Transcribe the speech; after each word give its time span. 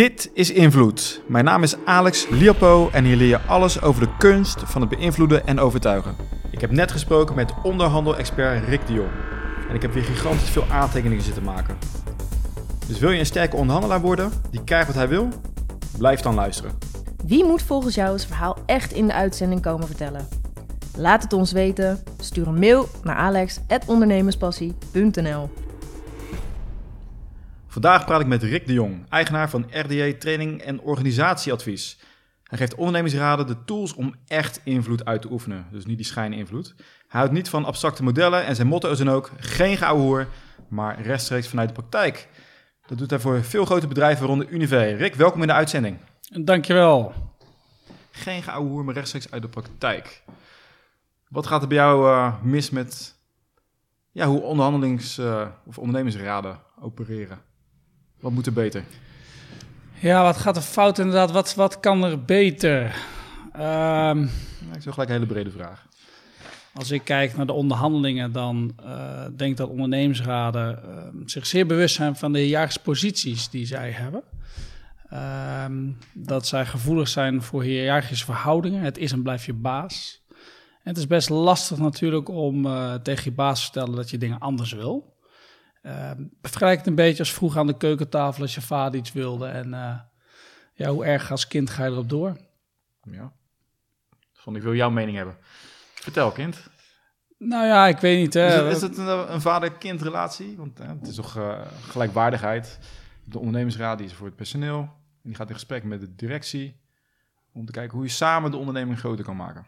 Dit 0.00 0.30
is 0.32 0.50
Invloed. 0.50 1.22
Mijn 1.26 1.44
naam 1.44 1.62
is 1.62 1.76
Alex 1.84 2.28
Liapo 2.28 2.88
en 2.92 3.04
hier 3.04 3.16
leer 3.16 3.28
je 3.28 3.40
alles 3.40 3.82
over 3.82 4.02
de 4.02 4.16
kunst 4.18 4.62
van 4.64 4.80
het 4.80 4.90
beïnvloeden 4.90 5.46
en 5.46 5.58
overtuigen. 5.58 6.16
Ik 6.50 6.60
heb 6.60 6.70
net 6.70 6.92
gesproken 6.92 7.34
met 7.34 7.52
onderhandel-expert 7.62 8.68
Rick 8.68 8.86
de 8.86 8.92
Jong. 8.92 9.10
En 9.68 9.74
ik 9.74 9.82
heb 9.82 9.92
weer 9.92 10.02
gigantisch 10.02 10.50
veel 10.50 10.64
aantekeningen 10.70 11.24
zitten 11.24 11.42
maken. 11.42 11.76
Dus 12.88 12.98
wil 12.98 13.10
je 13.10 13.18
een 13.18 13.26
sterke 13.26 13.56
onderhandelaar 13.56 14.00
worden 14.00 14.32
die 14.50 14.64
krijgt 14.64 14.86
wat 14.86 14.96
hij 14.96 15.08
wil? 15.08 15.28
Blijf 15.98 16.20
dan 16.20 16.34
luisteren. 16.34 16.78
Wie 17.24 17.44
moet 17.44 17.62
volgens 17.62 17.94
jou 17.94 18.12
het 18.12 18.24
verhaal 18.24 18.56
echt 18.66 18.92
in 18.92 19.06
de 19.06 19.12
uitzending 19.12 19.62
komen 19.62 19.86
vertellen? 19.86 20.28
Laat 20.96 21.22
het 21.22 21.32
ons 21.32 21.52
weten. 21.52 22.02
Stuur 22.18 22.46
een 22.46 22.58
mail 22.58 22.88
naar 23.02 23.16
alex.ondernemerspassie.nl 23.16 25.50
Vandaag 27.70 28.04
praat 28.04 28.20
ik 28.20 28.26
met 28.26 28.42
Rick 28.42 28.66
de 28.66 28.72
Jong, 28.72 29.06
eigenaar 29.08 29.50
van 29.50 29.66
RDA 29.70 30.12
Training 30.18 30.62
en 30.62 30.80
Organisatieadvies. 30.80 31.98
Hij 32.44 32.58
geeft 32.58 32.74
ondernemingsraden 32.74 33.46
de 33.46 33.64
tools 33.64 33.94
om 33.94 34.14
echt 34.26 34.60
invloed 34.64 35.04
uit 35.04 35.22
te 35.22 35.30
oefenen, 35.30 35.66
dus 35.70 35.86
niet 35.86 35.96
die 35.96 36.06
schijninvloed. 36.06 36.74
Hij 36.76 37.20
houdt 37.20 37.32
niet 37.32 37.48
van 37.48 37.64
abstracte 37.64 38.02
modellen 38.02 38.44
en 38.44 38.54
zijn 38.54 38.66
motto 38.66 38.90
is 38.90 38.98
dan 38.98 39.10
ook 39.10 39.30
geen 39.36 39.84
hoer, 39.84 40.26
maar 40.68 41.02
rechtstreeks 41.02 41.48
vanuit 41.48 41.68
de 41.68 41.74
praktijk. 41.74 42.28
Dat 42.86 42.98
doet 42.98 43.10
hij 43.10 43.18
voor 43.18 43.44
veel 43.44 43.64
grote 43.64 43.86
bedrijven 43.86 44.26
rond 44.26 44.40
de 44.40 44.48
Unive. 44.48 44.94
Rick, 44.94 45.14
welkom 45.14 45.40
in 45.40 45.46
de 45.46 45.52
uitzending. 45.52 45.98
Dankjewel. 46.20 47.14
Geen 48.10 48.42
hoer, 48.54 48.84
maar 48.84 48.94
rechtstreeks 48.94 49.30
uit 49.30 49.42
de 49.42 49.48
praktijk. 49.48 50.22
Wat 51.28 51.46
gaat 51.46 51.62
er 51.62 51.68
bij 51.68 51.76
jou 51.76 52.10
uh, 52.10 52.42
mis 52.42 52.70
met 52.70 53.14
ja, 54.10 54.26
hoe 54.26 54.40
onderhandelings- 54.40 55.18
uh, 55.18 55.46
of 55.66 55.78
ondernemingsraden 55.78 56.60
opereren? 56.80 57.48
Wat 58.20 58.32
moet 58.32 58.46
er 58.46 58.52
beter? 58.52 58.84
Ja, 59.94 60.22
wat 60.22 60.36
gaat 60.36 60.56
er 60.56 60.62
fout 60.62 60.98
inderdaad? 60.98 61.30
Wat, 61.30 61.54
wat 61.54 61.80
kan 61.80 62.04
er 62.04 62.24
beter? 62.24 62.82
Um, 63.56 64.22
ik 64.74 64.82
zou 64.82 64.94
gelijk 64.94 65.08
een 65.08 65.14
hele 65.14 65.26
brede 65.26 65.50
vraag. 65.50 65.86
Als 66.74 66.90
ik 66.90 67.04
kijk 67.04 67.36
naar 67.36 67.46
de 67.46 67.52
onderhandelingen, 67.52 68.32
dan 68.32 68.72
uh, 68.84 69.22
denk 69.36 69.50
ik 69.50 69.56
dat 69.56 69.68
ondernemingsraden 69.68 70.80
uh, 70.84 71.22
zich 71.26 71.46
zeer 71.46 71.66
bewust 71.66 71.94
zijn 71.94 72.16
van 72.16 72.32
de 72.32 72.38
hiërarchische 72.38 73.50
die 73.50 73.66
zij 73.66 73.90
hebben. 73.90 74.22
Uh, 75.12 75.64
dat 76.12 76.46
zij 76.46 76.66
gevoelig 76.66 77.08
zijn 77.08 77.42
voor 77.42 77.62
hiërarchische 77.62 78.24
verhoudingen. 78.24 78.82
Het 78.82 78.98
is 78.98 79.12
en 79.12 79.22
blijft 79.22 79.44
je 79.44 79.52
baas. 79.52 80.22
En 80.82 80.90
het 80.90 80.96
is 80.96 81.06
best 81.06 81.28
lastig 81.28 81.78
natuurlijk 81.78 82.28
om 82.28 82.66
uh, 82.66 82.94
tegen 82.94 83.24
je 83.24 83.32
baas 83.32 83.58
te 83.58 83.64
vertellen 83.64 83.96
dat 83.96 84.10
je 84.10 84.18
dingen 84.18 84.38
anders 84.38 84.72
wil. 84.72 85.09
Uh, 85.82 86.10
vergelijk 86.42 86.78
het 86.78 86.86
een 86.86 86.94
beetje 86.94 87.18
als 87.18 87.32
vroeg 87.32 87.56
aan 87.56 87.66
de 87.66 87.76
keukentafel 87.76 88.42
als 88.42 88.54
je 88.54 88.60
vader 88.60 89.00
iets 89.00 89.12
wilde. 89.12 89.46
En 89.46 89.68
uh, 89.68 90.00
ja, 90.74 90.90
hoe 90.90 91.04
erg 91.04 91.30
als 91.30 91.46
kind 91.46 91.70
ga 91.70 91.84
je 91.84 91.90
erop 91.90 92.08
door? 92.08 92.36
Ja. 93.02 93.32
Van 94.32 94.56
ik 94.56 94.62
wil 94.62 94.74
jouw 94.74 94.90
mening 94.90 95.16
hebben. 95.16 95.36
Vertel, 95.94 96.30
kind. 96.30 96.68
Nou 97.38 97.66
ja, 97.66 97.86
ik 97.86 97.98
weet 97.98 98.18
niet. 98.18 98.34
Hè. 98.34 98.46
Is 98.46 98.54
het, 98.54 98.92
is 98.92 98.98
het 98.98 99.08
een, 99.08 99.32
een 99.32 99.40
vader-kind 99.40 100.02
relatie? 100.02 100.56
Want 100.56 100.78
hè, 100.78 100.86
het 100.86 101.08
is 101.08 101.14
toch 101.14 101.36
uh, 101.36 101.60
gelijkwaardigheid. 101.88 102.78
De 103.24 103.38
ondernemingsraad 103.38 103.98
die 103.98 104.06
is 104.06 104.12
voor 104.12 104.26
het 104.26 104.36
personeel. 104.36 104.78
En 105.22 105.28
die 105.28 105.34
gaat 105.34 105.48
in 105.48 105.54
gesprek 105.54 105.84
met 105.84 106.00
de 106.00 106.14
directie. 106.14 106.80
Om 107.52 107.66
te 107.66 107.72
kijken 107.72 107.96
hoe 107.96 108.06
je 108.06 108.12
samen 108.12 108.50
de 108.50 108.56
onderneming 108.56 108.98
groter 108.98 109.24
kan 109.24 109.36
maken. 109.36 109.66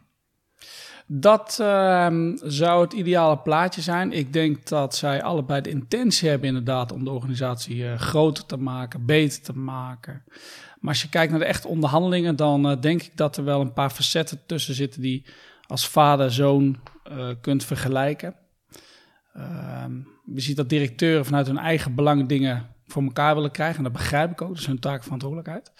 Dat 1.06 1.58
uh, 1.60 2.06
zou 2.34 2.82
het 2.82 2.92
ideale 2.92 3.38
plaatje 3.38 3.80
zijn. 3.80 4.12
Ik 4.12 4.32
denk 4.32 4.68
dat 4.68 4.96
zij 4.96 5.22
allebei 5.22 5.60
de 5.60 5.70
intentie 5.70 6.28
hebben 6.28 6.48
inderdaad 6.48 6.92
om 6.92 7.04
de 7.04 7.10
organisatie 7.10 7.76
uh, 7.76 7.98
groter 7.98 8.46
te 8.46 8.56
maken, 8.56 9.06
beter 9.06 9.42
te 9.42 9.52
maken. 9.52 10.22
Maar 10.80 10.92
als 10.92 11.02
je 11.02 11.08
kijkt 11.08 11.30
naar 11.30 11.40
de 11.40 11.46
echte 11.46 11.68
onderhandelingen, 11.68 12.36
dan 12.36 12.70
uh, 12.70 12.80
denk 12.80 13.02
ik 13.02 13.16
dat 13.16 13.36
er 13.36 13.44
wel 13.44 13.60
een 13.60 13.72
paar 13.72 13.90
facetten 13.90 14.40
tussen 14.46 14.74
zitten 14.74 15.00
die 15.00 15.26
als 15.66 15.88
vader-zoon 15.88 16.78
uh, 17.10 17.28
kunt 17.40 17.64
vergelijken. 17.64 18.34
Ehm, 19.32 19.92
je 20.34 20.40
ziet 20.40 20.56
dat 20.56 20.68
directeuren 20.68 21.24
vanuit 21.24 21.46
hun 21.46 21.58
eigen 21.58 21.94
belang 21.94 22.28
dingen 22.28 22.66
voor 22.86 23.02
elkaar 23.02 23.34
willen 23.34 23.50
krijgen. 23.50 23.76
En 23.76 23.82
dat 23.82 23.92
begrijp 23.92 24.30
ik 24.30 24.42
ook, 24.42 24.48
dat 24.48 24.58
is 24.58 24.66
hun 24.66 24.78
taak 24.78 25.02
verantwoordelijkheid. 25.02 25.72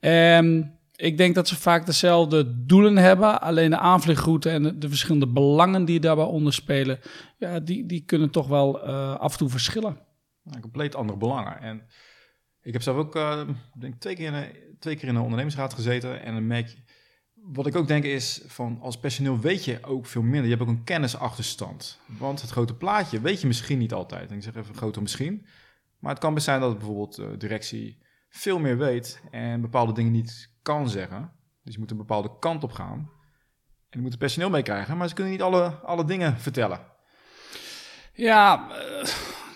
Um, 0.00 0.74
ik 0.96 1.16
denk 1.16 1.34
dat 1.34 1.48
ze 1.48 1.56
vaak 1.56 1.86
dezelfde 1.86 2.64
doelen 2.64 2.96
hebben, 2.96 3.40
alleen 3.40 3.70
de 3.70 3.78
aanvliegroute 3.78 4.50
en 4.50 4.78
de, 4.78 4.88
verschillende 4.88 5.26
belangen 5.26 5.84
die 5.84 6.00
daarbij 6.00 6.24
onderspelen, 6.24 6.98
ja, 7.38 7.60
die, 7.60 7.86
die 7.86 8.04
kunnen 8.04 8.30
toch 8.30 8.48
wel 8.48 8.88
uh, 8.88 9.16
af 9.16 9.32
en 9.32 9.38
toe 9.38 9.48
verschillen. 9.48 9.98
Compleet 10.60 10.94
andere 10.94 11.18
belangen. 11.18 11.60
En 11.60 11.82
ik 12.62 12.72
heb 12.72 12.82
zelf 12.82 12.96
ook 12.96 13.16
uh, 13.16 13.48
denk 13.78 13.94
twee, 14.00 14.14
keer 14.14 14.26
in 14.26 14.34
een, 14.34 14.52
twee 14.78 14.96
keer 14.96 15.08
in 15.08 15.16
ondernemingsraad 15.16 15.74
gezeten 15.74 16.22
en 16.22 16.32
dan 16.32 16.46
merk 16.46 16.68
je, 16.68 16.76
wat 17.34 17.66
ik 17.66 17.76
ook 17.76 17.88
denk 17.88 18.04
is 18.04 18.42
van 18.46 18.78
als 18.80 18.98
personeel 18.98 19.40
weet 19.40 19.64
je 19.64 19.78
ook 19.82 20.06
veel 20.06 20.22
minder. 20.22 20.42
Je 20.42 20.56
hebt 20.56 20.62
ook 20.62 20.68
een 20.68 20.84
kennisachterstand. 20.84 21.98
Want 22.06 22.40
het 22.40 22.50
grote 22.50 22.74
plaatje 22.74 23.20
weet 23.20 23.40
je 23.40 23.46
misschien 23.46 23.78
niet 23.78 23.92
altijd. 23.92 24.30
Ik 24.30 24.42
zeg 24.42 24.54
even 24.54 24.74
groter 24.74 25.02
misschien. 25.02 25.46
Maar 25.98 26.10
het 26.10 26.20
kan 26.20 26.34
best 26.34 26.44
zijn 26.44 26.60
dat 26.60 26.78
bijvoorbeeld 26.78 27.18
uh, 27.18 27.26
directie 27.38 27.98
veel 28.28 28.58
meer 28.58 28.78
weet 28.78 29.20
en 29.30 29.60
bepaalde 29.60 29.92
dingen 29.92 30.12
niet 30.12 30.54
kan 30.66 30.88
zeggen. 30.88 31.32
Dus 31.62 31.74
je 31.74 31.80
moet 31.80 31.90
een 31.90 31.96
bepaalde 31.96 32.30
kant 32.38 32.62
op 32.62 32.72
gaan. 32.72 33.10
En 33.88 33.98
je 33.98 34.00
moet 34.00 34.10
het 34.10 34.18
personeel 34.18 34.50
meekrijgen, 34.50 34.96
maar 34.96 35.08
ze 35.08 35.14
kunnen 35.14 35.32
niet 35.32 35.42
alle, 35.42 35.68
alle 35.68 36.04
dingen 36.04 36.38
vertellen. 36.38 36.80
Ja, 38.12 38.68
uh, 38.70 39.08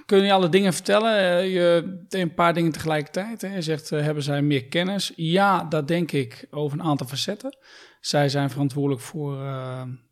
kunnen 0.07 0.25
niet 0.27 0.35
alle 0.35 0.49
dingen 0.49 0.73
vertellen. 0.73 1.45
Uh, 1.45 1.53
je 1.53 1.99
een 2.09 2.35
paar 2.35 2.55
dingen 2.55 2.73
tegelijkertijd. 2.73 3.41
Hè. 3.41 3.55
Je 3.55 3.63
zegt, 3.63 3.91
uh, 3.91 4.01
hebben 4.01 4.23
zij 4.23 4.43
meer 4.43 4.65
kennis? 4.65 5.13
Ja, 5.17 5.65
dat 5.65 5.89
denk 5.89 6.13
ik 6.13 6.47
over 6.51 6.79
een 6.79 6.85
aantal 6.85 7.07
facetten. 7.07 7.57
Zij 8.01 8.29
zijn 8.29 8.51
verantwoordelijk 8.51 9.03
voor 9.03 9.37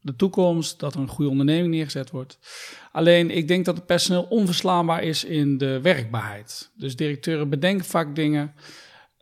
de 0.00 0.16
toekomst, 0.16 0.80
dat 0.80 0.94
er 0.94 1.00
een 1.00 1.08
goede 1.08 1.30
onderneming 1.30 1.74
neergezet 1.74 2.10
wordt. 2.10 2.38
Alleen, 2.92 3.30
ik 3.30 3.48
denk 3.48 3.64
dat 3.64 3.76
het 3.76 3.86
personeel 3.86 4.22
onverslaanbaar 4.22 5.02
is 5.02 5.24
in 5.24 5.58
de 5.58 5.80
werkbaarheid. 5.80 6.72
Dus 6.76 6.96
directeuren 6.96 7.48
bedenken 7.48 7.86
vaak 7.86 8.14
dingen. 8.14 8.54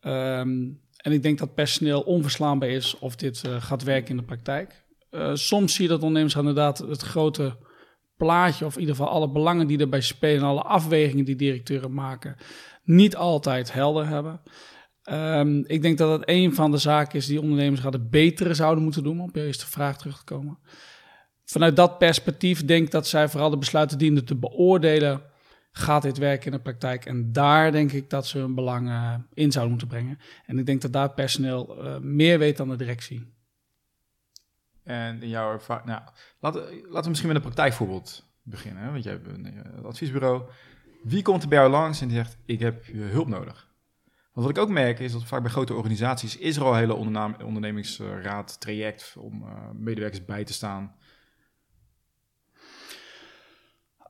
Um, 0.02 0.84
en 1.06 1.12
ik 1.12 1.22
denk 1.22 1.38
dat 1.38 1.54
personeel 1.54 2.00
onverslaanbaar 2.00 2.68
is 2.68 2.98
of 2.98 3.16
dit 3.16 3.42
uh, 3.46 3.62
gaat 3.62 3.82
werken 3.82 4.10
in 4.10 4.16
de 4.16 4.22
praktijk. 4.22 4.84
Uh, 5.10 5.30
soms 5.34 5.74
zie 5.74 5.84
je 5.84 5.90
dat 5.90 6.00
ondernemers 6.00 6.34
inderdaad 6.34 6.78
het 6.78 7.02
grote 7.02 7.56
plaatje, 8.16 8.64
of 8.64 8.74
in 8.74 8.80
ieder 8.80 8.96
geval 8.96 9.10
alle 9.10 9.30
belangen 9.30 9.66
die 9.66 9.78
erbij 9.78 10.00
spelen, 10.00 10.42
alle 10.42 10.62
afwegingen 10.62 11.24
die 11.24 11.36
directeuren 11.36 11.92
maken, 11.92 12.36
niet 12.84 13.16
altijd 13.16 13.72
helder 13.72 14.06
hebben. 14.06 14.40
Um, 15.10 15.64
ik 15.66 15.82
denk 15.82 15.98
dat 15.98 16.08
dat 16.08 16.28
een 16.28 16.54
van 16.54 16.70
de 16.70 16.78
zaken 16.78 17.18
is 17.18 17.26
die 17.26 17.40
ondernemers 17.40 17.80
hadden 17.80 18.10
betere 18.10 18.54
zouden 18.54 18.84
moeten 18.84 19.02
doen, 19.02 19.20
om 19.20 19.28
op 19.28 19.34
je 19.34 19.46
eerste 19.46 19.66
vraag 19.66 19.98
terug 19.98 20.18
te 20.18 20.24
komen. 20.24 20.58
Vanuit 21.44 21.76
dat 21.76 21.98
perspectief 21.98 22.64
denk 22.64 22.84
ik 22.84 22.90
dat 22.90 23.06
zij 23.06 23.28
vooral 23.28 23.50
de 23.50 23.58
besluiten 23.58 23.98
dienen 23.98 24.24
te 24.24 24.36
beoordelen 24.36 25.22
gaat 25.78 26.02
dit 26.02 26.18
werken 26.18 26.46
in 26.46 26.52
de 26.52 26.62
praktijk? 26.62 27.04
En 27.04 27.32
daar 27.32 27.72
denk 27.72 27.92
ik 27.92 28.10
dat 28.10 28.26
ze 28.26 28.38
hun 28.38 28.54
belang 28.54 28.88
uh, 28.88 29.14
in 29.34 29.52
zouden 29.52 29.70
moeten 29.70 29.88
brengen. 29.88 30.18
En 30.46 30.58
ik 30.58 30.66
denk 30.66 30.82
dat 30.82 30.92
daar 30.92 31.10
personeel 31.10 31.84
uh, 31.84 31.98
meer 31.98 32.38
weet 32.38 32.56
dan 32.56 32.68
de 32.68 32.76
directie. 32.76 33.34
En 34.82 35.22
in 35.22 35.28
jouw 35.28 35.52
ervaring, 35.52 35.86
nou, 35.86 36.02
laten, 36.40 36.60
laten 36.62 37.02
we 37.02 37.08
misschien 37.08 37.28
met 37.28 37.36
een 37.36 37.42
praktijkvoorbeeld 37.42 38.24
beginnen. 38.42 38.92
Want 38.92 39.04
jij 39.04 39.12
hebt 39.12 39.26
een 39.26 39.54
uh, 39.54 39.84
adviesbureau. 39.84 40.42
Wie 41.02 41.22
komt 41.22 41.42
er 41.42 41.48
bij 41.48 41.58
jou 41.58 41.70
langs 41.70 42.00
en 42.00 42.10
zegt, 42.10 42.36
ik 42.44 42.60
heb 42.60 42.86
hulp 42.92 43.28
nodig? 43.28 43.74
Want 44.32 44.46
wat 44.46 44.56
ik 44.56 44.62
ook 44.62 44.70
merk 44.70 44.98
is 44.98 45.12
dat 45.12 45.24
vaak 45.24 45.42
bij 45.42 45.50
grote 45.50 45.74
organisaties 45.74 46.36
is 46.36 46.56
er 46.56 46.64
al 46.64 46.72
een 46.72 46.78
hele 46.78 46.94
ondernemingsraad, 47.44 48.60
traject 48.60 49.14
om 49.18 49.44
medewerkers 49.72 50.24
bij 50.24 50.44
te 50.44 50.52
staan. 50.52 50.94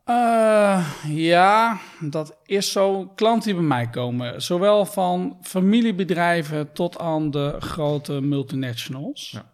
Uh, 0.09 0.95
ja, 1.07 1.81
dat 2.01 2.39
is 2.45 2.73
zo. 2.73 3.07
Klanten 3.07 3.45
die 3.45 3.55
bij 3.55 3.69
mij 3.69 3.91
komen, 3.91 4.43
zowel 4.43 4.85
van 4.85 5.39
familiebedrijven 5.43 6.73
tot 6.73 6.99
aan 6.99 7.31
de 7.31 7.57
grote 7.59 8.21
multinationals. 8.21 9.31
Ja. 9.31 9.53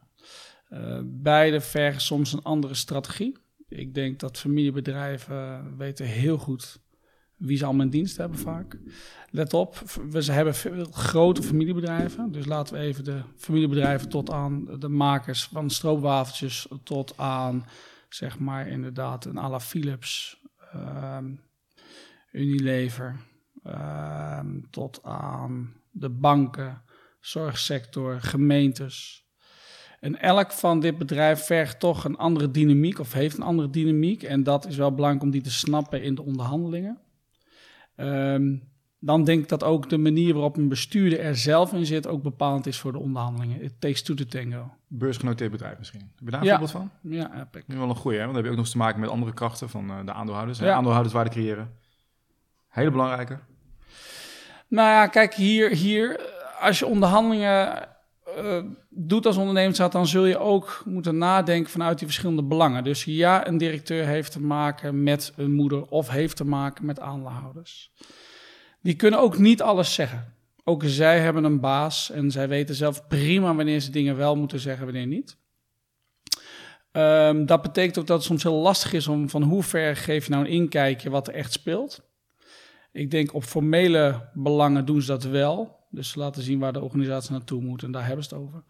Uh, 0.70 1.00
beide 1.04 1.60
vergen 1.60 2.00
soms 2.00 2.32
een 2.32 2.42
andere 2.42 2.74
strategie. 2.74 3.38
Ik 3.68 3.94
denk 3.94 4.20
dat 4.20 4.38
familiebedrijven 4.38 5.76
weten 5.76 6.06
heel 6.06 6.38
goed 6.38 6.80
wie 7.36 7.56
ze 7.56 7.64
allemaal 7.64 7.84
in 7.84 7.90
dienst 7.90 8.16
hebben 8.16 8.38
vaak. 8.38 8.78
Let 9.30 9.54
op, 9.54 9.78
we 10.10 10.32
hebben 10.32 10.54
veel 10.54 10.84
grote 10.84 11.42
familiebedrijven. 11.42 12.32
Dus 12.32 12.46
laten 12.46 12.74
we 12.74 12.80
even 12.80 13.04
de 13.04 13.22
familiebedrijven 13.36 14.08
tot 14.08 14.30
aan 14.30 14.64
de 14.78 14.88
makers 14.88 15.44
van 15.44 15.70
stroopwafeltjes... 15.70 16.66
tot 16.82 17.18
aan, 17.18 17.66
zeg 18.08 18.38
maar, 18.38 18.68
inderdaad 18.68 19.24
een 19.24 19.38
à 19.38 19.48
la 19.48 19.60
Philips 19.60 20.40
Unilever, 22.32 23.16
um, 23.66 24.70
tot 24.70 25.02
aan 25.02 25.74
de 25.90 26.10
banken, 26.10 26.82
zorgsector, 27.20 28.20
gemeentes. 28.20 29.26
En 30.00 30.20
elk 30.20 30.52
van 30.52 30.80
dit 30.80 30.98
bedrijf 30.98 31.44
vergt 31.44 31.80
toch 31.80 32.04
een 32.04 32.16
andere 32.16 32.50
dynamiek 32.50 32.98
of 32.98 33.12
heeft 33.12 33.36
een 33.36 33.42
andere 33.42 33.70
dynamiek. 33.70 34.22
En 34.22 34.42
dat 34.42 34.66
is 34.66 34.76
wel 34.76 34.94
belangrijk 34.94 35.24
om 35.24 35.30
die 35.30 35.42
te 35.42 35.50
snappen 35.50 36.02
in 36.02 36.14
de 36.14 36.22
onderhandelingen. 36.22 37.00
Um, 37.96 38.71
dan 39.04 39.24
denk 39.24 39.42
ik 39.42 39.48
dat 39.48 39.64
ook 39.64 39.88
de 39.90 39.98
manier 39.98 40.32
waarop 40.32 40.56
een 40.56 40.68
bestuurder 40.68 41.20
er 41.20 41.36
zelf 41.36 41.72
in 41.72 41.86
zit 41.86 42.06
ook 42.06 42.22
bepalend 42.22 42.66
is 42.66 42.78
voor 42.78 42.92
de 42.92 42.98
onderhandelingen. 42.98 43.62
It 43.62 43.72
takes 43.78 44.02
to 44.02 44.14
tango. 44.14 44.70
Beursgenoteerd 44.86 45.50
bedrijf 45.50 45.78
misschien. 45.78 46.00
Heb 46.00 46.24
je 46.24 46.30
daar 46.30 46.40
een 46.40 46.46
Ja. 46.46 46.50
voorbeeld 46.58 46.70
van? 46.70 46.90
Ja, 47.00 47.30
heb 47.32 47.56
ik. 47.56 47.68
Nu 47.68 47.76
wel 47.76 47.88
een 47.88 47.96
goeie, 47.96 48.18
hè? 48.18 48.24
Want 48.24 48.34
dan 48.36 48.44
heb 48.44 48.44
je 48.44 48.50
ook 48.50 48.56
nog 48.56 48.64
eens 48.64 48.70
te 48.74 48.78
maken 48.78 49.00
met 49.00 49.10
andere 49.10 49.32
krachten 49.32 49.68
van 49.68 49.90
eh, 49.90 49.96
de 50.04 50.12
aandeelhouders. 50.12 50.58
Ja. 50.58 50.72
Aandeelhouderswaarde 50.74 51.30
creëren. 51.30 51.70
Hele 52.68 52.90
belangrijke. 52.90 53.38
Nou 54.68 54.88
ja, 54.88 55.06
kijk, 55.06 55.34
hier, 55.34 55.70
hier 55.70 56.20
als 56.60 56.78
je 56.78 56.86
onderhandelingen 56.86 57.88
eh, 58.36 58.62
doet 58.88 59.26
als 59.26 59.36
ondernemersraad, 59.36 59.92
dan 59.92 60.06
zul 60.06 60.24
je 60.24 60.38
ook 60.38 60.82
moeten 60.84 61.18
nadenken 61.18 61.70
vanuit 61.70 61.98
die 61.98 62.06
verschillende 62.06 62.42
belangen. 62.42 62.84
Dus 62.84 63.04
ja, 63.04 63.46
een 63.46 63.58
directeur 63.58 64.06
heeft 64.06 64.32
te 64.32 64.40
maken 64.40 65.02
met 65.02 65.32
een 65.36 65.52
moeder 65.52 65.86
of 65.86 66.08
heeft 66.08 66.36
te 66.36 66.44
maken 66.44 66.86
met 66.86 67.00
aandeelhouders. 67.00 67.92
Die 68.82 68.94
kunnen 68.94 69.20
ook 69.20 69.38
niet 69.38 69.62
alles 69.62 69.94
zeggen. 69.94 70.34
Ook 70.64 70.82
zij 70.84 71.20
hebben 71.20 71.44
een 71.44 71.60
baas 71.60 72.10
en 72.10 72.30
zij 72.30 72.48
weten 72.48 72.74
zelf 72.74 73.06
prima 73.06 73.54
wanneer 73.54 73.80
ze 73.80 73.90
dingen 73.90 74.16
wel 74.16 74.36
moeten 74.36 74.60
zeggen, 74.60 74.84
wanneer 74.84 75.06
niet. 75.06 75.36
Ehm, 76.92 77.44
dat 77.46 77.62
betekent 77.62 77.98
ook 77.98 78.06
dat 78.06 78.16
het 78.16 78.26
soms 78.26 78.42
heel 78.42 78.54
lastig 78.54 78.92
is 78.92 79.08
om 79.08 79.28
van 79.28 79.42
hoe 79.42 79.62
ver 79.62 79.96
geef 79.96 80.24
je 80.24 80.30
nou 80.30 80.44
een 80.44 80.50
inkijkje 80.50 81.10
wat 81.10 81.28
er 81.28 81.34
echt 81.34 81.52
speelt. 81.52 82.02
Ik 82.92 83.10
denk 83.10 83.34
op 83.34 83.44
formele 83.44 84.28
belangen 84.32 84.84
doen 84.84 85.02
ze 85.02 85.06
dat 85.06 85.24
wel. 85.24 85.80
Dus 85.90 86.10
ze 86.10 86.18
laten 86.18 86.42
zien 86.42 86.58
waar 86.58 86.72
de 86.72 86.80
organisatie 86.80 87.32
naartoe 87.32 87.62
moet 87.62 87.82
en 87.82 87.92
daar 87.92 88.06
hebben 88.06 88.24
ze 88.24 88.34
het 88.34 88.44
over. 88.44 88.64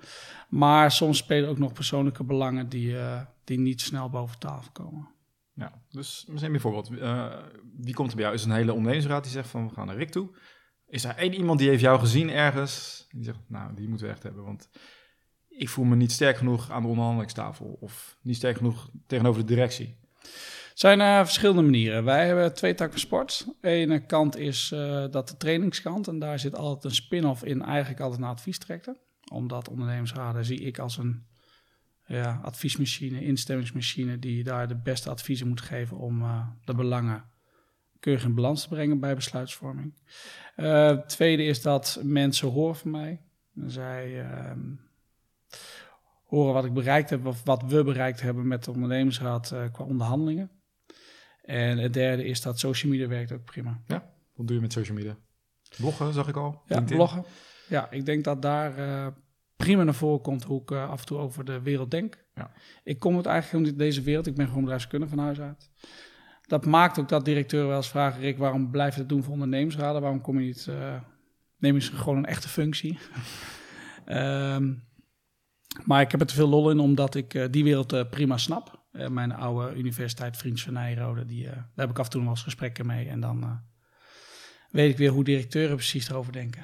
Maar 0.49 0.91
soms 0.91 1.19
spelen 1.19 1.49
ook 1.49 1.58
nog 1.58 1.73
persoonlijke 1.73 2.25
belangen 2.25 2.69
die, 2.69 2.99
eh, 2.99 3.20
die 3.44 3.58
niet 3.58 3.81
snel 3.81 4.11
boven 4.11 4.38
tafel 4.38 4.70
komen. 4.73 5.08
Ja, 5.62 5.73
dus 5.91 6.25
misschien 6.29 6.53
bijvoorbeeld, 6.53 6.99
eh, 6.99 7.32
wie 7.76 7.94
komt 7.94 8.11
er 8.11 8.17
bij 8.17 8.25
jou? 8.25 8.37
Is 8.37 8.44
een 8.44 8.50
hele 8.50 8.73
ondernemingsraad 8.73 9.23
die 9.23 9.32
zegt 9.32 9.49
van 9.49 9.69
we 9.69 9.75
gaan 9.75 9.87
naar 9.87 9.97
Rick 9.97 10.11
toe? 10.11 10.31
Is 10.87 11.05
er 11.05 11.17
één 11.17 11.35
iemand 11.35 11.59
die 11.59 11.69
heeft 11.69 11.81
jou 11.81 11.99
gezien 11.99 12.31
ergens? 12.31 13.06
Die 13.11 13.25
zegt, 13.25 13.38
nou, 13.47 13.75
die 13.75 13.88
moeten 13.88 14.06
we 14.06 14.12
echt 14.12 14.23
hebben, 14.23 14.44
want 14.44 14.69
ik 15.49 15.69
voel 15.69 15.85
me 15.85 15.97
niet 15.97 16.12
sterk 16.12 16.37
genoeg 16.37 16.70
aan 16.70 16.82
de 16.82 16.88
onderhandelingstafel 16.88 17.76
of 17.81 18.19
niet 18.23 18.37
sterk 18.37 18.56
genoeg 18.56 18.91
tegenover 19.06 19.41
de 19.41 19.47
directie. 19.47 19.97
Het 20.20 20.81
zijn 20.81 21.00
eh, 21.00 21.19
verschillende 21.19 21.62
manieren. 21.62 22.05
Wij 22.05 22.26
hebben 22.26 22.55
twee 22.55 22.75
takken 22.75 23.00
sport. 23.00 23.47
De 23.61 23.69
ene 23.69 24.06
kant 24.06 24.37
is 24.37 24.73
eh, 24.73 25.05
dat 25.11 25.29
de 25.29 25.37
trainingskant. 25.37 26.08
En 26.08 26.19
daar 26.19 26.38
zit 26.38 26.56
altijd 26.56 26.85
een 26.85 26.94
spin-off 26.94 27.44
in, 27.44 27.62
eigenlijk 27.62 28.00
altijd 28.00 28.20
naar 28.20 28.31
adviestrajecten. 28.31 28.97
Omdat 29.32 29.69
ondernemersraden 29.69 30.44
zie 30.44 30.61
ik 30.61 30.79
als 30.79 30.97
een 30.97 31.26
ja, 32.07 32.41
adviesmachine, 32.43 33.25
instemmingsmachine... 33.25 34.19
die 34.19 34.45
daar 34.45 34.69
de 34.69 34.77
beste 34.77 35.11
adviezen 35.11 35.49
moet 35.49 35.61
geven 35.61 35.97
om 35.97 36.23
eh, 36.23 36.47
de 36.65 36.75
belangen 36.75 37.31
keurig 38.03 38.25
in 38.25 38.35
balans 38.35 38.63
te 38.63 38.69
brengen 38.69 39.01
bij 39.01 39.15
besluitvorming. 39.15 39.95
Eh, 40.57 40.99
tweede 40.99 41.45
is 41.45 41.63
dat 41.63 42.01
mensen 42.03 42.49
horen 42.49 42.77
van 42.77 42.91
mij. 42.91 43.23
Zij 43.67 44.21
ehm, 44.21 44.75
horen 46.25 46.55
wat 46.55 46.65
ik 46.65 46.73
bereikt 46.73 47.11
heb 47.11 47.27
of 47.27 47.45
wat 47.45 47.63
we 47.63 47.85
bereikt 47.85 48.21
hebben 48.21 48.47
met 48.47 48.65
de 48.65 48.71
ondernemingsraad 48.71 49.53
eh, 49.53 49.73
qua 49.73 49.85
onderhandelingen. 49.85 50.51
En 51.43 51.79
het 51.79 51.93
derde 51.93 52.25
is 52.25 52.41
dat 52.41 52.59
social 52.59 52.93
media 52.93 53.09
werkt 53.09 53.33
ook 53.33 53.45
prima. 53.45 53.83
Wat 53.87 54.47
doe 54.47 54.57
je 54.57 54.63
met 54.63 54.73
social 54.73 54.97
media? 54.97 55.17
Bloggen, 55.77 56.13
zag 56.13 56.29
ik 56.29 56.37
al. 56.37 56.51
Ja, 56.51 56.61
LinkedIn. 56.67 56.97
bloggen. 56.97 57.25
Ja, 57.69 57.91
ik 57.91 58.07
denk 58.07 58.25
dat 58.25 58.43
daar 58.43 58.75
prima 59.62 59.82
naar 59.82 59.94
voren 59.94 60.20
komt 60.20 60.44
hoe 60.44 60.62
ik 60.62 60.70
eh, 60.70 60.91
af 60.91 61.00
en 61.00 61.06
toe 61.06 61.19
over 61.19 61.44
de 61.44 61.61
wereld 61.61 61.91
denk. 61.91 62.25
Ja. 62.35 62.50
Ik 62.85 62.99
kom 62.99 63.17
het 63.17 63.26
eigenlijk 63.26 63.67
uit 63.67 63.79
deze 63.79 64.03
wereld. 64.03 64.26
Ik 64.26 64.35
ben 64.35 64.47
gewoon 64.47 64.62
bedrijfskundige 64.62 65.14
van 65.14 65.25
huis 65.25 65.41
uit. 65.41 65.70
Dat 66.47 66.67
maakt 66.67 66.99
ook 66.99 67.09
dat 67.09 67.25
directeuren 67.25 67.69
wel 67.69 67.76
eens 67.76 67.88
vragen... 67.88 68.20
Rick, 68.20 68.38
waarom 68.38 68.70
blijf 68.70 68.94
je 68.94 69.00
het 69.00 69.09
doen 69.09 69.23
voor 69.23 69.32
ondernemersraden? 69.32 70.00
Waarom 70.00 70.20
kom 70.20 70.38
je 70.38 70.47
niet... 70.47 70.67
eh 70.67 70.97
neem 71.59 71.75
eens 71.75 71.88
gewoon 71.88 72.19
een 72.19 72.25
echte 72.25 72.49
functie. 72.49 72.99
Ehm, 74.05 74.75
maar 75.85 76.00
ik 76.00 76.11
heb 76.11 76.20
er 76.20 76.26
te 76.26 76.35
veel 76.35 76.49
lol 76.49 76.70
in, 76.70 76.79
omdat 76.79 77.15
ik 77.15 77.35
eh, 77.35 77.44
die 77.50 77.65
wereld 77.65 78.11
prima 78.11 78.37
snap. 78.37 78.81
Mijn 79.08 79.32
oude 79.32 79.76
universiteit, 79.76 80.37
Vriends 80.37 80.62
van 80.62 80.73
Nijrode, 80.73 81.26
die, 81.26 81.44
daar 81.44 81.70
heb 81.76 81.91
ik 81.91 81.99
af 81.99 82.05
en 82.05 82.11
toe 82.11 82.20
nog 82.20 82.29
wel 82.29 82.37
eens 82.37 82.44
gesprekken 82.44 82.87
mee. 82.87 83.08
En 83.08 83.20
dan 83.20 83.61
weet 84.70 84.91
ik 84.91 84.97
weer 84.97 85.11
hoe 85.11 85.25
directeuren 85.25 85.76
precies 85.76 86.08
erover 86.08 86.32
denken. 86.32 86.62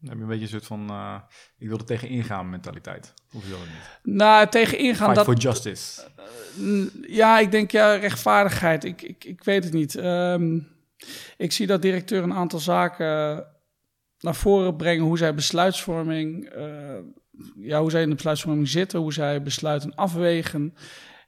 Dan 0.00 0.08
heb 0.08 0.16
je 0.16 0.22
een 0.22 0.28
beetje 0.28 0.44
een 0.44 0.50
soort 0.50 0.66
van, 0.66 0.90
eh, 0.90 1.16
ik 1.58 1.68
wil 1.68 1.78
er 1.78 1.84
tegen 1.84 2.08
ingaan 2.08 2.50
mentaliteit. 2.50 3.14
Of 3.34 3.48
wil 3.48 3.58
niet? 3.58 4.16
Nou, 4.16 4.48
tegen 4.48 4.78
ingaan 4.78 5.14
Fight 5.14 5.14
dat... 5.14 5.24
for 5.24 5.36
justice. 5.36 6.08
Mm, 6.56 6.90
Ja, 7.06 7.38
ik 7.38 7.50
denk 7.50 7.70
ja, 7.70 7.94
rechtvaardigheid. 7.94 8.84
Ik, 8.84 9.02
ik, 9.02 9.24
ik 9.24 9.44
weet 9.44 9.64
het 9.64 9.72
niet. 9.72 9.94
Ehm, 9.94 10.58
ik 11.36 11.52
zie 11.52 11.66
dat 11.66 11.82
directeur 11.82 12.22
een 12.22 12.34
aantal 12.34 12.58
zaken 12.58 13.46
naar 14.20 14.34
voren 14.34 14.76
brengen. 14.76 15.04
Hoe 15.04 15.18
zij 15.18 15.34
besluitvorming, 15.34 16.48
eh, 16.48 16.98
ja, 17.56 17.80
hoe 17.80 17.90
zij 17.90 18.02
in 18.02 18.08
de 18.08 18.14
besluitvorming 18.14 18.68
zitten, 18.68 19.00
hoe 19.00 19.12
zij 19.12 19.42
besluiten 19.42 19.94
afwegen. 19.94 20.74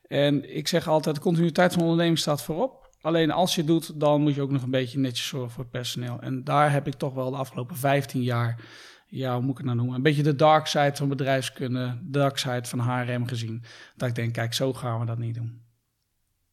En 0.06 0.56
ik 0.56 0.68
zeg 0.68 0.88
altijd, 0.88 1.14
de 1.14 1.20
continuïteit 1.20 1.70
van 1.70 1.78
de 1.78 1.84
onderneming 1.84 2.18
staat 2.18 2.42
voorop. 2.42 2.81
Alleen 3.02 3.30
als 3.30 3.54
je 3.54 3.60
het 3.60 3.70
doet, 3.70 4.00
dan 4.00 4.20
moet 4.22 4.34
je 4.34 4.42
ook 4.42 4.50
nog 4.50 4.62
een 4.62 4.70
beetje 4.70 4.98
netjes 4.98 5.26
zorgen 5.28 5.50
voor 5.50 5.62
het 5.62 5.72
personeel. 5.72 6.20
En 6.20 6.44
daar 6.44 6.72
heb 6.72 6.86
ik 6.86 6.94
toch 6.94 7.14
wel 7.14 7.30
de 7.30 7.36
afgelopen 7.36 7.76
15 7.76 8.22
jaar, 8.22 8.60
ja, 9.06 9.32
hoe 9.34 9.42
moet 9.42 9.50
ik 9.50 9.56
het 9.56 9.66
nou 9.66 9.76
noemen? 9.78 9.96
Een 9.96 10.02
beetje 10.02 10.22
de 10.22 10.36
dark 10.36 10.66
side 10.66 10.92
van 10.94 11.08
bedrijfskunde, 11.08 11.98
de 12.02 12.10
dark 12.10 12.38
side 12.38 12.64
van 12.64 12.78
HRM 12.80 13.26
gezien. 13.26 13.62
Dat 13.96 14.08
ik 14.08 14.14
denk, 14.14 14.32
kijk, 14.32 14.54
zo 14.54 14.72
gaan 14.72 15.00
we 15.00 15.06
dat 15.06 15.18
niet 15.18 15.34
doen. 15.34 15.60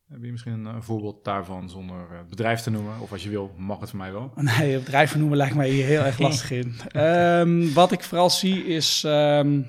Heb 0.07 0.23
je 0.23 0.31
misschien 0.31 0.53
een, 0.53 0.65
een 0.65 0.83
voorbeeld 0.83 1.23
daarvan 1.23 1.69
zonder 1.69 2.07
eh, 2.11 2.19
bedrijf 2.29 2.61
te 2.61 2.69
noemen? 2.69 2.99
Of 2.99 3.11
als 3.11 3.23
je 3.23 3.29
wil, 3.29 3.53
mag 3.57 3.79
het 3.79 3.89
voor 3.89 3.99
mij 3.99 4.11
wel. 4.11 4.31
Nee, 4.57 4.77
bedrijf 4.79 5.15
noemen 5.15 5.37
lijkt 5.37 5.55
mij 5.55 5.69
hier 5.69 5.85
heel 5.85 6.03
erg 6.03 6.19
lastig 6.29 6.51
in. 6.51 6.75
Ehm, 6.91 7.73
wat 7.73 7.91
ik 7.91 8.03
vooral 8.03 8.29
zie 8.29 8.65
is... 8.65 9.03
ehm, 9.03 9.61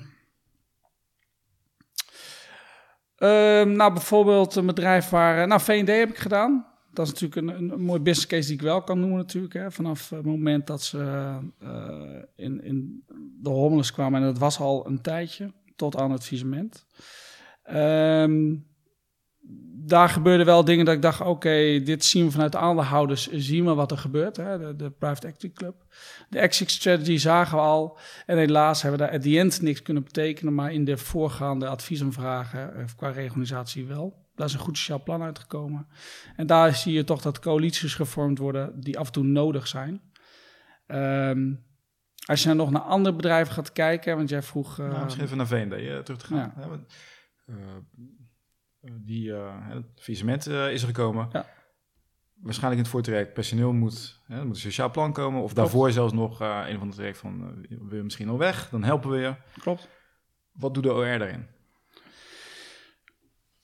ehm, 3.15 3.71
nou, 3.71 3.93
bijvoorbeeld 3.93 4.55
een 4.55 4.65
bedrijf 4.65 5.09
waar... 5.09 5.41
eh, 5.41 5.47
Nou, 5.47 5.61
V&D 5.61 5.87
heb 5.87 6.09
ik 6.09 6.17
gedaan. 6.17 6.65
Dat 6.93 7.07
is 7.07 7.13
natuurlijk 7.19 7.59
een, 7.59 7.71
een, 7.71 7.81
mooi 7.81 7.99
business 7.99 8.27
case 8.27 8.47
die 8.47 8.55
ik 8.55 8.61
wel 8.61 8.83
kan 8.83 8.99
noemen 8.99 9.17
natuurlijk. 9.17 9.53
Hè. 9.53 9.71
Vanaf 9.71 10.09
het 10.09 10.25
moment 10.25 10.67
dat 10.67 10.83
ze 10.83 11.37
eh, 11.59 12.21
in, 12.35 12.63
in 12.63 13.03
de 13.41 13.49
hommeles 13.49 13.91
kwamen... 13.91 14.19
en 14.19 14.25
dat 14.25 14.37
was 14.37 14.59
al 14.59 14.87
een 14.87 15.01
tijdje, 15.01 15.53
tot 15.75 15.97
aan 15.97 16.11
het 16.11 16.23
visement. 16.23 16.85
Ehm 17.63 18.53
daar 19.85 20.09
gebeurden 20.09 20.45
wel 20.45 20.65
dingen 20.65 20.85
dat 20.85 20.95
ik 20.95 21.01
dacht, 21.01 21.21
oké, 21.21 21.81
dit 21.83 22.05
zien 22.05 22.25
we 22.25 22.31
vanuit 22.31 22.51
de 22.51 22.57
aandeelhouders, 22.57 23.31
zien 23.31 23.65
we 23.65 23.73
wat 23.73 23.91
er 23.91 23.97
gebeurt, 23.97 24.37
hè, 24.37 24.57
de, 24.57 24.75
de 24.75 24.89
Private 24.89 25.27
Equity 25.27 25.53
Club. 25.53 25.75
De 26.29 26.39
exit 26.39 26.71
strategy 26.71 27.17
zagen 27.17 27.57
we 27.57 27.63
al 27.63 27.97
en 28.25 28.37
helaas 28.37 28.81
hebben 28.81 28.99
we 28.99 29.05
daar 29.05 29.15
at 29.15 29.21
the 29.21 29.39
end 29.39 29.61
niks 29.61 29.81
kunnen 29.81 30.03
betekenen, 30.03 30.53
maar 30.53 30.73
in 30.73 30.85
de 30.85 30.97
voorgaande 30.97 31.67
adviesenvragen 31.67 32.75
eh, 32.75 32.83
qua 32.95 33.09
reorganisatie 33.09 33.85
wel. 33.85 34.20
Daar 34.41 34.49
is 34.49 34.55
een 34.55 34.65
goed 34.65 34.77
sociaal 34.77 35.03
plan 35.03 35.21
uitgekomen. 35.21 35.87
En 36.35 36.47
daar 36.47 36.75
zie 36.75 36.93
je 36.93 37.03
toch 37.03 37.21
dat 37.21 37.39
coalities 37.39 37.95
gevormd 37.95 38.37
worden 38.37 38.79
die 38.79 38.99
af 38.99 39.05
en 39.07 39.11
toe 39.13 39.23
nodig 39.23 39.67
zijn. 39.67 40.01
Ehm, 40.87 41.53
als 42.25 42.39
je 42.41 42.45
nou 42.45 42.57
nog 42.57 42.71
naar 42.71 42.81
andere 42.81 43.15
bedrijven 43.15 43.53
gaat 43.53 43.71
kijken, 43.71 44.15
want 44.15 44.29
jij 44.29 44.41
vroeg... 44.41 44.79
eh, 44.79 44.89
nou, 44.89 45.03
misschien 45.03 45.25
even 45.25 45.37
naar 45.37 45.47
V&D 45.47 45.71
eh, 45.73 45.97
terug 45.97 46.19
te 46.19 46.25
gaan. 46.25 46.53
Ja. 46.57 46.67
Want, 46.67 46.93
eh, 47.45 47.55
die, 48.91 49.33
eh, 49.33 49.55
het 49.59 49.85
faillissement 49.95 50.47
is 50.47 50.81
er 50.81 50.87
gekomen. 50.87 51.29
Ja. 51.31 51.45
Waarschijnlijk 52.33 52.77
in 52.77 52.83
het 52.83 52.93
voortraject 52.93 53.33
personeel 53.33 53.73
moet, 53.73 54.21
hè, 54.27 54.45
moet 54.45 54.55
een 54.55 54.61
sociaal 54.61 54.91
plan 54.91 55.13
komen. 55.13 55.41
Of 55.41 55.53
daarvoor 55.53 55.91
zelfs 55.91 56.13
nog 56.13 56.39
een 56.39 56.77
van 56.77 56.89
de 56.89 56.95
traject 56.95 57.17
van, 57.17 57.41
eh, 57.69 57.77
wil 57.81 57.97
je 57.97 58.03
misschien 58.03 58.29
al 58.29 58.37
weg? 58.37 58.69
Dan 58.69 58.83
helpen 58.83 59.09
we 59.09 59.17
je. 59.17 59.35
Klopt. 59.59 59.89
Wat 60.51 60.73
doet 60.73 60.83
de 60.83 60.93
OR 60.93 61.05
daarin? 61.17 61.47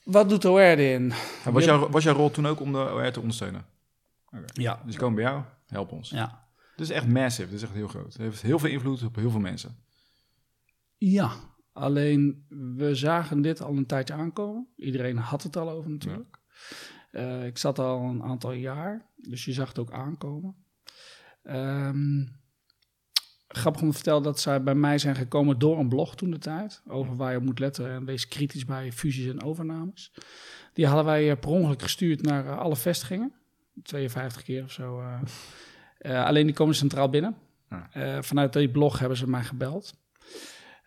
Wat 0.08 0.30
doet 0.30 0.46
OR 0.46 0.60
erin? 0.60 1.14
En 1.44 1.54
was, 1.54 1.66
jouw, 1.66 1.90
was 1.90 2.04
jouw 2.04 2.16
rol 2.16 2.32
toen 2.32 2.48
ook 2.48 2.60
om 2.60 2.72
de 2.72 2.78
OR 2.78 3.12
te 3.12 3.20
ondersteunen? 3.20 3.66
Ja. 4.54 4.82
Dus 4.86 4.96
komen 4.96 5.16
bij 5.16 5.24
jou, 5.24 5.44
help 5.66 5.92
ons. 5.92 6.10
Ja. 6.10 6.48
Dit 6.76 6.90
is 6.90 6.96
echt 6.96 7.08
massive, 7.08 7.50
dit 7.50 7.58
is 7.58 7.64
echt 7.64 7.74
heel 7.74 7.88
groot. 7.88 8.14
Het 8.14 8.18
heeft 8.18 8.42
heel 8.42 8.60
veel 8.60 8.70
invloed 8.70 9.04
op 9.04 9.16
heel 9.16 9.32
veel 9.32 9.40
mensen. 9.40 9.76
Ja, 10.98 11.32
alleen 11.74 12.46
we 12.76 12.96
zagen 12.96 13.42
dit 13.42 13.62
al 13.62 13.78
een 13.78 13.86
tijdje 13.86 14.14
aankomen. 14.14 14.68
Iedereen 14.76 15.18
had 15.18 15.44
het 15.44 15.56
al 15.56 15.70
over 15.70 15.90
natuurlijk. 15.90 16.40
Eh, 17.12 17.46
ik 17.46 17.58
zat 17.58 17.80
al 17.80 18.02
een 18.02 18.24
aantal 18.24 18.52
jaar, 18.52 19.06
dus 19.16 19.46
je 19.46 19.54
zag 19.54 19.68
het 19.68 19.80
ook 19.80 19.92
aankomen. 19.92 20.56
Ehm, 21.44 22.26
grappig 23.58 23.82
om 23.82 23.88
te 23.90 23.96
vertellen 23.96 24.24
dat 24.24 24.40
zij 24.40 24.64
bij 24.64 24.76
mij 24.76 24.98
zijn 24.98 25.16
gekomen 25.16 25.60
door 25.60 25.80
een 25.80 25.90
blog 25.90 26.16
toen 26.16 26.32
de 26.32 26.38
tijd. 26.38 26.82
Over 26.88 27.16
waar 27.16 27.32
je 27.32 27.38
op 27.38 27.44
moet 27.44 27.60
letten 27.60 27.92
en 27.92 28.06
wees 28.06 28.28
kritisch 28.28 28.66
bij 28.66 28.92
fusies 28.92 29.28
en 29.32 29.44
overnames. 29.44 30.12
Die 30.74 30.86
hadden 30.88 31.06
wij 31.06 31.30
eh, 31.32 31.40
per 31.40 31.50
ongeluk 31.50 31.82
gestuurd 31.82 32.22
naar 32.22 32.46
eh, 32.46 32.58
alle 32.58 32.76
vestigingen. 32.76 33.34
52 33.84 34.44
keer 34.44 34.64
of 34.64 34.72
zo. 34.72 35.02
eh. 36.00 36.26
Alleen 36.26 36.46
die 36.46 36.56
komen 36.56 36.76
centraal 36.76 37.10
binnen. 37.10 37.36
Vanuit 38.20 38.54
die 38.54 38.70
blog 38.70 39.00
hebben 39.00 39.18
ze 39.18 39.30
mij 39.30 39.44
gebeld. 39.44 39.94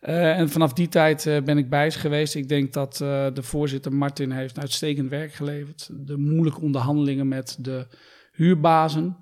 En 0.00 0.48
vanaf 0.48 0.72
die 0.72 0.88
tijd 0.88 1.24
ben 1.44 1.58
ik 1.58 1.70
bij 1.70 1.90
ze 1.90 1.98
geweest. 1.98 2.34
Ik 2.34 2.48
denk 2.48 2.72
dat 2.72 2.96
de 3.34 3.42
voorzitter 3.42 3.92
Martin 3.92 4.30
heeft 4.30 4.58
uitstekend 4.58 5.10
werk 5.10 5.32
geleverd. 5.32 5.90
De 5.92 6.16
moeilijke 6.16 6.60
onderhandelingen 6.60 7.28
met 7.28 7.56
de 7.60 7.86
huurbazen. 8.32 9.16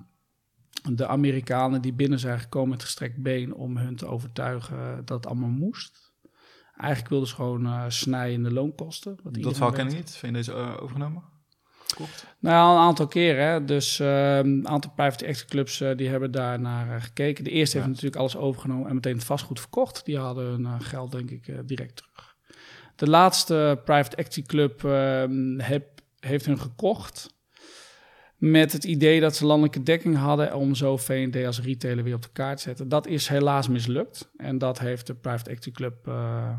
De 0.97 1.07
Amerikanen 1.07 1.83
die 1.83 1.92
binnen 1.92 2.18
zijn 2.18 2.40
gekomen 2.40 2.68
met 2.68 2.83
gestrekt 2.83 3.23
been 3.23 3.54
om 3.54 3.76
hun 3.76 3.97
te 3.97 4.07
overtuigen 4.07 5.02
dat 5.04 5.16
het 5.16 5.26
allemaal 5.26 5.49
moest. 5.49 6.12
Eigenlijk 6.76 7.11
wilden 7.11 7.28
ze 7.28 7.35
gewoon 7.35 7.66
uh, 7.66 7.85
snijden 7.88 8.35
in 8.35 8.42
de 8.42 8.52
loonkosten. 8.52 9.18
Wat 9.23 9.35
Dat 9.35 9.52
verhaal 9.52 9.73
ken 9.73 9.87
ik 9.87 9.95
niet. 9.95 10.11
Vind 10.11 10.33
je 10.37 10.38
deze 10.42 10.52
eh, 10.52 10.83
overgenomen? 10.83 11.23
Kocht? 11.95 12.26
Nou, 12.38 12.76
een 12.76 12.83
aantal 12.83 13.07
keren. 13.07 13.66
Dus 13.66 14.00
eh, 14.00 14.37
een 14.38 14.68
aantal 14.68 14.90
private 14.90 15.25
equity 15.26 15.49
clubs 15.49 15.80
eh, 15.80 15.97
die 15.97 16.09
hebben 16.09 16.30
daar 16.30 16.61
naar 16.61 16.95
eh, 16.97 17.02
gekeken. 17.02 17.45
De 17.45 17.50
eerste 17.50 17.76
Ja. 17.76 17.83
heeft 17.83 17.95
natuurlijk 17.95 18.21
alles 18.23 18.37
overgenomen 18.37 18.88
en 18.88 18.95
meteen 18.95 19.14
het 19.14 19.25
vastgoed 19.25 19.61
verkocht. 19.61 20.04
Die 20.04 20.18
hadden 20.18 20.45
hun 20.45 20.66
eh, 20.66 20.75
geld 20.78 21.12
denk 21.12 21.30
ik 21.30 21.49
eh, 21.49 21.59
direct 21.64 21.97
terug. 21.97 22.37
De 22.97 23.09
laatste 23.09 23.80
private 23.85 24.16
equity 24.16 24.42
club 24.42 24.85
eh, 24.85 25.25
heb, 25.57 26.00
heeft 26.21 26.47
hun 26.47 26.59
gekocht 26.61 27.35
met 28.38 28.73
het 28.73 28.85
idee 28.85 29.21
dat 29.21 29.37
ze 29.37 29.47
landelijke 29.47 29.83
dekking 29.83 30.16
hadden 30.16 30.54
om 30.54 30.75
zo 30.75 30.97
V&D 30.97 31.47
als 31.47 31.61
retailer 31.61 32.04
weer 32.04 32.14
op 32.14 32.23
de 32.23 32.33
kaart 32.33 32.57
te 32.57 32.62
zetten. 32.62 32.88
Dat 32.88 33.07
is 33.07 33.28
helaas 33.28 33.68
mislukt 33.68 34.30
en 34.37 34.59
dat 34.59 34.78
heeft 34.78 35.07
de 35.07 35.14
private 35.14 35.50
equity 35.50 35.71
club, 35.71 36.07
eh, 36.07 36.59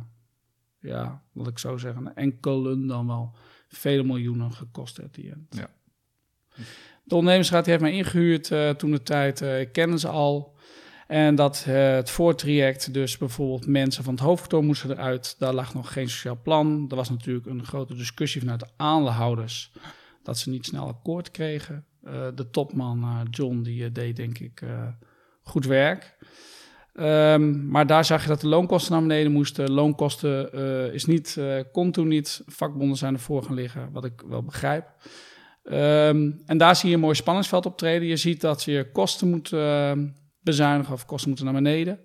ja, 0.79 1.23
wat 1.31 1.47
ik 1.47 1.59
zo 1.59 1.77
zeggen, 1.77 2.15
enkelen 2.15 2.87
dan 2.87 3.07
wel 3.07 3.35
vele 3.67 4.03
miljoenen 4.03 4.53
gekost 4.53 5.03
at 5.03 5.13
the 5.13 5.21
end. 5.21 5.55
Ja. 5.55 5.69
De 7.03 7.15
ondernemingsraad 7.15 7.63
die 7.63 7.73
heeft 7.73 7.85
mij 7.85 7.95
ingehuurd 7.95 8.51
eh, 8.51 8.69
toen 8.69 8.91
de 8.91 9.03
tijd. 9.03 9.41
eh, 9.41 9.59
ik 9.59 9.71
kende 9.71 9.99
ze 9.99 10.07
al. 10.07 10.57
En 11.07 11.35
dat 11.35 11.63
het 11.63 12.09
voortraject, 12.09 12.93
dus 12.93 13.17
bijvoorbeeld 13.17 13.67
mensen 13.67 14.03
van 14.03 14.13
het 14.13 14.23
hoofdkantoor 14.23 14.63
moesten 14.63 14.91
eruit. 14.91 15.35
Daar 15.39 15.53
lag 15.53 15.73
nog 15.73 15.93
geen 15.93 16.09
sociaal 16.09 16.39
plan. 16.43 16.85
Er 16.89 16.95
was 16.95 17.09
natuurlijk 17.09 17.45
een 17.45 17.65
grote 17.65 17.95
discussie 17.95 18.41
vanuit 18.41 18.59
de 18.59 18.67
aandeelhouders 18.75 19.71
dat 20.29 20.37
ze 20.37 20.49
niet 20.49 20.65
snel 20.65 20.87
akkoord 20.87 21.31
kregen. 21.31 21.85
Eh, 22.03 22.27
de 22.35 22.49
topman 22.49 23.03
eh, 23.03 23.19
John 23.31 23.61
die 23.61 23.83
eh, 23.83 23.89
deed 23.93 24.15
denk 24.15 24.39
ik 24.39 24.63
goed 25.43 25.65
werk. 25.65 26.17
Ehm, 26.93 27.69
maar 27.69 27.87
daar 27.87 28.05
zag 28.05 28.21
je 28.21 28.27
dat 28.27 28.41
de 28.41 28.47
loonkosten 28.47 28.91
naar 28.91 29.01
beneden 29.01 29.31
moesten. 29.31 29.71
Loonkosten 29.71 30.53
is 30.93 31.05
niet, 31.05 31.37
kon 31.71 31.91
toen 31.91 32.07
niet. 32.07 32.41
Vakbonden 32.45 32.97
zijn 32.97 33.13
ervoor 33.13 33.43
gaan 33.43 33.55
liggen, 33.55 33.91
wat 33.91 34.05
ik 34.05 34.21
wel 34.27 34.43
begrijp. 34.43 34.85
Ehm, 35.63 36.31
en 36.45 36.57
daar 36.57 36.75
zie 36.75 36.89
je 36.89 36.95
een 36.95 37.01
mooi 37.01 37.15
spanningsveld 37.15 37.65
optreden. 37.65 38.07
Je 38.07 38.17
ziet 38.17 38.41
dat 38.41 38.63
je 38.63 38.89
kosten 38.91 39.29
moet 39.29 39.49
bezuinigen 40.41 40.93
of 40.93 41.05
kosten 41.05 41.27
moeten 41.27 41.45
naar 41.45 41.61
beneden. 41.61 41.99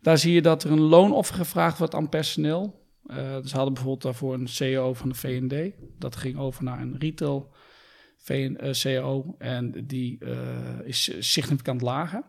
Daar 0.00 0.18
zie 0.18 0.34
je 0.34 0.42
dat 0.42 0.64
er 0.64 0.70
een 0.70 0.80
loonoffer 0.80 1.34
gevraagd 1.34 1.78
wordt 1.78 1.94
aan 1.94 2.08
personeel. 2.08 2.85
Eh 3.06 3.34
dus 3.34 3.50
ze 3.50 3.56
hadden 3.56 3.74
bijvoorbeeld 3.74 4.02
daarvoor 4.02 4.34
een 4.34 4.48
CEO 4.48 4.94
van 4.94 5.08
de 5.08 5.14
V&D. 5.14 5.74
Dat 5.98 6.16
ging 6.16 6.38
over 6.38 6.64
naar 6.64 6.80
een 6.80 6.98
retail 6.98 7.54
VN, 8.18 8.56
eh, 8.56 8.72
CEO 8.72 9.34
en 9.38 9.86
die 9.86 10.18
eh, 10.18 10.80
is 10.84 11.32
significant 11.32 11.80
lager. 11.80 12.22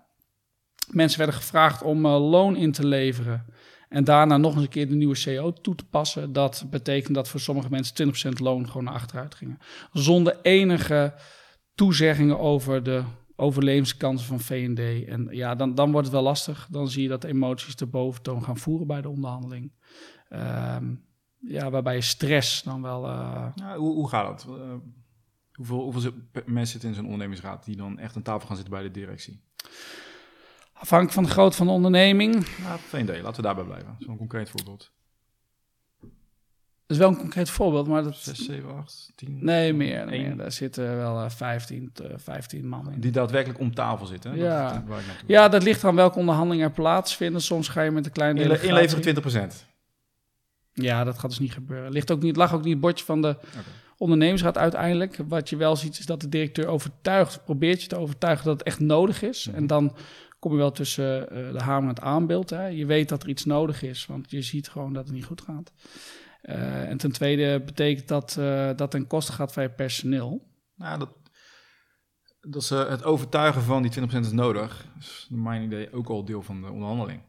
Mensen 0.92 1.18
werden 1.18 1.36
gevraagd 1.36 1.82
om 1.82 2.08
loon 2.08 2.56
in 2.56 2.72
te 2.72 2.88
leveren 2.88 3.46
en 3.90 4.04
daarna 4.04 4.38
nog 4.38 4.54
eens 4.54 4.64
een 4.64 4.70
keer 4.70 4.90
de 4.90 4.96
nieuwe 4.96 5.16
CEO 5.16 5.54
toe 5.54 5.76
te 5.76 5.86
passen. 5.86 6.34
Dat 6.34 6.66
betekent 6.70 7.16
dat 7.16 7.28
voor 7.28 7.40
sommige 7.40 7.70
mensen 7.70 7.96
20% 7.96 8.40
loon 8.40 8.68
gewoon 8.68 8.84
naar 8.84 8.94
achteruit 8.94 9.36
gingen. 9.36 9.58
Zonder 9.92 10.40
enige 10.42 11.14
toezeggingen 11.76 12.40
over 12.40 12.84
de 12.84 13.04
overlevingskansen 13.36 14.28
van 14.28 14.40
V&D. 14.40 15.08
En 15.08 15.28
ja, 15.32 15.56
dan, 15.56 15.76
dan 15.76 15.92
wordt 15.92 16.08
het 16.08 16.16
wel 16.16 16.26
lastig. 16.26 16.68
Dan 16.72 16.90
zie 16.90 17.04
je 17.04 17.10
dat 17.10 17.22
de 17.22 17.28
emoties 17.28 17.76
de 17.76 17.86
boventoon 17.86 18.44
gaan 18.44 18.58
voeren 18.58 18.88
bij 18.88 19.02
de 19.02 19.10
onderhandeling. 19.10 19.72
Ehm, 20.30 20.86
ja, 21.40 21.70
waarbij 21.70 21.96
je 21.96 22.02
stress 22.02 22.64
dan 22.64 22.82
wel... 22.82 23.06
eh, 23.08 23.46
Ja, 23.56 23.76
hoe, 23.78 23.94
hoe 23.94 24.10
gaat 24.10 24.26
dat? 24.46 24.56
Eh, 24.60 24.74
hoeveel 25.54 25.82
hoeveel 25.92 26.12
mensen 26.46 26.68
zitten 26.68 26.90
in 26.90 26.96
zo'n 26.96 27.04
ondernemingsraad 27.04 27.66
die 27.66 27.76
dan 27.76 28.00
echt 28.00 28.16
aan 28.16 28.22
tafel 28.22 28.48
gaan 28.48 28.56
zitten 28.56 28.74
bij 28.74 28.84
de 28.84 28.92
directie? 28.92 29.42
afhankelijk 30.80 31.16
van 31.16 31.24
de 31.24 31.30
grootte 31.30 31.58
van 31.58 31.66
de 31.68 31.72
onderneming. 31.74 32.34
Nou, 32.64 32.80
VND, 32.80 33.08
laten 33.22 33.36
we 33.36 33.42
daarbij 33.42 33.64
blijven. 33.64 33.96
Zo'n 34.00 34.18
concreet 34.18 34.50
voorbeeld. 34.50 34.92
Dat 36.00 36.98
is 36.98 36.98
wel 36.98 37.08
een 37.10 37.18
concreet 37.18 37.50
voorbeeld, 37.50 37.88
maar 37.88 38.04
dat... 38.04 38.16
6, 38.18 38.46
7, 38.46 38.76
8, 38.76 39.12
10. 39.16 39.38
Nee, 39.46 39.74
meer. 39.74 40.06
Meer. 40.06 40.38
Daar 40.38 40.52
zitten 40.52 40.98
wel 40.98 41.24
eh, 41.24 41.30
15, 41.30 41.92
eh, 42.04 42.14
15 42.18 42.68
man 42.68 42.92
in. 42.92 43.00
Die 43.00 43.12
daadwerkelijk 43.12 43.60
om 43.60 43.74
tafel 43.74 44.06
zitten. 44.06 44.32
hè? 44.32 44.38
Ja. 44.38 44.84
Dat 44.88 44.98
Ja, 45.28 45.50
dat 45.50 45.64
ligt 45.64 45.84
aan 45.84 45.96
welke 45.96 46.20
onderhandelingen 46.20 46.68
er 46.68 46.74
plaatsvinden. 46.74 47.42
Soms 47.42 47.68
ga 47.68 47.82
je 47.82 47.92
met 47.92 48.06
een 48.06 48.12
kleine 48.12 48.40
delegatie. 48.40 48.70
Inleveren 48.70 49.52
20%. 49.54 49.66
Ja, 50.82 51.04
dat 51.04 51.20
gaat 51.20 51.30
dus 51.30 51.40
niet 51.40 51.54
gebeuren. 51.54 51.92
Ligt 51.92 52.12
ook 52.12 52.22
niet, 52.22 52.36
lag 52.36 52.54
ook 52.54 52.64
niet 52.64 52.72
het 52.72 52.82
bordje 52.82 53.06
van 53.06 53.22
de 53.22 53.38
ondernemingsraad 53.98 54.58
uiteindelijk. 54.58 55.20
Wat 55.28 55.50
je 55.50 55.56
wel 55.56 55.76
ziet 55.76 56.00
is 56.00 56.06
dat 56.06 56.22
de 56.22 56.30
directeur 56.30 56.68
overtuigt, 56.68 57.44
probeert 57.44 57.82
je 57.82 57.88
te 57.88 57.98
overtuigen 57.98 58.46
dat 58.46 58.58
het 58.58 58.68
echt 58.68 58.80
nodig 58.80 59.22
is. 59.22 59.48
Mhm. 59.48 59.56
En 59.56 59.68
dan 59.68 59.96
kom 60.40 60.52
je 60.52 60.58
wel 60.58 60.72
tussen 60.72 61.30
eh, 61.30 61.52
de 61.52 61.60
hamer 61.60 61.90
en 61.90 61.96
het 61.96 62.04
aanbeeld. 62.04 62.50
Hè. 62.50 62.66
Je 62.68 62.86
weet 62.86 63.10
dat 63.10 63.24
er 63.24 63.30
iets 63.30 63.46
nodig 63.46 63.82
is, 63.82 64.06
want 64.06 64.32
je 64.32 64.42
ziet 64.42 64.70
gewoon 64.70 64.94
dat 64.94 65.06
het 65.06 65.14
niet 65.14 65.26
goed 65.26 65.42
gaat. 65.42 65.72
Eh, 66.42 66.90
en 66.90 66.98
ten 66.98 67.12
tweede 67.12 67.62
betekent 67.62 68.08
dat 68.08 68.38
eh, 68.40 68.70
dat 68.76 68.92
ten 68.92 69.08
koste 69.08 69.32
gaat 69.32 69.54
van 69.54 69.64
je 69.64 69.70
personeel. 69.70 70.48
Nou, 70.76 71.00
dat, 71.00 71.10
dat 72.42 72.62
is, 72.62 72.70
het 72.70 73.04
overtuigen 73.04 73.62
van 73.62 73.82
die 73.82 73.92
20% 73.92 74.20
is 74.20 74.32
nodig. 74.32 74.86
is 75.00 75.28
naar 75.30 75.40
mijn 75.40 75.64
idee 75.64 75.94
ook 75.94 76.10
al 76.10 76.26
deel 76.26 76.42
van 76.42 76.62
de 76.62 76.72
onderhandeling. 76.72 77.22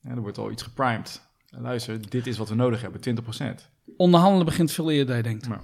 Ja, 0.00 0.10
er 0.10 0.20
wordt 0.20 0.38
al 0.38 0.50
iets 0.50 0.62
geprimed. 0.62 1.32
Luister, 1.58 2.10
dit 2.10 2.26
is 2.26 2.38
wat 2.38 2.48
we 2.48 2.54
nodig 2.54 2.80
hebben, 2.80 3.00
20%. 3.00 3.70
Onderhandelen 3.96 4.46
begint 4.46 4.72
veel 4.72 4.90
eerder 4.90 5.06
dan 5.06 5.16
je 5.16 5.22
denkt. 5.22 5.46
Ja. 5.46 5.60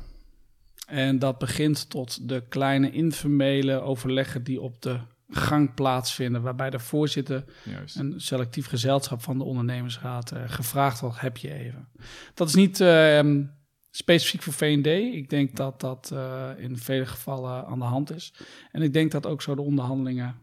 En 0.87 1.18
dat 1.18 1.38
begint 1.38 1.90
tot 1.90 2.28
de 2.28 2.42
kleine 2.49 2.90
informele 2.90 3.80
overleggen 3.80 4.42
die 4.44 4.61
op 4.61 4.82
de 4.82 5.00
gang 5.28 5.75
plaatsvinden, 5.75 6.42
waarbij 6.42 6.70
de 6.70 6.78
voorzitter 6.78 7.44
Juist. 7.62 7.97
een 7.97 8.20
selectief 8.20 8.66
gezelschap 8.66 9.23
van 9.23 9.38
de 9.38 9.44
ondernemersraad 9.44 10.32
eh, 10.32 10.42
gevraagd 10.47 11.00
wordt, 11.00 11.20
heb 11.20 11.37
je 11.37 11.52
even. 11.52 11.88
Dat 12.35 12.49
is 12.49 12.54
niet 12.54 12.80
ehm, 12.80 13.44
specifiek 13.90 14.42
voor 14.42 14.52
V&D. 14.52 14.87
Ik 15.14 15.30
denk 15.30 15.56
dat 15.56 15.80
dat 15.80 16.11
eh, 16.12 16.50
in 16.56 16.76
vele 16.76 17.06
gevallen 17.06 17.66
aan 17.66 17.78
de 17.78 17.85
hand 17.85 18.12
is. 18.12 18.35
En 18.73 18.82
ik 18.82 18.92
denk 18.92 19.11
dat 19.11 19.26
ook 19.26 19.42
zo 19.42 19.54
de 19.54 19.62
onderhandelingen 19.62 20.35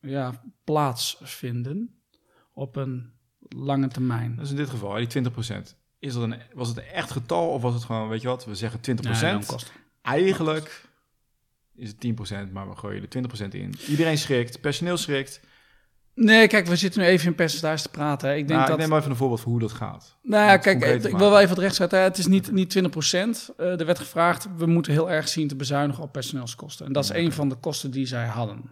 ja, 0.00 0.42
plaatsvinden 0.64 2.00
op 2.52 2.76
een 2.76 3.12
lange 3.56 3.88
termijn. 3.88 4.36
Dus 4.36 4.50
in 4.50 4.56
dit 4.56 4.70
geval, 4.70 4.94
die 4.94 5.22
20%. 5.30 5.30
Is 5.98 6.12
dat 6.14 6.22
een, 6.22 6.34
was 6.54 6.68
het 6.68 6.76
een 6.76 6.84
echt 6.84 7.10
getal 7.10 7.48
of 7.48 7.62
was 7.62 7.74
het 7.74 7.84
gewoon, 7.84 8.08
weet 8.08 8.22
je 8.22 8.28
wat, 8.28 8.44
we 8.44 8.54
zeggen 8.54 8.80
20%? 8.80 8.82
Nee, 9.20 9.38
Eigenlijk 10.02 10.88
is 11.74 11.88
het 11.88 12.06
10%, 12.48 12.52
maar 12.52 12.68
we 12.68 12.76
gooien 12.76 13.02
er 13.10 13.44
20% 13.46 13.48
in. 13.48 13.74
Iedereen 13.88 14.18
schrikt, 14.18 14.60
personeel 14.60 14.96
schrikt. 14.96 15.40
Nee, 16.14 16.46
kijk, 16.48 16.66
we 16.66 16.76
zitten 16.76 17.00
nu 17.00 17.06
even 17.06 17.26
in 17.26 17.34
percentage 17.34 17.82
te 17.82 17.88
praten. 17.88 18.28
hè. 18.28 18.34
Ik 18.34 18.46
denk 18.48 18.58
Nou, 18.58 18.62
dat... 18.62 18.70
ik 18.72 18.78
neem 18.80 18.88
maar 18.88 18.98
even 18.98 19.10
een 19.10 19.16
voorbeeld 19.16 19.40
van 19.40 19.50
hoe 19.50 19.60
dat 19.60 19.72
gaat. 19.72 20.18
Nou 20.22 20.44
ja, 20.44 20.56
kijk, 20.56 20.84
ik 20.84 21.02
wil 21.16 21.30
wel 21.30 21.38
even 21.38 21.50
het 21.50 21.58
recht 21.58 21.74
zetten. 21.74 21.98
hè. 21.98 22.04
Het 22.04 22.18
is 22.18 22.26
niet, 22.26 22.50
niet 22.50 22.70
20 22.70 22.92
procent. 22.92 23.50
er 23.56 23.86
werd 23.86 23.98
gevraagd, 23.98 24.48
we 24.56 24.66
moeten 24.66 24.92
heel 24.92 25.10
erg 25.10 25.28
zien 25.28 25.48
te 25.48 25.56
bezuinigen 25.56 26.02
op 26.02 26.12
personeelskosten. 26.12 26.86
En 26.86 26.92
dat 26.92 27.04
is 27.04 27.10
Ja, 27.10 27.16
een 27.16 27.32
van 27.32 27.48
de 27.48 27.54
kosten 27.54 27.90
die 27.90 28.06
zij 28.06 28.26
hadden. 28.26 28.62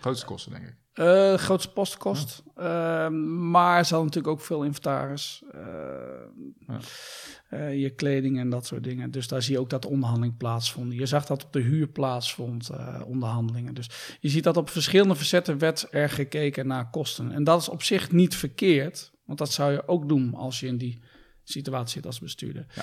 Grootste 0.00 0.26
kosten, 0.26 0.52
denk 0.52 0.64
ik. 0.64 0.74
Eh, 0.94 1.04
de 1.04 1.38
grootste 1.38 1.72
postkost. 1.72 2.42
Ehm, 2.56 3.50
maar 3.50 3.84
ze 3.86 3.94
hadden 3.94 4.12
natuurlijk 4.12 4.34
ook 4.40 4.46
veel 4.46 4.62
inventaris. 4.62 5.42
eh, 5.52 5.60
Ja. 6.66 6.78
eh, 7.48 7.80
je 7.80 7.90
kleding 7.90 8.38
en 8.38 8.50
dat 8.50 8.66
soort 8.66 8.84
dingen. 8.84 9.10
Dus 9.10 9.28
daar 9.28 9.42
zie 9.42 9.52
je 9.52 9.60
ook 9.60 9.70
dat 9.70 9.82
de 9.82 9.88
onderhandeling 9.88 10.36
plaatsvond. 10.36 10.92
Je 10.92 11.06
zag 11.06 11.26
dat 11.26 11.44
op 11.44 11.52
de 11.52 11.60
huur 11.60 11.86
plaatsvond, 11.86 12.68
eh, 12.70 13.00
onderhandelingen. 13.06 13.74
Dus 13.74 14.16
je 14.20 14.28
ziet 14.28 14.44
dat 14.44 14.56
op 14.56 14.70
verschillende 14.70 15.16
facetten 15.16 15.58
werd 15.58 15.86
er 15.90 16.10
gekeken 16.10 16.66
naar 16.66 16.90
kosten. 16.90 17.32
En 17.32 17.44
dat 17.44 17.60
is 17.60 17.68
op 17.68 17.82
zich 17.82 18.12
niet 18.12 18.36
verkeerd. 18.36 19.12
Want 19.24 19.38
dat 19.38 19.52
zou 19.52 19.72
je 19.72 19.88
ook 19.88 20.08
doen 20.08 20.34
als 20.34 20.60
je 20.60 20.66
in 20.66 20.76
die 20.78 21.00
situatie 21.44 21.92
zit 21.94 22.06
als 22.06 22.20
bestuurder. 22.20 22.66
Ja. 22.74 22.82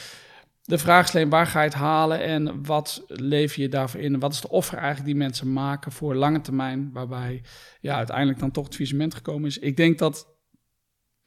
De 0.61 0.77
vraag 0.77 1.07
is 1.07 1.15
alleen, 1.15 1.29
waar 1.29 1.47
ga 1.47 1.59
je 1.59 1.67
het 1.67 1.77
halen 1.77 2.23
en 2.23 2.65
wat 2.65 3.03
lever 3.07 3.61
je 3.61 3.69
daarvoor 3.69 3.99
in? 3.99 4.19
Wat 4.19 4.33
is 4.33 4.41
de 4.41 4.49
offer 4.49 4.77
eigenlijk 4.77 5.05
die 5.05 5.15
mensen 5.15 5.53
maken 5.53 5.91
voor 5.91 6.15
lange 6.15 6.41
termijn, 6.41 6.91
waarbij 6.91 7.43
ja, 7.81 7.95
uiteindelijk 7.95 8.39
dan 8.39 8.51
toch 8.51 8.65
het 8.65 8.75
visement 8.75 9.15
gekomen 9.15 9.47
is? 9.47 9.57
Ik 9.57 9.77
denk 9.77 9.99
dat 9.99 10.35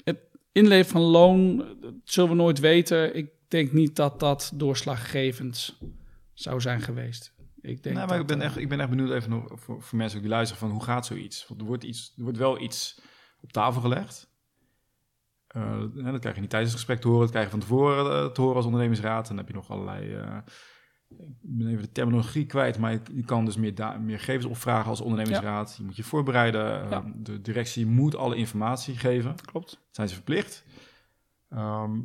het 0.05 0.19
inleveren 0.53 0.91
van 0.91 1.11
loon, 1.11 1.57
dat 1.81 1.95
zullen 2.05 2.31
we 2.31 2.37
nooit 2.37 2.59
weten. 2.59 3.17
Ik 3.17 3.31
denk 3.49 3.73
niet 3.73 3.97
dat 3.97 4.21
dat 4.21 4.53
doorslaggevend 4.55 5.79
zou 6.33 6.61
zijn 6.61 6.81
geweest. 6.81 7.35
Ik 7.61 7.83
denk 7.83 7.97
maar 7.97 8.21
ik 8.21 8.27
ben, 8.27 8.41
eh, 8.41 8.47
echt, 8.47 8.57
ik 8.57 8.69
ben 8.69 8.81
echt 8.81 8.91
benieuwd 8.91 9.11
even 9.11 9.31
nog 9.31 9.53
voor, 9.55 9.83
voor 9.83 9.99
mensen 9.99 10.21
die 10.21 10.29
luisteren 10.29 10.61
van 10.61 10.71
hoe 10.71 10.83
gaat 10.83 11.07
zoiets? 11.07 11.47
Want 11.49 11.61
er 11.61 11.67
wordt, 11.67 11.85
iets, 11.85 12.13
er 12.17 12.23
wordt 12.23 12.39
wel 12.39 12.61
iets 12.61 13.01
op 13.41 13.53
tafel 13.53 13.81
gelegd. 13.81 14.34
Hè, 15.61 16.11
dat 16.11 16.21
krijg 16.21 16.35
je 16.35 16.41
niet 16.41 16.51
tijdens 16.51 16.73
het 16.73 16.81
gesprek 16.81 17.01
te 17.01 17.07
horen, 17.07 17.23
dat 17.23 17.31
krijg 17.31 17.45
je 17.45 17.51
van 17.51 17.61
tevoren 17.61 18.23
eh, 18.23 18.31
te 18.31 18.41
horen 18.41 18.57
als 18.57 18.65
ondernemingsraad. 18.65 19.23
En 19.23 19.29
dan 19.29 19.45
heb 19.45 19.49
je 19.49 19.55
nog 19.55 19.71
allerlei, 19.71 20.15
eh, 20.15 20.37
ik 21.19 21.57
ben 21.57 21.67
even 21.69 21.83
de 21.83 21.93
terminologie 21.93 22.47
kwijt, 22.47 22.79
maar 22.79 22.93
je, 22.93 23.25
kan 23.25 23.45
dus 23.45 23.57
meer, 23.57 23.75
meer 24.01 24.19
gegevens 24.19 24.45
opvragen 24.45 24.91
als 24.91 25.01
ondernemingsraad. 25.01 25.75
Je 25.79 25.85
moet 25.85 25.97
je 25.97 26.05
voorbereiden, 26.05 26.89
de 27.17 27.41
directie 27.41 27.87
moet 27.87 28.17
alle 28.17 28.37
informatie 28.37 28.97
geven. 28.97 29.35
Klopt. 29.45 29.81
zijn 29.91 30.09
ze 30.09 30.15
verplicht. 30.15 30.65
Ehm, 31.49 32.01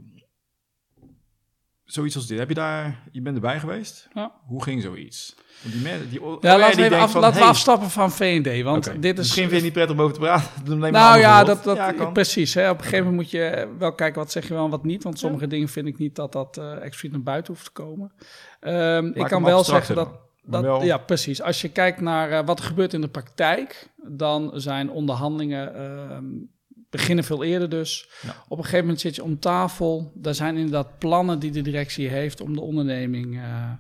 zoiets 1.92 2.16
als 2.16 2.28
dit, 2.28 2.40
heb 2.40 2.48
je 2.50 2.54
daar, 2.56 3.00
je 3.12 3.22
bent 3.22 3.36
erbij 3.36 3.60
geweest? 3.60 4.08
Ja. 4.14 4.32
Hoe 4.46 4.64
ging 4.64 4.82
zoiets? 4.82 5.36
Want 5.62 5.74
die, 5.74 5.84
me- 5.84 6.10
die, 6.10 6.20
Ja, 6.22 6.26
oh, 6.54 6.60
laten, 6.60 6.90
die 6.90 6.98
af, 6.98 7.12
van, 7.12 7.22
laten 7.22 7.36
we 7.38 7.42
hey, 7.42 7.50
afstappen 7.50 7.90
van 7.90 8.12
V&D, 8.12 8.64
want 8.64 9.02
dit 9.02 9.12
is... 9.12 9.18
Misschien 9.18 9.50
vind 9.50 9.50
je 9.50 9.56
het 9.56 9.64
niet 9.64 9.74
prettig 9.74 9.96
om 9.96 10.02
over 10.02 10.14
te 10.14 10.20
praten. 10.20 10.80
Nou 10.92 11.20
ja, 11.20 11.44
dat, 11.44 11.64
dat, 11.64 11.78
Ja, 11.78 12.06
precies. 12.06 12.54
Hè. 12.54 12.70
Op 12.70 12.78
een 12.78 12.84
gegeven 12.84 13.06
moment 13.06 13.16
moet 13.22 13.32
je 13.32 13.76
wel 13.80 13.94
kijken 13.94 14.20
wat 14.22 14.32
zeg 14.32 14.48
je 14.48 14.54
wel 14.54 14.64
en 14.64 14.70
wat 14.70 14.84
niet. 14.84 15.04
Want 15.04 15.20
sommige 15.20 15.48
dingen 15.48 15.68
vind 15.68 15.88
ik 15.88 15.98
niet 15.98 16.16
dat 16.16 16.32
dat 16.32 16.58
eh 16.58 16.72
expliciet 16.72 17.12
naar 17.12 17.24
buiten 17.24 17.54
hoeft 17.54 17.66
te 17.66 17.72
komen. 17.72 18.12
Ehm, 18.60 19.06
ik 19.14 19.26
kan 19.26 19.44
wel 19.44 19.64
zeggen 19.64 19.96
dat... 19.96 20.10
dat 20.44 20.62
wel- 20.62 20.84
Ja, 20.84 20.98
precies. 20.98 21.42
Als 21.42 21.62
je 21.62 21.70
kijkt 21.70 22.02
naar 22.02 22.32
eh, 22.32 22.46
wat 22.46 22.60
er 22.60 22.66
gebeurt 22.66 22.94
in 22.94 23.02
de 23.02 23.08
praktijk, 23.08 23.90
dan 24.08 24.52
zijn 24.54 24.90
onderhandelingen 24.90 25.76
ehm, 25.76 26.26
beginnen 26.90 27.24
veel 27.24 27.44
eerder 27.44 27.70
dus. 27.70 28.10
Ja. 28.22 28.36
Op 28.48 28.58
een 28.58 28.64
gegeven 28.64 28.86
moment 28.86 29.02
zit 29.02 29.16
je 29.16 29.24
om 29.24 29.40
tafel. 29.40 30.12
Daar 30.16 30.36
zijn 30.36 30.56
inderdaad 30.56 30.98
plannen 30.98 31.40
die 31.40 31.52
de 31.52 31.62
directie 31.62 32.08
heeft 32.08 32.42
om 32.42 32.54
de 32.54 32.62
onderneming 32.62 33.38
eh, 33.38 33.72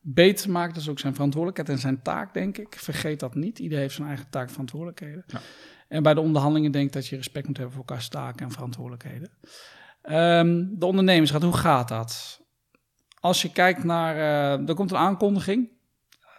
beter 0.00 0.44
te 0.44 0.50
maken. 0.50 0.74
Dat 0.74 0.82
is 0.82 0.88
ook 0.88 0.98
zijn 0.98 1.14
verantwoordelijkheid 1.14 1.68
en 1.68 1.78
zijn 1.78 2.02
taak, 2.02 2.34
denk 2.34 2.58
ik. 2.58 2.74
Vergeet 2.78 3.20
dat 3.20 3.34
niet. 3.34 3.58
Iedereen 3.58 3.82
heeft 3.82 3.94
zijn 3.94 4.08
eigen 4.08 4.30
taak 4.30 4.46
en 4.46 4.50
verantwoordelijkheden. 4.50 5.24
Ja. 5.26 5.40
En 5.88 6.02
bij 6.02 6.14
de 6.14 6.20
onderhandelingen 6.20 6.72
denk 6.72 6.86
ik 6.86 6.92
dat 6.92 7.06
je 7.06 7.16
respect 7.16 7.46
moet 7.46 7.56
hebben 7.56 7.74
voor 7.74 7.84
elkaars 7.86 8.08
taken 8.08 8.46
en 8.46 8.52
verantwoordelijkheden. 8.52 9.30
Ehm, 10.02 10.64
de 10.70 10.86
ondernemersraad, 10.86 11.42
hoe 11.42 11.56
gaat 11.56 11.88
dat? 11.88 12.42
Als 13.20 13.42
je 13.42 13.52
kijkt 13.52 13.84
naar, 13.84 14.16
eh, 14.16 14.68
er 14.68 14.74
komt 14.74 14.90
een 14.90 14.96
aankondiging. 14.96 15.73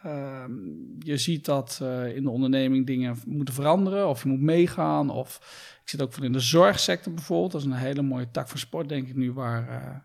Ehm, 0.06 0.52
je 1.00 1.18
ziet 1.18 1.46
dat 1.46 1.80
eh, 1.82 2.16
in 2.16 2.24
de 2.24 2.30
onderneming 2.30 2.86
dingen 2.86 3.18
moeten 3.26 3.54
veranderen 3.54 4.08
of 4.08 4.24
je 4.24 4.30
moet 4.30 4.42
meegaan. 4.42 5.10
Of 5.10 5.36
ik 5.84 5.90
zit 5.90 6.02
ook 6.02 6.14
van 6.14 6.24
in 6.24 6.32
de 6.32 6.40
zorgsector 6.40 7.14
bijvoorbeeld. 7.14 7.52
Dat 7.52 7.62
is 7.62 7.68
een 7.68 7.74
hele 7.74 8.02
mooie 8.02 8.32
tak 8.32 8.48
van 8.48 8.60
sport, 8.60 8.90
denk 8.90 9.08
ik 9.08 9.16
nu, 9.16 9.34
waar 9.34 9.70
eh, 9.70 9.96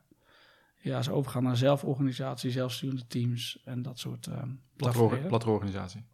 ja, 0.77 1.03
ze 1.03 1.13
overgaan 1.13 1.43
naar 1.43 1.57
zelforganisatie, 1.57 2.51
zelfsturende 2.51 3.07
teams 3.07 3.63
en 3.65 3.83
dat 3.83 3.99
soort 3.99 4.27
uh, 4.27 4.35
Platte, 4.77 5.21
platte 5.27 5.51
organisatie. 5.51 6.05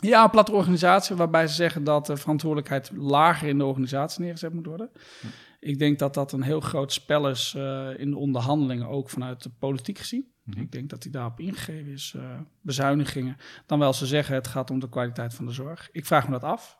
Ja, 0.00 0.24
een 0.24 0.30
platte 0.30 0.52
organisatie 0.52 1.16
waarbij 1.16 1.46
ze 1.46 1.54
zeggen 1.54 1.84
dat 1.84 2.06
de 2.06 2.16
verantwoordelijkheid 2.16 2.90
lager 2.94 3.48
in 3.48 3.58
de 3.58 3.64
organisatie 3.64 4.22
neergezet 4.22 4.52
moet 4.52 4.66
worden. 4.66 4.90
Hm. 5.20 5.26
Ik 5.60 5.78
denk 5.78 5.98
dat 5.98 6.14
dat 6.14 6.32
een 6.32 6.42
heel 6.42 6.60
groot 6.60 6.92
spel 6.92 7.28
is 7.28 7.54
uh, 7.56 7.88
in 7.98 8.10
de 8.10 8.16
onderhandelingen, 8.16 8.88
ook 8.88 9.10
vanuit 9.10 9.42
de 9.42 9.50
politiek 9.58 9.98
gezien. 9.98 10.26
Mhm. 10.42 10.60
Ik 10.60 10.72
denk 10.72 10.90
dat 10.90 11.02
die 11.02 11.10
daarop 11.10 11.40
ingegeven 11.40 11.92
is, 11.92 12.14
uh, 12.16 12.40
bezuinigingen. 12.60 13.36
Dan 13.66 13.78
wel 13.78 13.92
ze 13.92 14.06
zeggen 14.06 14.34
het 14.34 14.46
gaat 14.46 14.70
om 14.70 14.78
de 14.78 14.88
kwaliteit 14.88 15.34
van 15.34 15.46
de 15.46 15.52
zorg. 15.52 15.88
Ik 15.92 16.06
vraag 16.06 16.28
me 16.28 16.32
dat 16.32 16.42
af. 16.42 16.78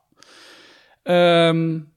Um, 1.02 1.94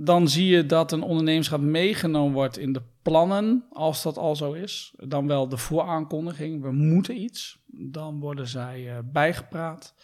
dan 0.00 0.28
zie 0.28 0.46
je 0.46 0.66
dat 0.66 0.92
een 0.92 1.02
ondernemerschap 1.02 1.60
meegenomen 1.60 2.32
wordt 2.32 2.58
in 2.58 2.72
de 2.72 2.82
plannen, 3.02 3.64
als 3.70 4.02
dat 4.02 4.18
al 4.18 4.36
zo 4.36 4.52
is. 4.52 4.94
Dan 4.96 5.26
wel 5.26 5.48
de 5.48 5.56
vooraankondiging, 5.56 6.62
we 6.62 6.72
moeten 6.72 7.20
iets. 7.20 7.58
Dan 7.66 8.20
worden 8.20 8.48
zij 8.48 8.82
uh, 8.82 8.98
bijgepraat. 9.04 9.94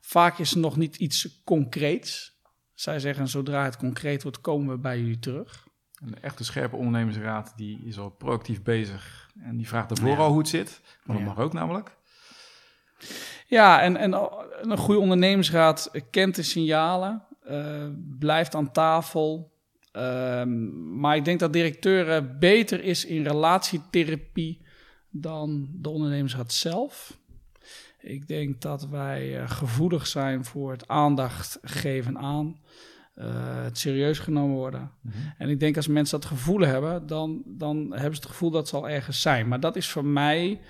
Vaak 0.00 0.38
is 0.38 0.52
er 0.52 0.58
nog 0.58 0.76
niet 0.76 0.96
iets 0.96 1.42
concreets. 1.44 2.33
Zij 2.74 2.98
zeggen, 3.00 3.28
zodra 3.28 3.64
het 3.64 3.76
concreet 3.76 4.22
wordt, 4.22 4.40
komen 4.40 4.74
we 4.74 4.78
bij 4.80 4.98
jullie 4.98 5.18
terug. 5.18 5.66
Een 5.94 6.20
echte 6.22 6.44
scherpe 6.44 6.76
ondernemersraad, 6.76 7.52
die 7.56 7.80
is 7.84 7.98
al 7.98 8.10
proactief 8.10 8.62
bezig. 8.62 9.30
En 9.42 9.56
die 9.56 9.68
vraagt 9.68 9.90
ervoor 9.90 10.08
Ja. 10.08 10.16
al 10.16 10.28
hoe 10.28 10.38
het 10.38 10.48
zit. 10.48 10.80
Maar 11.04 11.16
dat 11.16 11.26
Ja. 11.26 11.32
mag 11.32 11.44
ook 11.44 11.52
namelijk. 11.52 11.96
Ja, 13.46 13.80
en, 13.82 13.96
en 13.96 14.12
een 14.62 14.76
goede 14.78 15.00
ondernemingsraad 15.00 15.90
kent 16.10 16.34
de 16.34 16.42
signalen, 16.42 17.22
uh, 17.50 17.86
blijft 18.18 18.54
aan 18.54 18.72
tafel. 18.72 19.52
Um, 19.92 20.98
maar 21.00 21.16
ik 21.16 21.24
denk 21.24 21.40
dat 21.40 21.52
directeuren 21.52 22.38
beter 22.38 22.84
is 22.84 23.04
in 23.04 23.22
relatietherapie 23.22 24.66
dan 25.10 25.68
de 25.72 25.88
ondernemingsraad 25.88 26.52
zelf. 26.52 27.18
Ik 28.04 28.28
denk 28.28 28.60
dat 28.60 28.88
wij 28.88 29.40
uh, 29.40 29.50
gevoelig 29.50 30.06
zijn 30.06 30.44
voor 30.44 30.70
het 30.70 30.88
aandacht 30.88 31.58
geven 31.62 32.18
aan, 32.18 32.60
uh, 33.16 33.24
het 33.62 33.78
serieus 33.78 34.18
genomen 34.18 34.56
worden. 34.56 34.90
Mhm. 35.00 35.16
En 35.38 35.48
ik 35.48 35.60
denk 35.60 35.76
als 35.76 35.86
mensen 35.86 36.20
dat 36.20 36.28
gevoel 36.28 36.60
hebben, 36.60 37.06
dan, 37.06 37.42
dan 37.46 37.76
hebben 37.76 38.14
ze 38.14 38.20
het 38.20 38.30
gevoel 38.30 38.50
dat 38.50 38.68
ze 38.68 38.76
al 38.76 38.88
ergens 38.88 39.20
zijn. 39.20 39.48
Maar 39.48 39.60
dat 39.60 39.76
is 39.76 39.88
voor 39.88 40.04
mij 40.04 40.60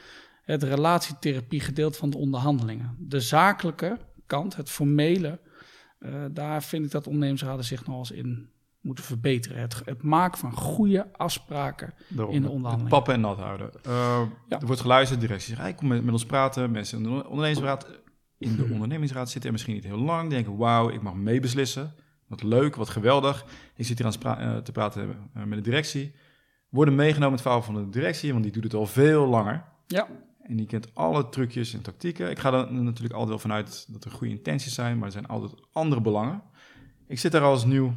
het 0.43 0.63
relatietherapie 0.63 1.61
gedeelte 1.61 1.99
van 1.99 2.11
de 2.11 2.17
onderhandelingen. 2.17 2.97
De 2.99 3.21
zakelijke 3.21 3.99
kant, 4.27 4.57
het 4.57 4.71
formele, 4.71 5.39
uh, 6.01 6.25
daar 6.31 6.63
vind 6.63 6.85
ik 6.85 6.91
dat 6.91 7.07
ondernemersraden 7.07 7.65
zich 7.65 7.87
nog 7.87 7.99
eens 7.99 8.11
in 8.11 8.49
moeten 8.85 9.05
verbeteren. 9.05 9.61
Het, 9.61 9.83
het 9.85 10.03
maken 10.03 10.39
van 10.39 10.53
goede 10.53 11.13
afspraken 11.17 11.95
Daarom, 12.09 12.35
in 12.35 12.41
de 12.41 12.47
het 12.47 12.57
onderhandelingen. 12.57 12.99
Pappen 12.99 13.15
en 13.15 13.21
nat 13.21 13.39
houden. 13.39 13.71
Uh, 13.87 14.21
Ja. 14.49 14.61
Er 14.61 14.67
wordt 14.67 14.81
geluisterd, 14.81 15.21
de 15.21 15.27
directie 15.27 15.49
zegt, 15.49 15.61
hey, 15.61 15.75
kom 15.75 15.89
met, 15.89 16.05
met 16.05 16.13
ons 16.13 16.27
praten. 16.27 16.71
Mensen 16.71 16.99
in 16.99 17.03
de 17.03 17.29
ondernemingsraad, 17.29 17.87
in 18.39 18.57
de 18.57 18.63
ondernemingsraad 18.73 19.31
zitten 19.31 19.47
er 19.47 19.53
misschien 19.53 19.75
niet 19.75 19.85
heel 19.85 19.99
lang. 19.99 20.31
Denken, 20.31 20.57
wauw, 20.57 20.89
ik 20.89 21.03
mag 21.03 21.15
meebeslissen. 21.15 21.95
Wat 22.27 22.43
leuk, 22.43 22.77
wat 22.77 22.89
geweldig. 22.89 23.45
Ik 23.77 23.87
zit 23.87 23.99
hier 23.99 24.07
aan 24.23 24.41
uh, 24.41 24.57
te 24.57 24.73
praten 24.73 25.09
uh, 25.37 25.45
met 25.45 25.59
de 25.59 25.65
directie. 25.65 26.15
Worden 26.69 26.95
meegenomen 26.95 27.33
het 27.33 27.43
verhaal 27.43 27.63
van 27.63 27.75
de 27.75 27.89
directie, 27.89 28.33
want 28.33 28.45
die 28.45 28.53
doet 28.53 28.65
het 28.65 28.75
al 28.75 28.87
veel 28.87 29.27
langer. 29.27 29.65
Ja, 29.87 30.09
En 30.43 30.57
die 30.57 30.67
kent 30.67 30.95
alle 30.95 31.29
trucjes 31.29 31.75
en 31.75 31.83
tactieken. 31.83 32.31
Ik 32.31 32.39
ga 32.39 32.53
er 32.53 32.73
natuurlijk 32.73 33.13
altijd 33.13 33.29
wel 33.29 33.39
vanuit 33.39 33.87
dat 33.89 34.05
er 34.05 34.11
goede 34.11 34.33
intenties 34.33 34.75
zijn, 34.75 34.97
maar 34.97 35.07
er 35.07 35.13
zijn 35.13 35.27
altijd 35.27 35.53
andere 35.73 36.01
belangen. 36.01 36.43
Ik 37.07 37.19
zit 37.19 37.33
daar 37.33 37.43
als 37.43 37.65
nieuw, 37.65 37.97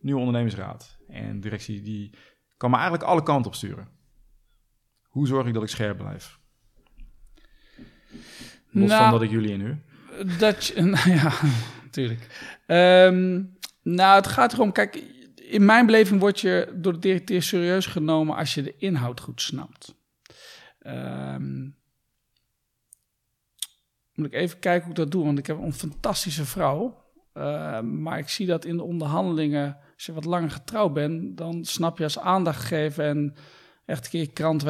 nieuw 0.00 0.18
ondernemingsraad. 0.18 0.98
En 1.08 1.40
directie 1.40 1.80
die 1.80 2.14
kan 2.56 2.70
me 2.70 2.76
eigenlijk 2.76 3.08
alle 3.08 3.22
kanten 3.22 3.46
op 3.50 3.56
sturen. 3.56 3.88
Hoe 5.02 5.26
zorg 5.26 5.46
ik 5.46 5.54
dat 5.54 5.62
ik 5.62 5.68
scherp 5.68 5.96
blijf? 5.96 6.38
Los 8.70 8.88
Nou, 8.88 9.02
van 9.02 9.10
dat 9.10 9.22
ik 9.22 9.30
jullie 9.30 9.52
inhuur. 9.52 9.82
Dat 10.38 10.66
je, 10.66 10.82
nou 10.96 11.10
ja, 11.10 11.32
natuurlijk. 11.82 12.56
Ehm, 12.66 13.42
nou, 13.82 14.16
het 14.16 14.26
gaat 14.26 14.52
erom, 14.52 14.72
kijk, 14.72 14.96
in 15.34 15.64
mijn 15.64 15.86
beleving 15.86 16.20
word 16.20 16.40
je 16.40 16.72
door 16.74 16.92
de 16.92 16.98
directeur 16.98 17.42
serieus 17.42 17.86
genomen 17.86 18.36
als 18.36 18.54
je 18.54 18.62
de 18.62 18.76
inhoud 18.76 19.20
goed 19.20 19.42
snapt. 19.42 19.94
Ehm, 20.78 21.62
moet 24.14 24.26
ik 24.26 24.32
even 24.32 24.58
kijken 24.58 24.82
hoe 24.82 24.90
ik 24.90 24.96
dat 24.96 25.10
doe, 25.10 25.24
want 25.24 25.38
ik 25.38 25.46
heb 25.46 25.58
een 25.58 25.72
fantastische 25.72 26.44
vrouw. 26.44 27.06
Uh, 27.34 27.80
maar 27.80 28.18
ik 28.18 28.28
zie 28.28 28.46
dat 28.46 28.64
in 28.64 28.76
de 28.76 28.82
onderhandelingen, 28.82 29.78
als 29.98 30.06
je 30.06 30.12
wat 30.12 30.24
langer 30.24 30.50
getrouwd 30.50 30.92
bent, 30.92 31.36
dan 31.36 31.64
snap 31.64 31.98
je 31.98 32.04
als 32.04 32.18
aandacht 32.18 32.64
geven 32.64 33.04
en 33.04 33.34
echt 33.84 34.04
een 34.04 34.10
keer 34.10 34.20
je 34.20 34.32
krant 34.32 34.62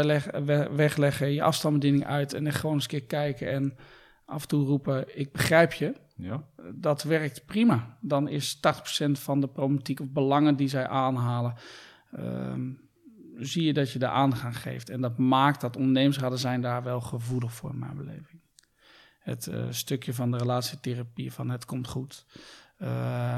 wegleggen, 0.72 1.32
je 1.32 1.42
afstandsbediening 1.42 2.06
uit 2.06 2.32
en 2.32 2.46
echt 2.46 2.60
gewoon 2.60 2.74
eens 2.74 2.84
een 2.84 2.90
keer 2.90 3.04
kijken 3.04 3.50
en 3.50 3.76
af 4.24 4.42
en 4.42 4.48
toe 4.48 4.66
roepen, 4.66 5.18
ik 5.18 5.32
begrijp 5.32 5.72
je. 5.72 5.94
Ja. 6.16 6.44
Dat 6.74 7.02
werkt 7.02 7.46
prima. 7.46 7.98
Dan 8.00 8.28
is 8.28 8.56
80% 8.56 8.60
van 9.10 9.40
de 9.40 9.48
problematiek 9.48 10.00
of 10.00 10.08
belangen 10.08 10.56
die 10.56 10.68
zij 10.68 10.88
aanhalen, 10.88 11.54
um, 12.18 12.80
zie 13.36 13.64
je 13.64 13.72
dat 13.72 13.90
je 13.90 13.98
daar 13.98 14.10
aandacht 14.10 14.42
aan 14.42 14.54
geeft. 14.54 14.90
En 14.90 15.00
dat 15.00 15.18
maakt 15.18 15.60
dat 15.60 15.76
ondernemersraden 15.76 16.38
zijn 16.38 16.60
daar 16.60 16.82
wel 16.82 17.00
gevoelig 17.00 17.52
voor 17.52 17.70
in 17.70 17.78
mijn 17.78 17.96
beleving. 17.96 18.40
Het 19.18 19.46
uh, 19.46 19.66
stukje 19.70 20.14
van 20.14 20.30
de 20.30 20.36
relatietherapie, 20.36 21.32
van 21.32 21.50
het 21.50 21.64
komt 21.64 21.88
goed. 21.88 22.26
Uh, 22.78 23.36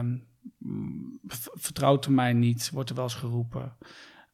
vertrouwt 1.55 2.07
u 2.07 2.11
mij 2.11 2.33
niet, 2.33 2.71
wordt 2.71 2.91
er 2.91 2.95
wel 2.95 3.05
eens 3.05 3.15
geroepen. 3.15 3.77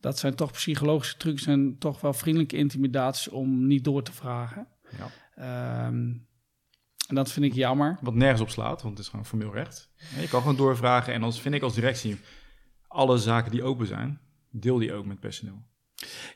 Dat 0.00 0.18
zijn 0.18 0.34
toch 0.34 0.52
psychologische 0.52 1.16
trucs 1.16 1.46
en 1.46 1.76
toch 1.78 2.00
wel 2.00 2.12
vriendelijke 2.12 2.56
intimidaties 2.56 3.28
om 3.28 3.66
niet 3.66 3.84
door 3.84 4.02
te 4.02 4.12
vragen. 4.12 4.68
Ja. 4.98 5.86
Um, 5.86 6.26
en 7.08 7.14
dat 7.14 7.32
vind 7.32 7.46
ik 7.46 7.52
jammer. 7.52 7.98
Wat 8.00 8.14
nergens 8.14 8.40
op 8.40 8.50
slaat, 8.50 8.82
want 8.82 8.96
het 8.96 9.04
is 9.04 9.10
gewoon 9.10 9.26
formeel 9.26 9.52
recht. 9.52 9.90
Je 10.20 10.28
kan 10.28 10.40
gewoon 10.40 10.56
doorvragen 10.56 11.12
en 11.12 11.22
als 11.22 11.40
vind 11.40 11.54
ik 11.54 11.62
als 11.62 11.74
directie 11.74 12.18
alle 12.88 13.18
zaken 13.18 13.50
die 13.50 13.62
open 13.62 13.86
zijn, 13.86 14.20
deel 14.50 14.78
die 14.78 14.92
ook 14.92 15.06
met 15.06 15.20
personeel. 15.20 15.64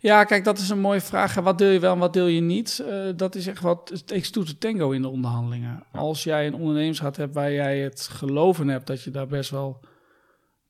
Ja, 0.01 0.25
kijk, 0.25 0.45
dat 0.45 0.59
is 0.59 0.69
een 0.69 0.81
mooie 0.81 1.01
vraag. 1.01 1.35
Wat 1.35 1.59
deel 1.59 1.71
je 1.71 1.79
wel 1.79 1.93
en 1.93 1.99
wat 1.99 2.13
deel 2.13 2.27
je 2.27 2.41
niet? 2.41 2.83
Uh, 2.83 3.09
dat 3.17 3.35
is 3.35 3.47
echt 3.47 3.63
wat 3.63 3.89
het 3.89 4.07
takes 4.07 4.31
two 4.31 4.43
to 4.43 4.53
tango 4.59 4.91
in 4.91 5.03
de 5.03 5.09
onderhandelingen. 5.09 5.85
Ja. 5.93 5.99
Als 5.99 6.25
jij 6.25 6.47
een 6.47 6.55
ondernemersraad 6.55 7.17
hebt 7.17 7.35
waar 7.35 7.53
jij 7.53 7.79
het 7.79 8.01
geloven 8.01 8.69
hebt 8.69 8.87
dat 8.87 9.03
je 9.03 9.11
daar 9.11 9.27
best 9.27 9.51
wel 9.51 9.81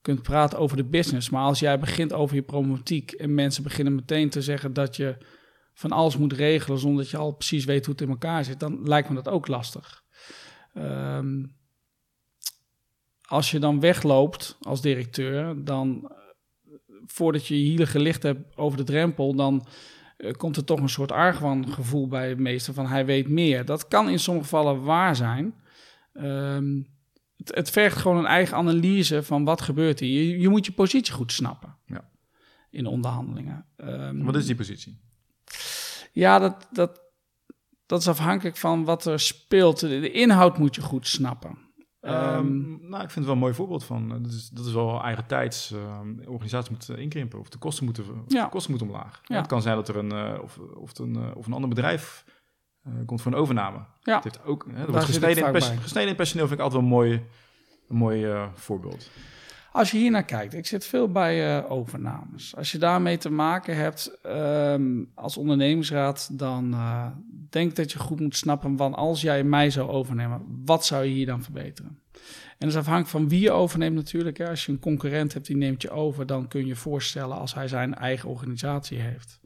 kunt 0.03 0.23
praten 0.23 0.59
over 0.59 0.77
de 0.77 0.85
business. 0.85 1.31
Maar 1.31 1.43
als 1.43 1.59
jij 1.59 1.79
begint 1.79 2.13
over 2.13 2.37
je 2.37 2.43
problematiek 2.43 3.13
en 3.13 3.35
mensen 3.35 3.63
beginnen 3.63 3.95
meteen 3.95 4.31
te 4.31 4.43
zeggen 4.43 4.73
dat 4.73 4.97
je 4.97 5.17
van 5.75 5.93
alles 5.93 6.17
moet 6.17 6.33
regelen 6.33 6.79
zonder 6.79 7.03
dat 7.03 7.11
je 7.11 7.17
al 7.17 7.33
precies 7.33 7.65
weet 7.65 7.85
hoe 7.85 7.95
het 7.95 8.03
in 8.03 8.11
elkaar 8.11 8.45
zit, 8.45 8.61
dan 8.61 8.89
lijkt 8.89 9.09
me 9.09 9.15
dat 9.15 9.29
ook 9.29 9.47
lastig. 9.47 10.03
Um, 10.75 11.59
als 13.23 13.51
je 13.51 13.59
dan 13.59 13.81
wegloopt 13.81 14.57
als 14.61 14.81
directeur, 14.81 15.65
dan 15.65 16.13
voordat 17.07 17.47
je 17.47 17.63
je 17.63 17.69
hielen 17.69 17.87
gelicht 17.87 18.23
hebt 18.23 18.57
over 18.57 18.79
de 18.79 18.85
drempel, 18.85 19.35
dan 19.35 19.67
uh, 20.19 20.33
komt 20.33 20.57
er 20.57 20.65
toch 20.65 20.81
een 20.81 20.89
soort 20.89 21.13
argwangevoel 21.13 22.09
bij 22.09 22.29
het 22.29 22.39
meester 22.39 22.75
van 22.75 22.87
hij 22.87 23.07
weet 23.07 23.29
meer. 23.29 23.65
Dat 23.65 23.89
kan 23.89 24.09
in 24.09 24.19
sommige 24.19 24.47
gevallen 24.47 24.83
waar 24.83 25.17
zijn. 25.17 25.55
Um, 26.15 26.87
het, 27.37 27.55
het, 27.55 27.71
vergt 27.71 27.97
gewoon 27.97 28.17
een 28.17 28.27
eigen 28.27 28.57
analyse 28.57 29.23
van 29.23 29.45
wat 29.45 29.61
gebeurt 29.61 30.01
hier. 30.01 30.23
Je, 30.23 30.39
je 30.39 30.49
moet 30.49 30.67
je 30.67 30.73
positie 30.73 31.15
goed 31.15 31.33
snappen 31.33 31.77
ja. 31.87 32.11
in 32.71 32.83
de 32.83 32.91
onderhandelingen. 32.91 33.67
Um, 33.77 34.25
wat 34.25 34.37
is 34.37 34.47
die 34.47 34.55
positie? 34.55 35.01
Ja, 36.13 36.39
dat, 36.39 36.69
dat, 36.73 37.01
dat 37.87 38.01
is 38.01 38.09
afhankelijk 38.09 38.57
van 38.57 38.85
wat 38.85 39.05
er 39.05 39.21
speelt. 39.21 39.81
De 39.81 40.11
inhoud 40.11 40.59
moet 40.59 40.75
je 40.75 40.81
goed 40.81 41.07
snappen. 41.07 41.59
Ehm, 42.01 42.15
Ehm, 42.15 42.69
nou, 42.89 43.03
ik 43.03 43.11
vind 43.11 43.15
het 43.15 43.25
wel 43.25 43.33
een 43.35 43.39
mooi 43.39 43.55
voorbeeld 43.55 43.85
van. 43.85 44.13
eh, 44.15 44.23
Dat 44.23 44.33
is, 44.33 44.49
dat 44.49 44.67
is 44.67 44.73
wel 44.73 45.03
eigen 45.03 45.27
tijds. 45.27 45.73
ehm, 45.73 46.29
organisatie 46.29 46.73
moet 46.73 46.89
eh, 46.89 46.99
inkrimpen 46.99 47.39
of 47.39 47.49
de 47.49 47.59
kosten 47.59 47.85
moeten, 47.85 48.05
Ja. 48.27 48.45
de 48.45 48.51
kosten 48.51 48.71
moeten 48.71 48.89
omlaag. 48.91 49.21
Ja. 49.25 49.37
Het 49.37 49.47
kan 49.47 49.63
zijn 49.63 49.77
dat 49.77 49.89
er 49.89 49.97
een, 49.97 50.13
eh, 50.13 50.43
of, 50.43 50.59
of, 50.59 50.99
een, 50.99 51.35
of 51.35 51.47
een 51.47 51.53
ander 51.53 51.69
bedrijf 51.69 52.25
komt 53.07 53.23
voor 53.23 53.33
een 53.33 53.39
overname. 53.39 53.79
Ja. 54.03 54.15
Het 54.15 54.25
heeft 54.25 54.45
ook, 54.45 54.67
hè, 54.71 54.81
er 54.85 54.91
wordt 54.91 55.05
gesneden 55.05 55.55
in, 55.55 55.63
gesneden 55.81 56.17
personeel 56.17 56.47
vind 56.47 56.59
ik 56.59 56.65
altijd 56.65 56.83
wel 56.83 56.91
een 56.91 56.97
mooi, 56.97 57.27
een 57.89 57.97
mooi 57.97 58.49
voorbeeld. 58.55 59.11
Als 59.73 59.91
je 59.91 59.99
hier 59.99 60.11
naar 60.11 60.25
kijkt, 60.25 60.55
ik 60.55 60.67
zit 60.67 60.87
veel 60.87 61.09
bij 61.09 61.59
eh, 61.59 61.71
overnames. 61.71 62.57
Als 62.57 62.73
je 62.73 62.79
daarmee 62.79 63.17
te 63.17 63.31
maken 63.31 63.77
hebt 63.77 64.19
ehm, 64.23 65.05
als 65.15 65.37
ondernemingsraad, 65.37 66.39
dan 66.39 66.73
eh, 66.73 67.07
denk 67.51 67.77
dat 67.77 67.93
je 67.93 67.99
goed 67.99 68.21
moet 68.21 68.37
snappen 68.37 68.77
van 68.77 68.95
als 68.95 69.21
jij 69.21 69.45
mij 69.45 69.71
zou 69.71 69.91
overnemen, 69.91 70.43
wat 70.65 70.87
zou 70.87 71.05
je 71.05 71.11
hier 71.11 71.27
dan 71.27 71.43
verbeteren? 71.43 71.99
En 72.61 72.69
dat 72.69 72.69
is 72.69 72.77
afhankelijk 72.77 73.11
van 73.11 73.29
wie 73.29 73.41
je 73.41 73.51
overneemt 73.51 73.95
natuurlijk. 73.95 74.41
Als 74.41 74.67
je 74.67 74.73
een 74.73 74.79
concurrent 74.79 75.33
hebt 75.33 75.47
die 75.47 75.57
neemt 75.57 75.83
je 75.83 75.91
over, 75.91 76.27
dan 76.27 76.49
kun 76.49 76.67
je 76.67 76.77
voorstellen 76.77 77.39
als 77.39 77.55
hij 77.55 77.69
zijn 77.69 77.95
eigen 77.95 78.29
organisatie 78.29 78.99
heeft. 78.99 79.40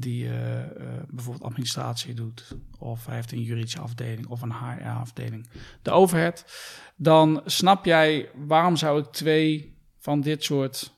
Die 0.00 0.28
eh, 0.28 0.60
eh, 0.60 0.68
bijvoorbeeld 1.08 1.44
administratie 1.44 2.14
doet, 2.14 2.56
of 2.78 3.06
hij 3.06 3.14
heeft 3.14 3.32
een 3.32 3.42
juridische 3.42 3.80
afdeling 3.80 4.26
of 4.26 4.42
een 4.42 4.52
HR-afdeling. 4.52 5.48
De 5.82 5.90
overhead, 5.90 6.44
dan 6.96 7.42
snap 7.44 7.84
jij 7.84 8.30
waarom 8.34 8.76
zou 8.76 9.00
ik 9.00 9.06
twee 9.06 9.76
van 9.98 10.20
dit 10.20 10.44
soort 10.44 10.94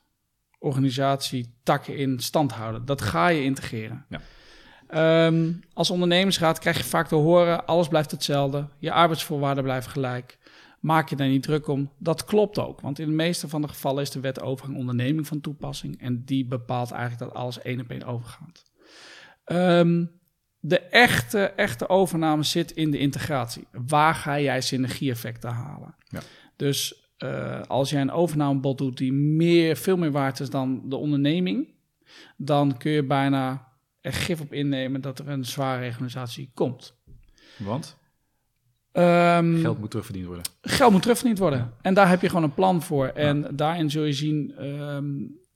organisatietakken 0.58 1.96
in 1.96 2.20
stand 2.20 2.52
houden. 2.52 2.84
Dat 2.84 3.02
ga 3.02 3.28
je 3.28 3.42
integreren. 3.42 4.04
Ja. 4.08 4.20
Ehm, 4.88 5.52
als 5.72 5.90
ondernemingsraad 5.90 6.58
krijg 6.58 6.76
je 6.76 6.84
vaak 6.84 7.08
te 7.08 7.14
horen: 7.14 7.66
alles 7.66 7.88
blijft 7.88 8.10
hetzelfde, 8.10 8.68
je 8.78 8.92
arbeidsvoorwaarden 8.92 9.64
blijven 9.64 9.90
gelijk. 9.90 10.38
Maak 10.80 11.08
je 11.08 11.16
daar 11.16 11.28
niet 11.28 11.42
druk 11.42 11.68
om. 11.68 11.90
Dat 11.98 12.24
klopt 12.24 12.58
ook, 12.58 12.80
want 12.80 12.98
in 12.98 13.06
de 13.06 13.14
meeste 13.14 13.48
van 13.48 13.62
de 13.62 13.68
gevallen 13.68 14.02
is 14.02 14.10
de 14.10 14.20
wet 14.20 14.40
overgang 14.40 14.76
onderneming 14.76 15.26
van 15.26 15.40
toepassing 15.40 16.00
en 16.00 16.24
die 16.24 16.46
bepaalt 16.46 16.90
eigenlijk 16.90 17.32
dat 17.32 17.42
alles 17.42 17.62
één 17.62 17.80
op 17.80 17.90
één 17.90 18.04
overgaat. 18.04 18.67
Ehm, 19.48 20.04
de 20.60 20.78
echte, 20.80 21.38
echte 21.38 21.88
overname 21.88 22.42
zit 22.42 22.70
in 22.70 22.90
de 22.90 22.98
integratie. 22.98 23.66
Waar 23.86 24.14
ga 24.14 24.40
jij 24.40 24.60
synergie-effecten 24.60 25.50
halen? 25.50 25.94
Ja. 26.08 26.20
Dus 26.56 27.10
eh, 27.16 27.60
als 27.62 27.90
jij 27.90 28.00
een 28.00 28.10
overnamebod 28.10 28.78
doet 28.78 28.96
die 28.96 29.12
meer, 29.12 29.76
veel 29.76 29.96
meer 29.96 30.10
waard 30.10 30.40
is 30.40 30.50
dan 30.50 30.82
de 30.88 30.96
onderneming, 30.96 31.68
dan 32.36 32.76
kun 32.76 32.90
je 32.90 33.04
bijna 33.04 33.68
er 34.00 34.12
gif 34.12 34.40
op 34.40 34.52
innemen 34.52 35.00
dat 35.00 35.18
er 35.18 35.28
een 35.28 35.44
zware 35.44 35.80
reorganisatie 35.80 36.50
komt. 36.54 36.96
Want 37.56 37.96
Ehm, 38.92 39.60
geld 39.60 39.78
moet 39.78 39.90
terugverdiend 39.90 40.26
worden. 40.26 40.44
geld 40.60 40.92
moet 40.92 41.00
terugverdiend 41.02 41.38
worden. 41.38 41.72
En 41.82 41.94
daar 41.94 42.08
heb 42.08 42.20
je 42.20 42.28
gewoon 42.28 42.42
een 42.42 42.54
plan 42.54 42.82
voor. 42.82 43.06
En 43.06 43.56
daarin 43.56 43.90
zul 43.90 44.04
je 44.04 44.12
zien, 44.12 44.52
ehm, 44.56 45.06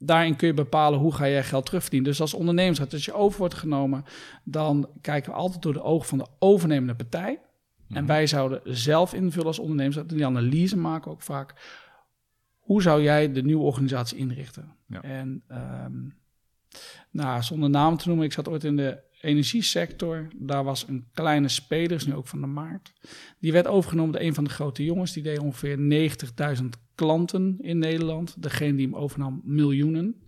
daarin 0.04 0.36
kun 0.36 0.48
je 0.48 0.54
bepalen 0.54 0.98
hoe 0.98 1.14
ga 1.14 1.28
jij 1.28 1.44
geld 1.44 1.66
terugverdienen. 1.66 2.10
Dus 2.10 2.20
als 2.20 2.34
ondernemer, 2.34 2.86
als 2.92 3.04
je 3.04 3.12
over 3.12 3.38
wordt 3.38 3.54
genomen, 3.54 4.04
dan 4.44 4.88
kijken 5.00 5.30
we 5.30 5.36
altijd 5.36 5.62
door 5.62 5.72
de 5.72 5.82
ogen 5.82 6.08
van 6.08 6.18
de 6.18 6.26
overnemende 6.38 6.94
partij. 6.94 7.40
En 7.88 8.06
wij 8.06 8.26
zouden 8.26 8.60
zelf 8.64 9.14
invullen 9.14 9.46
als 9.46 9.58
ondernemers, 9.58 9.98
die 10.06 10.26
analyse 10.26 10.76
maken 10.76 11.10
ook 11.10 11.22
vaak. 11.22 11.54
Hoe 12.58 12.82
zou 12.82 13.02
jij 13.02 13.32
de 13.32 13.42
nieuwe 13.42 13.64
organisatie 13.64 14.18
inrichten? 14.18 14.76
Ja. 14.86 15.02
En 15.02 15.42
ehm, 15.48 16.08
nou, 17.10 17.42
zonder 17.42 17.70
naam 17.70 17.96
te 17.96 18.08
noemen, 18.08 18.26
ik 18.26 18.32
zat 18.32 18.48
ooit 18.48 18.64
in 18.64 18.76
de 18.76 19.02
energiesector. 19.22 20.28
Daar 20.36 20.64
was 20.64 20.88
een 20.88 21.06
kleine 21.12 21.48
speler, 21.48 21.92
is 21.92 22.06
nu 22.06 22.14
ook 22.14 22.26
van 22.26 22.40
de 22.40 22.46
markt. 22.46 22.92
Die 23.38 23.52
werd 23.52 23.66
overgenomen 23.66 24.12
door 24.12 24.20
een 24.20 24.34
van 24.34 24.44
de 24.44 24.50
grote 24.50 24.84
jongens. 24.84 25.12
Die 25.12 25.22
deed 25.22 25.38
ongeveer 25.38 25.76
90.000 26.62 26.68
klanten 26.94 27.56
in 27.60 27.78
Nederland. 27.78 28.42
Degene 28.42 28.76
die 28.76 28.86
hem 28.86 28.96
overnam, 28.96 29.40
miljoenen. 29.44 30.22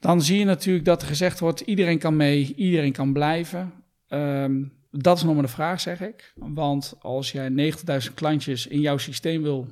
Dan 0.00 0.22
zie 0.22 0.38
je 0.38 0.44
natuurlijk 0.44 0.84
dat 0.84 1.02
er 1.02 1.08
gezegd 1.08 1.40
wordt: 1.40 1.60
iedereen 1.60 1.98
kan 1.98 2.16
mee, 2.16 2.54
iedereen 2.54 2.92
kan 2.92 3.12
blijven. 3.12 3.72
Ehm, 4.08 4.64
dat 4.90 5.16
is 5.16 5.22
nog 5.22 5.34
maar 5.34 5.42
de 5.42 5.48
vraag, 5.48 5.80
zeg 5.80 6.00
ik. 6.00 6.32
Want 6.36 6.94
als 6.98 7.32
jij 7.32 7.48
90.000 7.48 8.14
klantjes 8.14 8.66
in 8.66 8.80
jouw 8.80 8.98
systeem 8.98 9.42
wil 9.42 9.68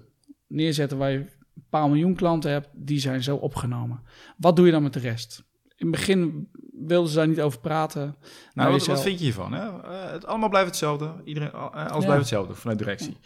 neerzetten 0.47 0.99
waar 0.99 1.11
je 1.11 1.19
een 1.19 1.67
paar 1.71 1.89
miljoen 1.89 2.15
klanten 2.15 2.51
hebt, 2.51 2.69
die 2.73 3.01
zijn 3.01 3.23
zo 3.23 3.37
opgenomen. 3.37 4.03
Wat 4.37 4.57
doe 4.57 4.67
je 4.67 4.73
dan 4.73 4.83
met 4.83 4.93
de 4.93 4.99
rest? 4.99 5.48
In 5.79 5.87
het 5.87 5.91
begin 5.97 6.49
wilden 6.87 7.11
ze 7.11 7.17
daar 7.17 7.29
niet 7.29 7.41
over 7.41 7.61
praten. 7.61 8.17
Nou, 8.55 8.71
wat, 8.71 8.83
vind 9.03 9.19
je 9.19 9.25
hiervan? 9.25 9.53
Hè? 9.53 9.83
Eh, 9.83 10.11
het 10.11 10.27
allemaal 10.27 10.49
blijft 10.49 10.69
hetzelfde. 10.69 11.15
Iedereen, 11.25 11.53
eh, 11.53 11.73
alles 11.73 11.91
Ja. 11.91 11.97
blijft 11.99 12.19
hetzelfde 12.19 12.55
vanuit 12.55 12.79
directie. 12.79 13.17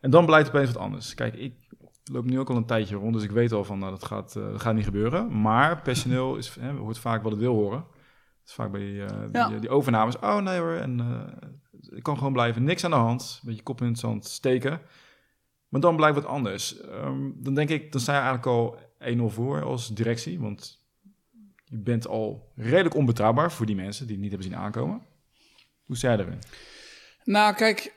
En 0.00 0.10
dan 0.10 0.26
blijkt 0.26 0.48
opeens 0.48 0.72
wat 0.72 0.82
anders. 0.82 1.14
Kijk, 1.14 1.34
ik 1.34 1.54
loop 2.04 2.24
nu 2.24 2.38
ook 2.38 2.50
al 2.50 2.56
een 2.56 2.66
tijdje 2.66 2.96
rond, 2.96 3.14
dus 3.14 3.22
ik 3.22 3.30
weet 3.30 3.52
al 3.52 3.64
van, 3.64 3.78
nou, 3.78 3.90
dat 3.90 4.04
gaat, 4.04 4.36
eh, 4.36 4.50
dat 4.50 4.60
gaat 4.60 4.74
niet 4.74 4.84
gebeuren. 4.84 5.40
Maar 5.40 5.82
personeel 5.82 6.36
is, 6.36 6.56
hè, 6.60 6.72
hoort 6.72 6.98
vaak 6.98 7.22
wat 7.22 7.32
het 7.32 7.40
wil 7.40 7.54
horen. 7.54 7.78
Dat 7.78 8.48
is 8.48 8.52
vaak 8.54 8.70
bij 8.70 8.80
die, 8.80 9.04
die, 9.04 9.28
Ja. 9.32 9.48
die 9.48 9.70
overnames. 9.70 10.18
Oh 10.18 10.38
nee 10.38 10.58
hoor, 10.58 10.74
en 10.74 11.00
ik 11.90 12.02
kan 12.02 12.16
gewoon 12.18 12.32
blijven. 12.32 12.64
Niks 12.64 12.84
aan 12.84 12.90
de 12.90 12.96
hand. 12.96 13.38
Een 13.42 13.48
beetje 13.48 13.62
kop 13.62 13.80
in 13.80 13.86
het 13.86 13.98
zand 13.98 14.24
steken. 14.24 14.80
Maar 15.68 15.80
dan 15.80 15.96
blijkt 15.96 16.14
wat 16.14 16.26
anders. 16.26 16.80
Ehm, 16.80 17.30
dan 17.34 17.54
denk 17.54 17.68
ik, 17.68 17.92
dan 17.92 18.00
sta 18.00 18.12
je 18.12 18.18
eigenlijk 18.18 18.46
al 18.46 18.78
1-0 18.98 19.28
voor 19.30 19.62
als 19.62 19.88
directie. 19.88 20.40
Want 20.40 20.79
je 21.70 21.78
bent 21.78 22.06
al 22.06 22.52
redelijk 22.56 22.94
onbetrouwbaar 22.94 23.52
voor 23.52 23.66
die 23.66 23.76
mensen 23.76 24.06
die 24.06 24.14
het 24.14 24.22
niet 24.22 24.32
hebben 24.32 24.50
zien 24.50 24.58
aankomen. 24.58 25.02
Hoe 25.84 25.96
sta 25.96 26.18
erin? 26.18 26.38
Nou, 27.24 27.54
kijk. 27.54 27.94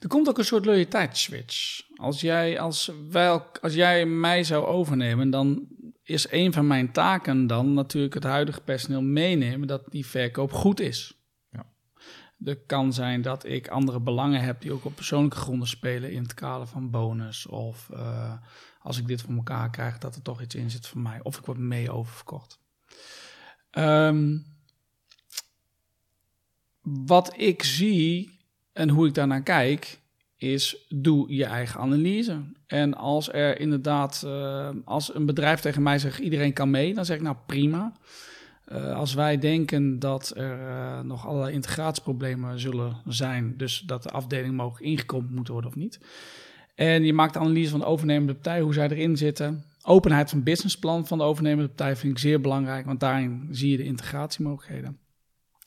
Er 0.00 0.08
komt 0.08 0.28
ook 0.28 0.38
een 0.38 0.44
soort 0.44 0.64
loyaliteitsswitch. 0.64 1.82
Als 1.96 2.20
jij, 2.20 2.60
als, 2.60 2.92
wij, 3.10 3.28
als 3.60 3.74
jij 3.74 4.06
mij 4.06 4.44
zou 4.44 4.66
overnemen, 4.66 5.30
dan 5.30 5.66
is 6.02 6.30
een 6.30 6.52
van 6.52 6.66
mijn 6.66 6.92
taken 6.92 7.46
dan 7.46 7.74
natuurlijk 7.74 8.14
het 8.14 8.24
huidige 8.24 8.60
personeel 8.60 9.02
meenemen 9.02 9.68
dat 9.68 9.82
die 9.90 10.06
verkoop 10.06 10.52
goed 10.52 10.80
is. 10.80 11.23
Er 12.44 12.56
kan 12.56 12.92
zijn 12.92 13.22
dat 13.22 13.44
ik 13.44 13.68
andere 13.68 14.00
belangen 14.00 14.40
heb 14.40 14.60
die 14.60 14.72
ook 14.72 14.84
op 14.84 14.94
persoonlijke 14.94 15.36
gronden 15.36 15.68
spelen 15.68 16.12
in 16.12 16.22
het 16.22 16.34
kader 16.34 16.66
van 16.66 16.90
bonus. 16.90 17.46
Of 17.46 17.90
eh, 17.90 18.32
als 18.80 18.98
ik 18.98 19.06
dit 19.06 19.22
voor 19.22 19.34
elkaar 19.34 19.70
krijg, 19.70 19.98
dat 19.98 20.14
er 20.14 20.22
toch 20.22 20.42
iets 20.42 20.54
in 20.54 20.70
zit 20.70 20.86
voor 20.86 21.00
mij. 21.00 21.20
Of 21.22 21.38
ik 21.38 21.44
word 21.44 21.58
mee 21.58 21.90
oververkocht. 21.90 22.58
Ehm, 23.70 24.38
wat 26.82 27.32
ik 27.36 27.62
zie 27.62 28.40
en 28.72 28.88
hoe 28.88 29.06
ik 29.06 29.14
daarnaar 29.14 29.42
kijk, 29.42 29.98
is 30.36 30.86
doe 30.88 31.34
je 31.34 31.44
eigen 31.44 31.80
analyse. 31.80 32.42
En 32.66 32.94
als 32.94 33.32
er 33.32 33.60
inderdaad, 33.60 34.22
eh, 34.24 34.70
als 34.84 35.14
een 35.14 35.26
bedrijf 35.26 35.60
tegen 35.60 35.82
mij 35.82 35.98
zegt 35.98 36.18
iedereen 36.18 36.52
kan 36.52 36.70
mee, 36.70 36.94
dan 36.94 37.04
zeg 37.04 37.16
ik 37.16 37.22
nou 37.22 37.36
prima. 37.46 37.92
Eh, 38.64 38.94
als 38.96 39.14
wij 39.14 39.38
denken 39.38 39.98
dat 39.98 40.32
er 40.36 40.68
eh, 40.68 41.00
nog 41.00 41.26
allerlei 41.26 41.52
integratieproblemen 41.54 42.60
zullen 42.60 42.96
zijn, 43.06 43.56
dus 43.56 43.80
dat 43.80 44.02
de 44.02 44.10
afdeling 44.10 44.54
mogelijk 44.56 44.84
ingekomen 44.84 45.34
moet 45.34 45.48
worden 45.48 45.70
of 45.70 45.76
niet. 45.76 46.00
En 46.74 47.04
je 47.04 47.12
maakt 47.12 47.32
de 47.32 47.38
analyse 47.38 47.70
van 47.70 47.80
de 47.80 47.86
overnemende 47.86 48.32
partij, 48.34 48.60
hoe 48.60 48.74
zij 48.74 48.88
erin 48.88 49.16
zitten. 49.16 49.64
Openheid 49.82 50.30
van 50.30 50.42
businessplan 50.42 51.06
van 51.06 51.18
de 51.18 51.24
overnemende 51.24 51.68
partij 51.68 51.96
vind 51.96 52.12
ik 52.12 52.18
zeer 52.18 52.40
belangrijk, 52.40 52.86
want 52.86 53.00
daarin 53.00 53.48
zie 53.50 53.70
je 53.70 53.76
de 53.76 53.84
integratiemogelijkheden. 53.84 54.98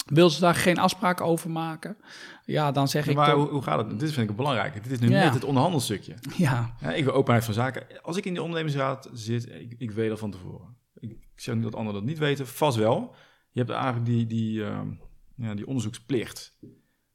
Wil 0.06 0.30
ze 0.30 0.40
daar 0.40 0.56
geen 0.56 0.78
afspraken 0.78 1.26
over 1.26 1.50
maken? 1.50 1.98
Ja, 2.46 2.72
dan 2.72 2.88
zeg 2.88 3.06
Ja, 3.06 3.12
ik... 3.12 3.18
maar 3.18 3.32
hoe, 3.36 3.48
hoe 3.48 3.62
gaat 3.62 3.90
het? 3.90 4.00
Dit 4.00 4.12
vind 4.12 4.30
ik 4.30 4.36
belangrijk. 4.36 4.84
Dit 4.84 4.92
is 4.92 5.00
nu 5.00 5.10
Ja. 5.10 5.24
net 5.24 5.34
het 5.34 5.44
onderhandelstukje. 5.44 6.14
ja, 6.38 6.76
Ja, 6.82 6.94
ik 6.94 7.04
wil 7.04 7.14
openheid 7.14 7.46
van 7.46 7.54
zaken. 7.54 7.84
Als 8.02 8.18
ik 8.18 8.26
in 8.26 8.34
de 8.34 8.42
ondernemingsraad 8.42 9.10
zit, 9.14 9.50
ik, 9.50 9.76
ik 9.78 9.92
weet 9.92 10.10
dat 10.10 10.20
van 10.20 10.32
tevoren. 10.32 10.76
Ik, 11.00 11.16
zeg 11.36 11.56
niet 11.56 11.64
dat 11.64 11.76
anderen 11.76 12.00
dat 12.02 12.10
niet 12.10 12.18
weten, 12.20 12.48
vast 12.48 12.78
wel. 12.78 13.16
Je 13.52 13.60
hebt 13.60 13.72
eigenlijk 13.72 14.06
die, 14.06 14.26
die, 14.28 14.64
ehm, 14.64 14.88
ja, 15.36 15.54
die 15.56 15.68
onderzoeksplicht. 15.68 16.58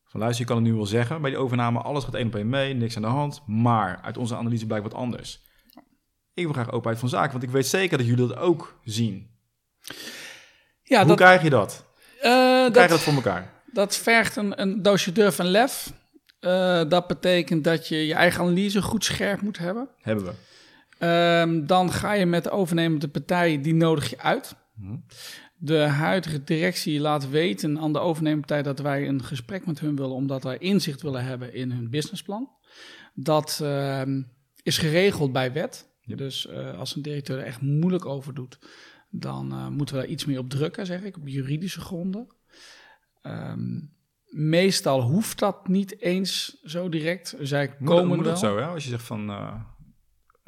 Van 0.04 0.20
luister, 0.20 0.40
je 0.40 0.46
kan 0.52 0.56
het 0.56 0.66
nu 0.66 0.74
wel 0.74 0.86
zeggen, 0.86 1.20
bij 1.20 1.30
die 1.30 1.38
overname, 1.38 1.78
alles 1.80 2.04
gaat 2.04 2.14
één 2.14 2.26
op 2.26 2.34
één 2.34 2.48
mee, 2.48 2.74
niks 2.74 2.96
aan 2.96 3.02
de 3.02 3.08
hand. 3.08 3.42
Maar 3.46 4.00
uit 4.02 4.16
onze 4.18 4.36
analyse 4.36 4.66
blijkt 4.66 4.84
wat 4.84 4.94
anders. 4.94 5.40
Ik 6.34 6.44
wil 6.44 6.52
graag 6.52 6.70
openheid 6.70 6.98
van 7.00 7.08
zaken, 7.08 7.32
want 7.32 7.42
ik 7.42 7.50
weet 7.50 7.66
zeker 7.66 7.98
dat 7.98 8.06
jullie 8.06 8.26
dat 8.28 8.36
ook 8.36 8.80
zien. 8.84 9.30
ja 10.82 10.98
Hoe 10.98 11.06
dat, 11.08 11.16
krijg 11.16 11.42
je 11.42 11.50
dat? 11.50 11.84
eh, 12.20 12.30
Hoe 12.32 12.62
dat, 12.62 12.72
krijg 12.72 12.86
je 12.88 12.94
dat 12.94 13.02
voor 13.02 13.12
elkaar? 13.14 13.62
dat 13.72 13.96
vergt 13.96 14.36
een, 14.36 14.60
een 14.60 14.82
doosje 14.82 15.12
durf 15.12 15.38
en 15.38 15.46
lef. 15.46 15.92
Eh, 16.40 16.82
dat 16.88 17.06
betekent 17.06 17.64
dat 17.64 17.88
je 17.88 18.06
je 18.06 18.14
eigen 18.14 18.40
analyse 18.40 18.82
goed 18.82 19.04
scherp 19.04 19.40
moet 19.40 19.58
hebben. 19.58 19.88
Hebben 20.00 20.24
we. 20.24 20.32
Ehm, 21.02 21.66
dan 21.66 21.92
ga 21.92 22.12
je 22.12 22.26
met 22.26 22.44
de 22.44 22.50
overnemende 22.50 23.08
partij, 23.08 23.60
die 23.60 23.74
nodig 23.74 24.10
je 24.10 24.18
uit. 24.18 24.56
Hm. 24.74 24.96
De 25.56 25.78
huidige 25.78 26.44
directie 26.44 27.00
laat 27.00 27.30
weten 27.30 27.78
aan 27.78 27.92
de 27.92 27.98
overnemende 27.98 28.46
partij 28.46 28.62
dat 28.62 28.78
wij 28.78 29.08
een 29.08 29.24
gesprek 29.24 29.66
met 29.66 29.80
hun 29.80 29.96
willen, 29.96 30.14
omdat 30.14 30.42
wij 30.42 30.58
inzicht 30.58 31.02
willen 31.02 31.24
hebben 31.24 31.54
in 31.54 31.70
hun 31.70 31.90
businessplan. 31.90 32.50
Dat 33.14 33.60
ehm, 33.62 34.22
is 34.62 34.78
geregeld 34.78 35.32
bij 35.32 35.52
wet. 35.52 35.90
Dus 36.04 36.46
eh, 36.46 36.78
als 36.78 36.96
een 36.96 37.02
directeur 37.02 37.38
er 37.38 37.44
echt 37.44 37.60
moeilijk 37.60 38.06
over 38.06 38.34
doet, 38.34 38.58
dan 39.10 39.52
eh, 39.52 39.68
moeten 39.68 39.94
we 39.94 40.00
daar 40.00 40.10
iets 40.10 40.24
meer 40.24 40.38
op 40.38 40.50
drukken, 40.50 40.86
zeg 40.86 41.02
ik, 41.02 41.16
op 41.16 41.28
juridische 41.28 41.80
gronden. 41.80 42.26
Ehm, 43.22 43.80
meestal 44.24 45.00
hoeft 45.00 45.38
dat 45.38 45.68
niet 45.68 46.00
eens 46.00 46.60
zo 46.64 46.88
direct. 46.88 47.36
Zij 47.40 47.74
Moet, 47.78 47.88
komen 47.88 48.06
moet 48.06 48.24
wel. 48.24 48.30
het 48.30 48.38
zo, 48.38 48.56
hè? 48.56 48.64
Als 48.64 48.84
je 48.84 48.90
zegt 48.90 49.06
van, 49.06 49.30
eh, 49.30 49.54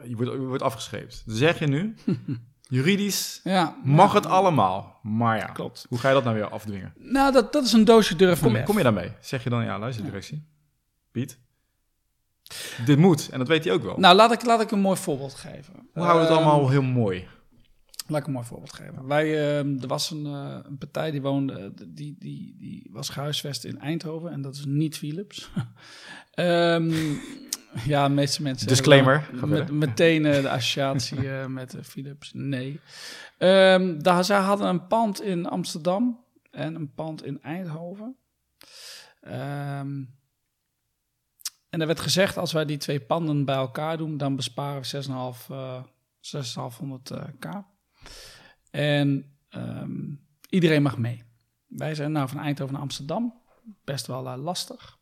je, 0.06 0.16
wordt, 0.16 0.32
je 0.32 0.38
wordt 0.38 0.62
afgescheept. 0.62 1.22
Dan 1.26 1.36
zeg 1.36 1.58
je 1.58 1.66
nu, 1.66 1.94
juridisch 2.68 3.40
Ja, 3.44 3.76
mag 3.84 4.12
ja, 4.12 4.18
het 4.18 4.26
allemaal. 4.26 4.98
Maar 5.02 5.36
ja, 5.36 5.46
Klopt. 5.46 5.86
hoe 5.88 5.98
ga 5.98 6.08
je 6.08 6.14
dat 6.14 6.24
nou 6.24 6.36
weer 6.36 6.48
afdwingen? 6.48 6.92
Nou, 6.98 7.32
dat, 7.32 7.52
dat 7.52 7.64
is 7.64 7.72
een 7.72 7.84
doosje 7.84 8.16
durf 8.16 8.40
Kom, 8.40 8.64
kom 8.64 8.76
je 8.76 8.82
daarmee? 8.82 9.12
Zeg 9.20 9.44
je 9.44 9.50
dan, 9.50 9.64
ja, 9.64 9.78
luister 9.78 10.04
directie. 10.04 10.46
Piet, 11.10 11.38
dit 12.84 12.98
moet. 12.98 13.28
En 13.28 13.38
dat 13.38 13.48
weet 13.48 13.64
hij 13.64 13.72
ook 13.72 13.82
wel. 13.82 13.98
Nou, 13.98 14.16
laat 14.16 14.32
ik, 14.32 14.44
laat 14.44 14.60
ik 14.60 14.70
een 14.70 14.80
mooi 14.80 14.96
voorbeeld 14.96 15.34
geven. 15.34 15.74
hoe 15.92 16.02
houden 16.02 16.26
we 16.26 16.32
het 16.32 16.38
Ehm, 16.40 16.48
allemaal 16.48 16.70
heel 16.70 16.82
mooi? 16.82 17.26
Laat 18.06 18.20
ik 18.20 18.26
een 18.26 18.32
mooi 18.32 18.46
voorbeeld 18.46 18.72
geven. 18.72 19.06
Wij, 19.06 19.56
ehm, 19.58 19.76
er 19.80 19.86
was 19.88 20.10
een, 20.10 20.26
eh, 20.26 20.58
een 20.62 20.78
partij 20.78 21.10
die 21.10 21.22
woonde, 21.22 21.72
die, 21.88 22.16
die, 22.18 22.54
die 22.58 22.88
was 22.92 23.08
gehuisvest 23.08 23.64
in 23.64 23.78
Eindhoven 23.78 24.30
en 24.30 24.42
dat 24.42 24.54
is 24.54 24.64
niet 24.64 24.96
Philips. 24.96 25.50
Ehm, 26.34 26.92
ja, 27.86 28.08
de 28.08 28.14
meeste 28.14 28.42
mensen. 28.42 28.68
Disclaimer, 28.68 29.30
Met, 29.46 29.70
meteen 29.70 30.26
eh, 30.26 30.42
de 30.42 30.50
associatie 30.50 31.30
eh, 31.32 31.46
met 31.46 31.74
eh, 31.74 31.82
Philips. 31.82 32.30
Nee. 32.34 32.80
Ehm, 33.38 33.98
daar, 33.98 34.24
zij 34.24 34.38
hadden 34.38 34.68
een 34.68 34.86
pand 34.86 35.22
in 35.22 35.46
Amsterdam 35.46 36.24
en 36.50 36.74
een 36.74 36.92
pand 36.94 37.24
in 37.24 37.42
Eindhoven. 37.42 38.16
Ehm, 39.20 40.02
en 41.74 41.80
er 41.80 41.86
werd 41.86 42.00
gezegd, 42.00 42.36
als 42.36 42.52
wij 42.52 42.64
die 42.64 42.76
twee 42.76 43.00
panden 43.00 43.44
bij 43.44 43.54
elkaar 43.54 43.96
doen, 43.96 44.16
dan 44.16 44.36
besparen 44.36 44.82
we 44.82 44.86
6,5 44.86 45.50
eh 45.50 45.82
6,500 46.20 47.10
eh, 47.10 47.24
k. 47.38 47.62
En 48.70 49.36
ehm, 49.48 50.14
iedereen 50.48 50.82
mag 50.82 50.98
mee. 50.98 51.22
Wij 51.66 51.94
zijn 51.94 52.12
nou 52.12 52.28
van 52.28 52.38
Eindhoven 52.38 52.72
naar 52.72 52.82
Amsterdam. 52.82 53.40
Best 53.84 54.06
wel 54.06 54.36
lastig. 54.36 54.98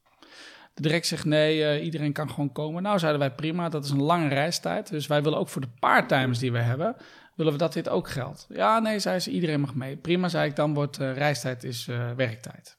De 0.74 0.82
direct 0.82 1.06
zegt 1.06 1.24
nee, 1.24 1.64
eh, 1.64 1.84
iedereen 1.84 2.12
kan 2.12 2.30
gewoon 2.30 2.52
komen. 2.52 2.82
Nou, 2.82 2.98
zeiden 2.98 3.20
wij 3.20 3.34
prima, 3.34 3.68
dat 3.68 3.84
is 3.84 3.90
een 3.90 4.02
lange 4.02 4.28
reistijd. 4.28 4.88
Dus 4.90 5.06
wij 5.06 5.22
willen 5.22 5.38
ook 5.38 5.48
voor 5.48 5.60
de 5.60 5.70
part-timers 5.78 6.38
die 6.38 6.52
we 6.52 6.58
hebben, 6.58 6.96
willen 7.34 7.52
we 7.52 7.58
dat 7.58 7.72
dit 7.72 7.88
ook 7.88 8.08
geldt. 8.08 8.46
Ja, 8.48 8.78
nee, 8.78 8.98
zei 8.98 9.18
ze, 9.18 9.30
iedereen 9.30 9.60
mag 9.60 9.74
mee. 9.74 9.96
Prima, 9.96 10.28
zei 10.28 10.48
ik, 10.48 10.56
dan 10.56 10.74
wordt 10.74 10.98
eh, 10.98 11.14
reistijd 11.14 11.64
is 11.64 11.88
eh, 11.88 12.10
werktijd. 12.10 12.78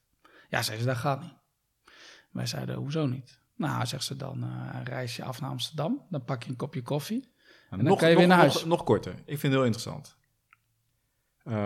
Ja, 0.50 0.62
zei 0.62 0.80
ze, 0.80 0.86
dat 0.86 0.98
gaat 0.98 1.22
niet. 1.22 1.34
Wij 2.32 2.46
zeiden, 2.46 2.76
hoezo 2.76 3.06
niet? 3.06 3.42
Nou, 3.56 3.86
zegt 3.86 4.04
ze, 4.04 4.16
dan 4.16 4.46
reis 4.84 5.16
je 5.16 5.24
af 5.24 5.42
naar 5.42 5.50
Amsterdam. 5.50 6.06
Dan 6.10 6.24
pak 6.24 6.44
je 6.44 6.50
een 6.50 6.56
kopje 6.56 6.82
koffie. 6.82 7.34
Nou, 7.70 7.84
dan 7.84 7.98
kan 7.98 8.10
je 8.10 8.16
weer 8.16 8.28
naar 8.28 8.38
huis. 8.38 8.54
Nog, 8.54 8.66
nog 8.66 8.84
korter. 8.84 9.12
Ik 9.12 9.24
vind 9.26 9.42
het 9.42 9.52
heel 9.52 9.64
interessant. 9.64 10.18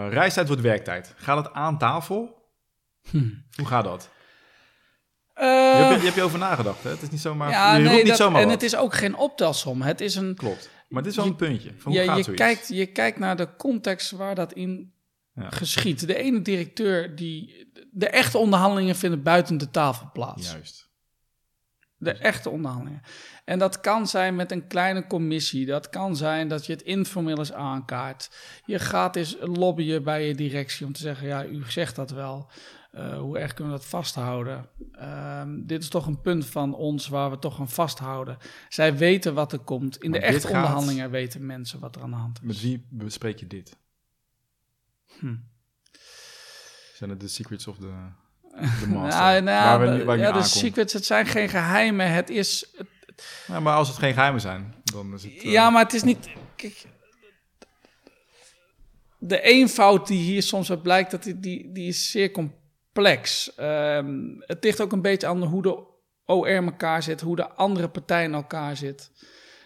Reistijd 0.09 0.47
wordt 0.47 0.61
werktijd. 0.61 1.13
Gaat 1.17 1.45
het 1.45 1.53
aan 1.53 1.77
tafel? 1.77 2.49
Hm. 3.09 3.33
Hoe 3.55 3.65
gaat 3.65 3.83
dat? 3.83 4.09
Eh, 5.37 5.45
je, 5.47 5.83
hebt, 5.83 5.95
je 5.99 6.03
hebt 6.05 6.15
je 6.15 6.21
over 6.23 6.39
nagedacht, 6.39 6.83
hè? 6.83 6.89
Het 6.89 7.01
is 7.01 7.09
niet 7.09 7.19
zomaar... 7.21 7.49
ja, 7.49 7.71
je 7.71 7.77
roept 7.77 7.89
nee, 7.89 7.97
niet 7.97 8.07
dat, 8.07 8.17
zomaar 8.17 8.41
en 8.41 8.47
wat. 8.47 8.53
het 8.53 8.63
is 8.63 8.75
ook 8.75 8.93
geen 8.93 9.15
optelsom. 9.15 9.81
Het 9.81 10.01
is 10.01 10.15
een... 10.15 10.35
Klopt. 10.35 10.69
Maar 10.89 11.01
dit 11.03 11.11
is 11.11 11.17
wel 11.17 11.25
Je- 11.25 11.31
een 11.31 11.37
puntje. 11.37 11.73
Van 11.77 11.91
hoe 11.91 12.01
Ja, 12.03 12.13
gaat 12.15 12.25
je, 12.25 12.33
kijkt, 12.33 12.67
je 12.67 12.85
kijkt 12.85 13.19
naar 13.19 13.35
de 13.35 13.55
context 13.55 14.11
waar 14.11 14.35
dat 14.35 14.53
in 14.53 14.93
Ja. 15.35 15.49
geschiet. 15.49 16.07
De 16.07 16.15
ene 16.15 16.41
directeur, 16.41 17.15
die... 17.15 17.65
De 17.91 18.09
echte 18.09 18.37
onderhandelingen 18.37 18.95
vinden 18.95 19.23
buiten 19.23 19.57
de 19.57 19.71
tafel 19.71 20.09
plaats. 20.13 20.51
Juist. 20.51 20.89
De 21.97 22.11
echte 22.11 22.49
onderhandelingen. 22.49 23.01
En 23.45 23.59
dat 23.59 23.79
kan 23.79 24.07
zijn 24.07 24.35
met 24.35 24.51
een 24.51 24.67
kleine 24.67 25.07
commissie. 25.07 25.65
Dat 25.65 25.89
kan 25.89 26.15
zijn 26.15 26.47
dat 26.47 26.65
je 26.65 26.73
het 26.73 26.81
informeel 26.81 27.37
eens 27.37 27.53
aankaart. 27.53 28.29
Je 28.65 28.79
gaat 28.79 29.15
eens 29.15 29.35
lobbyen 29.39 30.03
bij 30.03 30.27
je 30.27 30.35
directie 30.35 30.85
om 30.85 30.93
te 30.93 31.01
zeggen: 31.01 31.27
ja, 31.27 31.45
u 31.45 31.63
zegt 31.67 31.95
dat 31.95 32.09
wel. 32.11 32.49
Eh, 32.91 33.17
hoe 33.19 33.37
erg 33.39 33.53
kunnen 33.53 33.73
we 33.73 33.79
dat 33.79 33.87
vasthouden? 33.89 34.69
Ehm, 34.91 35.65
dit 35.65 35.81
is 35.81 35.89
toch 35.89 36.05
een 36.07 36.21
punt 36.21 36.45
van 36.45 36.73
ons 36.75 37.07
waar 37.07 37.29
we 37.29 37.39
toch 37.39 37.59
aan 37.59 37.69
vasthouden. 37.69 38.37
Zij 38.69 38.97
weten 38.97 39.33
wat 39.33 39.51
er 39.53 39.59
komt. 39.59 39.97
In 39.97 40.09
Maar 40.09 40.19
de 40.19 40.25
echte 40.25 40.47
gaat- 40.47 40.55
onderhandelingen 40.55 41.09
weten 41.11 41.45
mensen 41.45 41.79
wat 41.79 41.95
er 41.95 42.01
aan 42.01 42.09
de 42.09 42.15
hand 42.15 42.37
is. 42.41 42.47
Met 42.47 42.61
wie 42.61 42.87
bespreek 42.89 43.39
je 43.39 43.47
dit? 43.47 43.77
Hm. 45.19 45.35
Zijn 46.93 47.09
het 47.09 47.19
de 47.19 47.27
secrets 47.27 47.67
of 47.67 47.77
de, 47.77 47.93
de 48.81 48.87
master? 48.87 49.19
Nou, 49.21 49.41
nou, 49.41 49.79
waar 49.79 49.79
we 49.91 49.97
nu, 49.97 50.03
waar 50.03 50.15
ik 50.17 50.21
ja, 50.21 50.31
de 50.31 50.43
secrets, 50.43 50.93
het 50.93 51.05
zijn 51.05 51.25
geen 51.25 51.49
geheimen. 51.49 52.11
Het 52.13 52.29
is, 52.29 52.75
Ja, 53.47 53.59
maar 53.59 53.75
als 53.75 53.87
het 53.87 53.97
geen 53.97 54.13
geheimen 54.13 54.41
zijn, 54.41 54.75
dan 54.83 55.13
is 55.13 55.23
het... 55.23 55.33
eh, 55.33 55.51
Ja, 55.51 55.69
maar 55.69 55.83
het 55.83 55.93
is 55.93 56.03
niet. 56.03 56.29
Kijk, 56.55 56.85
de 59.19 59.41
eenvoud 59.41 60.07
die 60.07 60.19
hier 60.19 60.43
soms 60.43 60.69
uit 60.69 60.81
blijkt, 60.81 61.11
dat 61.11 61.23
die, 61.23 61.39
die, 61.39 61.71
die 61.71 61.87
is 61.87 62.11
zeer 62.11 62.31
complex. 62.31 62.65
Ehm, 63.55 64.19
het 64.39 64.63
ligt 64.63 64.81
ook 64.81 64.91
een 64.91 65.01
beetje 65.01 65.27
aan 65.27 65.43
hoe 65.43 65.61
de 65.61 65.83
OR 66.25 66.47
elkaar 66.47 67.03
zit, 67.03 67.21
hoe 67.21 67.35
de 67.35 67.49
andere 67.49 67.89
partij 67.89 68.23
in 68.23 68.33
elkaar 68.33 68.77
zit. 68.77 69.11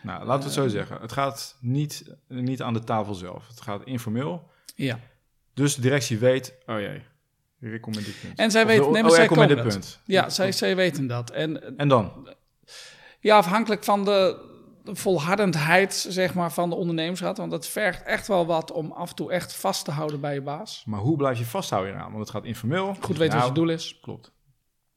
Nou, 0.03 0.19
laten 0.25 0.39
we 0.39 0.45
het 0.45 0.53
zo 0.53 0.67
zeggen. 0.67 1.01
Het 1.01 1.11
gaat 1.11 1.57
niet, 1.59 2.03
niet 2.27 2.61
aan 2.61 2.73
de 2.73 2.83
tafel 2.83 3.13
zelf. 3.13 3.47
Het 3.47 3.61
gaat 3.61 3.85
informeel. 3.85 4.49
Ja. 4.75 4.99
Dus 5.53 5.75
de 5.75 5.81
directie 5.81 6.17
weet, 6.17 6.53
oh 6.65 6.79
jee, 6.79 7.01
met 7.59 7.83
dit 8.05 8.21
punt. 8.21 8.39
En 8.39 8.51
zij 8.51 8.65
de- 8.65 8.91
nee, 8.91 9.01
maar 9.01 9.11
oh, 9.11 9.17
zij 9.17 9.27
komen 9.27 9.47
dit 9.47 9.61
punt. 9.61 9.99
Ja, 10.05 10.29
zij, 10.29 10.51
zij 10.51 10.75
weten 10.75 11.07
dat. 11.07 11.29
En 11.31 11.77
En 11.77 11.87
dan? 11.87 12.27
ja, 13.19 13.37
afhankelijk 13.37 13.83
van 13.83 14.05
de, 14.05 14.49
de 14.83 14.95
volhardendheid 14.95 15.93
zeg 15.93 16.33
maar, 16.33 16.51
van 16.51 16.69
de 16.69 16.75
ondernemersraad, 16.75 17.37
want 17.37 17.51
dat 17.51 17.67
vergt 17.67 18.03
echt 18.03 18.27
wel 18.27 18.45
wat 18.45 18.71
om 18.71 18.91
af 18.91 19.09
en 19.09 19.15
toe 19.15 19.31
echt 19.31 19.53
vast 19.53 19.85
te 19.85 19.91
houden 19.91 20.19
bij 20.19 20.33
je 20.33 20.41
baas. 20.41 20.83
Maar 20.85 20.99
hoe 20.99 21.17
blijf 21.17 21.37
je 21.37 21.45
vasthouden 21.45 21.93
eraan? 21.93 22.11
Want 22.11 22.19
het 22.19 22.29
gaat 22.29 22.45
informeel. 22.45 22.95
Goed 22.99 23.17
weten 23.17 23.17
wat 23.17 23.31
je 23.31 23.37
Nou, 23.37 23.53
doel 23.53 23.69
is. 23.69 23.99
Klopt. 24.01 24.31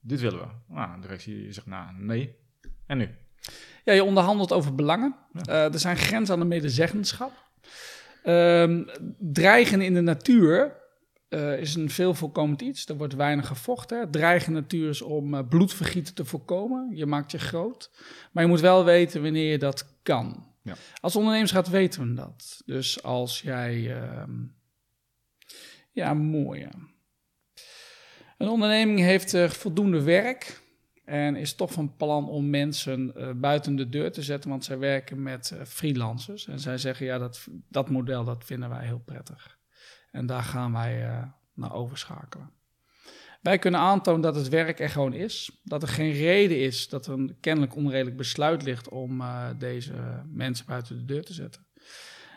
Dit 0.00 0.20
willen 0.20 0.38
we. 0.38 0.74
Nou, 0.74 0.94
de 0.94 1.00
directie 1.00 1.52
zegt, 1.52 1.66
nou, 1.66 1.86
nee. 1.98 2.36
En 2.86 2.98
nu? 2.98 3.10
Ja, 3.84 3.92
je 3.92 4.04
onderhandelt 4.04 4.52
over 4.52 4.74
belangen. 4.74 5.14
Ja. 5.32 5.42
Eh, 5.42 5.72
er 5.72 5.78
zijn 5.78 5.96
grenzen 5.96 6.34
aan 6.34 6.40
de 6.40 6.46
medezeggenschap. 6.46 7.32
Ehm, 8.22 8.82
dreigen 9.18 9.80
in 9.80 9.94
de 9.94 10.00
natuur 10.00 10.82
eh, 11.34 11.58
is 11.58 11.74
een 11.74 11.90
veel 11.90 12.14
voorkomend 12.14 12.62
iets. 12.62 12.88
Er 12.88 12.96
wordt 12.96 13.14
weinig 13.14 13.46
gevochten. 13.46 14.10
Dreigen 14.10 14.48
in 14.48 14.54
de 14.54 14.60
natuur 14.60 14.88
is 14.88 15.02
om 15.02 15.34
eh, 15.34 15.48
bloedvergieten 15.48 16.14
te 16.14 16.24
voorkomen. 16.24 16.90
Je 16.96 17.06
maakt 17.06 17.30
je 17.30 17.38
groot. 17.38 17.90
Maar 18.32 18.42
je 18.42 18.48
moet 18.48 18.60
wel 18.60 18.84
weten 18.84 19.22
wanneer 19.22 19.50
je 19.50 19.58
dat 19.58 19.94
kan. 20.02 20.46
Ja. 20.62 20.74
Als 21.00 21.16
ondernemersraad 21.16 21.68
weten 21.68 22.08
we 22.08 22.14
dat. 22.14 22.62
Dus 22.66 23.02
als 23.02 23.40
jij... 23.40 23.96
ehm, 24.02 24.30
ja, 25.90 26.14
mooi. 26.14 26.60
ja. 26.60 26.72
Een 28.38 28.48
onderneming 28.48 28.98
heeft 28.98 29.34
eh, 29.34 29.48
voldoende 29.48 30.02
werk 30.02 30.62
en 31.04 31.36
is 31.36 31.54
toch 31.54 31.72
van 31.72 31.96
plan 31.96 32.28
om 32.28 32.50
mensen 32.50 33.14
buiten 33.40 33.76
de 33.76 33.88
deur 33.88 34.12
te 34.12 34.22
zetten, 34.22 34.50
want 34.50 34.64
zij 34.64 34.78
werken 34.78 35.22
met 35.22 35.54
freelancers. 35.64 36.46
En 36.46 36.60
zij 36.60 36.78
zeggen, 36.78 37.06
ja, 37.06 37.18
dat, 37.18 37.46
dat 37.68 37.90
model 37.90 38.24
dat 38.24 38.44
vinden 38.44 38.68
wij 38.68 38.84
heel 38.84 39.02
prettig. 39.04 39.53
En 40.14 40.26
daar 40.26 40.42
gaan 40.42 40.72
wij 40.72 41.06
eh, 41.06 41.22
naar 41.54 41.74
overschakelen. 41.74 42.50
Wij 43.42 43.58
kunnen 43.58 43.80
aantonen 43.80 44.20
dat 44.20 44.34
het 44.34 44.48
werk 44.48 44.80
er 44.80 44.88
gewoon 44.88 45.12
is. 45.12 45.60
Dat 45.62 45.82
er 45.82 45.88
geen 45.88 46.12
reden 46.12 46.60
is 46.60 46.88
dat 46.88 47.06
er 47.06 47.12
een 47.12 47.36
kennelijk 47.40 47.76
onredelijk 47.76 48.16
besluit 48.16 48.62
ligt 48.62 48.88
om 48.88 49.20
eh, 49.20 49.48
deze 49.58 50.22
mensen 50.26 50.66
buiten 50.66 50.96
de 50.96 51.04
deur 51.04 51.24
te 51.24 51.32
zetten. 51.32 51.66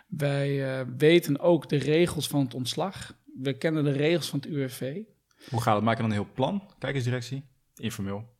Wij 0.07 0.79
eh, 0.79 0.85
weten 0.97 1.39
ook 1.39 1.69
de 1.69 1.77
regels 1.77 2.27
van 2.27 2.39
het 2.39 2.53
ontslag. 2.53 3.15
We 3.41 3.53
kennen 3.53 3.83
de 3.83 3.91
regels 3.91 4.29
van 4.29 4.39
het 4.39 4.47
UWV. 4.47 5.01
Hoe 5.49 5.61
gaat 5.61 5.75
het? 5.75 5.83
Maak 5.83 5.95
je 5.95 6.01
dan 6.01 6.11
een 6.11 6.17
heel 6.17 6.33
plan? 6.33 6.73
Kijk 6.79 6.95
eens 6.95 7.03
directie. 7.03 7.43
Informeel. 7.75 8.36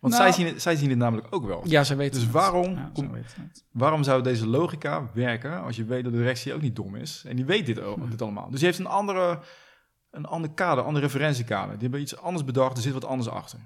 Want 0.00 0.14
Nou- 0.14 0.24
zij, 0.24 0.32
zien 0.32 0.46
het, 0.46 0.62
zij 0.62 0.76
zien 0.76 0.88
het 0.90 0.98
namelijk 0.98 1.26
ook 1.30 1.46
wel. 1.46 1.62
Ja, 1.64 1.84
zij 1.84 1.96
weten 1.96 2.14
Dus 2.14 2.22
het. 2.22 2.32
waarom 2.32 2.70
Ja, 2.70 2.76
zij 2.76 3.04
kom- 3.04 3.12
weten 3.12 3.42
het. 3.48 3.64
Waarom 3.70 4.02
zou 4.02 4.22
deze 4.22 4.46
logica 4.46 5.10
werken 5.14 5.62
als 5.62 5.76
je 5.76 5.84
weet 5.84 6.04
dat 6.04 6.12
de 6.12 6.18
directie 6.18 6.54
ook 6.54 6.60
niet 6.60 6.76
dom 6.76 6.96
is? 6.96 7.22
En 7.26 7.36
die 7.36 7.44
weet 7.44 7.66
dit, 7.66 7.80
ook, 7.80 8.10
dit 8.10 8.22
allemaal. 8.22 8.50
Dus 8.50 8.58
die 8.58 8.66
heeft 8.68 8.78
een 8.80 8.86
andere, 8.86 9.38
een 10.10 10.24
ander 10.26 10.50
kader, 10.50 10.78
een 10.78 10.84
andere 10.84 11.06
referentiekader. 11.06 11.72
Die 11.72 11.82
hebben 11.82 12.00
iets 12.00 12.16
anders 12.16 12.44
bedacht, 12.44 12.76
er 12.76 12.82
zit 12.82 12.92
wat 12.92 13.04
anders 13.04 13.28
achter. 13.28 13.58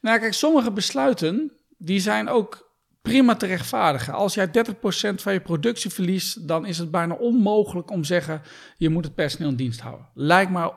Nou, 0.00 0.18
kijk, 0.18 0.32
sommige 0.34 0.70
besluiten 0.72 1.52
die 1.78 2.00
zijn 2.00 2.28
ook 2.28 2.70
prima 3.02 3.34
te 3.36 3.46
rechtvaardigen. 3.46 4.14
Als 4.14 4.34
jij 4.34 4.50
30% 4.50 5.22
van 5.22 5.32
je 5.32 5.40
productie 5.40 5.90
verliest, 5.90 6.48
dan 6.48 6.66
is 6.66 6.78
het 6.78 6.90
bijna 6.90 7.14
onmogelijk 7.14 7.90
om 7.90 8.00
te 8.00 8.06
zeggen: 8.06 8.42
je 8.76 8.88
moet 8.88 9.04
het 9.04 9.14
personeel 9.14 9.48
in 9.50 9.56
dienst 9.56 9.80
houden. 9.80 10.08
Lijkt 10.14 10.50
maar, 10.50 10.70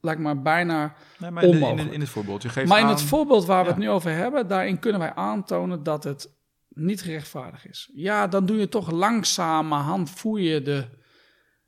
lijkt 0.00 0.20
maar 0.20 0.42
bijna. 0.42 0.94
Nee, 1.18 1.30
maar 1.30 1.42
in, 1.42 1.48
Onmogelijk. 1.48 1.84
het- 1.84 1.92
in 1.94 2.00
het 2.00 2.08
voorbeeld, 2.08 2.42
je 2.42 2.48
geeft 2.48 2.68
Maar 2.68 2.78
in 2.78 2.84
aan- 2.84 2.90
het 2.90 3.02
voorbeeld 3.02 3.44
waar 3.44 3.58
we 3.62 3.68
Ja. 3.68 3.74
het 3.74 3.82
nu 3.82 3.90
over 3.90 4.10
hebben, 4.10 4.48
daarin 4.48 4.78
kunnen 4.78 5.00
wij 5.00 5.14
aantonen 5.14 5.82
dat 5.82 6.04
het 6.04 6.38
niet 6.68 7.02
gerechtvaardigd 7.02 7.66
is. 7.68 7.90
Ja, 7.94 8.26
dan 8.26 8.46
doe 8.46 8.56
je 8.56 8.68
toch 8.68 8.90
langzamerhand 8.90 10.10
voer 10.10 10.40
je 10.40 10.62
de. 10.62 10.98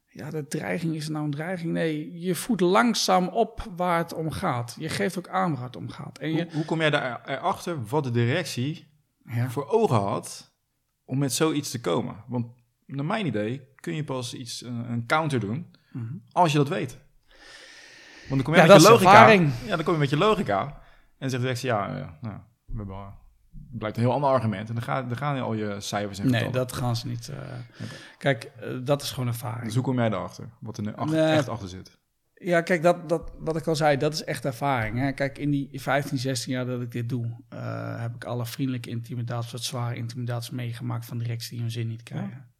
Ja, 0.07 0.31
de 0.31 0.47
dreiging 0.47 0.95
is 0.95 1.09
nou 1.09 1.25
een 1.25 1.31
dreiging? 1.31 1.73
Nee, 1.73 2.18
je 2.21 2.35
voert 2.35 2.61
langzaam 2.61 3.29
op 3.29 3.66
waar 3.77 3.99
het 3.99 4.14
om 4.14 4.31
gaat. 4.31 4.77
Je 4.79 4.88
geeft 4.88 5.18
ook 5.18 5.29
aan 5.29 5.55
waar 5.55 5.64
het 5.64 5.77
om 5.77 5.88
gaat. 5.88 6.18
En 6.18 6.33
je, 6.33 6.42
hoe, 6.45 6.53
hoe 6.53 6.64
kom 6.64 6.81
jij 6.81 6.90
daar 6.90 7.23
erachter 7.27 7.85
wat 7.85 8.05
de 8.05 8.11
directie 8.11 8.87
ja. 9.25 9.51
voor 9.51 9.68
ogen 9.68 9.97
had 10.01 10.53
om 11.05 11.18
met 11.18 11.33
zoiets 11.33 11.71
te 11.71 11.81
komen? 11.81 12.25
Want 12.29 12.47
naar 12.87 13.05
mijn 13.05 13.27
idee 13.27 13.68
kun 13.75 13.95
je 13.95 14.05
pas 14.05 14.35
iets, 14.35 14.62
een, 14.64 14.90
een 14.90 15.07
counter 15.07 15.40
doen 15.40 15.75
Mhm. 15.92 16.14
als 16.33 16.53
je 16.53 16.59
dat 16.59 16.68
weet. 16.68 16.99
Want 18.28 18.28
dan 18.28 18.42
kom 18.42 18.54
je 18.54 18.61
Ja, 18.61 18.66
met 18.66 18.72
dat 18.76 18.82
je 18.82 18.88
logica. 18.88 19.11
ervaring. 19.11 19.50
Ja, 19.66 19.76
dan 19.76 19.85
kom 19.85 19.94
je 19.94 20.00
met 20.00 20.11
je 20.11 20.16
logica. 20.16 20.61
En 20.62 20.68
dan 21.18 21.30
zegt 21.30 21.32
de 21.32 21.38
directie, 21.38 21.68
ja, 21.68 21.88
eh, 21.88 22.08
nou, 22.20 22.37
we 22.66 22.76
hebben 22.76 22.94
al- 22.96 23.14
blijkt 23.70 23.96
een 23.96 24.02
heel 24.02 24.12
ander 24.12 24.30
argument. 24.30 24.68
En 24.68 24.74
dan, 24.74 24.82
gaan 24.85 25.08
dan 25.08 25.16
gaan 25.16 25.40
al 25.40 25.54
je 25.54 25.76
cijfers 25.80 26.18
en 26.18 26.30
Nee, 26.30 26.50
dat 26.50 26.72
gaan 26.72 26.96
ze 26.96 27.06
niet. 27.06 27.28
eh. 27.28 27.37
Kijk, 28.18 28.44
eh, 28.61 28.68
dat 28.85 29.02
is 29.02 29.11
gewoon 29.11 29.28
ervaring. 29.28 29.64
Dus 29.64 29.74
hoe 29.74 29.85
kom 29.85 29.96
jij 29.96 30.06
erachter? 30.06 30.48
Wat 30.61 30.76
er 30.76 30.82
nu 30.82 30.92
Nee. 31.04 31.20
echt 31.37 31.48
achter 31.48 31.68
zit? 31.68 32.00
Ja, 32.35 32.61
kijk, 32.61 32.82
dat, 32.82 33.08
dat, 33.08 33.32
wat 33.38 33.56
ik 33.56 33.66
al 33.66 33.76
zei, 33.76 33.96
dat 33.96 34.12
is 34.12 34.24
echt 34.24 34.44
ervaring. 34.44 34.98
Hè? 34.98 35.12
Kijk, 35.12 35.38
in 35.38 35.50
die 35.50 35.80
15, 35.80 36.18
16 36.18 36.52
jaar 36.52 36.64
dat 36.66 36.80
ik 36.82 36.90
dit 36.92 37.08
doe, 37.08 37.37
eh, 37.48 38.00
heb 38.00 38.14
ik 38.14 38.24
alle 38.24 38.46
vriendelijke 38.46 38.90
intimidaties, 38.90 39.52
wat 39.52 39.62
zware 39.62 39.94
intimidaties 39.94 40.50
meegemaakt 40.50 41.06
van 41.06 41.18
directies 41.18 41.48
die 41.50 41.61
hun 41.61 41.70
zin 41.70 41.88
niet 41.88 42.02
krijgen. 42.02 42.51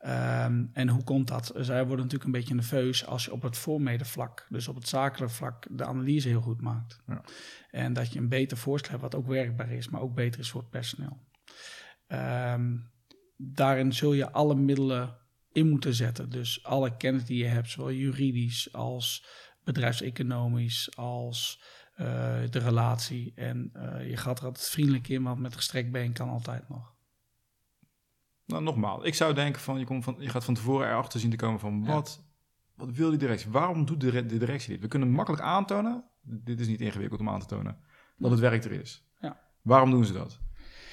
Ehm, 0.00 0.64
en 0.72 0.88
hoe 0.88 1.04
komt 1.04 1.28
dat? 1.28 1.52
Zij 1.54 1.78
worden 1.78 2.04
natuurlijk 2.04 2.24
een 2.24 2.40
beetje 2.40 2.54
nerveus 2.54 3.06
als 3.06 3.24
je 3.24 3.32
op 3.32 3.42
het 3.42 3.56
voormede-vlak, 3.56 4.46
dus 4.48 4.68
op 4.68 4.74
het 4.74 4.88
zakelijke 4.88 5.34
vlak, 5.34 5.66
de 5.70 5.84
analyse 5.84 6.28
heel 6.28 6.40
goed 6.40 6.60
maakt. 6.60 7.00
Ja. 7.06 7.22
En 7.70 7.92
dat 7.92 8.12
je 8.12 8.18
een 8.18 8.28
beter 8.28 8.56
voorstel 8.56 8.90
hebt 8.90 9.02
wat 9.02 9.14
ook 9.14 9.26
werkbaar 9.26 9.70
is, 9.70 9.88
maar 9.88 10.00
ook 10.00 10.14
beter 10.14 10.40
is 10.40 10.50
voor 10.50 10.60
het 10.60 10.70
personeel. 10.70 11.18
Ehm, 12.06 12.76
daarin 13.36 13.92
zul 13.92 14.12
je 14.12 14.30
alle 14.30 14.54
middelen 14.54 15.16
in 15.52 15.68
moeten 15.68 15.94
zetten. 15.94 16.30
Dus 16.30 16.64
alle 16.64 16.96
kennis 16.96 17.24
die 17.24 17.38
je 17.38 17.48
hebt, 17.48 17.70
zowel 17.70 17.92
juridisch 17.92 18.72
als 18.72 19.26
bedrijfseconomisch, 19.64 20.96
als 20.96 21.62
eh, 21.94 22.06
de 22.50 22.58
relatie. 22.58 23.32
En 23.34 23.70
eh, 23.72 24.10
je 24.10 24.16
gaat 24.16 24.38
er 24.38 24.44
altijd 24.44 24.68
vriendelijk 24.68 25.08
in, 25.08 25.22
want 25.22 25.38
met 25.38 25.56
gestrekt 25.56 25.90
been 25.90 26.12
kan 26.12 26.28
altijd 26.28 26.68
nog. 26.68 26.89
Nou, 28.50 28.62
nogmaals, 28.62 29.04
ik 29.04 29.14
zou 29.14 29.34
denken 29.34 29.60
van 29.60 29.78
je, 29.78 29.84
komt 29.84 30.04
van, 30.04 30.16
je 30.18 30.28
gaat 30.28 30.44
van 30.44 30.54
tevoren 30.54 30.88
erachter 30.88 31.20
zien 31.20 31.30
te 31.30 31.36
komen 31.36 31.60
van 31.60 31.82
Ja. 31.84 31.92
wat, 31.92 32.24
wat 32.74 32.90
wil 32.90 33.10
die 33.10 33.18
directie? 33.18 33.50
Waarom 33.50 33.84
doet 33.84 34.00
de, 34.00 34.26
de 34.26 34.38
directie 34.38 34.70
dit? 34.72 34.80
We 34.80 34.88
kunnen 34.88 35.10
makkelijk 35.10 35.42
aantonen, 35.42 36.04
dit 36.20 36.60
is 36.60 36.66
niet 36.66 36.80
ingewikkeld 36.80 37.20
om 37.20 37.28
aan 37.28 37.40
te 37.40 37.46
tonen, 37.46 37.78
dat 38.16 38.30
het 38.30 38.40
werk 38.40 38.64
er 38.64 38.72
is. 38.72 39.04
Ja. 39.20 39.40
Waarom 39.62 39.90
doen 39.90 40.04
ze 40.04 40.12
dat? 40.12 40.38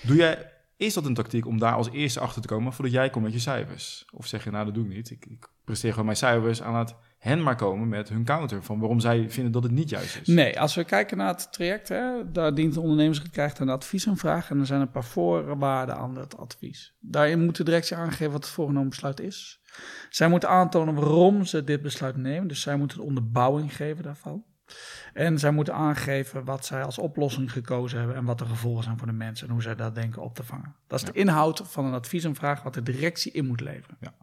Doe 0.04 0.15
jij, 0.15 0.52
is 0.78 0.93
dat 0.93 1.06
een 1.06 1.13
tactiek 1.13 1.46
om 1.46 1.60
daar 1.60 1.74
als 1.74 1.89
eerste 1.89 2.20
achter 2.20 2.41
te 2.41 2.48
komen 2.48 2.74
voordat 2.74 2.93
jij 2.93 3.10
komt 3.10 3.24
met 3.24 3.34
je 3.34 3.39
cijfers? 3.39 4.06
Of 4.12 4.26
zeg 4.28 4.43
je, 4.43 4.52
nou 4.52 4.65
dat 4.65 4.74
doe 4.74 4.84
ik 4.86 4.96
niet, 4.96 5.10
ik, 5.10 5.26
ik 5.26 5.50
presteer 5.63 5.89
gewoon 5.89 6.06
mijn 6.06 6.17
cijfers 6.17 6.62
aan 6.62 6.76
het 6.76 6.96
hen 7.17 7.43
maar 7.43 7.56
komen 7.56 7.88
met 7.88 8.10
hun 8.10 8.23
counter 8.23 8.63
van 8.63 8.80
waarom 8.80 8.99
zij 8.99 9.30
vinden 9.30 9.51
dat 9.51 9.63
het 9.63 9.71
niet 9.71 9.89
juist 9.89 10.19
is. 10.21 10.27
Nee, 10.27 10.60
als 10.60 10.75
we 10.75 10.84
kijken 10.84 11.17
naar 11.17 11.27
het 11.27 11.51
traject, 11.51 11.89
hè, 11.89 12.32
daar 12.32 12.56
dient 12.56 12.73
de 12.73 12.82
ondernemer 12.82 13.21
krijgt 13.32 13.60
een 13.60 13.69
adviesaanvraag 13.69 14.49
en 14.49 14.60
er 14.60 14.65
zijn 14.65 14.82
een 14.82 14.91
paar 14.91 15.03
voorwaarden 15.03 15.95
aan 15.95 16.17
het 16.17 16.38
advies. 16.38 16.95
Daarin 16.99 17.45
moet 17.45 17.56
de 17.56 17.63
directie 17.63 17.95
aangeven 17.95 18.32
wat 18.32 18.43
het 18.43 18.53
voorgenomen 18.53 18.89
besluit 18.89 19.19
is. 19.19 19.62
Zij 20.10 20.27
moeten 20.30 20.49
aantonen 20.49 20.93
waarom 20.93 21.45
ze 21.45 21.63
dit 21.63 21.82
besluit 21.82 22.17
nemen, 22.17 22.47
dus 22.47 22.62
zij 22.62 22.77
moeten 22.77 22.99
een 22.99 23.06
onderbouwing 23.06 23.75
geven 23.75 24.03
daarvan. 24.03 24.43
En 25.13 25.39
zij 25.39 25.51
moeten 25.51 25.73
aangeven 25.73 26.43
wat 26.43 26.65
zij 26.65 26.84
als 26.84 26.97
oplossing 26.97 27.51
gekozen 27.51 27.97
hebben 27.97 28.15
en 28.15 28.25
wat 28.25 28.38
de 28.38 28.45
gevolgen 28.45 28.84
zijn 28.84 28.97
voor 28.97 29.08
de 29.08 29.13
mensen 29.13 29.47
en 29.47 29.53
hoe 29.53 29.62
zij 29.62 29.75
dat 29.75 29.95
denken 29.95 30.21
op 30.21 30.36
te 30.36 30.43
vangen. 30.43 30.75
Dat 30.88 30.99
is 30.99 31.06
de 31.06 31.19
inhoud 31.19 31.62
van 31.65 31.86
een 31.86 31.93
adviesaanvraag 31.93 32.63
wat 32.63 32.73
de 32.73 32.84
directie 32.84 33.32
in 33.32 33.45
moet 33.45 33.62
leveren. 33.62 33.97
Ja. 33.99 34.13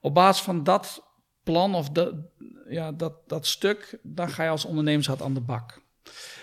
Op 0.00 0.14
basis 0.14 0.44
van 0.44 0.64
dat 0.64 1.04
plan 1.46 1.74
of 1.74 1.90
de, 1.90 2.22
ja, 2.68 2.92
dat, 2.92 3.28
dat 3.28 3.46
stuk, 3.46 3.98
dan 4.02 4.28
ga 4.28 4.42
je 4.44 4.50
als 4.50 4.64
ondernemersraad 4.64 5.22
aan 5.22 5.34
de 5.34 5.40
bak. 5.40 5.82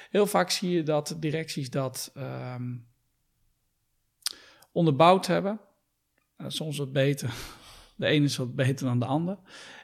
Heel 0.09 0.25
vaak 0.25 0.49
zie 0.49 0.69
je 0.69 0.83
dat 0.83 1.15
directies 1.19 1.69
dat 1.69 2.11
ehm, 2.13 2.75
onderbouwd 4.71 5.27
hebben. 5.27 5.59
Eh, 6.35 6.45
soms 6.49 6.77
wat 6.77 6.91
beter. 6.93 7.33
De 7.95 8.05
ene 8.07 8.25
is 8.25 8.37
wat 8.37 8.55
beter 8.55 8.85
dan 8.85 8.99
de 8.99 9.05
ander. 9.05 9.37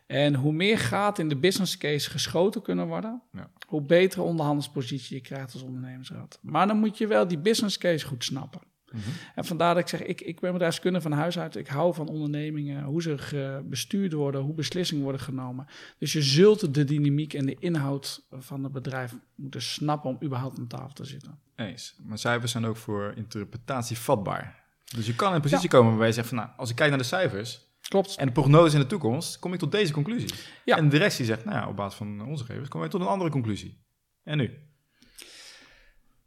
En 0.08 0.36
hoe 0.36 0.54
meer 0.54 0.80
gaten 0.80 1.24
in 1.24 1.30
de 1.30 1.38
business 1.38 1.78
case 1.78 2.10
geschoten 2.10 2.62
kunnen 2.62 2.88
worden, 2.88 3.22
Ja. 3.32 3.52
hoe 3.68 3.82
betere 3.82 4.22
onderhandelspositie 4.22 5.16
je 5.16 5.22
krijgt 5.22 5.54
als 5.54 5.62
ondernemersraad. 5.62 6.40
Maar 6.42 6.68
dan 6.68 6.80
moet 6.80 6.98
je 6.98 7.08
wel 7.08 7.28
die 7.28 7.38
business 7.40 7.78
case 7.78 8.06
goed 8.06 8.24
snappen. 8.24 8.62
Mhm. 8.92 9.02
En 9.36 9.46
vandaar 9.46 9.74
dat 9.74 9.84
ik 9.84 9.90
zeg, 9.90 10.04
ik, 10.04 10.22
ik 10.22 10.40
ben 10.40 10.52
bedrijfskundige 10.52 11.10
van 11.10 11.18
huis 11.18 11.40
uit. 11.40 11.56
Ik 11.56 11.68
hou 11.68 11.94
van 11.94 12.08
ondernemingen, 12.08 12.84
hoe 12.84 13.02
ze 13.02 13.62
bestuurd 13.66 14.14
worden, 14.14 14.42
hoe 14.42 14.54
beslissingen 14.54 15.04
worden 15.04 15.22
genomen. 15.22 15.68
Dus 15.98 16.14
je 16.14 16.22
zult 16.22 16.74
de 16.74 16.84
dynamiek 16.84 17.34
en 17.34 17.46
de 17.46 17.56
inhoud 17.60 18.26
van 18.32 18.64
het 18.64 18.72
bedrijf 18.72 19.16
moeten 19.36 19.62
snappen 19.62 20.10
om 20.10 20.18
überhaupt 20.24 20.60
aan 20.60 20.68
tafel 20.68 20.94
te 20.94 21.06
zitten. 21.06 21.40
Eens. 21.56 21.96
Maar 22.04 22.18
cijfers 22.18 22.52
zijn 22.52 22.66
ook 22.66 22.78
voor 22.78 23.14
interpretatie 23.16 23.98
vatbaar. 23.98 24.64
Dus 24.96 25.06
je 25.06 25.16
kan 25.16 25.30
in 25.30 25.36
een 25.36 25.42
positie 25.42 25.70
komen 25.70 25.88
waarbij 25.90 26.08
je 26.08 26.14
zegt 26.14 26.28
van 26.28 26.38
nou, 26.38 26.50
als 26.58 26.70
ik 26.70 26.76
kijk 26.76 26.90
naar 26.90 27.00
de 27.00 27.06
cijfers 27.06 27.68
Klopt. 27.82 28.16
en 28.16 28.26
de 28.26 28.32
prognose 28.32 28.76
in 28.76 28.82
de 28.82 28.88
toekomst, 28.88 29.40
kom 29.40 29.54
ik 29.54 29.60
tot 29.60 29.72
deze 29.72 29.94
conclusie. 29.94 30.30
Ja. 30.66 30.78
En 30.78 30.84
de 30.84 30.90
directie 30.90 31.26
zegt, 31.26 31.46
nou 31.46 31.58
ja, 31.58 31.68
op 31.68 31.76
basis 31.76 31.98
van 31.98 32.22
onze 32.22 32.44
gegevens 32.44 32.70
komen 32.70 32.90
wij 32.90 32.98
tot 32.98 33.08
een 33.08 33.14
andere 33.14 33.30
conclusie. 33.30 33.84
En 34.24 34.38
nu? 34.38 34.69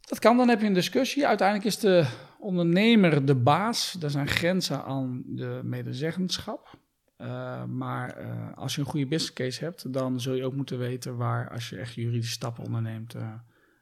Dat 0.09 0.19
kan, 0.19 0.37
dan 0.37 0.49
heb 0.49 0.61
je 0.61 0.67
een 0.67 0.73
discussie. 0.73 1.27
Uiteindelijk 1.27 1.69
is 1.69 1.79
de 1.79 2.07
ondernemer 2.39 3.25
de 3.25 3.35
baas. 3.35 3.97
Er 4.01 4.11
zijn 4.11 4.29
grenzen 4.29 4.85
aan 4.85 5.23
de 5.27 5.61
medezeggenschap. 5.65 6.81
Eh, 7.23 7.65
maar 7.65 8.17
eh, 8.17 8.53
als 8.55 8.75
je 8.75 8.81
een 8.81 8.87
goede 8.87 9.07
business 9.07 9.33
case 9.33 9.65
hebt, 9.65 9.93
dan 9.93 10.21
zul 10.21 10.35
je 10.35 10.45
ook 10.45 10.55
moeten 10.55 10.79
weten 10.79 11.17
waar, 11.17 11.51
als 11.51 11.69
je 11.69 11.77
echt 11.77 11.95
juridische 11.95 12.33
stappen 12.33 12.65
onderneemt, 12.65 13.15
eh, 13.15 13.35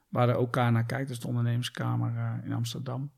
waar 0.08 0.26
de 0.26 0.38
OK 0.38 0.56
naar 0.56 0.86
kijkt, 0.86 1.08
dus 1.08 1.20
de 1.20 1.26
ondernemerskamer 1.26 2.40
in 2.44 2.52
Amsterdam. 2.52 3.12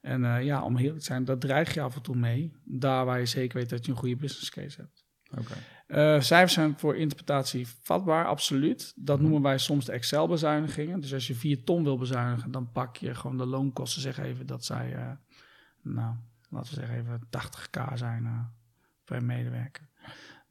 En 0.00 0.44
ja, 0.44 0.62
om 0.62 0.76
heel 0.76 0.94
te 0.94 1.04
zijn, 1.04 1.24
dat 1.24 1.40
dreig 1.40 1.74
je 1.74 1.80
af 1.80 1.96
en 1.96 2.02
toe 2.02 2.16
mee, 2.16 2.52
daar 2.64 3.04
waar 3.04 3.18
je 3.18 3.26
zeker 3.26 3.58
weet 3.58 3.68
dat 3.68 3.84
je 3.84 3.90
een 3.90 3.98
goede 3.98 4.16
business 4.16 4.50
case 4.50 4.80
hebt. 4.80 5.05
Eh, 5.86 6.20
cijfers 6.20 6.52
zijn 6.52 6.78
voor 6.78 6.96
interpretatie 6.96 7.68
vatbaar, 7.82 8.26
absoluut. 8.26 8.92
Dat 8.96 9.20
noemen 9.20 9.42
wij 9.42 9.58
soms 9.58 9.84
de 9.84 9.92
Excel-bezuinigingen. 9.92 11.00
Dus 11.00 11.14
als 11.14 11.26
je 11.26 11.34
4 11.34 11.64
ton 11.64 11.84
wil 11.84 11.98
bezuinigen, 11.98 12.50
dan 12.50 12.72
pak 12.72 12.96
je 12.96 13.14
gewoon 13.14 13.38
de 13.38 13.46
loonkosten. 13.46 14.02
Zeg 14.02 14.18
even 14.18 14.46
dat 14.46 14.64
zij, 14.64 14.94
eh, 14.94 15.10
nou, 15.82 16.14
laten 16.50 16.74
we 16.74 16.80
zeggen 16.80 16.98
even 16.98 17.26
80k 17.30 17.90
zijn 17.94 18.24
eh, 18.24 18.40
per 19.04 19.24
medewerker. 19.24 19.88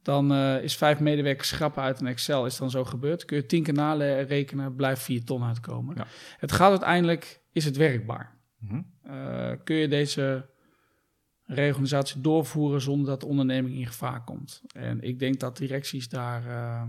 Dan 0.02 0.34
is 0.34 0.76
vijf 0.76 1.00
medewerkers 1.00 1.48
schrappen 1.48 1.82
uit 1.82 2.00
een 2.00 2.06
Excel, 2.06 2.46
is 2.46 2.56
dan 2.56 2.70
zo 2.70 2.84
gebeurd. 2.84 3.24
Kun 3.24 3.36
je 3.36 3.46
tien 3.46 3.62
keer 3.62 3.74
narekenen, 3.74 4.74
blijft 4.74 5.02
4 5.02 5.24
ton 5.24 5.44
uitkomen. 5.44 5.96
Ja. 5.96 6.06
Het 6.38 6.52
gaat 6.52 6.70
uiteindelijk, 6.70 7.40
is 7.52 7.64
het 7.64 7.76
werkbaar? 7.76 8.36
Mhm. 8.58 8.82
Kun 9.64 9.76
je 9.76 9.88
deze 9.88 10.48
reorganisatie 11.46 12.20
doorvoeren 12.20 12.80
zonder 12.80 13.06
dat 13.06 13.20
de 13.20 13.26
onderneming 13.26 13.76
in 13.76 13.86
gevaar 13.86 14.24
komt. 14.24 14.62
En 14.72 15.00
ik 15.00 15.18
denk 15.18 15.40
dat 15.40 15.56
directies 15.56 16.08
daar 16.08 16.46
eh, 16.46 16.82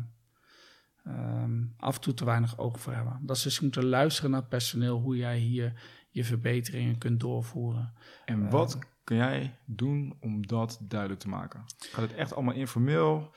ehm, 1.06 1.64
af 1.78 1.96
en 1.96 2.02
toe 2.02 2.14
te 2.14 2.26
weinig 2.26 2.58
oog 2.58 2.80
voor 2.80 2.94
hebben. 2.94 3.20
Dat 3.22 3.38
ze 3.38 3.46
eens 3.46 3.60
moeten 3.60 3.86
luisteren 3.86 4.32
naar 4.32 4.40
het 4.40 4.50
personeel, 4.50 5.00
hoe 5.00 5.18
jij 5.18 5.38
hier 5.38 5.74
je 6.10 6.24
verbeteringen 6.24 6.98
kunt 6.98 7.20
doorvoeren. 7.20 7.94
En 8.26 8.50
wat 8.50 8.80
kun 9.04 9.16
jij 9.18 9.58
doen 9.66 10.18
om 10.20 10.48
dat 10.48 10.80
duidelijk 10.82 11.20
te 11.20 11.30
maken? 11.30 11.64
Gaat 11.92 12.02
het 12.10 12.14
echt 12.16 12.34
allemaal 12.36 12.54
informeel? 12.54 13.32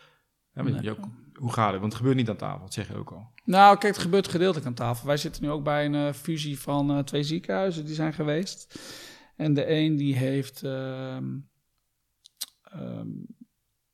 Ja, 0.52 0.62
weet 0.64 0.74
je, 0.74 0.80
Nee. 0.80 0.90
ook- 0.90 1.08
hoe 1.34 1.52
gaat 1.52 1.70
het? 1.70 1.80
Want 1.80 1.92
het 1.92 2.00
gebeurt 2.00 2.16
niet 2.16 2.28
aan 2.28 2.36
tafel, 2.36 2.60
dat 2.60 2.72
zeg 2.72 2.88
je 2.88 2.96
ook 2.96 3.10
al. 3.10 3.30
Nou, 3.44 3.78
kijk, 3.78 3.92
het 3.94 4.02
gebeurt 4.02 4.28
gedeeltelijk 4.28 4.66
aan 4.66 4.74
tafel. 4.74 5.06
Wij 5.06 5.16
zitten 5.16 5.42
nu 5.42 5.50
ook 5.50 5.64
bij 5.64 5.84
een 5.84 5.94
eh, 5.94 6.12
fusie 6.12 6.58
van 6.60 6.90
eh, 6.90 6.98
twee 6.98 7.22
ziekenhuizen 7.22 7.84
die 7.84 7.94
zijn 7.94 8.12
geweest. 8.12 8.80
En 9.40 9.54
de 9.54 9.70
een 9.70 9.96
die 9.96 10.16
heeft 10.16 10.62
ehm, 10.62 11.38
ehm, 12.62 13.08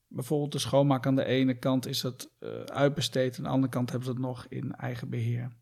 bijvoorbeeld 0.06 0.52
de 0.52 0.58
schoonmaak 0.58 1.06
aan 1.06 1.14
de 1.14 1.24
ene 1.24 1.58
kant 1.58 1.86
is 1.86 2.02
het 2.02 2.30
eh, 2.38 2.60
uitbesteed, 2.62 3.38
aan 3.38 3.44
de 3.44 3.50
andere 3.50 3.72
kant 3.72 3.90
hebben 3.90 4.08
ze 4.08 4.14
het 4.14 4.22
nog 4.22 4.46
in 4.48 4.72
eigen 4.72 5.08
beheer. 5.08 5.56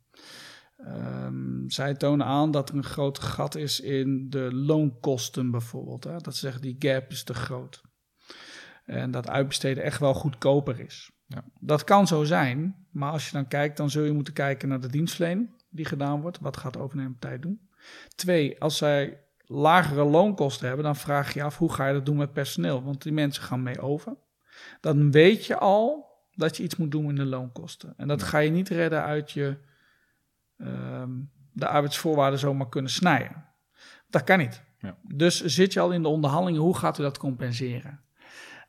Ehm, 0.77 1.69
zij 1.69 1.95
tonen 1.95 2.27
aan 2.27 2.51
dat 2.51 2.69
er 2.69 2.75
een 2.75 2.85
groot 2.85 3.19
gat 3.19 3.55
is 3.55 3.81
in 3.81 4.31
de 4.31 4.55
loonkosten 4.55 5.51
bijvoorbeeld. 5.51 6.05
Hè? 6.05 6.17
Dat 6.17 6.35
ze 6.35 6.41
zeggen 6.41 6.63
die 6.63 6.77
gap 6.79 7.11
is 7.11 7.25
te 7.25 7.35
groot. 7.35 7.83
En 8.85 9.11
dat 9.11 9.29
uitbesteden 9.29 9.83
echt 9.83 10.01
wel 10.01 10.15
goedkoper 10.15 10.81
is. 10.81 11.11
Ja. 11.27 11.45
Dat 11.61 11.85
kan 11.85 12.07
zo 12.07 12.25
zijn, 12.25 12.87
maar 12.91 13.13
als 13.13 13.27
je 13.27 13.33
dan 13.33 13.49
kijkt, 13.49 13.77
dan 13.77 13.91
zul 13.91 14.05
je 14.05 14.13
moeten 14.13 14.35
kijken 14.35 14.69
naar 14.69 14.81
de 14.81 14.91
dienstverlening 14.91 15.63
die 15.71 15.85
gedaan 15.85 16.21
wordt. 16.21 16.39
Wat 16.41 16.57
gaat 16.57 16.73
de 16.73 16.79
overnemende 16.79 17.19
partij 17.19 17.39
doen? 17.39 17.69
Twee, 18.15 18.61
als 18.61 18.77
zij 18.77 19.24
lagere 19.47 20.05
loonkosten 20.05 20.67
hebben, 20.67 20.85
dan 20.85 20.97
vraag 20.97 21.35
je 21.35 21.43
af 21.43 21.59
hoe 21.59 21.73
ga 21.73 21.87
je 21.87 21.95
dat 21.95 22.07
doen 22.07 22.17
met 22.17 22.33
personeel? 22.33 22.83
Want 22.83 23.03
die 23.03 23.13
mensen 23.13 23.43
gaan 23.43 23.63
mee 23.63 23.81
over. 23.81 24.17
Dan 24.81 25.11
weet 25.11 25.47
je 25.47 25.59
al 25.59 26.13
dat 26.35 26.57
je 26.57 26.63
iets 26.63 26.77
moet 26.77 26.91
doen 26.91 27.09
in 27.09 27.15
de 27.15 27.25
loonkosten. 27.25 27.95
En 27.97 28.09
dat 28.09 28.23
ga 28.23 28.39
je 28.39 28.51
niet 28.51 28.69
redden 28.69 29.03
uit 29.03 29.31
je 29.31 29.57
ehm, 30.57 31.11
de 31.53 31.67
arbeidsvoorwaarden 31.67 32.39
zomaar 32.39 32.69
kunnen 32.69 32.91
snijden. 32.91 33.45
Dat 34.11 34.25
kan 34.25 34.39
niet. 34.39 34.63
Ja. 34.79 34.99
Dus 35.03 35.45
zit 35.45 35.73
je 35.73 35.81
al 35.81 35.93
in 35.93 36.03
de 36.03 36.09
onderhandelingen, 36.09 36.63
hoe 36.63 36.77
gaat 36.77 36.99
u 36.99 37.03
dat 37.03 37.19
compenseren? 37.19 38.04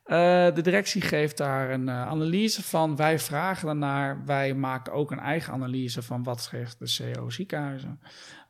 Eh, 0.06 0.54
de 0.54 0.60
directie 0.60 1.00
geeft 1.00 1.36
daar 1.36 1.70
een 1.70 1.86
uh, 1.86 2.06
analyse 2.06 2.62
van. 2.62 2.96
Wij 2.96 3.18
vragen 3.18 3.66
daarnaar. 3.66 4.24
Wij 4.24 4.54
maken 4.54 4.92
ook 4.92 5.10
een 5.10 5.18
eigen 5.18 5.52
analyse 5.52 6.02
van 6.02 6.22
wat 6.22 6.42
zegt 6.42 6.78
de 6.78 7.12
CO 7.14 7.30
ziekenhuizen. 7.30 8.00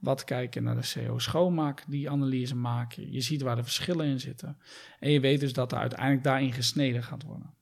Wat 0.00 0.24
kijken 0.24 0.62
naar 0.62 0.80
de 0.80 0.92
CO 0.94 1.18
schoonmaak. 1.18 1.84
Die 1.88 2.10
analyse 2.10 2.56
maken. 2.56 3.12
Je 3.12 3.20
ziet 3.20 3.42
waar 3.42 3.56
de 3.56 3.62
verschillen 3.62 4.06
in 4.06 4.20
zitten. 4.20 4.58
En 4.98 5.10
je 5.10 5.20
weet 5.20 5.40
dus 5.40 5.52
dat 5.52 5.72
er 5.72 5.78
uiteindelijk 5.78 6.22
daarin 6.22 6.52
gesneden 6.52 7.02
gaat 7.02 7.22
worden. 7.22 7.54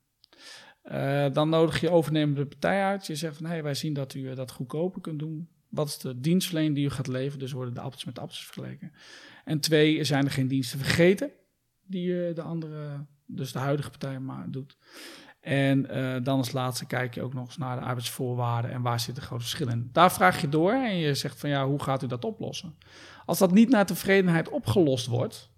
Uh, 0.91 1.25
dan 1.33 1.49
nodig 1.49 1.81
je 1.81 1.89
overnemende 1.89 2.45
partij 2.45 2.83
uit. 2.83 3.07
Je 3.07 3.15
zegt 3.15 3.35
van, 3.35 3.45
hé, 3.45 3.51
hey, 3.51 3.63
wij 3.63 3.73
zien 3.73 3.93
dat 3.93 4.13
u 4.13 4.33
dat 4.33 4.51
goedkoper 4.51 5.01
kunt 5.01 5.19
doen. 5.19 5.49
Wat 5.69 5.87
is 5.87 5.97
de 5.97 6.19
dienstverlening 6.19 6.75
die 6.75 6.85
u 6.85 6.89
gaat 6.89 7.07
leveren? 7.07 7.39
Dus 7.39 7.51
worden 7.51 7.73
de 7.73 7.79
appels 7.79 8.05
met 8.05 8.19
appels 8.19 8.45
vergeleken. 8.45 8.91
En 9.45 9.59
twee, 9.59 10.03
zijn 10.03 10.25
er 10.25 10.31
geen 10.31 10.47
diensten 10.47 10.79
vergeten 10.79 11.31
die 11.83 12.33
de 12.33 12.41
andere 12.41 13.05
dus 13.25 13.51
de 13.51 13.59
huidige 13.59 13.89
partij 13.89 14.19
maar 14.19 14.45
doet. 14.47 14.77
En 15.41 15.97
uh, 15.97 16.15
dan 16.23 16.37
als 16.37 16.51
laatste 16.51 16.85
kijk 16.85 17.15
je 17.15 17.21
ook 17.21 17.33
nog 17.33 17.45
eens 17.45 17.57
naar 17.57 17.75
de 17.75 17.85
arbeidsvoorwaarden 17.85 18.71
en 18.71 18.81
waar 18.81 18.99
zit 18.99 19.15
de 19.15 19.21
grote 19.21 19.41
verschil 19.41 19.67
in. 19.67 19.89
Daar 19.91 20.11
vraag 20.11 20.41
je 20.41 20.49
door 20.49 20.71
en 20.71 20.97
je 20.97 21.13
zegt 21.13 21.39
van 21.39 21.49
ja, 21.49 21.67
hoe 21.67 21.83
gaat 21.83 22.03
u 22.03 22.07
dat 22.07 22.25
oplossen? 22.25 22.77
Als 23.25 23.37
dat 23.37 23.51
niet 23.51 23.69
naar 23.69 23.85
tevredenheid 23.85 24.49
opgelost 24.49 25.07
wordt, 25.07 25.49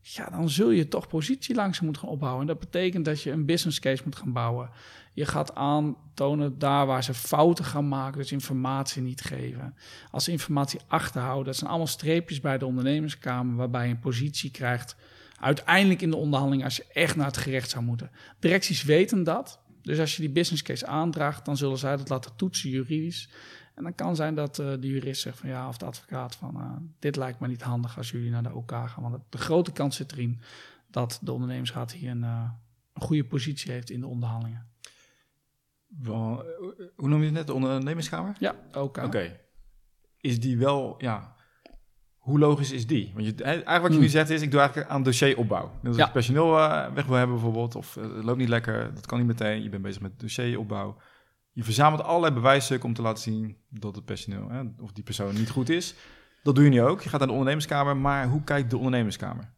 ja, 0.00 0.30
dan 0.30 0.48
zul 0.50 0.70
je 0.70 0.88
toch 0.88 1.08
positie 1.08 1.54
langzaam 1.54 1.84
moeten 1.84 2.02
gaan 2.02 2.12
opbouwen. 2.12 2.40
En 2.40 2.46
dat 2.46 2.58
betekent 2.58 3.04
dat 3.04 3.22
je 3.22 3.30
een 3.30 3.46
business 3.46 3.80
case 3.80 4.02
moet 4.04 4.16
gaan 4.16 4.32
bouwen. 4.32 4.70
Je 5.12 5.26
gaat 5.26 5.54
aantonen 5.54 6.58
daar 6.58 6.86
waar 6.86 7.04
ze 7.04 7.14
fouten 7.14 7.64
gaan 7.64 7.88
maken, 7.88 8.18
dus 8.18 8.32
informatie 8.32 9.02
niet 9.02 9.20
geven. 9.20 9.76
Als 10.10 10.24
ze 10.24 10.30
informatie 10.30 10.80
achterhouden, 10.86 11.44
dat 11.44 11.56
zijn 11.56 11.70
allemaal 11.70 11.86
streepjes 11.86 12.40
bij 12.40 12.58
de 12.58 12.66
ondernemerskamer 12.66 13.56
waarbij 13.56 13.86
je 13.86 13.92
een 13.92 13.98
positie 13.98 14.50
krijgt 14.50 14.96
uiteindelijk 15.40 16.02
in 16.02 16.10
de 16.10 16.16
onderhandeling 16.16 16.64
als 16.64 16.76
je 16.76 16.86
echt 16.92 17.16
naar 17.16 17.26
het 17.26 17.36
gerecht 17.36 17.70
zou 17.70 17.84
moeten. 17.84 18.10
Directies 18.38 18.82
weten 18.82 19.22
dat. 19.22 19.62
Dus 19.82 19.98
als 19.98 20.16
je 20.16 20.22
die 20.22 20.30
business 20.30 20.62
case 20.62 20.86
aandraagt, 20.86 21.44
dan 21.44 21.56
zullen 21.56 21.78
zij 21.78 21.96
dat 21.96 22.08
laten 22.08 22.36
toetsen 22.36 22.70
juridisch. 22.70 23.28
En 23.74 23.82
dan 23.82 23.94
kan 23.94 24.16
zijn 24.16 24.34
dat 24.34 24.58
uh, 24.58 24.66
de 24.80 24.86
jurist 24.86 25.20
zegt 25.20 25.38
van 25.38 25.48
ja, 25.48 25.68
of 25.68 25.76
de 25.76 25.84
advocaat 25.84 26.36
van 26.36 26.56
uh, 26.56 26.72
dit 26.98 27.16
lijkt 27.16 27.40
me 27.40 27.48
niet 27.48 27.62
handig 27.62 27.96
als 27.96 28.10
jullie 28.10 28.30
naar 28.30 28.42
de 28.42 28.54
OK 28.54 28.70
gaan. 28.70 29.02
Want 29.02 29.18
de 29.28 29.38
grote 29.38 29.72
kans 29.72 29.96
zit 29.96 30.12
erin 30.12 30.40
dat 30.90 31.18
de 31.22 31.32
ondernemingsraad 31.32 31.92
hier 31.92 32.10
een, 32.10 32.22
uh, 32.22 32.50
een 32.92 33.02
goede 33.02 33.24
positie 33.24 33.72
heeft 33.72 33.90
in 33.90 34.00
de 34.00 34.06
onderhandelingen. 34.06 34.66
Hoe 36.96 37.08
noem 37.08 37.18
je 37.18 37.24
het 37.24 37.34
net, 37.34 37.46
de 37.46 37.54
ondernemingskamer? 37.54 38.36
Ja, 38.38 38.54
OK. 38.72 38.98
Oké. 38.98 39.40
Is 40.20 40.40
die 40.40 40.58
wel, 40.58 40.94
ja, 40.98 41.34
hoe 42.24 42.38
logisch 42.38 42.72
is 42.72 42.86
die? 42.86 43.10
Want 43.14 43.26
je, 43.26 43.42
eigenlijk 43.42 43.82
wat 43.82 43.92
je 43.92 43.98
nu 43.98 44.04
hmm. 44.04 44.12
zegt 44.12 44.30
is, 44.30 44.42
ik 44.42 44.50
doe 44.50 44.60
eigenlijk 44.60 44.90
aan 44.90 45.02
dossieropbouw. 45.02 45.72
Dus 45.80 45.88
als 45.88 45.96
ja. 45.96 46.06
personeel 46.06 46.58
uh, 46.58 46.86
weg 46.94 47.06
wil 47.06 47.16
hebben 47.16 47.36
bijvoorbeeld, 47.36 47.74
of 47.74 47.96
uh, 47.96 48.14
het 48.14 48.24
loopt 48.24 48.38
niet 48.38 48.48
lekker, 48.48 48.94
dat 48.94 49.06
kan 49.06 49.18
niet 49.18 49.26
meteen. 49.26 49.62
Je 49.62 49.68
bent 49.68 49.82
bezig 49.82 50.02
met 50.02 50.20
dossieropbouw. 50.20 50.96
Je 51.52 51.64
verzamelt 51.64 52.02
allerlei 52.02 52.34
bewijsstukken 52.34 52.88
om 52.88 52.94
te 52.94 53.02
laten 53.02 53.22
zien 53.22 53.56
dat 53.68 53.94
het 53.94 54.04
personeel, 54.04 54.48
hè, 54.50 54.62
of 54.80 54.92
die 54.92 55.04
persoon 55.04 55.34
niet 55.34 55.50
goed 55.50 55.68
is. 55.68 55.94
Dat 56.42 56.54
doe 56.54 56.64
je 56.64 56.70
nu 56.70 56.82
ook. 56.82 57.02
Je 57.02 57.08
gaat 57.08 57.18
naar 57.18 57.28
de 57.28 57.34
ondernemerskamer, 57.34 57.96
maar 57.96 58.28
hoe 58.28 58.44
kijkt 58.44 58.70
de 58.70 58.76
ondernemerskamer? 58.76 59.52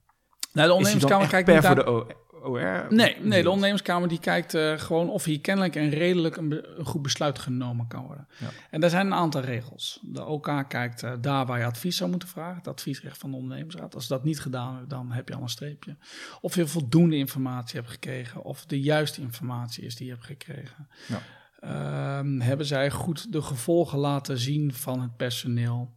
Nou, 0.57 0.69
de 0.69 0.75
ondernemerskamer 0.75 1.29
kijkt 1.29 1.47
per 1.47 1.63
voor 1.63 1.75
de 1.75 2.15
OR? 2.43 2.87
Nee, 2.89 3.17
nee 3.21 3.43
de 3.43 3.49
ondernemerskamer 3.49 4.09
die 4.09 4.21
kijkt 4.21 4.55
uh, 4.55 4.79
gewoon 4.79 5.09
of 5.09 5.25
hier 5.25 5.41
kennelijk 5.41 5.77
en 5.77 5.91
redelijk 5.91 6.37
een, 6.37 6.79
een 6.79 6.85
goed 6.85 7.03
besluit 7.03 7.39
genomen 7.39 7.87
kan 7.87 8.05
worden. 8.07 8.29
Ja. 8.39 8.47
En 8.71 8.81
daar 8.81 8.91
zijn 8.91 9.07
een 9.07 9.15
aantal 9.15 9.41
regels. 9.41 10.01
De 10.03 10.25
OK 10.25 10.65
kijkt 10.69 11.03
uh, 11.03 11.13
daar 11.21 11.47
waar 11.47 11.59
je 11.59 11.65
advies 11.65 11.97
zou 11.97 12.11
moeten 12.11 12.29
vragen, 12.29 12.57
het 12.57 12.69
adviesrecht 12.69 13.19
van 13.19 13.31
de 13.31 13.37
ondernemersraad. 13.37 13.95
Als 13.95 14.07
dat 14.07 14.25
niet 14.25 14.41
gedaan 14.41 14.75
wordt, 14.75 14.91
dan 14.91 15.13
heb 15.13 15.29
je 15.29 15.35
al 15.35 15.43
een 15.43 15.49
streepje. 15.49 15.97
Of 16.41 16.55
je 16.55 16.67
voldoende 16.67 17.17
informatie 17.17 17.79
hebt 17.79 17.91
gekregen, 17.91 18.43
of 18.43 18.65
de 18.65 18.81
juiste 18.81 19.21
informatie 19.21 19.85
is 19.85 19.97
die 19.97 20.07
je 20.07 20.13
hebt 20.13 20.25
gekregen. 20.25 20.89
Ja. 21.09 21.23
Uh, 21.65 22.43
hebben 22.43 22.67
zij 22.67 22.91
goed 22.91 23.33
de 23.33 23.43
gevolgen 23.43 23.99
laten 23.99 24.39
zien 24.39 24.73
van 24.73 25.01
het 25.01 25.17
personeel? 25.17 25.95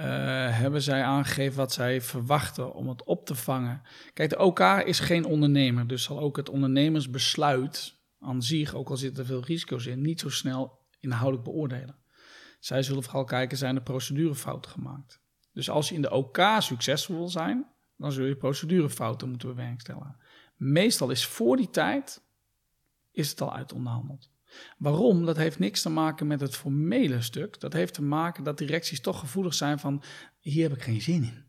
Uh, 0.00 0.06
hebben 0.58 0.82
zij 0.82 1.02
aangegeven 1.02 1.56
wat 1.56 1.72
zij 1.72 2.00
verwachten 2.00 2.72
om 2.72 2.88
het 2.88 3.04
op 3.04 3.26
te 3.26 3.34
vangen. 3.34 3.82
Kijk, 4.12 4.30
de 4.30 4.38
OK 4.38 4.60
is 4.60 5.00
geen 5.00 5.24
ondernemer, 5.24 5.86
dus 5.86 6.02
zal 6.02 6.20
ook 6.20 6.36
het 6.36 6.48
ondernemersbesluit 6.48 7.98
aan 8.20 8.42
zich, 8.42 8.74
ook 8.74 8.90
al 8.90 8.96
zitten 8.96 9.22
er 9.22 9.28
veel 9.28 9.44
risico's 9.44 9.86
in, 9.86 10.00
niet 10.00 10.20
zo 10.20 10.30
snel 10.30 10.78
inhoudelijk 11.00 11.44
beoordelen. 11.44 11.96
Zij 12.60 12.82
zullen 12.82 13.02
vooral 13.02 13.24
kijken, 13.24 13.58
zijn 13.58 13.76
er 13.76 13.82
procedurefouten 13.82 14.70
gemaakt? 14.70 15.20
Dus 15.52 15.70
als 15.70 15.88
je 15.88 15.94
in 15.94 16.02
de 16.02 16.10
OK 16.10 16.38
succesvol 16.58 17.16
wil 17.16 17.28
zijn, 17.28 17.66
dan 17.96 18.12
zul 18.12 18.24
je 18.24 18.36
procedurefouten 18.36 19.28
moeten 19.28 19.48
bewerkstelligen. 19.48 20.16
Meestal 20.56 21.10
is 21.10 21.26
voor 21.26 21.56
die 21.56 21.70
tijd 21.70 22.22
is 23.10 23.30
het 23.30 23.40
al 23.40 23.54
uitonderhandeld. 23.54 24.29
Waarom? 24.78 25.24
Dat 25.24 25.36
heeft 25.36 25.58
niks 25.58 25.82
te 25.82 25.88
maken 25.88 26.26
met 26.26 26.40
het 26.40 26.56
formele 26.56 27.22
stuk. 27.22 27.60
Dat 27.60 27.72
heeft 27.72 27.94
te 27.94 28.02
maken 28.02 28.44
dat 28.44 28.58
directies 28.58 29.00
toch 29.00 29.18
gevoelig 29.18 29.54
zijn 29.54 29.78
van 29.78 30.02
hier 30.38 30.68
heb 30.68 30.76
ik 30.76 30.82
geen 30.82 31.00
zin 31.00 31.22
in. 31.22 31.44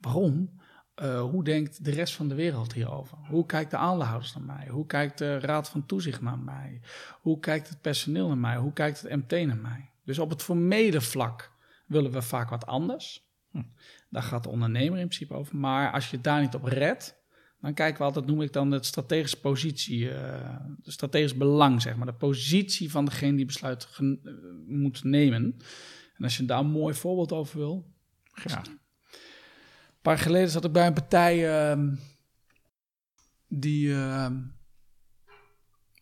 Waarom? 0.00 0.60
Uh, 1.02 1.20
hoe 1.20 1.44
denkt 1.44 1.84
de 1.84 1.90
rest 1.90 2.14
van 2.14 2.28
de 2.28 2.34
wereld 2.34 2.72
hierover? 2.72 3.18
Hoe 3.28 3.46
kijkt 3.46 3.70
de 3.70 3.76
aandeelhouders 3.76 4.34
naar 4.34 4.44
mij? 4.44 4.66
Hoe 4.68 4.86
kijkt 4.86 5.18
de 5.18 5.38
Raad 5.38 5.68
van 5.68 5.86
Toezicht 5.86 6.20
naar 6.20 6.38
mij? 6.38 6.80
Hoe 7.20 7.40
kijkt 7.40 7.68
het 7.68 7.80
personeel 7.80 8.28
naar 8.28 8.38
mij? 8.38 8.56
Hoe 8.56 8.72
kijkt 8.72 9.00
het 9.00 9.10
MT 9.10 9.46
naar 9.46 9.56
mij? 9.56 9.90
Dus 10.04 10.18
op 10.18 10.30
het 10.30 10.42
formele 10.42 11.00
vlak 11.00 11.52
willen 11.86 12.10
we 12.10 12.22
vaak 12.22 12.50
wat 12.50 12.66
anders. 12.66 13.26
Hm. 13.50 13.62
Daar 14.10 14.22
gaat 14.22 14.42
de 14.42 14.48
ondernemer 14.48 14.98
in 14.98 15.08
principe 15.08 15.34
over. 15.34 15.56
Maar 15.56 15.92
als 15.92 16.10
je 16.10 16.20
daar 16.20 16.40
niet 16.40 16.54
op 16.54 16.64
redt, 16.64 17.16
dan 17.66 17.74
kijken 17.74 17.98
we 17.98 18.04
altijd, 18.04 18.26
noem 18.26 18.42
ik 18.42 18.52
dan 18.52 18.70
het 18.70 18.86
strategische 18.86 19.40
positie, 19.40 19.98
uh, 19.98 20.56
de 20.82 20.90
strategisch 20.90 21.36
belang, 21.36 21.82
zeg 21.82 21.96
maar. 21.96 22.06
De 22.06 22.14
positie 22.14 22.90
van 22.90 23.04
degene 23.04 23.36
die 23.36 23.46
besluit 23.46 23.88
uh, 24.00 24.16
moet 24.66 25.04
nemen. 25.04 25.58
En 26.16 26.24
als 26.24 26.36
je 26.36 26.44
daar 26.44 26.58
een 26.58 26.70
mooi 26.70 26.94
voorbeeld 26.94 27.32
over 27.32 27.58
wil. 27.58 27.92
Ja. 28.44 28.58
Een 28.58 28.78
paar 30.02 30.14
jaar 30.14 30.24
geleden 30.24 30.50
zat 30.50 30.64
ik 30.64 30.72
bij 30.72 30.86
een 30.86 30.92
partij 30.92 31.70
uh, 31.74 31.92
die, 33.48 33.92
ehm, 33.92 34.42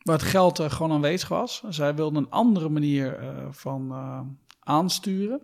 waar 0.03 0.19
het 0.19 0.23
geld 0.23 0.59
eh, 0.59 0.71
gewoon 0.71 0.93
aanwezig 0.93 1.29
was. 1.29 1.63
Zij 1.69 1.95
wilden 1.95 2.23
een 2.23 2.31
andere 2.31 2.69
manier 2.69 3.19
van 3.51 3.93
aansturen. 4.61 5.43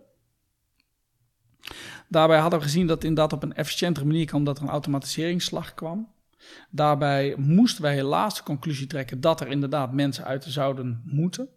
Daarbij 2.07 2.39
hadden 2.39 2.59
we 2.59 2.65
gezien 2.65 2.87
dat 2.87 3.03
inderdaad 3.03 3.33
op 3.33 3.43
een 3.43 3.55
efficiëntere 3.55 4.05
manier 4.05 4.25
kwam 4.25 4.43
dat 4.43 4.57
er 4.57 4.63
een 4.63 4.69
automatiseringsslag 4.69 5.73
kwam. 5.73 6.07
Daarbij 6.69 7.35
moesten 7.37 7.81
wij 7.81 7.93
helaas 7.93 8.35
de 8.35 8.43
conclusie 8.43 8.87
trekken 8.87 9.21
dat 9.21 9.41
er 9.41 9.47
inderdaad 9.47 9.93
mensen 9.93 10.25
uit 10.25 10.43
zouden 10.43 11.01
moeten. 11.05 11.49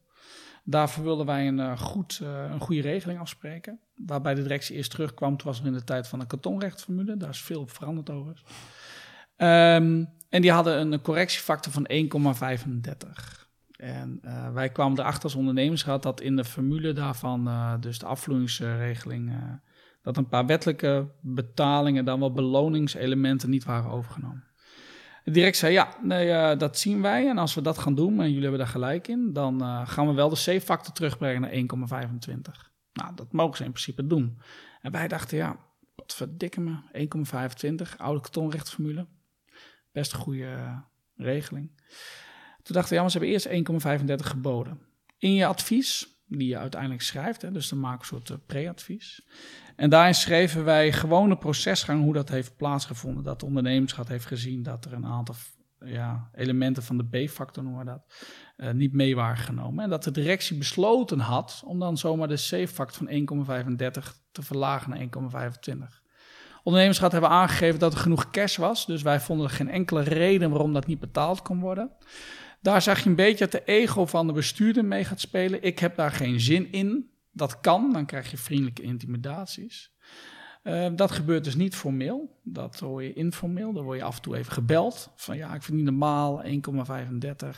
Daarvoor 0.65 1.05
wilden 1.05 1.27
wij 1.27 1.49
een, 1.49 1.59
uh, 1.59 1.79
goed, 1.79 2.21
uh, 2.23 2.45
een 2.51 2.61
goede 2.61 2.81
regeling 2.81 3.21
afspreken. 3.21 3.79
Waarbij 3.95 4.35
de 4.35 4.43
directie 4.43 4.77
eerst 4.77 4.91
terugkwam. 4.91 5.37
Toen 5.37 5.47
was 5.47 5.61
er 5.61 5.67
in 5.67 5.73
de 5.73 5.85
tijd 5.85 6.09
van 6.09 6.19
de 6.19 6.27
kantonrechtformule. 6.27 7.17
Daar 7.17 7.29
is 7.29 7.43
veel 7.43 7.61
op 7.61 7.71
veranderd 7.71 8.11
over. 8.11 8.43
Um, 9.37 10.09
en 10.29 10.41
die 10.41 10.53
hadden 10.53 10.93
een 10.93 11.01
correctiefactor 11.01 11.73
van 11.73 11.89
1,35. 11.93 13.43
En 13.77 14.21
uh, 14.25 14.53
wij 14.53 14.69
kwamen 14.69 14.99
erachter 14.99 15.23
als 15.23 15.35
ondernemersraad 15.35 16.03
dat 16.03 16.21
in 16.21 16.37
de 16.37 16.45
formule 16.45 16.93
daarvan, 16.93 17.51
dus 17.81 17.99
de 17.99 18.07
afvloeingsregeling, 18.07 19.33
dat 20.05 20.17
een 20.17 20.29
paar 20.29 20.47
wettelijke 20.47 21.09
betalingen, 21.21 22.05
dan 22.05 22.21
wel 22.21 22.33
beloningselementen 22.33 23.51
niet 23.51 23.65
waren 23.65 23.91
overgenomen. 23.91 24.45
Direct 25.25 25.57
zei, 25.57 25.73
ja, 25.73 25.97
nee, 26.03 26.29
uh, 26.29 26.59
dat 26.59 26.79
zien 26.79 27.03
wij. 27.03 27.29
En 27.29 27.39
als 27.39 27.55
we 27.55 27.61
dat 27.61 27.79
gaan 27.79 27.95
doen, 27.95 28.21
en 28.21 28.27
jullie 28.27 28.43
hebben 28.43 28.59
daar 28.59 28.69
gelijk 28.69 29.09
in, 29.09 29.33
dan 29.33 29.63
uh, 29.63 29.89
gaan 29.89 30.07
we 30.07 30.13
wel 30.13 30.29
de 30.29 30.59
C-factor 30.59 30.95
terugbrengen 30.95 31.41
naar 31.41 32.09
1,25. 32.11 32.73
Nou, 32.93 33.15
dat 33.15 33.33
mogen 33.33 33.57
ze 33.57 33.65
in 33.65 33.71
principe 33.71 34.07
doen. 34.07 34.39
En 34.81 34.93
wij 34.93 35.09
dachten, 35.09 35.37
ja, 35.37 35.57
wat 35.95 36.15
verdikke 36.15 36.61
me, 36.61 36.77
1,25, 37.87 37.97
oude 37.97 38.21
kartonrechtformule. 38.21 39.07
Best 39.93 40.13
een 40.13 40.19
goede 40.19 40.45
uh, 40.45 40.79
regeling. 41.17 41.71
Toen 42.63 42.75
dachten 42.75 42.89
we, 42.89 42.95
ja, 42.95 43.01
maar 43.01 43.11
ze 43.11 43.19
hebben 43.19 43.65
eerst 43.65 44.23
1,35 44.25 44.27
geboden. 44.27 44.81
In 45.19 45.35
je 45.35 45.47
advies, 45.47 46.14
die 46.27 46.49
je 46.49 46.59
uiteindelijk 46.59 47.03
schrijft, 47.03 47.43
hè, 47.43 47.53
dus 47.53 47.69
dan 47.69 47.81
we 47.81 47.87
een 47.87 47.99
soort 48.01 48.47
pre-advies. 48.47 49.27
En 49.77 49.91
daarin 49.91 50.15
schreven 50.15 50.65
wij 50.65 50.93
gewoon 50.93 51.29
de 51.29 51.37
procesgang, 51.37 52.03
hoe 52.03 52.13
dat 52.13 52.29
heeft 52.29 52.57
plaatsgevonden. 52.57 53.25
Dat 53.25 53.41
de 53.41 53.47
ondernemerschap 53.47 54.09
heeft 54.09 54.27
gezien 54.27 54.63
dat 54.63 54.85
er 54.85 54.93
een 54.93 55.07
aantal 55.07 55.35
ja, 55.85 56.31
elementen 56.35 56.83
van 56.83 56.97
de 56.97 57.25
B-factor, 57.25 57.63
noemen 57.63 57.85
we 57.85 57.91
dat, 57.91 58.15
uh, 58.57 58.71
niet 58.71 58.93
mee 58.93 59.17
waren 59.17 59.37
genomen. 59.37 59.85
En 59.85 59.91
dat 59.91 60.05
de 60.05 60.11
directie 60.11 60.59
besloten 60.59 61.19
had 61.19 61.63
om 61.65 61.79
dan 61.79 61.99
zomaar 61.99 62.29
de 62.29 62.35
C-factor 62.35 63.07
van 63.07 63.47
1,35 63.47 63.77
te 64.33 64.43
verlagen 64.43 64.91
naar 64.91 64.99
1,25. 65.01 66.03
Ondernemerschap 66.63 67.13
hebben 67.13 67.31
aangegeven 67.31 67.79
dat 67.79 67.93
er 67.93 67.99
genoeg 67.99 68.31
cash 68.31 68.57
was, 68.57 68.87
dus 68.87 69.03
wij 69.03 69.21
vonden 69.21 69.47
er 69.47 69.53
geen 69.53 69.71
enkele 69.71 70.03
reden 70.03 70.51
waarom 70.51 70.73
dat 70.73 70.87
niet 70.87 71.01
betaald 71.01 71.43
kon 71.43 71.61
worden. 71.61 71.91
Daar 72.65 72.83
zag 72.83 73.03
je 73.03 73.09
een 73.09 73.17
beetje 73.17 73.49
dat 73.49 73.53
de 73.53 73.65
ego 73.65 74.07
van 74.07 74.27
de 74.27 74.33
bestuurder 74.33 74.85
mee 74.85 75.05
gaat 75.05 75.21
spelen. 75.21 75.63
Ik 75.63 75.79
heb 75.79 75.97
daar 75.97 76.11
geen 76.11 76.41
zin 76.41 76.73
in 76.73 77.11
dat 77.33 77.61
kan, 77.61 77.93
dan 77.93 78.07
krijg 78.07 78.31
je 78.31 78.37
vriendelijke 78.37 78.83
intimidaties. 78.83 79.93
Uh, 80.63 80.87
dat 80.97 81.11
gebeurt 81.11 81.45
dus 81.45 81.55
niet 81.55 81.77
formeel. 81.77 82.41
Dat 82.43 82.79
hoor 82.79 83.03
je 83.03 83.13
informeel. 83.13 83.73
Dan 83.73 83.85
word 83.85 83.99
je 83.99 84.05
af 84.05 84.17
en 84.17 84.23
toe 84.23 84.37
even 84.37 84.53
gebeld. 84.53 85.13
Van 85.17 85.37
ja, 85.37 85.55
ik 85.55 85.63
vind 85.63 85.77
niet 85.77 85.87
normaal 85.87 86.43
1,35 86.45 86.49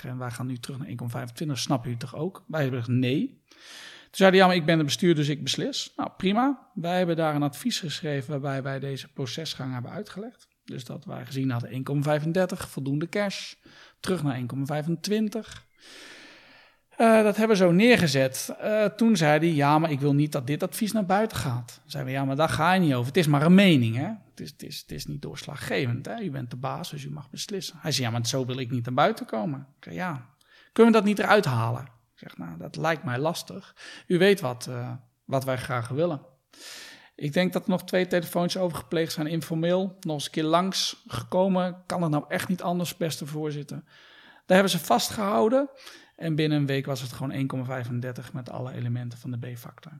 en 0.02 0.18
wij 0.18 0.30
gaan 0.30 0.46
nu 0.46 0.56
terug 0.56 0.78
naar 0.78 1.26
1,25. 1.46 1.52
Snap 1.52 1.84
je 1.84 1.96
toch 1.96 2.16
ook? 2.16 2.44
Wij 2.46 2.62
hebben 2.62 2.80
gezegd 2.80 2.98
nee. 2.98 3.42
Toen 3.46 4.10
zei 4.10 4.30
hij, 4.30 4.38
ja, 4.38 4.46
maar 4.46 4.56
ik 4.56 4.66
ben 4.66 4.78
de 4.78 4.84
bestuur, 4.84 5.14
dus 5.14 5.28
ik 5.28 5.42
beslis. 5.42 5.92
Nou, 5.96 6.10
prima. 6.16 6.70
Wij 6.74 6.98
hebben 6.98 7.16
daar 7.16 7.34
een 7.34 7.42
advies 7.42 7.80
geschreven 7.80 8.30
waarbij 8.30 8.62
wij 8.62 8.78
deze 8.78 9.12
procesgang 9.12 9.72
hebben 9.72 9.90
uitgelegd. 9.90 10.48
Dus 10.66 10.84
dat 10.84 11.04
wij 11.04 11.26
gezien 11.26 11.50
hadden 11.50 11.84
1,35, 12.50 12.68
voldoende 12.68 13.08
cash, 13.08 13.54
terug 14.00 14.22
naar 14.22 14.40
1,25. 14.40 15.64
Uh, 16.98 17.22
dat 17.22 17.36
hebben 17.36 17.56
we 17.56 17.64
zo 17.64 17.72
neergezet. 17.72 18.54
Uh, 18.62 18.84
toen 18.84 19.16
zei 19.16 19.38
hij, 19.38 19.52
ja, 19.54 19.78
maar 19.78 19.90
ik 19.90 20.00
wil 20.00 20.14
niet 20.14 20.32
dat 20.32 20.46
dit 20.46 20.62
advies 20.62 20.92
naar 20.92 21.06
buiten 21.06 21.36
gaat. 21.36 21.80
Dan 21.82 21.90
zeiden 21.90 22.12
we, 22.12 22.18
ja, 22.18 22.24
maar 22.24 22.36
daar 22.36 22.48
ga 22.48 22.72
je 22.72 22.80
niet 22.80 22.94
over. 22.94 23.06
Het 23.06 23.16
is 23.16 23.26
maar 23.26 23.42
een 23.42 23.54
mening, 23.54 23.96
hè. 23.96 24.08
Het 24.30 24.40
is, 24.40 24.50
het 24.50 24.62
is, 24.62 24.80
het 24.80 24.90
is 24.90 25.06
niet 25.06 25.22
doorslaggevend, 25.22 26.06
hè. 26.06 26.20
U 26.20 26.30
bent 26.30 26.50
de 26.50 26.56
baas, 26.56 26.90
dus 26.90 27.04
u 27.04 27.10
mag 27.10 27.30
beslissen. 27.30 27.78
Hij 27.80 27.92
zei, 27.92 28.06
ja, 28.06 28.12
maar 28.12 28.26
zo 28.26 28.46
wil 28.46 28.58
ik 28.58 28.70
niet 28.70 28.84
naar 28.84 28.94
buiten 28.94 29.26
komen. 29.26 29.66
Ik 29.76 29.84
zei, 29.84 29.94
ja, 29.94 30.26
kunnen 30.72 30.92
we 30.92 30.98
dat 30.98 31.08
niet 31.08 31.18
eruit 31.18 31.44
halen? 31.44 31.82
Ik 31.82 32.18
zeg, 32.18 32.36
nou, 32.36 32.58
dat 32.58 32.76
lijkt 32.76 33.04
mij 33.04 33.18
lastig. 33.18 33.74
U 34.06 34.18
weet 34.18 34.40
wat, 34.40 34.66
uh, 34.70 34.92
wat 35.24 35.44
wij 35.44 35.56
graag 35.56 35.88
willen. 35.88 36.20
Ik 37.16 37.32
denk 37.32 37.52
dat 37.52 37.62
er 37.64 37.70
nog 37.70 37.84
twee 37.84 38.06
telefoons 38.06 38.56
overgepleegd 38.56 39.12
zijn, 39.12 39.26
informeel. 39.26 39.96
Nog 40.00 40.14
eens 40.14 40.24
een 40.24 40.30
keer 40.30 40.44
langs 40.44 41.02
gekomen. 41.06 41.82
Kan 41.86 42.02
het 42.02 42.10
nou 42.10 42.24
echt 42.28 42.48
niet 42.48 42.62
anders, 42.62 42.96
beste 42.96 43.26
voorzitter? 43.26 43.82
Daar 44.46 44.56
hebben 44.56 44.70
ze 44.70 44.78
vastgehouden. 44.78 45.68
En 46.16 46.34
binnen 46.34 46.58
een 46.58 46.66
week 46.66 46.86
was 46.86 47.00
het 47.00 47.12
gewoon 47.12 47.66
1,35 48.26 48.32
met 48.32 48.50
alle 48.50 48.72
elementen 48.72 49.18
van 49.18 49.30
de 49.30 49.38
B-factor. 49.38 49.92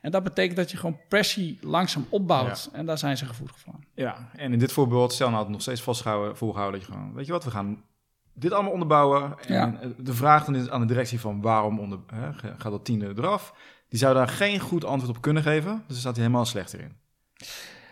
En 0.00 0.10
dat 0.10 0.22
betekent 0.22 0.56
dat 0.56 0.70
je 0.70 0.76
gewoon 0.76 1.00
pressie 1.08 1.58
langzaam 1.60 2.06
opbouwt. 2.08 2.70
En 2.72 2.86
daar 2.86 2.98
zijn 2.98 3.16
ze 3.16 3.26
gevoelig 3.26 3.58
van. 3.58 3.84
Ja, 3.94 4.30
en 4.36 4.52
in 4.52 4.58
dit 4.58 4.72
voorbeeld, 4.72 5.12
stel 5.12 5.30
nou 5.30 5.42
het 5.42 5.52
nog 5.52 5.60
steeds 5.60 5.82
vasthouden, 5.82 6.36
volhouden 6.36 6.80
dat 6.80 6.88
je 6.88 6.94
gewoon, 6.94 7.14
weet 7.14 7.26
je 7.26 7.32
wat, 7.32 7.44
we 7.44 7.50
gaan 7.50 7.84
dit 8.32 8.52
allemaal 8.52 8.72
onderbouwen. 8.72 9.38
En 9.46 9.94
de 9.98 10.14
vraag 10.14 10.44
dan 10.44 10.54
is 10.54 10.70
aan 10.70 10.80
de 10.80 10.86
directie 10.86 11.20
van 11.20 11.40
waarom 11.40 11.78
onder, 11.78 11.98
hè, 12.06 12.32
gaat 12.32 12.72
dat 12.72 12.84
tiende 12.84 13.12
eraf? 13.16 13.54
Die 13.88 13.98
zou 13.98 14.14
daar 14.14 14.28
geen 14.28 14.60
goed 14.60 14.84
antwoord 14.84 15.16
op 15.16 15.22
kunnen 15.22 15.42
geven. 15.42 15.72
Dus 15.72 15.86
dan 15.86 15.96
staat 15.96 16.16
hij 16.16 16.24
helemaal 16.24 16.46
slechter 16.46 16.80
in. 16.80 16.96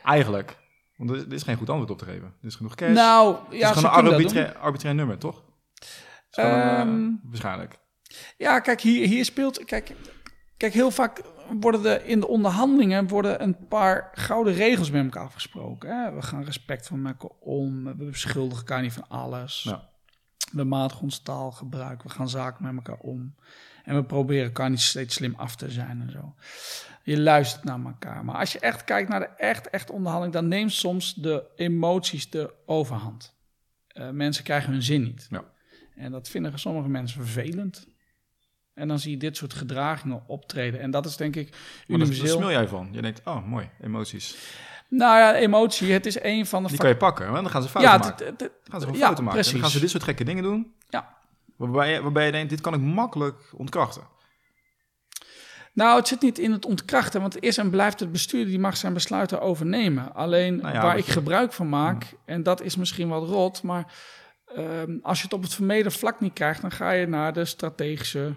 Eigenlijk. 0.04 0.56
Want 0.96 1.10
er 1.10 1.32
is 1.32 1.42
geen 1.42 1.56
goed 1.56 1.70
antwoord 1.70 1.90
op 1.90 1.98
te 1.98 2.04
geven. 2.04 2.34
Er 2.40 2.46
is 2.46 2.54
genoeg 2.54 2.74
cash. 2.74 2.94
Nou, 2.94 3.36
ja, 3.50 3.68
het 3.68 3.76
is 3.76 3.82
gewoon 3.82 4.04
een 4.04 4.12
arbitrair, 4.12 4.56
arbitrair 4.56 4.94
nummer, 4.94 5.18
toch? 5.18 5.42
Um, 6.38 7.20
waarschijnlijk. 7.24 7.78
Ja, 8.36 8.60
kijk, 8.60 8.80
hier, 8.80 9.06
hier 9.06 9.24
speelt. 9.24 9.64
Kijk, 9.64 9.94
kijk, 10.56 10.72
heel 10.72 10.90
vaak 10.90 11.22
worden 11.60 11.84
er 11.84 12.04
in 12.04 12.20
de 12.20 12.28
onderhandelingen 12.28 13.08
worden 13.08 13.42
een 13.42 13.68
paar 13.68 14.10
gouden 14.12 14.54
regels 14.54 14.90
met 14.90 15.04
elkaar 15.04 15.24
afgesproken. 15.24 16.02
Hè? 16.02 16.14
We 16.14 16.22
gaan 16.22 16.44
respect 16.44 16.86
van 16.86 17.06
elkaar 17.06 17.30
om. 17.40 17.84
We 17.84 18.04
beschuldigen 18.04 18.58
elkaar 18.58 18.82
niet 18.82 18.92
van 18.92 19.08
alles. 19.08 19.62
Ja. 19.62 19.88
We 20.52 20.64
matigen 20.64 21.02
ons 21.02 21.18
taalgebruik. 21.18 22.02
We 22.02 22.08
gaan 22.08 22.28
zaken 22.28 22.64
met 22.64 22.74
elkaar 22.74 23.00
om. 23.00 23.34
En 23.86 23.94
we 23.94 24.04
proberen 24.04 24.44
elkaar 24.44 24.70
niet 24.70 24.80
steeds 24.80 25.14
slim 25.14 25.34
af 25.36 25.56
te 25.56 25.70
zijn 25.70 26.00
en 26.00 26.10
zo. 26.10 26.34
Je 27.02 27.20
luistert 27.20 27.64
naar 27.64 27.84
elkaar. 27.84 28.24
Maar 28.24 28.36
als 28.36 28.52
je 28.52 28.58
echt 28.58 28.84
kijkt 28.84 29.08
naar 29.08 29.20
de 29.20 29.26
echt, 29.26 29.70
echt 29.70 29.90
onderhandeling, 29.90 30.34
dan 30.34 30.48
neemt 30.48 30.72
soms 30.72 31.14
de 31.14 31.44
emoties 31.56 32.30
de 32.30 32.54
overhand. 32.64 33.34
Uh, 33.92 34.10
mensen 34.10 34.44
krijgen 34.44 34.72
hun 34.72 34.82
zin 34.82 35.02
niet. 35.02 35.26
Ja. 35.30 35.44
En 35.94 36.12
dat 36.12 36.28
vinden 36.28 36.58
sommige 36.58 36.88
mensen 36.88 37.22
vervelend. 37.22 37.88
En 38.74 38.88
dan 38.88 38.98
zie 38.98 39.10
je 39.10 39.16
dit 39.16 39.36
soort 39.36 39.54
gedragingen 39.54 40.22
optreden. 40.26 40.80
En 40.80 40.90
dat 40.90 41.06
is 41.06 41.16
denk 41.16 41.36
ik 41.36 41.56
universeel. 41.86 42.24
Daar 42.24 42.34
smil 42.34 42.50
jij 42.50 42.68
van. 42.68 42.88
Je 42.92 43.02
denkt, 43.02 43.20
oh 43.24 43.46
mooi, 43.46 43.70
emoties. 43.80 44.36
Nou 44.88 45.18
ja, 45.18 45.34
emotie, 45.34 45.92
het 45.92 46.06
is 46.06 46.22
een 46.22 46.46
van 46.46 46.62
de... 46.62 46.68
Die 46.68 46.78
kan 46.78 46.88
je 46.88 46.96
pakken, 46.96 47.30
want 47.30 47.42
dan 47.42 47.50
gaan 47.50 47.62
ze 47.62 47.68
fouten 47.68 47.92
ja, 47.92 47.98
maken. 47.98 48.34
Dan 48.36 48.48
gaan 48.64 48.80
ze 48.80 48.86
gewoon 48.86 49.00
fouten 49.00 49.24
maken. 49.24 49.38
Precies. 49.38 49.52
dan 49.52 49.60
gaan 49.60 49.70
ze 49.70 49.80
dit 49.80 49.90
soort 49.90 50.02
gekke 50.02 50.24
dingen 50.24 50.42
doen. 50.42 50.74
Ja. 50.88 51.15
Waarbij 51.56 51.92
je, 51.92 52.02
waarbij 52.02 52.26
je 52.26 52.32
denkt, 52.32 52.50
dit 52.50 52.60
kan 52.60 52.74
ik 52.74 52.80
makkelijk 52.80 53.36
ontkrachten. 53.56 54.02
Nou, 55.72 55.98
het 55.98 56.08
zit 56.08 56.20
niet 56.20 56.38
in 56.38 56.52
het 56.52 56.66
ontkrachten, 56.66 57.20
want 57.20 57.34
het 57.34 57.42
is 57.42 57.58
en 57.58 57.70
blijft 57.70 58.00
het 58.00 58.12
bestuur 58.12 58.44
die 58.44 58.58
mag 58.58 58.76
zijn 58.76 58.92
besluiten 58.92 59.40
overnemen. 59.40 60.14
Alleen 60.14 60.56
nou 60.56 60.78
waar 60.78 60.98
ik 60.98 61.06
gebruik 61.06 61.52
van 61.52 61.68
maak, 61.68 62.14
en 62.24 62.42
dat 62.42 62.62
is 62.62 62.76
misschien 62.76 63.08
wat 63.08 63.28
rot, 63.28 63.62
maar 63.62 63.92
Ehm, 64.54 64.98
als 65.02 65.18
je 65.18 65.24
het 65.24 65.32
op 65.32 65.42
het 65.42 65.54
vermeden 65.54 65.92
vlak 65.92 66.20
niet 66.20 66.32
krijgt, 66.32 66.60
dan 66.60 66.70
ga 66.70 66.90
je 66.90 67.06
naar 67.06 67.32
de 67.32 67.44
strategische 67.44 68.34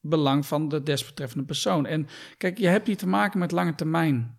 belang 0.00 0.46
van 0.46 0.68
de 0.68 0.82
desbetreffende 0.82 1.44
persoon. 1.44 1.86
En 1.86 2.08
kijk, 2.36 2.58
je 2.58 2.68
hebt 2.68 2.86
hier 2.86 2.96
te 2.96 3.08
maken 3.08 3.38
met 3.38 3.52
lange 3.52 3.74
termijn 3.74 4.38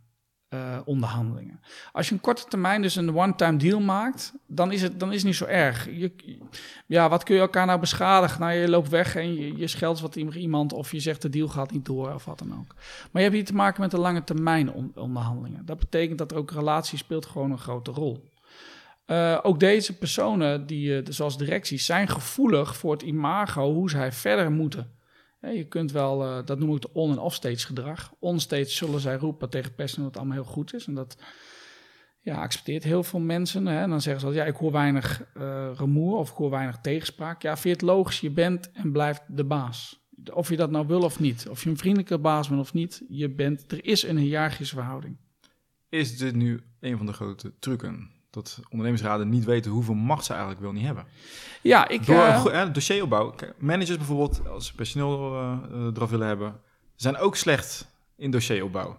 uh, 0.53 0.79
onderhandelingen. 0.85 1.59
Als 1.91 2.07
je 2.07 2.13
een 2.13 2.21
korte 2.21 2.45
termijn 2.47 2.81
dus 2.81 2.95
een 2.95 3.15
one-time 3.15 3.57
deal 3.57 3.79
maakt, 3.79 4.33
dan 4.47 4.71
is, 4.71 4.81
het, 4.81 4.99
dan 4.99 5.13
is 5.13 5.23
niet 5.23 5.35
zo 5.35 5.45
erg. 5.45 5.85
Je, 5.85 6.37
ja, 6.87 7.09
wat 7.09 7.23
kun 7.23 7.35
je 7.35 7.41
elkaar 7.41 7.65
nou 7.65 7.79
beschadigen? 7.79 8.39
Nou, 8.39 8.53
je 8.53 8.69
loopt 8.69 8.89
weg 8.89 9.15
en 9.15 9.33
je, 9.33 9.57
je 9.57 9.67
scheldt 9.67 9.99
wat 9.99 10.15
iemand 10.15 10.73
of 10.73 10.91
je 10.91 10.99
zegt 10.99 11.21
de 11.21 11.29
deal 11.29 11.47
gaat 11.47 11.71
niet 11.71 11.85
door 11.85 12.13
of 12.13 12.25
wat 12.25 12.39
dan 12.39 12.53
ook. 12.59 12.75
Maar 13.11 13.21
je 13.21 13.27
hebt 13.27 13.33
hier 13.33 13.45
te 13.45 13.53
maken 13.53 13.81
met 13.81 13.91
de 13.91 13.99
lange 13.99 14.23
termijn 14.23 14.73
onderhandelingen. 14.95 15.65
Dat 15.65 15.79
betekent 15.79 16.17
dat 16.17 16.31
er 16.31 16.37
ook 16.37 16.51
relatie 16.51 16.97
speelt 16.97 17.25
gewoon 17.25 17.51
een 17.51 17.57
grote 17.57 17.91
rol. 17.91 18.29
Uh, 19.07 19.39
ook 19.41 19.59
deze 19.59 19.97
personen, 19.97 20.67
die, 20.67 21.01
uh, 21.01 21.05
zoals 21.09 21.37
directies, 21.37 21.85
zijn 21.85 22.07
gevoelig 22.07 22.75
voor 22.77 22.91
het 22.91 23.01
imago, 23.01 23.73
hoe 23.73 23.89
zij 23.89 24.11
verder 24.11 24.51
moeten. 24.51 24.91
Je 25.41 25.65
kunt 25.67 25.91
wel, 25.91 26.23
uh, 26.25 26.45
dat 26.45 26.59
noem 26.59 26.75
ik 26.75 26.81
de 26.81 26.93
on- 26.93 27.11
en 27.11 27.19
off-stage 27.19 27.65
gedrag. 27.65 28.13
On-stage 28.19 28.69
zullen 28.69 28.99
zij 28.99 29.15
roepen 29.15 29.49
tegen 29.49 29.75
personeel 29.75 30.05
dat 30.05 30.13
het 30.13 30.23
allemaal 30.23 30.43
heel 30.43 30.53
goed 30.53 30.73
is. 30.73 30.87
En 30.87 30.93
dat 30.93 31.17
ja, 32.19 32.35
accepteert 32.35 32.83
heel 32.83 33.03
veel 33.03 33.19
mensen. 33.19 33.65
Hè. 33.65 33.81
En 33.81 33.89
dan 33.89 34.01
zeggen 34.01 34.27
ze, 34.29 34.35
ja, 34.35 34.45
ik 34.45 34.55
hoor 34.55 34.71
weinig 34.71 35.23
remoer 35.75 36.17
of 36.17 36.29
ik 36.31 36.35
hoor 36.35 36.49
weinig 36.49 36.77
tegenspraak. 36.81 37.41
Ja, 37.41 37.51
vind 37.51 37.63
je 37.63 37.69
het 37.69 37.95
logisch, 37.95 38.19
je 38.19 38.31
bent 38.31 38.71
en 38.71 38.91
blijft 38.91 39.21
de 39.27 39.43
baas. 39.43 39.99
Of 40.33 40.49
je 40.49 40.55
dat 40.55 40.71
nou 40.71 40.87
wil 40.87 41.01
of 41.01 41.19
niet. 41.19 41.49
Of 41.49 41.63
je 41.63 41.69
een 41.69 41.77
vriendelijke 41.77 42.17
baas 42.17 42.47
bent 42.47 42.61
of 42.61 42.73
niet. 42.73 43.03
Je 43.09 43.29
bent, 43.29 43.71
er 43.71 43.85
is 43.85 44.03
een 44.03 44.17
hiërarchische 44.17 44.75
verhouding. 44.75 45.17
Is 45.89 46.17
dit 46.17 46.35
nu 46.35 46.61
een 46.79 46.97
van 46.97 47.05
de 47.05 47.13
grote 47.13 47.53
trucken 47.59 48.11
dat 48.31 48.59
ondernemersraden 48.63 49.29
niet 49.29 49.45
weten 49.45 49.71
hoeveel 49.71 49.93
macht 49.93 50.25
ze 50.25 50.31
eigenlijk 50.31 50.61
wel 50.61 50.71
niet 50.71 50.85
hebben. 50.85 51.05
Ja, 51.61 51.87
ik... 51.87 52.05
Door 52.05 52.51
uh, 52.51 52.73
dossieropbouw. 52.73 53.33
Managers 53.57 53.97
bijvoorbeeld, 53.97 54.47
als 54.47 54.65
ze 54.65 54.75
personeel 54.75 55.33
uh, 55.33 55.57
eraf 55.95 56.09
willen 56.09 56.27
hebben, 56.27 56.59
zijn 56.95 57.17
ook 57.17 57.35
slecht 57.35 57.87
in 58.15 58.31
dossieropbouw. 58.31 58.97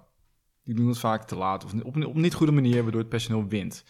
Die 0.64 0.74
doen 0.74 0.88
het 0.88 0.98
vaak 0.98 1.26
te 1.26 1.36
laat 1.36 1.64
of 1.64 1.72
op, 1.82 2.04
op 2.04 2.14
niet 2.14 2.34
goede 2.34 2.52
manier, 2.52 2.82
waardoor 2.82 3.00
het 3.00 3.08
personeel 3.08 3.46
wint. 3.48 3.84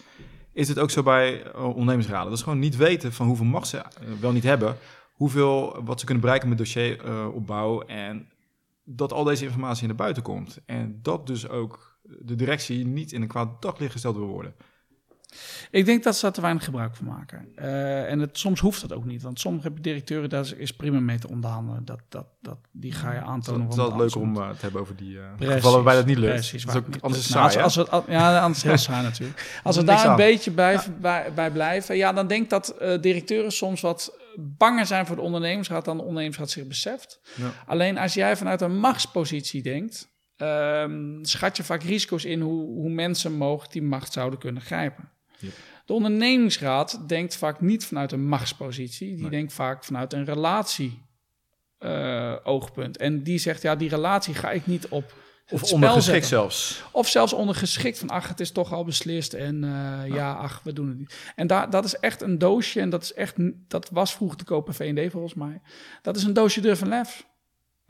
Is 0.52 0.68
het 0.68 0.78
ook 0.78 0.90
zo 0.90 1.02
bij 1.02 1.54
ondernemersraden? 1.54 2.28
Dat 2.28 2.38
ze 2.38 2.44
gewoon 2.44 2.58
niet 2.58 2.76
weten 2.76 3.12
van 3.12 3.26
hoeveel 3.26 3.46
macht 3.46 3.66
ze 3.66 3.82
wel 4.20 4.32
niet 4.32 4.42
hebben, 4.42 4.76
hoeveel, 5.12 5.84
wat 5.84 5.98
ze 5.98 6.04
kunnen 6.04 6.22
bereiken 6.22 6.48
met 6.48 6.58
dossieropbouw 6.58 7.80
en 7.80 8.28
dat 8.84 9.12
al 9.12 9.24
deze 9.24 9.44
informatie 9.44 9.86
naar 9.86 9.96
buiten 9.96 10.22
komt. 10.22 10.60
En 10.66 10.98
dat 11.02 11.26
dus 11.26 11.48
ook 11.48 11.98
de 12.02 12.34
directie 12.34 12.86
niet 12.86 13.12
in 13.12 13.22
een 13.22 13.28
kwaad 13.28 13.62
daglicht 13.62 13.92
gesteld 13.92 14.16
wil 14.16 14.26
worden. 14.26 14.54
Ik 15.70 15.84
denk 15.84 16.02
dat 16.02 16.16
ze 16.16 16.22
daar 16.22 16.32
te 16.32 16.40
weinig 16.40 16.64
gebruik 16.64 16.96
van 16.96 17.06
maken. 17.06 17.48
Uh, 17.58 18.10
en 18.10 18.18
het, 18.18 18.38
soms 18.38 18.60
hoeft 18.60 18.80
dat 18.80 18.92
ook 18.92 19.04
niet. 19.04 19.22
Want 19.22 19.40
sommige 19.40 19.72
directeuren, 19.80 20.28
daar 20.28 20.52
is 20.56 20.72
prima 20.72 21.00
mee 21.00 21.18
te 21.18 21.28
onderhandelen. 21.28 21.84
Dat, 21.84 22.00
dat, 22.08 22.26
dat, 22.40 22.58
die 22.70 22.92
ga 22.92 23.12
je 23.12 23.20
aantonen. 23.20 23.62
Het 23.62 23.72
is 23.72 23.78
altijd 23.78 24.00
leuk 24.00 24.22
om 24.22 24.36
uh, 24.36 24.50
te 24.50 24.56
hebben 24.60 24.80
over 24.80 24.96
die 24.96 25.14
uh, 25.14 25.22
gevallen 25.38 25.74
waarbij 25.74 25.94
dat 25.94 26.06
niet 26.06 26.18
lukt. 26.18 26.32
Precies, 26.32 26.64
dat 26.64 26.74
is 26.74 26.80
ook, 26.80 26.86
anders 27.00 27.28
nou, 27.28 27.50
saai, 27.50 27.64
als, 27.64 27.78
als 27.78 27.90
het, 27.90 28.04
Ja, 28.08 28.40
anders 28.40 28.62
heel 28.62 28.76
saai 28.76 29.02
natuurlijk. 29.02 29.60
Als 29.62 29.76
we 29.76 29.84
daar 29.84 30.06
een 30.06 30.16
beetje 30.16 30.50
bij, 30.50 30.80
bij, 31.00 31.32
bij, 31.34 31.50
blijven... 31.50 31.96
Ja, 31.96 32.12
dan 32.12 32.26
denk 32.26 32.42
ik 32.42 32.50
dat 32.50 32.74
directeuren 33.00 33.52
soms 33.52 33.80
wat 33.80 34.18
banger 34.36 34.86
zijn 34.86 35.06
voor 35.06 35.16
de 35.16 35.22
ondernemersraad... 35.22 35.84
dan 35.84 35.96
de 35.96 36.02
ondernemersraad 36.02 36.50
zich 36.50 36.66
beseft. 36.66 37.20
Ja. 37.34 37.52
Alleen 37.66 37.98
als 37.98 38.14
jij 38.14 38.36
vanuit 38.36 38.60
een 38.60 38.78
machtspositie 38.78 39.62
denkt... 39.62 40.10
Um, 40.36 41.18
schat 41.24 41.56
je 41.56 41.64
vaak 41.64 41.82
risico's 41.82 42.24
in 42.24 42.40
hoe, 42.40 42.66
hoe 42.66 42.90
mensen 42.90 43.32
mogelijk 43.32 43.72
die 43.72 43.82
macht 43.82 44.12
zouden 44.12 44.38
kunnen 44.38 44.62
grijpen. 44.62 45.10
De 45.84 45.92
ondernemingsraad 45.92 47.00
denkt 47.06 47.36
vaak 47.36 47.60
niet 47.60 47.84
vanuit 47.84 48.12
een 48.12 48.26
machtspositie, 48.28 49.16
die 49.16 49.30
denkt 49.30 49.52
vaak 49.52 49.84
vanuit 49.84 50.12
een 50.12 50.24
relatie 50.24 51.02
uh, 51.80 52.36
oogpunt. 52.42 52.96
En 52.96 53.22
die 53.22 53.38
zegt, 53.38 53.62
ja, 53.62 53.76
die 53.76 53.88
relatie 53.88 54.34
ga 54.34 54.50
ik 54.50 54.66
niet 54.66 54.88
op 54.88 55.14
of 55.50 55.72
ondergeschikt 55.72 56.26
zelfs. 56.26 56.82
Of 56.92 57.08
zelfs 57.08 57.32
ondergeschikt 57.32 57.98
van, 57.98 58.08
ach, 58.08 58.28
het 58.28 58.40
is 58.40 58.50
toch 58.50 58.72
al 58.72 58.84
beslist 58.84 59.32
en 59.32 59.62
uh, 59.62 60.14
ja. 60.14 60.32
ach, 60.32 60.60
we 60.64 60.72
doen 60.72 60.88
het 60.88 60.98
niet. 60.98 61.14
En 61.34 61.46
daar, 61.46 61.70
dat 61.70 61.84
is 61.84 61.96
echt 61.96 62.22
een 62.22 62.38
doosje 62.38 62.80
en 62.80 62.90
dat 62.90 63.02
is 63.02 63.12
echt, 63.12 63.34
dat 63.68 63.88
was 63.90 64.14
vroeger 64.14 64.38
te 64.38 64.44
kopen 64.44 64.74
V&D 64.74 65.10
volgens 65.10 65.34
mij. 65.34 65.60
Dat 66.02 66.16
is 66.16 66.22
een 66.22 66.32
doosje 66.32 66.60
durf 66.60 66.80
en 66.80 66.88
lef. 66.88 67.26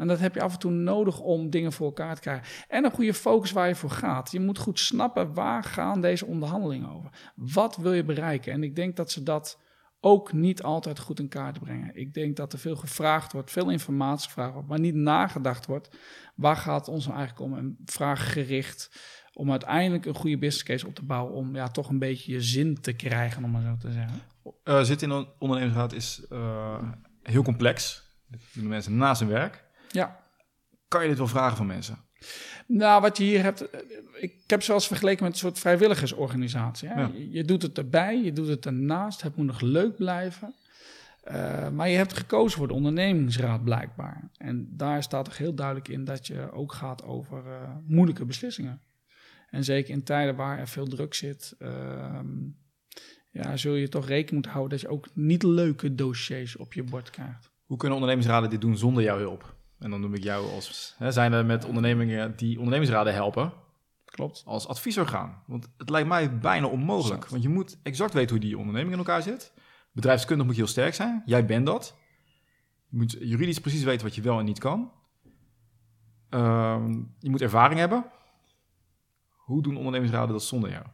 En 0.03 0.09
dat 0.09 0.21
heb 0.21 0.35
je 0.35 0.43
af 0.43 0.53
en 0.53 0.59
toe 0.59 0.71
nodig 0.71 1.21
om 1.21 1.51
dingen 1.51 1.73
voor 1.73 1.87
elkaar 1.87 2.15
te 2.15 2.21
krijgen. 2.21 2.47
En 2.69 2.85
een 2.85 2.91
goede 2.91 3.15
focus 3.15 3.53
waar 3.53 3.69
je 3.69 3.75
voor 3.75 3.91
gaat. 3.91 4.33
Je 4.33 4.41
moet 4.41 4.59
goed 4.59 4.79
snappen 4.79 5.35
waar 5.35 5.65
gaan 5.65 6.01
deze 6.01 6.27
onderhandelingen 6.27 6.91
over. 6.91 7.11
Wat 7.35 7.77
wil 7.77 7.93
je 7.93 8.05
bereiken? 8.05 8.53
En 8.53 8.63
ik 8.63 8.77
denk 8.77 8.97
dat 8.97 9.11
ze 9.11 9.23
dat 9.23 9.61
ook 10.01 10.33
niet 10.33 10.63
altijd 10.63 10.99
goed 10.99 11.19
in 11.19 11.29
kaart 11.29 11.61
brengen. 11.61 11.97
Ik 11.97 12.15
denk 12.15 12.37
dat 12.37 12.53
er 12.53 12.59
veel 12.59 12.77
gevraagd 12.77 13.33
wordt, 13.33 13.51
veel 13.51 13.71
informatie 13.71 14.27
gevraagd 14.27 14.53
wordt, 14.53 14.69
maar 14.69 14.81
niet 14.81 14.95
nagedacht 14.95 15.67
wordt. 15.67 15.97
Waar 16.35 16.57
gaat 16.57 16.89
ons 16.89 17.07
nou 17.07 17.19
eigenlijk 17.19 17.51
om? 17.51 17.59
En 17.59 17.77
vraaggericht 17.85 18.91
om 19.33 19.51
uiteindelijk 19.51 20.07
een 20.07 20.15
goede 20.15 20.39
business 20.39 20.63
case 20.63 20.87
op 20.87 20.95
te 20.95 21.05
bouwen. 21.05 21.35
Om 21.35 21.55
ja, 21.55 21.69
toch 21.69 21.89
een 21.89 21.99
beetje 21.99 22.33
je 22.33 22.41
zin 22.41 22.81
te 22.81 22.93
krijgen, 22.93 23.45
om 23.45 23.51
maar 23.51 23.63
zo 23.63 23.77
te 23.79 23.93
zeggen. 23.93 24.21
Uh, 24.65 24.83
zitten 24.83 25.11
in 25.11 25.17
een 25.17 25.29
ondernemingsraad 25.39 25.93
is 25.93 26.27
uh, 26.33 26.83
heel 27.23 27.43
complex. 27.43 28.11
Doen 28.53 28.69
mensen 28.69 28.97
naast 28.97 29.21
hun 29.21 29.29
werk. 29.29 29.65
Ja. 29.93 30.21
Kan 30.89 31.03
je 31.03 31.09
dit 31.09 31.19
wel 31.19 31.27
vragen 31.27 31.57
van 31.57 31.67
mensen? 31.67 31.99
Nou, 32.67 33.01
wat 33.01 33.17
je 33.17 33.25
hier 33.25 33.43
hebt, 33.43 33.65
ik 34.21 34.35
heb 34.47 34.63
zoals 34.63 34.87
vergeleken 34.87 35.25
met 35.25 35.33
een 35.33 35.39
soort 35.39 35.59
vrijwilligersorganisatie. 35.59 36.89
Hè? 36.89 37.07
Je, 37.31 37.45
doet 37.45 37.63
het 37.63 37.79
erbij, 37.79 38.23
je 38.23 38.33
doet 38.33 38.49
het 38.49 38.67
ernaast, 38.67 39.23
het 39.23 39.37
moet 39.37 39.47
nog 39.47 39.61
leuk 39.61 39.97
blijven. 39.97 40.55
Uh, 41.31 41.69
maar 41.69 41.89
je 41.89 41.97
hebt 41.97 42.13
gekozen 42.13 42.59
voor 42.59 42.69
de 42.69 42.75
ondernemingsraad 42.75 43.65
blijkbaar. 43.65 44.31
En 44.37 44.69
daar 44.71 45.03
staat 45.03 45.27
er 45.27 45.37
heel 45.37 45.55
duidelijk 45.55 45.89
in 45.89 46.05
dat 46.05 46.27
je 46.27 46.53
ook 46.53 46.73
gaat 46.73 47.05
over 47.05 47.47
uh, 47.47 47.77
moeilijke 47.87 48.25
beslissingen. 48.25 48.81
En 49.51 49.65
zeker 49.65 49.95
in 49.95 50.03
tijden 50.03 50.37
waar 50.37 50.59
er 50.59 50.69
veel 50.69 50.87
druk 50.87 51.15
zit, 51.15 51.55
uh, 51.59 52.21
ja, 53.31 53.57
zul 53.57 53.75
je 53.75 53.89
toch 53.89 54.07
rekening 54.07 54.33
moeten 54.33 54.51
houden 54.51 54.79
dat 54.79 54.81
je 54.81 54.95
ook 54.95 55.09
niet 55.15 55.43
leuke 55.43 55.95
dossiers 55.95 56.57
op 56.57 56.73
je 56.73 56.83
bord 56.83 57.11
krijgt. 57.11 57.51
Hoe 57.65 57.77
kunnen 57.77 57.99
ondernemingsraden 57.99 58.51
dit 58.51 58.61
doen 58.61 58.77
zonder 58.77 59.03
jouw 59.03 59.19
hulp? 59.19 59.52
En 59.83 59.91
dan 59.91 60.01
noem 60.01 60.15
ik 60.15 60.23
jou 60.23 60.53
als, 60.53 60.95
hè, 60.99 61.13
zijn 61.13 61.33
er 61.33 61.47
met 61.47 61.65
ondernemingen 61.65 62.37
die 62.37 62.57
ondernemingsraden 62.57 63.15
helpen, 63.15 63.53
Klopt. 64.05 64.43
als 64.47 64.69
adviesorgaan. 64.69 65.43
Want 65.47 65.69
het 65.77 65.91
lijkt 65.91 66.09
mij 66.09 66.39
bijna 66.39 66.67
onmogelijk. 66.67 67.15
Exact. 67.15 67.31
Want 67.31 67.43
je 67.43 67.49
moet 67.49 67.79
exact 67.83 68.13
weten 68.13 68.31
hoe 68.31 68.45
die 68.45 68.59
onderneming 68.59 68.93
in 68.93 68.99
elkaar 68.99 69.23
zit. 69.23 69.53
Bedrijfskundig 69.93 70.47
moet 70.47 70.55
je 70.55 70.61
heel 70.61 70.71
sterk 70.71 70.95
zijn. 70.95 71.23
Jij 71.27 71.47
bent 71.47 71.67
dat. 71.67 71.97
Je 72.89 72.97
moet 72.97 73.17
juridisch 73.21 73.61
precies 73.61 73.83
weten 73.83 74.07
wat 74.07 74.15
je 74.15 74.23
wel 74.23 74.39
en 74.39 74.45
niet 74.45 74.59
kan. 74.59 74.93
Ehm, 76.29 77.03
je 77.19 77.31
moet 77.31 77.41
ervaring 77.41 77.81
hebben. 77.81 78.05
Hoe 79.29 79.63
doen 79.63 79.77
ondernemingsraden 79.77 80.33
dat 80.33 80.43
zonder 80.43 80.71
jou? 80.71 80.87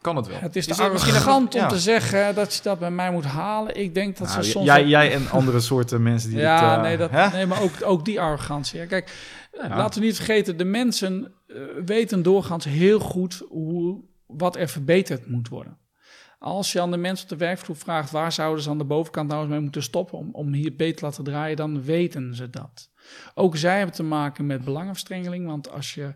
Kan 0.00 0.16
het 0.16 0.26
wel? 0.26 0.38
Het 0.38 0.56
is 0.56 0.66
te 0.66 0.88
misschien 0.92 1.12
arrogant 1.12 1.54
om 1.54 1.60
ja. 1.60 1.68
te 1.68 1.78
zeggen 1.78 2.34
dat 2.34 2.54
je 2.54 2.62
dat 2.62 2.78
bij 2.78 2.90
mij 2.90 3.10
moet 3.10 3.24
halen. 3.24 3.76
Ik 3.76 3.94
denk 3.94 4.16
dat 4.16 4.28
Nou, 4.28 4.42
ze 4.42 4.50
soms... 4.50 4.66
jij, 4.66 4.86
jij 4.86 5.12
en 5.14 5.30
andere 5.30 5.60
soorten 5.60 6.02
mensen 6.02 6.30
die 6.30 6.38
ja, 6.38 6.68
dit, 6.68 6.76
eh, 6.76 6.82
nee, 6.82 6.96
dat, 6.96 7.10
hè? 7.10 7.28
nee, 7.28 7.46
maar 7.46 7.62
ook, 7.62 7.72
ook 7.84 8.04
die 8.04 8.20
arrogantie. 8.20 8.78
Ja, 8.80 8.86
kijk, 8.86 9.12
Ja. 9.52 9.76
laten 9.76 10.00
we 10.00 10.06
niet 10.06 10.16
vergeten, 10.16 10.56
de 10.56 10.64
mensen 10.64 11.32
eh, 11.46 11.56
weten 11.84 12.22
doorgaans 12.22 12.64
heel 12.64 12.98
goed 12.98 13.42
hoe, 13.48 14.00
wat 14.26 14.56
er 14.56 14.68
verbeterd 14.68 15.26
moet 15.26 15.48
worden. 15.48 15.78
Als 16.38 16.72
je 16.72 16.80
aan 16.80 16.90
de 16.90 16.96
mensen 16.96 17.24
op 17.24 17.38
de 17.38 17.44
werkvloer 17.44 17.76
vraagt 17.76 18.10
waar 18.10 18.32
zouden 18.32 18.62
ze 18.62 18.70
aan 18.70 18.78
de 18.78 18.84
bovenkant 18.84 19.28
nou 19.28 19.40
eens 19.40 19.50
mee 19.50 19.60
moeten 19.60 19.82
stoppen 19.82 20.18
om, 20.18 20.28
om 20.32 20.52
hier 20.52 20.76
beter 20.76 20.96
te 20.96 21.04
laten 21.04 21.24
draaien, 21.24 21.56
dan 21.56 21.82
weten 21.82 22.34
ze 22.34 22.50
dat. 22.50 22.90
Ook 23.34 23.56
zij 23.56 23.76
hebben 23.76 23.94
te 23.94 24.02
maken 24.02 24.46
met 24.46 24.64
belangenverstrengeling, 24.64 25.46
want 25.46 25.70
als 25.70 25.94
je 25.94 26.14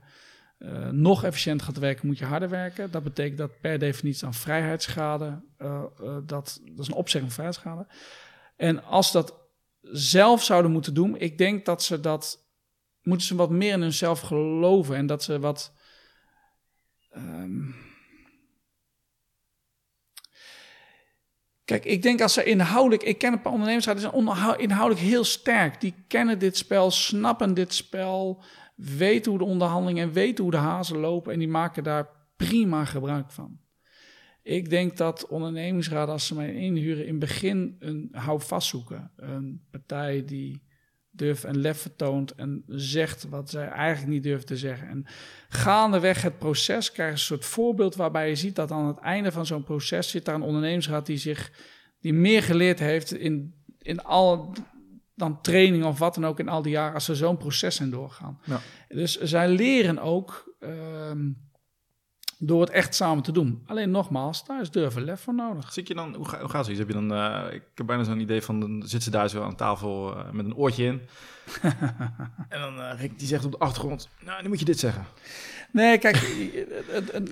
eh, 0.63 0.89
nog 0.89 1.25
efficiënt 1.25 1.63
gaat 1.63 1.79
werken, 1.79 2.07
moet 2.07 2.19
je 2.19 2.25
harder 2.25 2.49
werken. 2.49 2.91
Dat 2.91 3.03
betekent 3.03 3.39
dat 3.39 3.61
per 3.61 3.79
definitie 3.79 4.23
dan 4.23 4.35
vrijheidsschade, 4.35 5.43
eh, 5.57 5.83
eh, 6.01 6.17
dat, 6.27 6.61
dat 6.65 6.79
is 6.79 6.87
een 6.87 6.95
opzegging 6.95 7.33
van 7.33 7.45
vrijheidsschade. 7.45 7.87
En 8.57 8.85
als 8.85 9.13
dat 9.13 9.35
zelf 9.83 10.43
zouden 10.43 10.71
moeten 10.71 10.95
doen, 10.95 11.17
ik 11.17 11.39
denk 11.39 11.65
dat 11.65 11.83
ze 11.83 12.01
dat, 12.01 12.47
moeten 13.03 13.27
ze 13.27 13.35
wat 13.35 13.51
meer 13.51 13.73
in 13.73 13.81
hunzelf 13.81 14.21
geloven 14.21 14.97
en 14.97 15.07
dat 15.07 15.23
ze 15.23 15.39
wat... 15.39 15.73
ehm, 17.11 17.71
Kijk, 21.65 21.85
ik 21.85 22.03
denk 22.03 22.21
als 22.21 22.33
ze 22.33 22.45
inhoudelijk, 22.45 23.03
ik 23.03 23.19
ken 23.19 23.33
een 23.33 23.41
paar 23.41 23.53
ondernemers, 23.53 23.85
die 23.85 23.99
zijn 23.99 24.59
inhoudelijk 24.59 25.01
heel 25.01 25.25
sterk. 25.25 25.81
Die 25.81 25.95
kennen 26.09 26.39
dit 26.39 26.57
spel, 26.57 26.91
snappen 26.91 27.55
dit 27.55 27.75
spel, 27.75 28.43
weten 28.97 29.31
hoe 29.31 29.41
de 29.41 29.47
onderhandelingen 29.47 30.03
en 30.03 30.13
weten 30.13 30.43
hoe 30.43 30.53
de 30.53 30.59
hazen 30.59 30.99
lopen 30.99 31.33
en 31.33 31.39
die 31.39 31.49
maken 31.49 31.85
daar 31.85 32.09
prima 32.37 32.85
gebruik 32.85 33.31
van. 33.31 33.61
Ik 34.43 34.71
denk 34.71 34.97
dat 34.97 35.27
ondernemingsraden, 35.27 36.13
als 36.13 36.27
ze 36.27 36.35
mij 36.35 36.55
inhuren, 36.55 37.05
in 37.05 37.11
het 37.11 37.19
begin 37.19 37.77
een 37.79 38.09
houvast 38.13 38.69
zoeken. 38.69 39.11
Een 39.17 39.63
partij 39.71 40.25
die 40.25 40.63
durf 41.11 41.45
en 41.45 41.59
lef 41.59 41.79
vertoont 41.81 42.35
en 42.35 42.63
zegt 42.67 43.29
wat 43.29 43.51
zij 43.51 43.69
eigenlijk 43.69 44.13
niet 44.13 44.23
durft 44.23 44.47
te 44.47 44.57
zeggen. 44.57 44.89
En 44.89 45.07
gaandeweg 45.49 46.23
het 46.23 46.39
proces 46.39 46.93
krijg 46.93 47.09
je 47.09 47.15
een 47.15 47.21
soort 47.21 47.45
voorbeeld 47.45 47.95
waarbij 47.95 48.29
je 48.29 48.35
ziet 48.35 48.57
dat 48.57 48.71
aan 48.71 48.87
het 48.87 48.99
einde 48.99 49.33
van 49.33 49.47
zo'n 49.47 49.65
proces 49.65 50.11
zit 50.11 50.25
daar 50.25 50.35
een 50.35 50.43
ondernemingsraad 50.43 51.07
die 51.07 51.17
zich 51.17 51.53
die 52.01 52.13
meer 52.13 52.43
geleerd 52.43 52.79
heeft 52.79 53.13
in, 53.15 53.55
in 53.79 54.03
al 54.03 54.55
dan 55.15 55.41
training 55.41 55.85
of 55.85 55.99
wat 55.99 56.15
dan 56.15 56.27
ook 56.27 56.39
in 56.39 56.49
al 56.49 56.63
die 56.63 56.73
jaren 56.73 56.95
als 56.95 57.05
ze 57.05 57.15
zo'n 57.15 57.37
proces 57.37 57.77
zijn 57.77 57.91
doorgaan. 57.91 58.41
Ja. 58.45 58.61
Dus 58.89 59.21
zij 59.21 59.49
leren 59.49 59.99
ook 59.99 60.55
ehm, 60.61 61.31
door 62.45 62.61
het 62.61 62.71
echt 62.71 62.95
samen 62.95 63.23
te 63.23 63.33
doen. 63.33 63.63
Alleen 63.67 63.91
nogmaals, 63.91 64.45
daar 64.45 64.61
is 64.61 64.71
durf 64.71 64.97
en 64.97 65.05
lef 65.05 65.21
voor 65.21 65.35
nodig. 65.35 65.73
Zit 65.73 65.89
je 65.89 65.95
dan, 65.95 66.15
hoe, 66.15 66.29
ga, 66.29 66.41
hoe 66.41 66.49
gaat 66.49 66.65
zoiets? 66.65 66.85
Heb 66.85 66.89
je 66.89 67.07
dan, 67.07 67.15
eh, 67.15 67.55
ik 67.55 67.63
heb 67.75 67.87
bijna 67.87 68.03
zo'n 68.03 68.21
idee 68.21 68.43
van, 68.43 68.61
dan 68.61 68.83
zit 68.87 69.03
ze 69.03 69.11
daar 69.11 69.29
zo 69.29 69.43
aan 69.43 69.57
tafel 69.57 70.17
eh, 70.17 70.31
met 70.31 70.45
een 70.45 70.55
oortje 70.55 70.85
in. 70.85 71.01
en 72.49 72.61
dan 72.61 72.81
eh, 72.81 73.01
Rick 73.01 73.19
die 73.19 73.29
zegt 73.29 73.45
op 73.45 73.51
de 73.51 73.59
achtergrond, 73.59 74.09
nou, 74.25 74.43
nu 74.43 74.49
moet 74.49 74.59
je 74.59 74.65
dit 74.65 74.79
zeggen. 74.79 75.05
Nee, 75.73 75.99
kijk, 75.99 76.17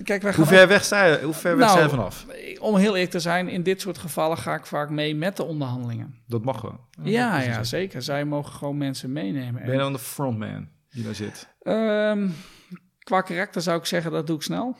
kijk 0.03 0.21
wij 0.21 0.33
gaan 0.33 0.43
Hoe 0.43 0.53
ver 0.53 0.67
weg 0.67 0.83
sta 0.83 1.05
je, 1.05 1.21
hoe 1.23 1.33
ver 1.33 1.57
weg 1.57 1.67
Nou, 1.67 1.81
je 1.81 1.89
vanaf? 1.89 2.25
Om 2.59 2.75
heel 2.75 2.93
eerlijk 2.93 3.11
te 3.11 3.19
zijn, 3.19 3.47
in 3.49 3.63
dit 3.63 3.81
soort 3.81 3.97
gevallen 3.97 4.37
ga 4.37 4.55
ik 4.55 4.65
vaak 4.65 4.89
mee 4.89 5.15
met 5.15 5.37
de 5.37 5.43
onderhandelingen. 5.43 6.15
Dat 6.27 6.43
mag 6.43 6.59
gewoon. 6.59 6.79
Ja, 7.03 7.41
ja, 7.41 7.63
zeker. 7.63 8.01
Zij 8.01 8.25
mogen 8.25 8.53
gewoon 8.53 8.77
mensen 8.77 9.11
meenemen. 9.11 9.63
Ben 9.65 9.71
je 9.73 9.77
dan 9.79 9.93
de 9.93 9.99
frontman 9.99 10.67
die 10.89 11.03
daar 11.03 11.15
zit? 11.15 11.47
Ehm, 11.61 12.27
qua 12.99 13.21
karakter 13.21 13.61
zou 13.61 13.79
ik 13.79 13.85
zeggen, 13.85 14.11
dat 14.11 14.27
doe 14.27 14.35
ik 14.35 14.41
snel. 14.41 14.77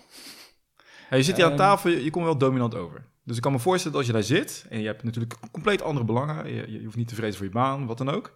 Ja, 1.09 1.17
je 1.17 1.23
zit 1.23 1.35
hier 1.35 1.45
aan 1.45 1.51
Ehm. 1.51 1.59
tafel, 1.59 1.89
je, 1.89 2.03
je 2.03 2.09
komt 2.09 2.25
wel 2.25 2.37
dominant 2.37 2.75
over. 2.75 3.05
Dus 3.23 3.35
ik 3.35 3.41
kan 3.41 3.51
me 3.51 3.59
voorstellen 3.59 3.97
dat 3.97 4.07
als 4.07 4.15
je 4.15 4.17
daar 4.27 4.37
zit 4.39 4.65
en 4.69 4.79
je 4.79 4.85
hebt 4.87 5.03
natuurlijk 5.03 5.35
compleet 5.51 5.81
andere 5.81 6.05
belangen, 6.05 6.53
je, 6.55 6.71
je 6.71 6.83
hoeft 6.83 6.95
niet 6.95 7.07
te 7.07 7.15
vrezen 7.15 7.35
voor 7.37 7.45
je 7.45 7.51
baan, 7.51 7.85
wat 7.85 7.97
dan 7.97 8.09
ook, 8.09 8.33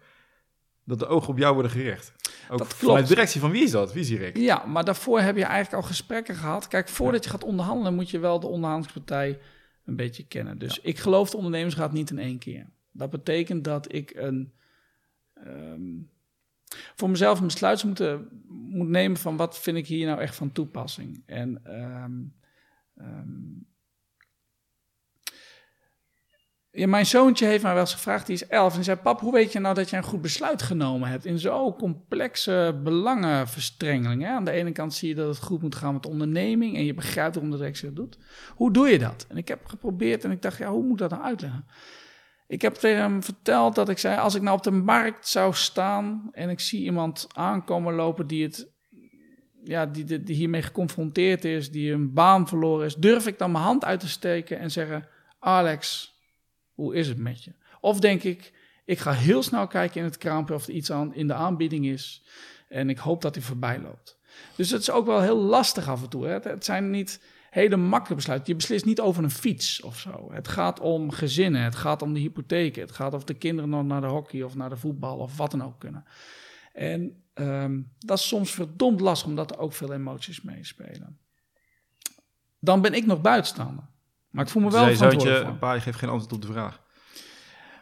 dat 0.84 0.99
de 0.99 1.07
ogen 1.07 1.30
op 1.30 1.38
jou 1.38 1.53
worden 1.53 1.71
gericht. 1.71 2.13
Ook 2.49 2.57
Dat 2.57 2.67
vanuit 2.67 2.79
klopt. 2.79 3.01
de 3.07 3.13
directie 3.13 3.41
van 3.41 3.51
wie 3.51 3.63
is 3.63 3.71
dat? 3.71 3.93
Wie 3.93 4.01
is 4.01 4.07
die 4.07 4.17
Rick? 4.17 4.37
Ja, 4.37 4.65
maar 4.65 4.85
daarvoor 4.85 5.19
heb 5.19 5.35
je 5.37 5.43
eigenlijk 5.43 5.83
al 5.83 5.87
gesprekken 5.89 6.35
gehad. 6.35 6.67
Kijk, 6.67 6.89
voordat 6.89 7.23
je 7.23 7.29
gaat 7.29 7.43
onderhandelen, 7.43 7.95
moet 7.95 8.09
je 8.09 8.19
wel 8.19 8.39
de 8.39 8.47
onderhandelingspartij 8.47 9.39
een 9.85 9.95
beetje 9.95 10.27
kennen. 10.27 10.57
Dus 10.57 10.79
ik 10.79 10.97
geloof 10.97 11.29
de 11.29 11.37
ondernemingsraad 11.37 11.91
niet 11.91 12.09
in 12.09 12.19
één 12.19 12.37
keer. 12.37 12.69
Dat 12.91 13.09
betekent 13.09 13.63
dat 13.63 13.93
ik 13.93 14.11
een, 14.15 14.53
ehm, 15.33 15.81
voor 16.95 17.09
mezelf 17.09 17.39
een 17.39 17.45
besluit 17.45 17.83
moet 18.49 18.89
nemen 18.89 19.17
van 19.17 19.37
wat 19.37 19.59
vind 19.59 19.77
ik 19.77 19.87
hier 19.87 20.07
nou 20.07 20.19
echt 20.19 20.35
van 20.35 20.51
toepassing. 20.51 21.23
En 21.25 21.59
ehm, 21.63 22.13
ehm, 22.95 23.33
ja, 26.76 26.88
mijn 26.88 27.05
zoontje 27.05 27.45
heeft 27.45 27.63
mij 27.63 27.71
wel 27.71 27.82
eens 27.82 27.93
gevraagd, 27.93 28.26
die 28.26 28.36
is 28.36 28.47
elf, 28.47 28.78
en 28.78 28.84
zei, 28.84 28.97
pap, 28.97 29.19
hoe 29.19 29.34
weet 29.34 29.51
je 29.51 29.59
nou 29.59 29.76
dat 29.76 29.89
je 29.89 29.97
een 29.97 30.03
goed 30.03 30.21
besluit 30.21 30.61
genomen 30.61 31.09
hebt 31.09 31.26
in 31.26 31.39
zo'n 31.39 31.76
complexe 31.76 32.80
belangenverstrengeling? 32.84 34.21
Hè? 34.21 34.30
Aan 34.30 34.45
de 34.45 34.51
ene 34.51 34.71
kant 34.71 34.93
zie 34.93 35.09
je 35.09 35.15
dat 35.15 35.28
het 35.28 35.43
goed 35.43 35.61
moet 35.61 35.76
gaan 35.76 35.93
met 35.93 36.03
de 36.03 36.09
onderneming 36.09 36.76
en 36.76 36.86
je 36.86 36.93
begrijpt 36.93 37.36
waarom 37.36 37.51
de 37.51 37.71
dat 37.82 37.95
doet. 37.95 38.17
Hoe 38.55 38.71
doe 38.71 38.89
je 38.89 38.99
dat? 38.99 39.26
En 39.30 39.38
ik 39.38 39.47
heb 39.47 39.65
geprobeerd 39.65 40.23
en 40.23 40.32
ik 40.32 40.41
dacht, 40.41 40.57
ja, 40.57 40.69
hoe 40.69 40.84
moet 40.84 40.97
dat 40.97 41.09
nou 41.09 41.23
uitleggen? 41.23 41.65
Ik 42.47 42.61
heb 42.61 42.73
tegen 42.73 43.01
hem 43.01 43.23
verteld 43.23 43.76
dat 43.76 43.89
ik 43.89 43.97
zei, 43.97 44.17
als 44.17 44.36
ik 44.36 44.41
nou 44.41 44.57
op 44.57 44.63
de 44.63 44.71
markt 44.71 45.28
zou 45.28 45.53
staan 45.53 46.30
en 46.32 46.49
ik 46.49 46.59
zie 46.59 46.84
iemand 46.84 47.28
aankomen 47.34 47.93
lopen 47.93 48.28
die 48.28 48.43
het 48.43 48.73
ja, 49.63 49.86
die, 49.86 50.03
die, 50.03 50.23
die 50.23 50.36
hiermee 50.36 50.61
geconfronteerd 50.61 51.45
is, 51.45 51.71
die 51.71 51.91
een 51.91 52.13
baan 52.13 52.47
verloren 52.47 52.86
is, 52.86 52.95
durf 52.95 53.28
ik 53.28 53.38
dan 53.38 53.51
mijn 53.51 53.63
hand 53.63 53.86
uit 53.86 53.99
te 53.99 54.09
steken 54.09 54.59
en 54.59 54.71
zeggen: 54.71 55.07
Alex, 55.39 56.13
hoe 56.76 56.95
is 56.95 57.07
het 57.07 57.17
met 57.17 57.43
je? 57.43 57.51
Of 57.82 57.99
denk 57.99 58.23
ik, 58.23 58.53
ik 58.86 58.99
ga 58.99 59.11
heel 59.11 59.43
snel 59.43 59.67
kijken 59.67 59.99
in 59.99 60.05
het 60.05 60.17
kraampje 60.17 60.53
of 60.53 60.67
er 60.67 60.73
iets 60.73 60.91
aan, 60.91 61.13
in 61.13 61.28
de 61.28 61.34
aanbieding 61.34 61.86
is 61.86 62.23
en 62.69 62.89
ik 62.89 62.97
hoop 62.97 63.21
dat 63.21 63.36
hij 63.36 63.43
voorbij 63.43 63.80
loopt. 63.80 64.19
Dus 64.55 64.69
het 64.69 64.82
is 64.82 64.91
ook 64.91 65.05
wel 65.05 65.21
heel 65.21 65.38
lastig 65.38 65.88
af 65.88 66.01
en 66.01 66.09
toe. 66.09 66.26
Hè? 66.26 66.39
Het, 66.39 66.65
zijn 66.65 66.89
niet 66.89 67.23
hele 67.49 67.76
makkelijke 67.76 68.15
besluiten. 68.15 68.49
Je 68.49 68.55
beslist 68.55 68.86
niet 68.86 68.99
over 68.99 69.23
een 69.23 69.32
fiets 69.32 69.82
of 69.82 69.99
zo. 69.99 70.32
Het 70.32 70.47
gaat 70.47 70.80
om 70.80 71.11
gezinnen, 71.11 71.61
het 71.61 71.76
gaat 71.76 72.01
om 72.01 72.13
de 72.13 72.19
hypotheken, 72.19 72.82
het 72.82 72.91
gaat 72.91 73.13
of 73.13 73.23
de 73.23 73.34
kinderen 73.34 73.69
nog 73.69 73.84
naar 73.84 74.01
de 74.01 74.07
hockey 74.07 74.43
of 74.43 74.55
naar 74.55 74.69
de 74.69 74.78
voetbal 74.78 75.17
of 75.17 75.38
wat 75.38 75.51
dan 75.51 75.63
ook 75.63 75.80
kunnen. 75.80 76.05
En 76.73 77.23
ehm, 77.34 77.82
dat 77.99 78.17
is 78.17 78.28
soms 78.28 78.51
verdomd 78.51 78.99
lastig, 78.99 79.28
omdat 79.28 79.51
er 79.51 79.57
ook 79.57 79.73
veel 79.73 79.93
emoties 79.93 80.41
meespelen. 80.41 81.19
Dan 82.59 82.82
ben 82.82 82.93
ik 82.93 83.05
nog 83.05 83.21
buitenstaander. 83.21 83.84
Maar 84.36 84.45
ik 84.45 84.51
voel 84.51 84.61
me 84.63 84.71
wel 84.71 84.95
verantwoordelijk 84.95 85.45
voor. 85.45 85.55
pa, 85.55 85.73
je 85.73 85.79
geeft 85.81 85.97
geen 85.97 86.09
antwoord 86.09 86.33
op 86.33 86.41
de 86.41 86.47
vraag. 86.47 86.83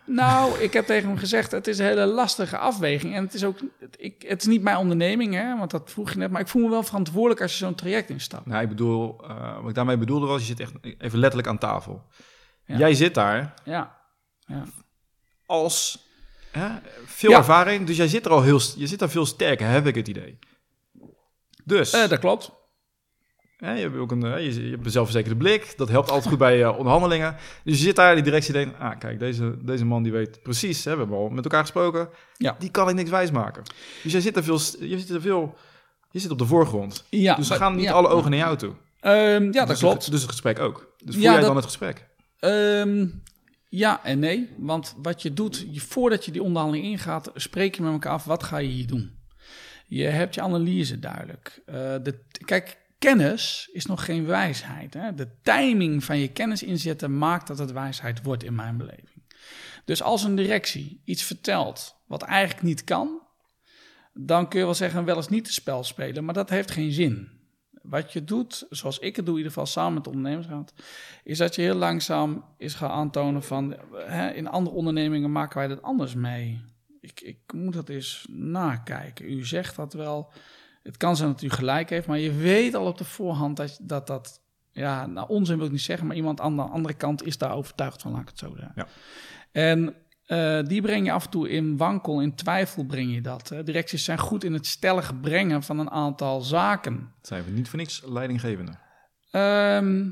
Nou, 0.06 0.60
ik 0.60 0.74
heb 0.74 0.86
tegen 0.86 1.10
hem 1.10 1.18
gezegd, 1.18 1.52
het 1.52 1.68
is 1.68 1.80
een 1.80 1.86
hele 1.86 2.06
lastige 2.06 2.58
afweging. 2.58 3.16
En 3.16 3.24
het 3.24 3.34
is 3.34 3.44
ook, 3.44 3.60
het, 3.80 3.96
ik, 4.00 4.22
het 4.28 4.42
is 4.42 4.48
niet 4.48 4.62
mijn 4.62 4.78
onderneming, 4.78 5.34
hè, 5.34 5.58
want 5.58 5.72
dat 5.72 5.92
vroeg 5.92 6.12
je 6.12 6.18
net. 6.18 6.32
Maar 6.32 6.42
ik 6.42 6.48
voel 6.48 6.64
me 6.64 6.70
wel 6.70 6.84
verantwoordelijk 6.84 7.42
als 7.42 7.52
je 7.52 7.58
zo'n 7.58 7.76
traject 7.76 8.10
instapt. 8.10 8.46
Nou, 8.46 8.62
ik 8.64 8.70
bedoel, 8.70 9.24
eh, 9.28 9.60
wat 9.60 9.70
ik 9.70 9.76
daarmee 9.76 9.98
bedoelde 9.98 10.26
was, 10.26 10.40
je 10.40 10.46
zit 10.46 10.60
echt 10.60 10.72
even 10.98 11.20
letterlijk 11.20 11.48
aan 11.48 11.58
tafel. 11.58 12.04
Ja. 12.66 12.78
Jij 12.78 12.94
zit 12.94 13.14
daar 13.14 13.54
Ja, 13.64 13.98
ja. 14.46 14.64
als 15.46 16.08
hè, 16.52 16.68
veel 17.06 17.30
Ja. 17.30 17.38
ervaring, 17.38 17.88
dus 17.88 17.98
jij 17.98 18.08
zit 18.08 18.26
er 18.26 18.32
al 18.32 18.42
heel, 18.42 18.60
je 18.76 18.88
zit 18.88 19.00
daar 19.00 19.10
veel 19.10 19.26
sterker, 19.26 19.68
heb 19.68 19.88
ik 19.88 19.96
het 19.96 20.08
idee. 20.08 20.40
Dus, 21.64 21.94
Eh, 21.94 22.08
dat 22.10 22.20
klopt. 22.20 22.52
Je 23.72 23.82
hebt 23.82 23.98
ook 23.98 24.12
een, 24.12 24.20
je, 24.42 24.70
hebt 24.72 24.86
een 24.86 24.92
zelfverzekerde 24.92 25.38
blik, 25.38 25.74
dat 25.78 25.90
helpt 25.90 26.10
altijd 26.10 26.28
goed 26.30 26.38
bij 26.38 26.64
eh, 26.64 26.78
onderhandelingen. 26.78 27.36
Dus 27.64 27.78
je 27.78 27.84
zit 27.84 27.96
daar, 27.96 28.14
die 28.16 28.24
directie 28.24 28.54
denkt, 28.54 28.80
ah 28.80 29.00
kijk, 29.00 29.20
deze, 29.20 29.58
deze 29.66 29.86
man 29.86 30.04
die 30.04 30.12
weet 30.12 30.42
precies, 30.44 30.86
hè, 30.86 30.92
we 30.92 30.98
hebben 30.98 31.18
al 31.18 31.30
met 31.30 31.44
elkaar 31.44 31.62
gesproken, 31.62 32.10
Ja. 32.38 32.56
die 32.60 32.72
kan 32.72 32.90
ik 32.90 32.96
niks 32.96 33.10
wijsmaken. 33.10 33.64
Dus 34.04 34.12
jij 34.12 34.22
zit 34.22 34.36
er 34.36 34.44
veel, 34.44 34.60
je 34.80 35.00
zit 35.00 35.10
er 35.10 35.22
veel, 35.22 35.56
je 36.12 36.20
zit 36.20 36.32
op 36.32 36.38
de 36.38 36.46
voorgrond. 36.46 37.06
Ja, 37.10 37.36
dus 37.36 37.50
maar- 37.50 37.58
gaan 37.58 37.76
niet 37.76 37.86
ja. 37.86 37.92
alle 37.92 38.08
ogen 38.08 38.30
naar 38.30 38.40
jou 38.40 38.58
toe. 38.58 38.74
Ehm, 39.00 39.44
ja, 39.44 39.52
dat 39.52 39.68
dus 39.68 39.80
klopt. 39.80 40.04
Het, 40.04 40.12
dus 40.12 40.22
het 40.22 40.30
gesprek 40.32 40.60
ook. 40.60 40.94
Dus 41.04 41.14
voel 41.16 41.24
Ja, 41.24 41.30
jij 41.32 41.38
dat- 41.40 41.48
dan 41.48 41.56
het 41.56 41.66
gesprek? 41.66 42.06
Ehm, 42.40 43.06
ja 43.70 44.04
en 44.04 44.20
nee. 44.20 44.50
Want 44.58 44.96
wat 45.02 45.22
je 45.22 45.34
doet, 45.34 45.66
je, 45.72 45.80
voordat 45.80 46.26
je 46.26 46.32
die 46.32 46.44
onderhandeling 46.44 46.86
ingaat, 46.88 47.32
spreek 47.36 47.76
je 47.76 47.82
met 47.82 47.92
elkaar 47.92 48.12
af, 48.12 48.24
wat 48.24 48.44
ga 48.44 48.58
je 48.58 48.68
hier 48.68 48.88
doen? 48.88 49.22
Je 49.88 50.04
hebt 50.04 50.36
je 50.36 50.42
analyse 50.42 51.00
duidelijk. 51.00 51.62
Eh, 51.66 51.76
de, 52.04 52.20
kijk, 52.46 52.78
kennis 53.04 53.70
is 53.72 53.86
nog 53.86 54.06
geen 54.06 54.26
wijsheid. 54.26 54.94
Hè? 54.94 55.14
De 55.14 55.28
timing 55.42 56.04
van 56.04 56.18
je 56.18 56.32
kennis 56.32 56.64
inzetten 56.64 57.18
maakt 57.18 57.48
dat 57.48 57.58
het 57.58 57.72
wijsheid 57.72 58.24
wordt 58.24 58.44
in 58.44 58.56
mijn 58.56 58.78
beleving. 58.78 59.24
Dus 59.86 60.02
als 60.02 60.24
een 60.24 60.36
directie 60.36 61.02
iets 61.06 61.24
vertelt 61.24 61.96
wat 62.08 62.22
eigenlijk 62.22 62.64
niet 62.64 62.84
kan, 62.84 63.22
dan 64.14 64.50
kun 64.50 64.60
je 64.60 64.66
wel 64.66 64.74
zeggen 64.74 65.06
wel 65.06 65.16
eens 65.16 65.28
niet 65.28 65.46
het 65.46 65.56
spel 65.56 65.84
spelen, 65.84 66.26
maar 66.26 66.34
dat 66.34 66.50
heeft 66.50 66.72
geen 66.72 66.92
zin. 66.92 67.30
Wat 67.82 68.14
je 68.14 68.24
doet, 68.24 68.66
zoals 68.70 69.00
ik 69.00 69.16
het 69.16 69.26
doe, 69.26 69.34
in 69.34 69.44
ieder 69.44 69.54
geval 69.54 69.68
samen 69.68 69.94
met 69.94 70.04
de 70.04 70.10
ondernemersraad, 70.10 70.74
is 71.24 71.38
dat 71.38 71.56
je 71.56 71.62
heel 71.62 71.76
langzaam 71.76 72.46
is 72.58 72.74
gaan 72.74 72.90
aantonen 72.90 73.44
van 73.44 73.76
hè, 73.94 74.32
in 74.32 74.48
andere 74.48 74.76
ondernemingen 74.76 75.32
maken 75.32 75.58
wij 75.58 75.68
dat 75.68 75.82
anders 75.82 76.16
mee. 76.16 76.62
Ik, 77.00 77.22
ik 77.22 77.54
moet 77.54 77.74
dat 77.74 77.90
eens 77.90 78.26
nakijken. 78.30 79.32
U 79.32 79.46
zegt 79.46 79.76
dat 79.76 79.94
wel. 79.94 80.32
Het 80.84 80.98
kan 80.98 81.16
zijn 81.16 81.32
dat 81.32 81.42
u 81.42 81.50
gelijk 81.50 81.90
heeft, 81.90 82.08
maar 82.08 82.20
je 82.20 82.32
weet 82.34 82.76
al 82.76 82.86
op 82.86 82.98
de 82.98 83.06
voorhand 83.06 83.58
dat 83.58 83.78
dat, 83.82 84.08
dat 84.08 84.42
ja, 84.72 85.06
nou 85.06 85.28
onzin 85.30 85.58
wil 85.58 85.66
ik 85.66 85.72
niet 85.72 85.82
zeggen, 85.82 86.08
maar 86.08 86.16
iemand 86.16 86.42
aan 86.42 86.56
de 86.56 86.62
andere 86.62 86.94
kant 86.94 87.24
is 87.26 87.38
daar 87.38 87.54
overtuigd 87.54 88.02
van, 88.02 88.12
laat 88.12 88.22
ik 88.22 88.28
het 88.28 88.40
zo 88.40 88.54
zeggen. 88.56 88.74
Ja. 88.76 88.88
En 89.52 89.96
eh, 90.26 90.64
die 90.64 90.82
breng 90.82 91.06
je 91.06 91.12
af 91.12 91.26
en 91.26 91.30
toe 91.30 91.50
in 91.50 91.78
wankel, 91.78 92.22
in 92.22 92.36
twijfel 92.36 92.86
breng 92.86 93.14
je 93.14 93.22
dat. 93.22 93.50
Hè. 93.50 93.64
Directies 93.64 94.04
zijn 94.04 94.18
goed 94.18 94.44
in 94.44 94.54
het 94.54 94.68
stellig 94.68 95.20
brengen 95.20 95.64
van 95.64 95.80
een 95.80 95.92
aantal 95.92 96.42
zaken. 96.42 97.14
Zijn 97.22 97.44
we 97.44 97.52
niet 97.52 97.70
voor 97.70 97.80
niks 97.80 98.02
leidinggevende. 98.06 98.72
Ehm, 99.32 100.10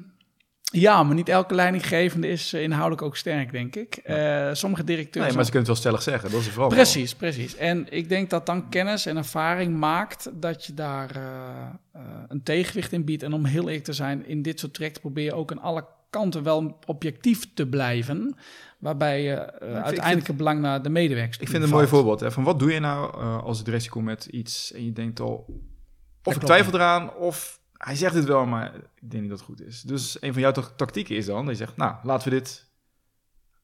ja, 0.71 1.03
maar 1.03 1.15
niet 1.15 1.29
elke 1.29 1.55
leidinggevende 1.55 2.27
is 2.27 2.53
eh, 2.53 2.61
inhoudelijk 2.61 3.01
ook 3.01 3.17
sterk, 3.17 3.51
denk 3.51 3.75
ik. 3.75 3.95
Eh, 3.95 4.49
sommige 4.53 4.83
directeuren... 4.83 5.27
Nee, 5.27 5.35
maar 5.37 5.45
ze 5.45 5.51
kunnen 5.51 5.69
het 5.69 5.81
wel 5.81 5.91
stellig 5.91 6.01
zeggen. 6.01 6.31
Dat 6.31 6.39
is 6.39 6.45
het 6.45 6.53
vooral. 6.53 6.71
Precies, 6.71 7.15
precies. 7.15 7.55
En 7.55 7.85
ik 7.89 8.09
denk 8.09 8.29
dat 8.29 8.45
dan 8.45 8.69
kennis 8.69 9.05
en 9.05 9.17
ervaring 9.17 9.77
maakt 9.77 10.29
dat 10.33 10.65
je 10.65 10.73
daar 10.73 11.15
eh, 11.15 12.01
een 12.27 12.43
tegenwicht 12.43 12.91
in 12.91 13.05
biedt. 13.05 13.23
En 13.23 13.33
om 13.33 13.45
heel 13.45 13.63
eerlijk 13.67 13.83
te 13.83 13.93
zijn, 13.93 14.25
in 14.27 14.41
dit 14.41 14.59
soort 14.59 14.73
trajecten 14.73 15.01
probeer 15.01 15.23
je 15.23 15.33
ook 15.33 15.51
aan 15.51 15.61
alle 15.61 15.85
kanten 16.09 16.43
wel 16.43 16.79
objectief 16.85 17.53
te 17.53 17.67
blijven. 17.67 18.35
Waarbij 18.79 19.21
je 19.21 19.53
vind- 19.59 19.83
uiteindelijk 19.83 20.27
het 20.27 20.37
belang 20.37 20.61
naar 20.61 20.81
de 20.81 20.89
medewerkers 20.89 21.37
Ik 21.37 21.47
vind 21.47 21.61
het 21.61 21.71
een 21.71 21.77
mooi 21.77 21.87
voorbeeld. 21.87 22.19
Hè, 22.19 22.31
van 22.31 22.43
wat 22.43 22.59
doe 22.59 22.73
je 22.73 22.79
nou 22.79 23.23
als 23.43 23.57
de 23.57 23.63
directie 23.63 23.89
komt 23.89 24.05
met 24.05 24.25
iets 24.25 24.73
en 24.73 24.85
je 24.85 24.91
denkt 24.91 25.19
al... 25.19 25.45
Of 26.23 26.35
ik 26.35 26.41
twijfel 26.41 26.73
eraan, 26.73 27.13
of 27.15 27.60
hij 27.85 27.95
zegt 27.95 28.13
het 28.15 28.25
wel, 28.25 28.45
maar 28.45 28.75
ik 28.75 29.11
denk 29.11 29.21
niet 29.21 29.29
dat 29.29 29.39
het 29.39 29.47
goed 29.47 29.61
is. 29.61 29.81
Dus 29.81 30.21
een 30.21 30.33
van 30.33 30.41
jouw 30.41 30.51
ta- 30.51 30.71
tactieken 30.75 31.15
is 31.15 31.25
dan, 31.25 31.45
dat 31.45 31.57
je 31.57 31.65
zegt, 31.65 31.77
nou, 31.77 31.95
laten 32.03 32.29
we 32.29 32.35
dit 32.37 32.69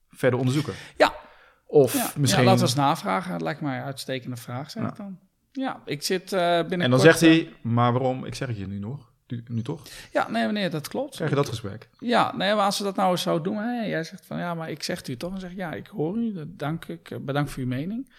verder 0.09 0.39
onderzoeken. 0.39 0.73
Ja. 0.97 1.13
Of 1.65 1.93
Ja, 1.93 2.11
misschien... 2.15 2.43
ja, 2.43 2.47
laten 2.49 2.61
we 2.61 2.67
eens 2.69 2.77
navragen. 2.77 3.31
Dat 3.31 3.41
lijkt 3.41 3.61
mij 3.61 3.77
een 3.77 3.83
uitstekende 3.83 4.35
vraag, 4.35 4.71
zeg 4.71 4.83
Ja. 4.83 4.89
ik 4.89 4.95
dan. 4.95 5.19
Ja, 5.51 5.81
ik 5.85 6.03
zit 6.03 6.33
eh 6.33 6.39
binnenkort... 6.39 6.81
en 6.81 6.89
dan 6.89 6.99
zegt 6.99 7.21
eh, 7.21 7.29
hij, 7.29 7.53
maar 7.61 7.91
waarom? 7.91 8.25
Ik 8.25 8.35
zeg 8.35 8.47
het 8.47 8.57
je 8.57 8.67
nu 8.67 8.79
nog. 8.79 9.11
Nu, 9.27 9.43
nu 9.47 9.61
toch? 9.61 9.81
Ja, 10.11 10.29
nee, 10.29 10.47
nee, 10.51 10.69
dat 10.69 10.87
klopt. 10.87 11.15
Krijg 11.15 11.29
je 11.29 11.35
dat 11.35 11.49
gesprek? 11.49 11.89
Ja, 11.99 12.35
nee, 12.35 12.55
maar 12.55 12.65
als 12.65 12.77
ze 12.77 12.83
dat 12.83 12.95
nou 12.95 13.11
eens 13.11 13.21
zo 13.21 13.41
doen, 13.41 13.57
hè, 13.57 13.85
jij 13.85 14.03
zegt 14.03 14.25
van 14.25 14.37
ja, 14.37 14.53
maar 14.53 14.69
ik 14.69 14.83
zeg 14.83 14.97
het 14.97 15.07
u 15.07 15.17
toch, 15.17 15.31
dan 15.31 15.39
zeg 15.39 15.51
ik 15.51 15.57
ja, 15.57 15.73
ik 15.73 15.87
hoor 15.87 16.17
u, 16.17 16.33
dank 16.47 16.85
ik, 16.85 17.11
eh, 17.11 17.17
bedankt 17.19 17.51
voor 17.51 17.61
uw 17.63 17.67
mening. 17.69 18.13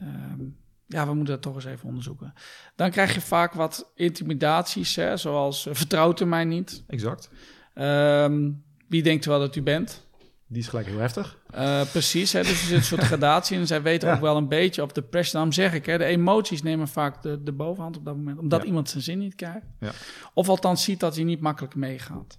Ehm, 0.00 0.40
ja, 0.86 1.06
we 1.06 1.14
moeten 1.14 1.34
dat 1.34 1.42
toch 1.42 1.54
eens 1.54 1.64
even 1.64 1.88
onderzoeken. 1.88 2.32
Dan 2.76 2.90
krijg 2.90 3.14
je 3.14 3.20
vaak 3.20 3.52
wat 3.52 3.92
intimidaties, 3.94 4.96
hè, 4.96 5.16
zoals 5.16 5.66
eh, 5.66 5.74
vertrouwt 5.74 6.20
u 6.20 6.24
mij 6.24 6.44
niet. 6.44 6.84
Exact. 6.86 7.30
Ehm, 7.74 8.50
wie 8.88 9.02
denkt 9.02 9.24
wel 9.24 9.38
dat 9.38 9.56
u 9.56 9.62
bent? 9.62 10.06
Die 10.48 10.60
is 10.60 10.68
gelijk 10.68 10.86
heel 10.86 10.98
heftig. 10.98 11.38
Eh, 11.50 11.80
precies, 11.90 12.32
hè, 12.32 12.40
dus 12.42 12.50
er 12.50 12.56
zit 12.66 12.76
een 12.76 12.82
soort 12.84 13.02
gradatie 13.02 13.56
en 13.58 13.66
zij 13.66 13.82
weten 13.82 14.08
Ja. 14.08 14.14
ook 14.14 14.20
wel 14.20 14.36
een 14.36 14.48
beetje 14.48 14.82
op 14.82 14.94
de 14.94 15.02
pressure. 15.02 15.32
Daarom 15.32 15.52
zeg 15.52 15.72
ik, 15.74 15.86
hè, 15.86 15.98
de 15.98 16.04
emoties 16.04 16.62
nemen 16.62 16.88
vaak 16.88 17.22
de, 17.22 17.42
de 17.42 17.52
bovenhand 17.52 17.96
op 17.96 18.04
dat 18.04 18.16
moment, 18.16 18.38
omdat 18.38 18.60
Ja. 18.60 18.66
iemand 18.66 18.88
zijn 18.90 19.02
zin 19.02 19.18
niet 19.18 19.34
krijgt. 19.34 19.66
Ja. 19.80 19.90
Of 20.34 20.48
althans 20.48 20.84
ziet 20.84 21.00
dat 21.00 21.14
hij 21.14 21.24
niet 21.24 21.40
makkelijk 21.40 21.74
meegaat. 21.74 22.36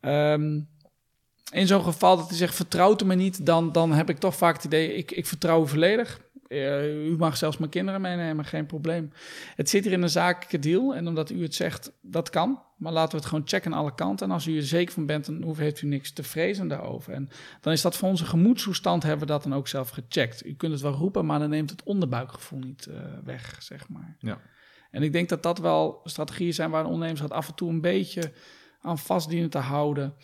Ehm, 0.00 0.60
in 1.52 1.66
zo'n 1.66 1.82
geval 1.82 2.16
dat 2.16 2.28
hij 2.28 2.36
zegt, 2.36 2.54
vertrouwt 2.54 3.02
u 3.02 3.04
me 3.04 3.14
niet, 3.14 3.46
dan, 3.46 3.72
dan 3.72 3.92
heb 3.92 4.08
ik 4.10 4.18
toch 4.18 4.36
vaak 4.36 4.54
het 4.54 4.64
idee, 4.64 4.94
ik, 4.94 5.10
ik 5.10 5.26
vertrouw 5.26 5.62
u 5.62 5.68
volledig. 5.68 6.20
Eh, 6.48 7.06
u 7.06 7.16
mag 7.16 7.36
zelfs 7.36 7.58
mijn 7.58 7.70
kinderen 7.70 8.00
meenemen, 8.00 8.44
geen 8.44 8.66
probleem. 8.66 9.12
Het 9.54 9.70
zit 9.70 9.84
hier 9.84 9.92
in 9.92 10.02
een 10.02 10.08
zakelijke 10.08 10.58
deal 10.58 10.94
en 10.94 11.08
omdat 11.08 11.30
u 11.30 11.42
het 11.42 11.54
zegt, 11.54 11.92
dat 12.02 12.30
kan. 12.30 12.62
Maar 12.76 12.92
laten 12.92 13.10
we 13.10 13.16
het 13.16 13.26
gewoon 13.26 13.48
checken 13.48 13.72
aan 13.72 13.78
alle 13.78 13.94
kanten. 13.94 14.26
En 14.26 14.32
als 14.32 14.46
u 14.46 14.56
er 14.56 14.62
zeker 14.62 14.94
van 14.94 15.06
bent, 15.06 15.26
dan 15.26 15.56
heeft 15.56 15.82
u 15.82 15.86
niks 15.86 16.12
te 16.12 16.22
vrezen 16.22 16.68
daarover. 16.68 17.12
En 17.12 17.28
dan 17.60 17.72
is 17.72 17.82
dat 17.82 17.96
voor 17.96 18.08
onze 18.08 18.24
gemoedstoestand, 18.24 19.02
hebben 19.02 19.26
we 19.26 19.32
dat 19.32 19.42
dan 19.42 19.54
ook 19.54 19.68
zelf 19.68 19.88
gecheckt. 19.88 20.46
U 20.46 20.54
kunt 20.54 20.72
het 20.72 20.80
wel 20.80 20.92
roepen, 20.92 21.26
maar 21.26 21.38
dan 21.38 21.50
neemt 21.50 21.70
het 21.70 21.82
onderbuikgevoel 21.82 22.58
niet 22.58 22.86
eh, 22.86 22.96
weg, 23.24 23.56
zeg 23.62 23.88
maar. 23.88 24.16
Ja. 24.18 24.40
En 24.90 25.02
ik 25.02 25.12
denk 25.12 25.28
dat 25.28 25.42
dat 25.42 25.58
wel 25.58 26.00
strategieën 26.04 26.54
zijn 26.54 26.70
waar 26.70 26.80
een 26.80 26.90
ondernemer 26.90 27.16
zich 27.16 27.28
af 27.28 27.48
en 27.48 27.54
toe 27.54 27.70
een 27.70 27.80
beetje 27.80 28.32
aan 28.80 28.98
vast 28.98 29.28
dienen 29.28 29.50
te 29.50 29.58
houden. 29.58 30.14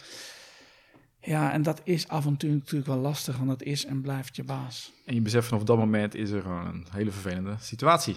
Ja, 1.25 1.53
en 1.53 1.63
dat 1.63 1.81
is 1.85 2.09
af 2.09 2.27
en 2.27 2.37
toe 2.37 2.51
natuurlijk 2.51 2.87
wel 2.87 2.99
lastig, 2.99 3.37
want 3.37 3.49
dat 3.49 3.63
is 3.63 3.85
en 3.85 4.01
blijft 4.01 4.37
je 4.37 4.45
baas. 4.45 4.93
En 5.07 5.15
je 5.15 5.21
beseft 5.21 5.49
vanaf 5.49 5.63
dat 5.65 5.77
moment 5.77 6.15
is 6.15 6.31
er 6.31 6.43
gewoon 6.43 6.67
een 6.67 6.87
hele 6.91 7.11
vervelende 7.11 7.55
situatie. 7.61 8.17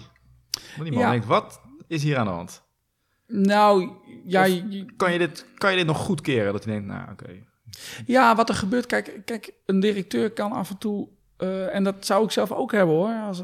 Want 0.76 0.82
die 0.82 0.92
man 0.92 1.00
Ja. 1.02 1.10
denkt, 1.10 1.26
wat 1.26 1.60
is 1.86 2.02
hier 2.02 2.16
aan 2.18 2.26
de 2.26 2.32
hand? 2.32 2.62
Nou, 3.26 3.90
ja, 4.24 4.44
je- 4.44 4.84
Kan 4.96 5.12
je 5.12 5.18
dit, 5.18 5.46
kan 5.54 5.70
je 5.70 5.76
dit 5.76 5.86
nog 5.86 5.98
goed 5.98 6.20
keren? 6.20 6.52
Dat 6.52 6.64
je 6.64 6.70
denkt, 6.70 6.86
nou 6.86 7.10
oké. 7.12 7.30
Ja, 8.06 8.34
wat 8.36 8.48
er 8.48 8.54
gebeurt, 8.54 8.86
kijk, 8.86 9.20
kijk 9.24 9.52
een 9.66 9.80
directeur 9.80 10.30
kan 10.30 10.52
af 10.52 10.70
en 10.70 10.78
toe, 10.78 11.08
eh, 11.36 11.74
en 11.74 11.84
dat 11.84 12.06
zou 12.06 12.24
ik 12.24 12.30
zelf 12.30 12.52
ook 12.52 12.72
hebben 12.72 12.94
hoor, 12.94 13.14
als, 13.22 13.42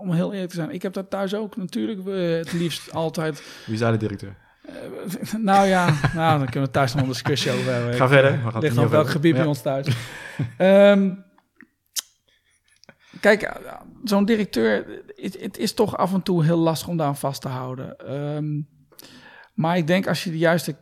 om 0.00 0.12
heel 0.12 0.32
eerlijk 0.32 0.50
te 0.50 0.56
zijn. 0.56 0.70
Ik 0.70 0.82
heb 0.82 0.92
dat 0.92 1.10
thuis 1.10 1.34
ook 1.34 1.56
natuurlijk 1.56 2.06
eh, 2.06 2.36
het 2.36 2.52
liefst 2.52 2.92
altijd. 3.04 3.42
Wie 3.64 3.74
is 3.74 3.80
daar 3.80 3.92
de 3.92 3.98
directeur? 3.98 4.36
Eh, 4.74 5.34
nou 5.38 5.66
ja, 5.66 5.86
nou, 6.14 6.38
dan 6.38 6.48
kunnen 6.48 6.68
we 6.68 6.74
thuis 6.74 6.94
nog 6.94 7.02
een 7.02 7.08
discussie 7.08 7.52
over 7.52 7.72
hebben. 7.72 7.94
Ga 7.94 8.08
verder. 8.08 8.30
eh, 8.30 8.36
We 8.36 8.42
gaan 8.42 8.52
het 8.54 8.62
ligt 8.62 8.76
op 8.76 8.84
over 8.84 8.96
welk 8.96 9.10
gebied 9.10 9.34
bij 9.34 9.44
ons 9.46 9.62
thuis. 9.62 9.86
Ehm, 10.56 11.10
kijk, 13.20 13.42
eh, 13.42 13.72
zo'n 14.04 14.24
directeur, 14.24 14.86
het, 15.16 15.40
het 15.40 15.58
is 15.58 15.74
toch 15.74 15.96
af 15.96 16.12
en 16.14 16.22
toe 16.22 16.44
heel 16.44 16.58
lastig 16.58 16.88
om 16.88 16.96
daar 16.96 17.06
aan 17.06 17.16
vast 17.16 17.40
te 17.40 17.48
houden. 17.48 17.96
Ehm, 17.98 18.60
maar 19.54 19.76
ik 19.76 19.86
denk 19.86 20.06
als 20.06 20.24
je 20.24 20.30
de 20.30 20.38
juiste 20.38 20.76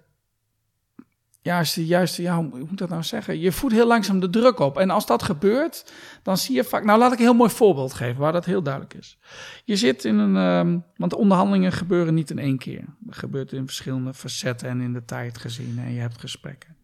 de 1.74 1.86
juiste, 1.86 2.22
ja, 2.22 2.36
hoe 2.36 2.58
moet 2.58 2.70
ik 2.70 2.76
dat 2.76 2.88
nou 2.88 3.02
zeggen? 3.02 3.38
Je 3.38 3.52
voert 3.52 3.72
heel 3.72 3.86
langzaam 3.86 4.20
de 4.20 4.30
druk 4.30 4.58
op. 4.58 4.78
En 4.78 4.90
als 4.90 5.06
dat 5.06 5.22
gebeurt, 5.22 5.92
dan 6.22 6.36
zie 6.36 6.54
je 6.54 6.64
vaak. 6.64 6.84
Nou, 6.84 6.98
laat 6.98 7.12
ik 7.12 7.18
een 7.18 7.24
heel 7.24 7.34
mooi 7.34 7.50
voorbeeld 7.50 7.94
geven 7.94 8.20
waar 8.20 8.32
dat 8.32 8.44
heel 8.44 8.62
duidelijk 8.62 8.94
is. 8.94 9.18
Je 9.64 9.76
zit 9.76 10.04
in 10.04 10.18
een. 10.18 10.36
ehm, 10.36 10.78
want 10.96 11.14
onderhandelingen 11.14 11.72
gebeuren 11.72 12.14
niet 12.14 12.30
in 12.30 12.38
één 12.38 12.58
keer. 12.58 12.84
Dat 12.98 13.16
gebeurt 13.16 13.52
in 13.52 13.66
verschillende 13.66 14.14
facetten 14.14 14.68
en 14.68 14.80
in 14.80 14.92
de 14.92 15.04
tijd 15.04 15.38
gezien. 15.38 15.78
En 15.78 15.92
je 15.92 16.00
hebt 16.00 16.20
gesprekken. 16.20 16.76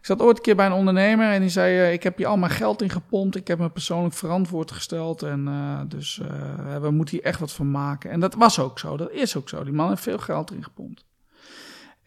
Ik 0.00 0.06
zat 0.06 0.20
ooit 0.20 0.36
een 0.36 0.42
keer 0.42 0.56
bij 0.56 0.66
een 0.66 0.72
ondernemer 0.72 1.32
en 1.32 1.40
die 1.40 1.50
zei: 1.50 1.78
eh, 1.78 1.92
Ik 1.92 2.02
heb 2.02 2.16
hier 2.16 2.26
al 2.26 2.36
mijn 2.36 2.52
geld 2.52 2.82
in 2.82 2.90
gepompt. 2.90 3.36
Ik 3.36 3.48
heb 3.48 3.58
me 3.58 3.70
persoonlijk 3.70 4.14
verantwoord 4.14 4.70
gesteld. 4.70 5.22
En 5.22 5.48
eh, 5.48 5.80
dus 5.88 6.20
eh, 6.20 6.76
we 6.80 6.90
moeten 6.90 7.16
hier 7.16 7.24
echt 7.24 7.40
wat 7.40 7.52
van 7.52 7.70
maken. 7.70 8.10
En 8.10 8.20
dat 8.20 8.34
was 8.34 8.58
ook 8.58 8.78
zo. 8.78 8.96
Dat 8.96 9.10
is 9.10 9.36
ook 9.36 9.48
zo. 9.48 9.64
Die 9.64 9.72
man 9.72 9.88
heeft 9.88 10.02
veel 10.02 10.18
geld 10.18 10.50
erin 10.50 10.64
gepompt. 10.64 11.04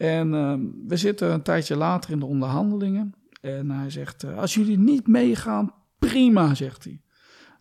En 0.03 0.33
ehm, 0.33 0.61
we 0.87 0.97
zitten 0.97 1.31
een 1.31 1.41
tijdje 1.41 1.75
later 1.75 2.11
in 2.11 2.19
de 2.19 2.25
onderhandelingen. 2.25 3.13
En 3.41 3.69
hij 3.69 3.89
zegt: 3.89 4.23
eh, 4.23 4.37
Als 4.37 4.53
jullie 4.53 4.77
niet 4.77 5.07
meegaan, 5.07 5.73
prima, 5.99 6.55
zegt 6.55 6.83
hij. 6.83 7.01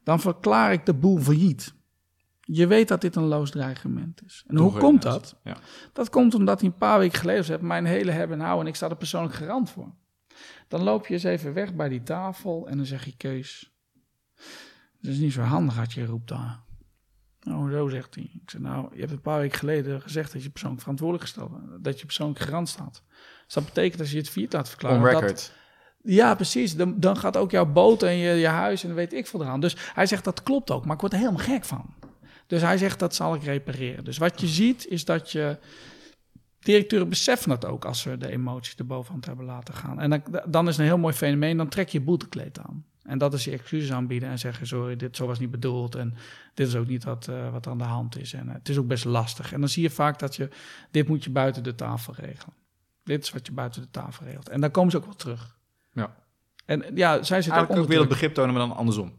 Dan 0.03 0.21
verklaar 0.21 0.73
ik 0.73 0.87
de 0.87 0.95
boel 0.95 1.19
failliet. 1.19 1.75
Je 2.41 2.67
weet 2.67 2.89
dat 2.89 3.01
dit 3.01 3.17
een 3.17 3.25
loos 3.25 3.51
dreigement 3.51 4.25
is. 4.25 4.45
En 4.47 4.57
hoe 4.57 4.79
komt 4.79 5.03
dat? 5.03 5.37
Ja. 5.45 5.57
Dat 5.93 6.11
komt 6.11 6.35
omdat 6.35 6.61
hij 6.61 6.69
een 6.69 6.77
paar 6.77 6.99
weken 6.99 7.19
geleden 7.19 7.45
heeft 7.45 7.61
mijn 7.61 7.85
hele 7.85 8.11
hebben 8.11 8.39
en 8.39 8.45
houden 8.45 8.65
en 8.65 8.71
ik 8.71 8.77
sta 8.77 8.89
er 8.89 8.97
persoonlijk 8.97 9.35
garant 9.35 9.71
voor. 9.71 9.95
Dan 10.69 10.83
loop 10.83 11.07
je 11.07 11.15
eens 11.15 11.23
even 11.23 11.53
weg 11.53 11.75
bij 11.75 11.89
die 11.89 12.03
tafel 12.03 12.69
en 12.69 12.77
dan 12.77 12.87
zeg 12.87 13.05
je 13.05 13.17
Kees, 13.17 13.73
Dat 15.01 15.13
is 15.13 15.19
niet 15.19 15.33
zo 15.33 15.43
handig 15.43 15.77
had 15.77 15.93
je 15.93 16.07
roept 16.07 16.29
daar. 16.29 16.62
Nou, 17.43 17.71
zo 17.71 17.89
zegt 17.89 18.15
hij. 18.15 18.31
Ik 18.43 18.51
zei, 18.51 18.63
nou, 18.63 18.89
je 18.95 19.01
hebt 19.01 19.13
een 19.13 19.21
paar 19.21 19.39
weken 19.39 19.59
geleden 19.59 20.01
gezegd 20.01 20.33
dat 20.33 20.43
je 20.43 20.51
persoonlijk 20.51 20.81
verantwoordelijk 20.81 21.29
gesteld 21.31 21.51
bent. 21.51 21.85
Dat 21.85 21.99
je 22.01 22.05
persoonlijk 22.07 22.41
garant 22.41 22.69
staat. 22.69 23.03
Dus 23.45 23.55
dat 23.55 23.65
betekent 23.65 24.01
als 24.01 24.11
je 24.11 24.17
het 24.17 24.29
failliet 24.29 24.53
laat 24.53 24.69
verklaren. 24.69 24.99
On 24.99 25.05
dat- 25.05 25.21
record. 25.21 25.53
ja, 26.03 26.35
precies. 26.35 26.77
Dan, 26.77 27.01
dan 27.01 27.17
gaat 27.17 27.37
ook 27.37 27.51
jouw 27.51 27.67
boot 27.73 28.03
en 28.03 28.17
je, 28.17 28.35
je 28.35 28.47
huis 28.47 28.85
en 28.85 28.95
weet 28.95 29.13
ik 29.13 29.27
veel 29.27 29.43
eraan. 29.43 29.61
Dus 29.61 29.77
hij 29.95 30.07
zegt 30.07 30.25
dat 30.25 30.43
klopt 30.43 30.71
ook, 30.71 30.85
maar 30.85 30.95
ik 30.95 31.01
word 31.01 31.13
er 31.13 31.19
helemaal 31.19 31.45
gek 31.45 31.65
van. 31.65 31.95
Dus 32.47 32.63
hij 32.63 32.79
zegt 32.79 32.99
dat 32.99 33.15
zal 33.15 33.35
ik 33.35 33.43
repareren. 33.43 34.05
Dus 34.05 34.19
wat 34.19 34.41
je 34.41 34.47
ziet 34.47 34.87
is 34.87 35.05
dat 35.05 35.31
je. 35.33 35.59
Directeuren 36.59 37.09
beseffen 37.09 37.49
dat 37.49 37.65
ook 37.65 37.85
als 37.85 38.01
ze 38.01 38.17
de 38.19 38.31
emoties 38.31 38.77
de 38.77 38.85
bovenhand 38.85 39.27
hebben 39.27 39.45
laten 39.45 39.75
gaan. 39.75 40.01
En 40.01 40.11
dan, 40.11 40.23
dan 40.47 40.69
is 40.69 40.77
een 40.79 40.85
heel 40.85 40.99
mooi 40.99 41.15
fenomeen. 41.15 41.57
Dan 41.57 41.69
trek 41.69 41.89
je 41.89 41.99
je 41.99 42.05
boetekleed 42.05 42.59
aan. 42.59 42.85
En 43.03 43.19
dat 43.19 43.35
is 43.35 43.45
je 43.45 43.51
excuses 43.51 43.93
aanbieden 43.93 44.29
en 44.29 44.39
zeggen: 44.39 44.67
Sorry, 44.67 44.97
dit 44.97 45.17
zo 45.17 45.27
was 45.27 45.39
niet 45.39 45.51
bedoeld. 45.51 45.95
En 45.95 46.15
dit 46.55 46.67
is 46.67 46.77
ook 46.77 46.87
niet 46.87 47.05
wat, 47.05 47.29
eh, 47.29 47.53
wat 47.53 47.67
aan 47.67 47.79
de 47.79 47.85
hand 47.85 48.19
is. 48.19 48.33
En 48.33 48.49
eh, 48.49 48.55
het 48.55 48.69
is 48.69 48.79
ook 48.79 48.87
best 48.87 49.05
lastig. 49.05 49.53
En 49.53 49.61
dan 49.61 49.69
zie 49.69 49.83
je 49.83 49.91
vaak 49.91 50.19
dat 50.19 50.37
je. 50.37 50.49
Dit 50.91 51.09
moet 51.09 51.25
je 51.25 51.31
buiten 51.31 51.63
de 51.63 51.75
tafel 51.75 52.15
regelen. 52.17 52.55
Dit 53.05 53.23
is 53.23 53.31
wat 53.31 53.47
je 53.47 53.53
buiten 53.53 53.83
de 53.83 53.91
tafel 53.91 54.27
regelt. 54.27 54.49
En 54.49 54.61
dan 54.61 54.71
komen 54.71 54.91
ze 54.91 54.97
ook 54.97 55.05
wel 55.05 55.15
terug. 55.15 55.57
Ja. 55.93 56.15
En 56.65 56.85
ja, 56.95 57.23
zij 57.23 57.43
zit 57.43 57.51
ook 57.51 57.57
Eigenlijk 57.57 57.83
ook 57.83 57.89
weer 57.89 58.01
het 58.01 58.09
begrip 58.09 58.35
tonen, 58.35 58.55
maar 58.55 58.67
dan 58.67 58.77
andersom. 58.77 59.13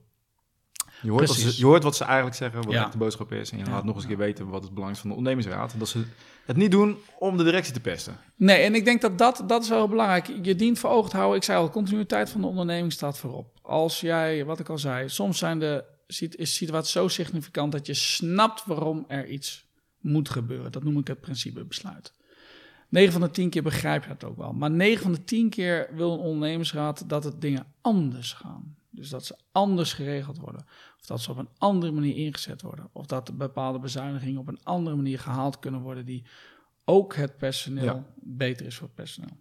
Je 1.03 1.11
hoort, 1.11 1.27
wat 1.27 1.37
ze, 1.37 1.53
je 1.57 1.65
hoort 1.65 1.83
wat 1.83 1.95
ze 1.95 2.03
eigenlijk 2.03 2.35
zeggen, 2.35 2.61
wat 2.63 2.73
Ja. 2.73 2.89
de 2.89 2.97
boodschap 2.97 3.31
is. 3.31 3.51
En 3.51 3.57
je 3.57 3.65
laat 3.65 3.83
nog 3.83 3.93
eens 3.95 4.03
een 4.03 4.09
keer 4.09 4.17
weten 4.17 4.47
wat 4.47 4.63
het 4.63 4.73
belang 4.73 4.91
is 4.91 4.99
van 4.99 5.09
de 5.09 5.15
ondernemingsraad. 5.15 5.73
Dat 5.79 5.87
ze 5.87 6.03
het 6.45 6.57
niet 6.57 6.71
doen 6.71 6.97
om 7.19 7.37
de 7.37 7.43
directie 7.43 7.73
te 7.73 7.79
pesten. 7.79 8.17
Nee, 8.35 8.57
en 8.61 8.75
ik 8.75 8.85
denk 8.85 9.01
dat 9.01 9.17
dat, 9.17 9.43
dat 9.47 9.63
is 9.63 9.69
wel 9.69 9.87
belangrijk. 9.87 10.31
Je 10.41 10.55
dient 10.55 10.79
voor 10.79 10.89
ogen 10.89 11.09
te 11.09 11.15
houden, 11.15 11.37
ik 11.37 11.43
zei 11.43 11.57
al, 11.59 11.69
continuïteit 11.69 12.29
van 12.29 12.41
de 12.41 12.47
onderneming 12.47 12.91
staat 12.91 13.17
voorop. 13.17 13.59
Als 13.61 13.99
jij, 14.01 14.45
wat 14.45 14.59
ik 14.59 14.69
al 14.69 14.77
zei, 14.77 15.09
soms 15.09 15.37
zijn 15.37 15.59
de, 15.59 15.83
is 16.07 16.17
de 16.17 16.45
situatie 16.45 16.91
zo 16.91 17.07
significant 17.07 17.71
dat 17.71 17.85
je 17.85 17.93
snapt 17.93 18.63
waarom 18.65 19.05
er 19.07 19.27
iets 19.27 19.65
moet 19.99 20.29
gebeuren. 20.29 20.71
Dat 20.71 20.83
noem 20.83 20.97
ik 20.97 21.07
het 21.07 21.21
principe 21.21 21.63
besluit. 21.63 22.13
9 22.89 23.11
van 23.11 23.21
de 23.21 23.31
10 23.31 23.49
keer 23.49 23.63
begrijp 23.63 24.03
je 24.03 24.09
dat 24.09 24.23
ook 24.23 24.37
wel. 24.37 24.53
Maar 24.53 24.71
9 24.71 25.01
van 25.03 25.11
de 25.11 25.23
10 25.23 25.49
keer 25.49 25.89
wil 25.95 26.13
een 26.13 26.19
ondernemingsraad 26.19 27.09
dat 27.09 27.23
het 27.23 27.41
dingen 27.41 27.65
anders 27.81 28.33
gaan. 28.33 28.75
Dus 28.89 29.09
dat 29.09 29.25
ze 29.25 29.35
anders 29.51 29.93
geregeld 29.93 30.37
worden. 30.37 30.65
Of 31.03 31.09
dat 31.09 31.21
ze 31.21 31.31
op 31.31 31.37
een 31.37 31.49
andere 31.57 31.91
manier 31.91 32.15
ingezet 32.15 32.61
worden. 32.61 32.89
Of 32.91 33.05
dat 33.05 33.37
bepaalde 33.37 33.79
bezuinigingen 33.79 34.39
op 34.39 34.47
een 34.47 34.63
andere 34.63 34.95
manier 34.95 35.19
gehaald 35.19 35.59
kunnen 35.59 35.81
worden. 35.81 36.05
Die 36.05 36.23
ook 36.85 37.15
het 37.15 37.37
personeel 37.37 37.83
Ja. 37.83 38.05
beter 38.15 38.65
is 38.65 38.75
voor 38.75 38.87
het 38.87 38.95
personeel. 38.95 39.37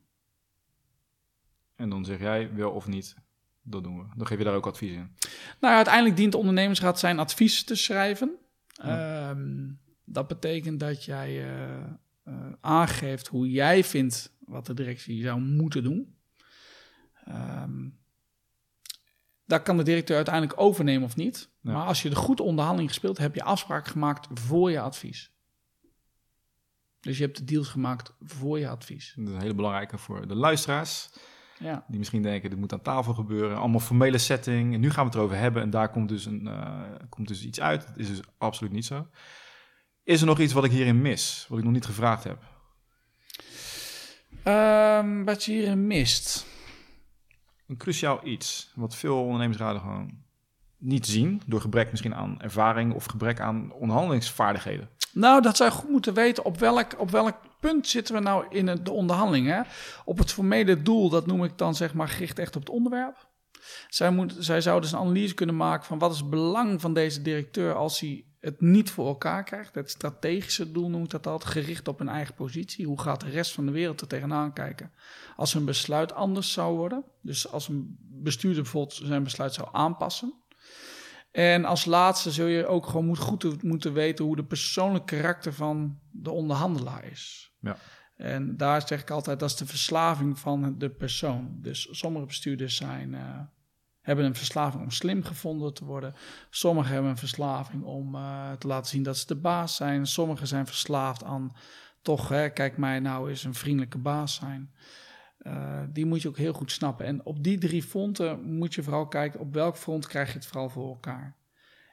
En 1.75 1.89
dan 1.89 2.05
zeg 2.05 2.21
jij 2.21 2.55
wel 2.55 2.71
of 2.71 2.87
niet, 2.87 3.15
dat 3.63 3.83
doen 3.85 3.99
we. 3.99 4.05
Dan 4.17 4.27
geef 4.27 4.39
je 4.39 4.45
daar 4.45 4.55
ook 4.55 4.67
advies 4.67 4.91
in. 4.93 5.17
Nou, 5.61 5.75
uiteindelijk 5.75 6.17
dient 6.17 6.33
de 6.33 6.39
ondernemingsraad 6.39 6.99
zijn 6.99 7.19
advies 7.19 7.65
te 7.65 7.75
schrijven. 7.75 8.37
Ja. 8.67 9.31
Ehm, 9.31 9.71
dat 10.05 10.29
betekent 10.29 10.81
dat 10.81 11.05
jij 11.05 11.43
eh, 11.43 11.83
eh, 12.23 12.53
aangeeft 12.61 13.27
hoe 13.27 13.51
jij 13.51 13.85
vindt 13.85 14.37
wat 14.39 14.67
de 14.67 14.75
directie 14.75 15.23
zou 15.23 15.41
moeten 15.41 15.83
doen. 15.83 16.17
Ehm 17.25 17.89
dat 19.53 19.63
kan 19.63 19.77
de 19.77 19.83
directeur 19.83 20.17
uiteindelijk 20.17 20.61
overnemen 20.61 21.05
of 21.05 21.17
niet. 21.17 21.51
Ja. 21.61 21.73
Maar 21.73 21.87
als 21.87 22.03
je 22.03 22.09
de 22.09 22.17
goede 22.17 22.43
onderhandeling 22.43 22.91
gespeeld 22.91 23.19
hebt, 23.19 23.35
heb 23.35 23.45
je 23.45 23.51
afspraken 23.51 23.93
gemaakt 23.93 24.29
voor 24.35 24.71
je 24.71 24.81
advies. 24.81 25.33
Dus 27.01 27.19
je 27.19 27.25
hebt 27.25 27.39
de 27.39 27.45
deals 27.45 27.69
gemaakt 27.69 28.15
voor 28.21 28.59
je 28.59 28.69
advies. 28.69 29.13
Dat 29.17 29.27
is 29.29 29.35
een 29.35 29.41
hele 29.41 29.55
belangrijke 29.55 29.99
voor 29.99 30.29
de 30.29 30.35
luisteraars. 30.35 31.11
Ja. 31.59 31.85
Die 31.89 31.99
misschien 31.99 32.23
denken, 32.23 32.51
dit 32.51 32.59
moet 32.59 32.73
aan 32.73 32.83
tafel 32.83 33.15
gebeuren. 33.15 33.59
Allemaal 33.59 33.81
formele 33.81 34.19
setting. 34.19 34.75
En 34.75 34.81
nu 34.81 34.91
gaan 34.91 35.05
we 35.05 35.11
het 35.11 35.19
erover 35.19 35.37
hebben. 35.37 35.63
En 35.63 35.71
daar 35.71 35.91
komt 35.91 36.09
dus, 36.09 36.27
een, 36.27 36.47
eh, 36.47 36.81
komt 37.09 37.29
dus 37.29 37.45
iets 37.45 37.61
uit. 37.61 37.87
Dat 37.87 37.99
is 37.99 38.09
dus 38.09 38.21
absoluut 38.39 38.73
niet 38.73 38.85
zo. 38.85 39.07
Is 40.05 40.21
er 40.21 40.27
nog 40.27 40.39
iets 40.39 40.53
wat 40.53 40.65
ik 40.65 40.71
hierin 40.71 41.03
mis? 41.03 41.47
Wat 41.49 41.59
ik 41.59 41.65
nog 41.65 41.73
niet 41.73 41.85
gevraagd 41.85 42.25
heb? 42.25 42.39
Ehm, 44.43 45.25
wat 45.25 45.45
je 45.45 45.53
hierin 45.53 45.87
mist. 45.87 46.47
Een 47.73 47.79
cruciaal 47.79 48.21
iets. 48.25 48.71
Wat 48.75 48.97
veel 48.97 49.21
ondernemingsraden 49.21 49.81
gewoon 49.81 50.11
niet 50.79 51.07
zien. 51.07 51.43
Door 51.47 51.61
gebrek 51.61 51.91
misschien 51.91 52.15
aan 52.15 52.41
ervaring 52.41 52.95
of 52.95 53.05
gebrek 53.05 53.41
aan 53.41 53.73
onderhandelingsvaardigheden. 53.73 54.89
Nou, 55.13 55.43
dat 55.43 55.57
zou 55.57 55.71
goed 55.71 55.91
moeten 55.91 56.15
weten 56.15 56.45
op 56.45 56.59
welk, 56.59 56.95
op 56.99 57.11
welk 57.11 57.37
punt 57.61 57.87
zitten 57.87 58.15
we 58.15 58.21
nou 58.21 58.45
in 58.49 58.67
de 58.83 58.91
onderhandeling. 58.91 59.47
Hè? 59.47 59.61
Op 60.05 60.19
het 60.19 60.33
formele 60.33 60.83
doel, 60.83 61.09
dat 61.09 61.27
noem 61.27 61.45
ik 61.45 61.59
dan 61.59 61.75
zeg 61.75 61.95
maar 61.95 62.09
gericht 62.09 62.39
echt 62.39 62.57
op 62.57 62.63
het 62.63 62.71
onderwerp. 62.71 63.29
Zij, 63.89 64.11
moet, 64.11 64.35
zij 64.39 64.61
zouden 64.61 64.91
dus 64.91 64.99
een 64.99 65.05
analyse 65.05 65.35
kunnen 65.35 65.57
maken 65.57 65.87
van 65.87 65.99
wat 65.99 66.13
is 66.13 66.19
het 66.19 66.31
belang 66.31 66.81
van 66.81 66.95
deze 66.95 67.23
directeur 67.23 67.75
als 67.75 68.01
hij 68.01 68.25
het 68.43 68.61
niet 68.61 68.91
voor 68.91 69.07
elkaar 69.07 69.45
krijgt. 69.45 69.75
Het 69.75 69.91
strategische 69.91 70.73
doel 70.73 70.91
noem 70.91 71.05
ik 71.05 71.11
dat 71.11 71.27
altijd, 71.27 71.53
gericht 71.53 71.89
op 71.89 72.01
een 72.01 72.09
eigen 72.09 72.35
positie. 72.35 72.87
Hoe 72.87 73.01
gaat 73.01 73.21
de 73.21 73.31
rest 73.31 73.53
van 73.53 73.67
de 73.67 73.73
wereld 73.73 74.01
er 74.01 74.07
tegenaan 74.07 74.53
kijken 74.53 74.93
als 75.37 75.55
een 75.55 75.65
besluit 75.65 76.13
anders 76.13 76.53
zou 76.53 76.77
worden? 76.77 77.05
Dus 77.21 77.49
als 77.49 77.69
een 77.69 77.97
bestuurder 78.01 78.63
bijvoorbeeld 78.63 79.01
zijn 79.05 79.23
besluit 79.23 79.55
zou 79.55 79.69
aanpassen. 79.73 80.35
En 81.31 81.65
als 81.65 81.85
laatste 81.85 82.31
zul 82.31 82.47
je 82.47 82.67
ook 82.67 82.87
gewoon 82.87 83.07
moet, 83.07 83.19
goed 83.19 83.41
te- 83.41 83.57
moeten 83.61 83.93
weten 83.93 84.25
hoe 84.25 84.37
de 84.37 84.45
persoonlijke 84.45 85.17
karakter 85.17 85.53
van 85.53 85.99
de 86.11 86.31
onderhandelaar 86.31 87.05
is. 87.05 87.53
Ja. 87.61 87.77
En 88.17 88.57
daar 88.57 88.87
zeg 88.89 89.01
ik 89.01 89.11
altijd, 89.11 89.41
dat 89.41 89.51
is 89.51 89.57
de 89.57 89.67
verslaving 89.67 90.39
van 90.39 90.79
de 90.79 90.91
persoon. 90.91 91.59
Dus 91.61 91.89
sommige 91.91 92.27
bestuurders 92.27 92.77
zijn, 92.77 93.15
eh, 93.15 93.41
hebben 94.03 94.25
een 94.25 94.35
verslaving 94.35 94.83
om 94.83 94.91
slim 94.91 95.25
gevonden 95.25 95.75
te 95.75 95.85
worden. 95.85 96.15
Sommigen 96.51 96.93
hebben 96.93 97.11
een 97.11 97.17
verslaving 97.17 97.83
om 97.83 98.15
eh, 98.15 98.53
te 98.53 98.67
laten 98.67 98.91
zien 98.91 99.03
dat 99.03 99.19
ze 99.19 99.27
de 99.27 99.37
baas 99.37 99.77
zijn. 99.77 100.07
Sommigen 100.07 100.47
zijn 100.47 100.67
verslaafd 100.67 101.25
aan 101.25 101.53
toch, 102.03 102.29
hè, 102.29 102.51
kijk 102.51 102.77
mij 102.77 103.01
nou 103.01 103.31
eens 103.31 103.45
een 103.45 103.55
vriendelijke 103.55 103.99
baas 103.99 104.35
zijn. 104.35 104.75
Eh, 105.39 105.83
die 105.89 106.07
moet 106.07 106.23
je 106.23 106.29
ook 106.29 106.37
heel 106.37 106.53
goed 106.53 106.71
snappen. 106.71 107.07
En 107.07 107.25
op 107.25 107.43
die 107.43 107.59
drie 107.59 107.83
fronten 107.83 108.57
moet 108.57 108.75
je 108.75 108.83
vooral 108.83 109.09
kijken 109.09 109.41
op 109.41 109.55
welk 109.55 109.77
front 109.77 110.07
krijg 110.07 110.29
je 110.29 110.35
het 110.35 110.47
vooral 110.47 110.69
voor 110.69 110.89
elkaar. 110.89 111.37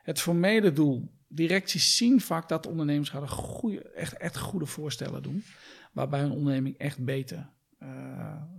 Het 0.04 0.22
formele 0.22 0.74
doel. 0.74 1.18
Directies 1.28 1.98
zien 1.98 2.22
vaak 2.22 2.50
dat 2.50 2.68
ondernemers 2.68 3.10
goede, 3.26 3.82
echt, 3.82 4.18
echt 4.18 4.38
goede 4.38 4.66
voorstellen 4.66 5.24
doen. 5.24 5.44
Waarbij 5.92 6.20
hun 6.20 6.32
onderneming 6.32 6.78
echt 6.78 7.06
beter 7.06 7.50
eh, 7.80 7.88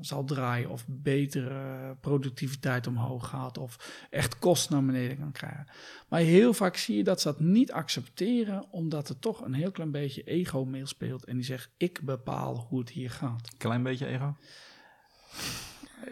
zal 0.01 0.25
draaien. 0.25 0.71
Of 0.71 0.85
betere 0.89 1.97
productiviteit 2.01 2.87
omhoog 2.87 3.29
gaat. 3.29 3.59
Of 3.59 4.07
echt 4.11 4.39
kosten 4.39 4.73
naar 4.75 4.85
beneden 4.85 5.19
kan 5.19 5.33
krijgen. 5.33 5.67
Maar 6.09 6.21
heel 6.21 6.53
vaak 6.53 6.77
zie 6.77 6.97
je 6.97 7.05
dat 7.05 7.21
ze 7.21 7.29
dat 7.29 7.41
niet 7.41 7.73
accepteren. 7.73 8.65
Omdat 8.71 9.09
er 9.09 9.19
toch 9.19 9.45
een 9.45 9.55
heel 9.55 9.71
klein 9.71 9.91
beetje 9.91 10.23
ego 10.23 10.65
meespeelt. 10.65 11.25
En 11.25 11.37
die 11.37 11.45
zegt 11.45 11.71
ik 11.77 12.01
bepaal 12.03 12.67
hoe 12.69 12.79
het 12.81 12.91
hier 12.91 13.11
gaat. 13.11 13.49
Klein 13.59 13.83
beetje 13.83 14.07
ego. 14.07 14.37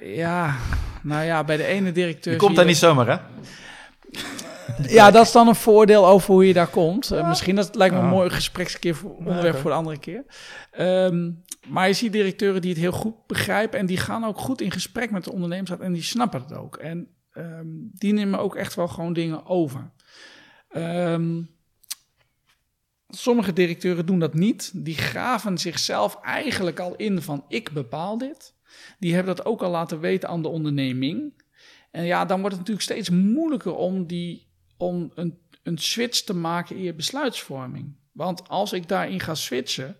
Ja, 0.02 0.56
nou 1.02 1.24
ja, 1.24 1.44
bij 1.44 1.56
de 1.56 1.64
ene 1.64 1.92
directeur. 1.92 2.32
Je 2.32 2.38
komt 2.38 2.56
daar 2.56 2.64
dat- 2.64 2.72
niet 2.72 2.82
zomaar, 2.82 3.06
hè? 3.06 3.18
Ja, 4.98 5.10
dat 5.10 5.26
is 5.26 5.32
dan 5.32 5.48
een 5.48 5.54
voordeel 5.54 6.06
over 6.06 6.32
hoe 6.34 6.46
je 6.46 6.52
daar 6.52 6.68
komt. 6.68 7.10
Eh, 7.10 7.28
misschien 7.28 7.54
dat 7.54 7.74
lijkt 7.74 7.94
me 7.94 8.00
een 8.00 8.06
Ah. 8.06 8.12
mooi 8.12 8.30
gesprekskeer 8.30 8.94
voor 8.94 9.16
onderwerp 9.16 9.56
voor 9.56 9.70
de 9.70 9.76
andere 9.76 9.98
keer. 9.98 10.24
Ehm, 10.70 11.30
maar 11.68 11.86
je 11.86 11.92
ziet 11.94 12.12
directeuren 12.12 12.60
die 12.60 12.70
het 12.70 12.80
heel 12.80 12.92
goed 12.92 13.26
begrijpen 13.26 13.78
en 13.78 13.86
die 13.86 13.96
gaan 13.96 14.24
ook 14.24 14.38
goed 14.38 14.60
in 14.60 14.70
gesprek 14.70 15.10
met 15.10 15.24
de 15.24 15.32
ondernemersraad 15.32 15.80
en 15.80 15.92
die 15.92 16.02
snappen 16.02 16.40
het 16.40 16.52
ook. 16.52 16.76
En 16.76 17.08
ehm, 17.32 17.66
die 17.92 18.12
nemen 18.12 18.38
ook 18.40 18.56
echt 18.56 18.74
wel 18.74 18.88
gewoon 18.88 19.12
dingen 19.12 19.46
over. 19.46 19.90
Ehm, 20.68 21.42
sommige 23.08 23.52
directeuren 23.52 24.06
doen 24.06 24.18
dat 24.18 24.34
niet. 24.34 24.70
Die 24.84 24.96
graven 24.96 25.58
zichzelf 25.58 26.18
eigenlijk 26.22 26.80
al 26.80 26.96
in 26.96 27.22
van 27.22 27.44
ik 27.48 27.70
bepaal 27.72 28.18
dit. 28.18 28.54
Die 28.98 29.14
hebben 29.14 29.36
dat 29.36 29.46
ook 29.46 29.62
al 29.62 29.70
laten 29.70 30.00
weten 30.00 30.28
aan 30.28 30.42
de 30.42 30.48
onderneming. 30.48 31.42
En 31.90 32.04
ja, 32.04 32.24
dan 32.24 32.40
wordt 32.40 32.56
het 32.56 32.66
natuurlijk 32.66 32.86
steeds 32.90 33.10
moeilijker 33.10 33.74
om, 33.74 34.06
die, 34.06 34.47
om 34.79 35.12
een, 35.14 35.39
een 35.62 35.79
switch 35.79 36.20
te 36.20 36.35
maken 36.35 36.76
in 36.76 36.83
je 36.83 36.95
besluitvorming. 36.95 37.95
Want 38.12 38.49
als 38.49 38.72
ik 38.72 38.89
daarin 38.89 39.20
ga 39.20 39.35
switchen, 39.35 39.97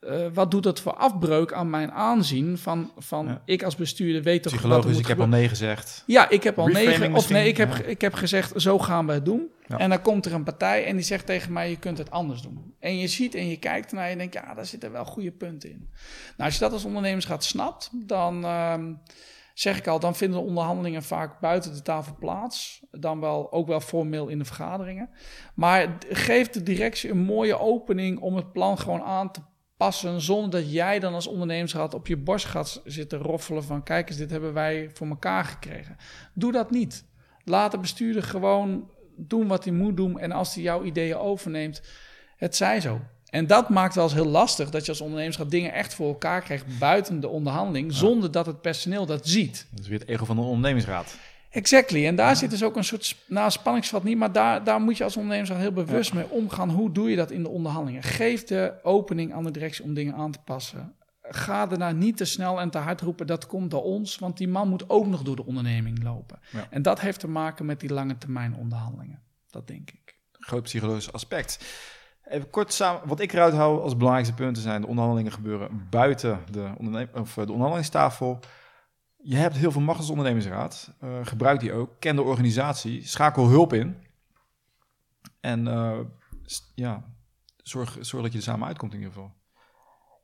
eh, 0.00 0.26
wat 0.32 0.50
doet 0.50 0.62
dat 0.62 0.80
voor 0.80 0.94
afbreuk 0.94 1.52
aan 1.52 1.70
mijn 1.70 1.92
aanzien 1.92 2.58
van, 2.58 2.92
van 2.96 3.26
Ja. 3.26 3.42
ik 3.44 3.62
als 3.62 3.76
bestuurder 3.76 4.22
weet 4.22 4.42
toch 4.42 4.52
Psychologisch, 4.52 4.92
moet 4.92 5.00
ik 5.00 5.06
heb 5.06 5.20
al 5.20 5.26
nee 5.26 5.48
gezegd. 5.48 6.02
Ja, 6.06 6.28
ik 6.28 6.42
heb 6.42 6.58
al 6.58 6.66
Reframing 6.66 6.98
negen. 6.98 7.14
Of 7.14 7.28
nee, 7.30 7.48
ik 7.48 7.56
heb, 7.56 7.76
ja. 7.76 7.82
ik 7.82 8.00
heb 8.00 8.14
gezegd, 8.14 8.62
zo 8.62 8.78
gaan 8.78 9.06
we 9.06 9.12
het 9.12 9.24
doen. 9.24 9.48
Ja. 9.66 9.78
En 9.78 9.88
dan 9.88 10.02
komt 10.02 10.26
er 10.26 10.32
een 10.32 10.44
partij 10.44 10.84
en 10.84 10.96
die 10.96 11.04
zegt 11.04 11.26
tegen 11.26 11.52
mij, 11.52 11.70
je 11.70 11.78
kunt 11.78 11.98
het 11.98 12.10
anders 12.10 12.40
doen. 12.42 12.74
En 12.78 12.98
je 12.98 13.08
ziet 13.08 13.34
en 13.34 13.48
je 13.48 13.56
kijkt 13.56 13.90
ernaar 13.90 14.04
en 14.04 14.10
je 14.10 14.16
denkt, 14.16 14.34
ja, 14.34 14.54
daar 14.54 14.66
zitten 14.66 14.92
wel 14.92 15.04
goede 15.04 15.30
punten 15.32 15.70
in. 15.70 15.88
Nou, 16.36 16.50
als 16.50 16.54
je 16.54 16.60
dat 16.60 16.72
als 16.72 16.84
ondernemersraad 16.84 17.44
snapt, 17.44 17.90
dan 17.92 18.44
ehm, 18.44 18.92
zeg 19.60 19.78
ik 19.78 19.86
al, 19.86 20.00
dan 20.00 20.16
vinden 20.16 20.40
de 20.40 20.46
onderhandelingen 20.46 21.02
vaak 21.02 21.40
buiten 21.40 21.72
de 21.72 21.82
tafel 21.82 22.16
plaats. 22.18 22.82
Dan 22.90 23.20
wel, 23.20 23.52
ook 23.52 23.66
wel 23.66 23.80
formeel 23.80 24.28
in 24.28 24.38
de 24.38 24.44
vergaderingen. 24.44 25.10
Maar 25.54 25.98
d- 25.98 26.06
geef 26.08 26.48
de 26.48 26.62
directie 26.62 27.10
een 27.10 27.18
mooie 27.18 27.58
opening 27.58 28.20
om 28.20 28.36
het 28.36 28.52
plan 28.52 28.78
gewoon 28.78 29.02
aan 29.02 29.32
te 29.32 29.40
passen... 29.76 30.20
zonder 30.20 30.50
dat 30.50 30.72
jij 30.72 30.98
dan 30.98 31.14
als 31.14 31.26
ondernemersraad 31.26 31.94
op 31.94 32.06
je 32.06 32.16
borst 32.16 32.46
gaat 32.46 32.80
zitten 32.84 33.18
roffelen 33.18 33.64
van... 33.64 33.82
kijk 33.82 34.08
eens, 34.08 34.18
dit 34.18 34.30
hebben 34.30 34.52
wij 34.52 34.90
voor 34.92 35.06
elkaar 35.06 35.44
gekregen. 35.44 35.96
Doe 36.34 36.52
dat 36.52 36.70
niet. 36.70 37.04
Laat 37.44 37.70
de 37.70 37.78
bestuurder 37.78 38.22
gewoon 38.22 38.90
doen 39.16 39.48
wat 39.48 39.64
hij 39.64 39.72
moet 39.72 39.96
doen. 39.96 40.18
En 40.18 40.32
als 40.32 40.54
hij 40.54 40.62
jouw 40.62 40.82
ideeën 40.82 41.16
overneemt, 41.16 41.82
het 42.36 42.56
zij 42.56 42.80
zo. 42.80 43.00
En 43.30 43.46
dat 43.46 43.68
maakt 43.68 43.94
wel 43.94 44.04
eens 44.04 44.14
heel 44.14 44.26
lastig 44.26 44.70
dat 44.70 44.84
je 44.84 44.90
als 44.90 45.00
ondernemerschap 45.00 45.50
dingen 45.50 45.72
echt 45.72 45.94
voor 45.94 46.08
elkaar 46.08 46.42
krijgt 46.42 46.78
buiten 46.78 47.20
de 47.20 47.28
onderhandeling, 47.28 47.92
zonder 47.92 48.30
dat 48.30 48.46
het 48.46 48.60
personeel 48.60 49.06
dat 49.06 49.28
ziet. 49.28 49.66
Dat 49.70 49.80
is 49.80 49.88
weer 49.88 49.98
het 49.98 50.08
ego 50.08 50.24
van 50.24 50.36
de 50.36 50.42
ondernemingsraad. 50.42 51.16
Exactly. 51.50 52.06
En 52.06 52.16
daar 52.16 52.36
zit 52.36 52.50
dus 52.50 52.62
ook 52.62 52.76
een 52.76 52.84
soort 52.84 53.16
nou, 53.26 53.50
spanningsvat 53.50 54.04
niet, 54.04 54.18
maar 54.18 54.32
daar, 54.32 54.64
daar 54.64 54.80
moet 54.80 54.96
je 54.96 55.04
als 55.04 55.16
ondernemer 55.16 55.56
heel 55.56 55.72
bewust 55.72 56.14
mee 56.14 56.30
omgaan. 56.30 56.70
Hoe 56.70 56.92
doe 56.92 57.10
je 57.10 57.16
dat 57.16 57.30
in 57.30 57.42
de 57.42 57.48
onderhandelingen? 57.48 58.02
Geef 58.02 58.44
de 58.44 58.74
opening 58.82 59.32
aan 59.34 59.44
de 59.44 59.50
directie 59.50 59.84
om 59.84 59.94
dingen 59.94 60.14
aan 60.14 60.30
te 60.30 60.38
passen. 60.44 60.94
Ga 61.22 61.66
daarna 61.66 61.90
niet 61.90 62.16
te 62.16 62.24
snel 62.24 62.60
en 62.60 62.70
te 62.70 62.78
hard 62.78 63.00
roepen, 63.00 63.26
dat 63.26 63.46
komt 63.46 63.70
door 63.70 63.82
ons, 63.82 64.18
want 64.18 64.36
die 64.36 64.48
man 64.48 64.68
moet 64.68 64.90
ook 64.90 65.06
nog 65.06 65.22
door 65.22 65.36
de 65.36 65.46
onderneming 65.46 66.02
lopen. 66.02 66.38
En 66.70 66.82
dat 66.82 67.00
heeft 67.00 67.20
te 67.20 67.28
maken 67.28 67.66
met 67.66 67.80
die 67.80 67.92
lange 67.92 68.18
termijn 68.18 68.54
onderhandelingen. 68.54 69.22
Dat 69.50 69.66
denk 69.66 69.90
ik. 69.90 70.16
Groot 70.32 70.62
psychologisch 70.62 71.12
aspect. 71.12 71.58
Even 72.28 72.50
kort 72.50 72.72
samen, 72.72 73.08
wat 73.08 73.20
ik 73.20 73.32
eruit 73.32 73.54
hou 73.54 73.80
als 73.82 73.96
belangrijkste 73.96 74.34
punten 74.34 74.62
zijn: 74.62 74.80
de 74.80 74.86
onderhandelingen 74.86 75.32
gebeuren 75.32 75.86
buiten 75.90 76.40
de, 76.50 76.70
of 77.14 77.28
eh, 77.30 77.34
de 77.34 77.52
onderhandelingstafel. 77.52 78.40
Je 79.16 79.36
hebt 79.36 79.56
heel 79.56 79.72
veel 79.72 79.80
macht 79.80 79.98
als 79.98 80.10
ondernemingsraad. 80.10 80.94
Eh, 81.00 81.08
gebruik 81.22 81.60
die 81.60 81.72
ook. 81.72 81.90
Ken 81.98 82.16
de 82.16 82.22
organisatie. 82.22 83.06
Schakel 83.06 83.48
hulp 83.48 83.72
in. 83.72 84.06
En 85.40 85.68
eh, 85.68 85.98
ja, 86.74 87.04
zorg, 87.56 87.96
zorg 88.00 88.22
dat 88.22 88.32
je 88.32 88.38
er 88.38 88.44
samen 88.44 88.66
uitkomt 88.66 88.92
in 88.92 88.98
ieder 88.98 89.14
geval. 89.14 89.32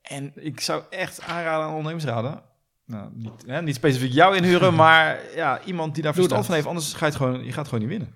En 0.03 0.33
ik 0.35 0.61
zou 0.61 0.83
echt 0.91 1.23
aanraden 1.23 1.65
aan 1.65 1.75
ondernemingsraden. 1.75 2.43
Nou, 2.87 3.11
niet, 3.15 3.45
hè, 3.47 3.63
niet 3.63 3.75
specifiek 3.75 4.13
jou 4.13 4.37
inhuren, 4.37 4.75
maar 4.85 5.21
ja, 5.35 5.63
iemand 5.63 5.95
die 5.95 6.03
daar 6.03 6.15
verstand 6.15 6.47
van 6.47 6.55
heeft. 6.55 6.67
Anders 6.67 6.93
ga 6.93 7.07
je 7.07 7.13
het 7.13 7.21
gewoon, 7.21 7.45
je 7.45 7.53
gaat 7.53 7.57
het 7.57 7.69
gewoon 7.69 7.89
niet 7.89 7.99
winnen. 7.99 8.15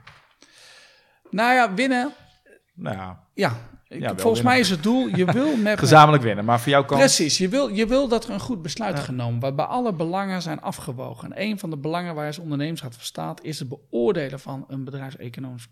Nou 1.30 1.55
ja, 1.55 1.74
winnen. 1.74 2.12
Nou 2.74 2.97
ja, 2.97 3.26
Ja, 3.34 3.57
ik- 3.89 4.01
Ja, 4.01 4.16
volgens 4.16 4.43
mij 4.43 4.59
is 4.59 4.70
het 4.70 4.82
doel, 4.82 5.07
je 5.16 5.24
wil 5.32 5.57
met 5.57 5.78
gezamenlijk 5.78 6.22
winnen. 6.22 6.45
Maar 6.45 6.61
voor 6.61 6.70
jou 6.70 6.84
kan 6.84 6.99
Precies, 6.99 7.39
je 7.39 7.49
wil, 7.49 7.68
je 7.68 7.86
wil 7.86 8.09
dat 8.09 8.24
er 8.24 8.30
een 8.30 8.41
goed 8.41 8.62
besluit 8.62 8.97
Ja. 8.97 9.03
genomen 9.03 9.41
wordt, 9.41 9.57
waarbij 9.57 9.64
alle 9.76 9.93
belangen 9.95 10.43
zijn 10.43 10.61
afgewogen. 10.61 11.32
En 11.32 11.43
een 11.43 11.59
van 11.59 11.70
de 11.70 11.76
belangen 11.78 12.14
waar 12.14 12.22
je 12.22 12.28
als 12.28 12.39
ondernemersraad 12.39 12.95
voor 12.95 13.03
staat, 13.05 13.43
is 13.43 13.59
het 13.59 13.68
beoordelen 13.68 14.41
van 14.41 14.64
een 14.68 14.84
bedrijfseconomisch 14.84 15.68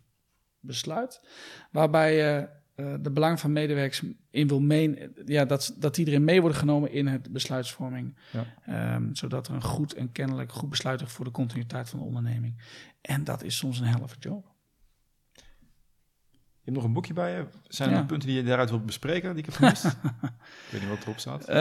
besluit. 0.61 1.21
Waarbij 1.71 2.14
je 2.17 2.49
eh, 2.75 2.95
de 3.01 3.11
belangen 3.11 3.39
van 3.39 3.53
medewerkers 3.53 4.03
in 4.31 4.49
wil 4.49 4.61
meen, 4.61 5.12
ja, 5.25 5.45
dat, 5.45 5.75
dat 5.79 5.99
iedereen 5.99 6.25
mee 6.25 6.41
wordt 6.41 6.57
genomen 6.57 6.93
in 6.93 7.07
het 7.07 7.33
besluitvorming. 7.33 8.17
Ja. 8.33 8.45
Ehm, 8.64 9.14
zodat 9.14 9.49
er 9.49 9.55
een 9.55 9.62
goed 9.62 9.95
en 9.95 10.12
kennelijk 10.12 10.53
goed 10.53 10.71
besluit 10.71 11.01
is 11.01 11.11
voor 11.12 11.25
de 11.25 11.31
continuïteit 11.31 11.89
van 11.89 11.99
de 11.99 12.05
onderneming. 12.05 12.62
En 13.01 13.25
dat 13.25 13.43
is 13.43 13.57
soms 13.57 13.79
een 13.81 13.87
helft 13.87 14.17
job. 14.23 14.55
Je 16.67 16.73
hebt 16.73 16.85
nog 16.85 16.85
een 16.85 16.93
boekje 17.01 17.12
bij 17.12 17.37
je. 17.37 17.45
Zijn 17.69 17.89
er 17.89 17.95
Ja. 17.95 18.01
nog 18.01 18.09
punten 18.11 18.29
die 18.29 18.37
je 18.37 18.45
daaruit 18.45 18.71
wilt 18.71 18.87
bespreken 18.87 19.31
die 19.31 19.39
ik 19.39 19.45
heb 19.45 19.55
gemist? 19.55 19.85
ik 20.67 20.71
weet 20.71 20.81
niet 20.81 20.91
wat 20.91 21.03
erop 21.03 21.19
staat. 21.19 21.45
Eh, 21.45 21.57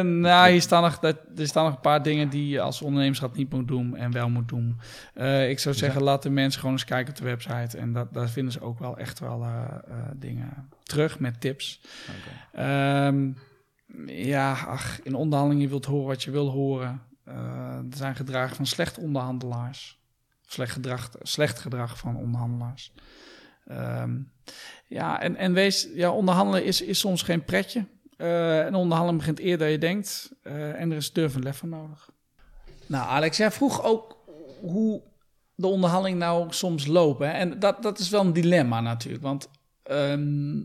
nou, 0.00 0.50
hier 0.50 0.60
staan, 0.60 0.82
nog, 0.82 0.98
dat, 0.98 1.16
er 1.36 1.46
staan 1.46 1.64
nog 1.64 1.74
een 1.74 1.80
paar 1.80 2.02
dingen 2.02 2.28
die 2.28 2.48
je 2.48 2.60
als 2.60 2.82
ondernemerschap 2.82 3.36
niet 3.36 3.52
moet 3.52 3.68
doen 3.68 3.96
en 3.96 4.12
wel 4.12 4.28
moet 4.28 4.48
doen. 4.48 4.80
Eh, 5.14 5.50
ik 5.50 5.58
zou 5.58 5.74
zeggen, 5.74 6.02
laat 6.02 6.22
de 6.22 6.30
mensen 6.30 6.60
gewoon 6.60 6.74
eens 6.74 6.84
kijken 6.84 7.12
op 7.12 7.18
de 7.18 7.24
website. 7.24 7.78
En 7.78 7.92
dat, 7.92 8.12
daar 8.12 8.28
vinden 8.28 8.52
ze 8.52 8.60
ook 8.60 8.78
wel 8.78 8.98
echt 8.98 9.18
wel 9.18 9.42
eh, 9.42 9.64
dingen 10.14 10.68
terug 10.82 11.18
met 11.18 11.40
tips. 11.40 11.80
Ehm, 12.52 13.30
ja, 14.06 14.52
ach, 14.52 15.02
in 15.02 15.14
onderhandelingen 15.14 15.62
je 15.62 15.70
wilt 15.70 15.84
horen 15.84 16.06
wat 16.06 16.22
je 16.22 16.30
wil 16.30 16.48
horen. 16.48 17.02
Er 17.24 17.96
zijn 17.96 18.16
gedragen 18.16 18.56
van 18.56 18.66
slechte 18.66 19.00
onderhandelaars. 19.00 19.98
Slecht 20.46 20.72
gedrag, 20.72 21.10
slecht 21.22 21.58
gedrag 21.58 21.98
van 21.98 22.16
onderhandelaars. 22.16 22.92
Ehm, 23.70 24.18
ja, 24.86 25.20
en, 25.20 25.36
en 25.36 25.52
wees, 25.52 25.88
ja, 25.94 26.10
onderhandelen 26.10 26.64
is, 26.64 26.80
is 26.80 26.98
soms 26.98 27.22
geen 27.22 27.44
pretje. 27.44 27.84
Eh 28.16 28.64
en 28.64 28.74
onderhandelen 28.74 29.18
begint 29.18 29.38
eerder 29.38 29.58
dan 29.58 29.70
je 29.70 29.78
denkt. 29.78 30.32
Eh, 30.42 30.80
en 30.80 30.90
er 30.90 30.96
is 30.96 31.12
durf 31.12 31.34
en 31.34 31.42
lef 31.42 31.56
voor 31.56 31.68
nodig. 31.68 32.10
Nou, 32.86 33.08
Alex, 33.08 33.36
jij 33.36 33.50
vroeg 33.50 33.84
ook 33.84 34.18
hoe 34.60 35.02
de 35.54 35.66
onderhandeling 35.66 36.18
nou 36.18 36.52
soms 36.52 36.86
lopen. 36.86 37.28
hè. 37.28 37.32
En 37.32 37.58
dat, 37.58 37.82
dat 37.82 37.98
is 37.98 38.08
wel 38.08 38.20
een 38.20 38.32
dilemma 38.32 38.80
natuurlijk. 38.80 39.22
Want 39.22 39.48
ehm, 39.82 40.62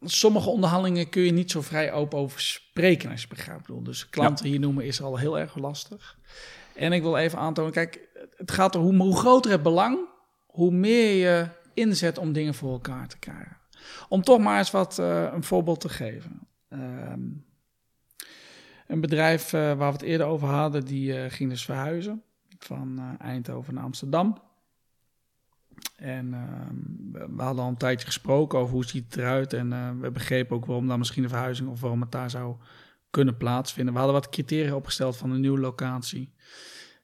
sommige 0.00 0.48
onderhandelingen 0.50 1.08
kun 1.08 1.22
je 1.22 1.32
niet 1.32 1.50
zo 1.50 1.62
vrij 1.62 1.92
open 1.92 2.18
over 2.18 2.40
spreken, 2.40 3.10
als 3.10 3.22
je 3.22 3.28
begrijpt. 3.28 3.60
Ik 3.60 3.66
bedoel, 3.66 3.82
Dus 3.82 4.08
klanten 4.08 4.46
hier 4.46 4.60
noemen 4.60 4.84
is 4.84 5.02
al 5.02 5.16
heel 5.16 5.38
erg 5.38 5.56
lastig. 5.56 6.18
En 6.74 6.92
ik 6.92 7.02
wil 7.02 7.16
even 7.16 7.38
aantonen, 7.38 7.72
kijk, 7.72 8.08
het 8.36 8.50
gaat 8.50 8.74
er 8.74 8.80
hoe, 8.80 8.96
hoe 8.96 9.16
groter 9.16 9.50
het 9.50 9.62
belang, 9.62 9.98
hoe 10.46 10.70
meer 10.70 11.14
je 11.14 11.48
inzet 11.76 12.18
om 12.18 12.32
dingen 12.32 12.54
voor 12.54 12.72
elkaar 12.72 13.08
te 13.08 13.18
krijgen. 13.18 13.56
Om 14.08 14.22
toch 14.22 14.40
maar 14.40 14.58
eens 14.58 14.70
wat 14.70 14.98
eh, 14.98 15.28
een 15.32 15.42
voorbeeld 15.42 15.80
te 15.80 15.88
geven. 15.88 16.40
Ehm, 16.68 17.20
een 18.86 19.00
bedrijf 19.00 19.52
eh, 19.52 19.60
waar 19.60 19.76
we 19.76 19.84
het 19.84 20.02
eerder 20.02 20.26
over 20.26 20.48
hadden, 20.48 20.84
die 20.84 21.20
eh, 21.20 21.30
ging 21.30 21.50
dus 21.50 21.64
verhuizen 21.64 22.22
van 22.58 23.16
Eindhoven 23.18 23.74
naar 23.74 23.84
Amsterdam. 23.84 24.38
En 25.96 26.34
ehm, 26.34 27.36
we, 27.36 27.42
hadden 27.42 27.64
al 27.64 27.70
een 27.70 27.76
tijdje 27.76 28.06
gesproken 28.06 28.58
over 28.58 28.74
hoe 28.74 28.84
ziet 28.84 29.04
het 29.04 29.16
eruit. 29.16 29.52
En 29.52 30.00
we 30.00 30.10
begrepen 30.10 30.56
ook 30.56 30.66
waarom 30.66 30.88
dan 30.88 30.98
misschien 30.98 31.22
een 31.22 31.28
verhuizing 31.28 31.68
of 31.68 31.80
waarom 31.80 32.00
het 32.00 32.12
daar 32.12 32.30
zou 32.30 32.56
kunnen 33.10 33.36
plaatsvinden. 33.36 33.92
We 33.92 34.00
hadden 34.00 34.20
wat 34.20 34.28
criteria 34.28 34.74
opgesteld 34.74 35.16
van 35.16 35.30
een 35.30 35.40
nieuwe 35.40 35.58
locatie. 35.60 36.32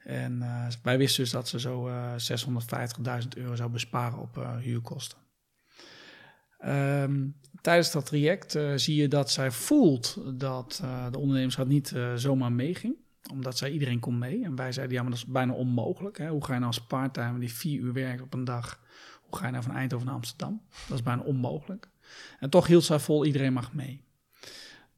En 0.05 0.43
eh, 0.43 0.67
wij 0.83 0.99
wisten 0.99 1.23
dus 1.23 1.33
dat 1.33 1.49
ze 1.49 1.61
zo 1.61 1.89
eh 1.89 2.13
650.000 3.23 3.29
euro 3.37 3.55
zou 3.55 3.71
besparen 3.71 4.19
op 4.19 4.39
eh, 4.39 4.57
huurkosten. 4.57 5.19
Ehm, 6.63 7.27
tijdens 7.61 7.93
dat 7.93 8.07
traject 8.07 8.55
eh, 8.55 8.73
zie 8.77 8.97
je 8.97 9.09
dat 9.09 9.31
zij 9.31 9.51
voelt 9.51 10.19
dat 10.35 10.81
eh, 10.83 11.07
de 11.11 11.19
ondernemersraad 11.19 11.67
niet 11.67 11.93
eh, 11.93 12.15
zomaar 12.15 12.53
meeging. 12.53 12.97
Omdat 13.31 13.59
zij 13.59 13.71
iedereen 13.71 14.01
kon 14.01 14.19
mee. 14.19 14.45
En 14.45 14.57
wij 14.57 14.73
zeiden, 14.73 14.97
ja, 14.97 15.03
maar 15.03 15.11
dat 15.11 15.21
is 15.21 15.27
bijna 15.27 15.53
onmogelijk. 15.53 16.19
Hè? 16.19 16.29
Hoe 16.29 16.45
ga 16.45 16.53
je 16.53 16.59
nou 16.59 16.67
als 16.73 16.87
parttime 16.87 17.39
die 17.39 17.53
vier 17.53 17.81
uur 17.81 17.93
werkt 17.93 18.23
op 18.23 18.35
een 18.35 18.45
dag... 18.45 18.81
hoe 19.23 19.39
ga 19.39 19.47
je 19.47 19.53
nou 19.53 19.65
van 19.65 19.75
Eindhoven 19.75 20.07
naar 20.07 20.15
Amsterdam? 20.15 20.63
Dat 20.89 20.99
is 20.99 21.03
bijna 21.05 21.23
onmogelijk. 21.23 21.89
En 22.39 22.51
toch 22.51 22.67
hield 22.67 22.85
zij 22.85 22.99
vol, 22.99 23.25
iedereen 23.25 23.53
mag 23.53 23.73
mee. 23.73 24.05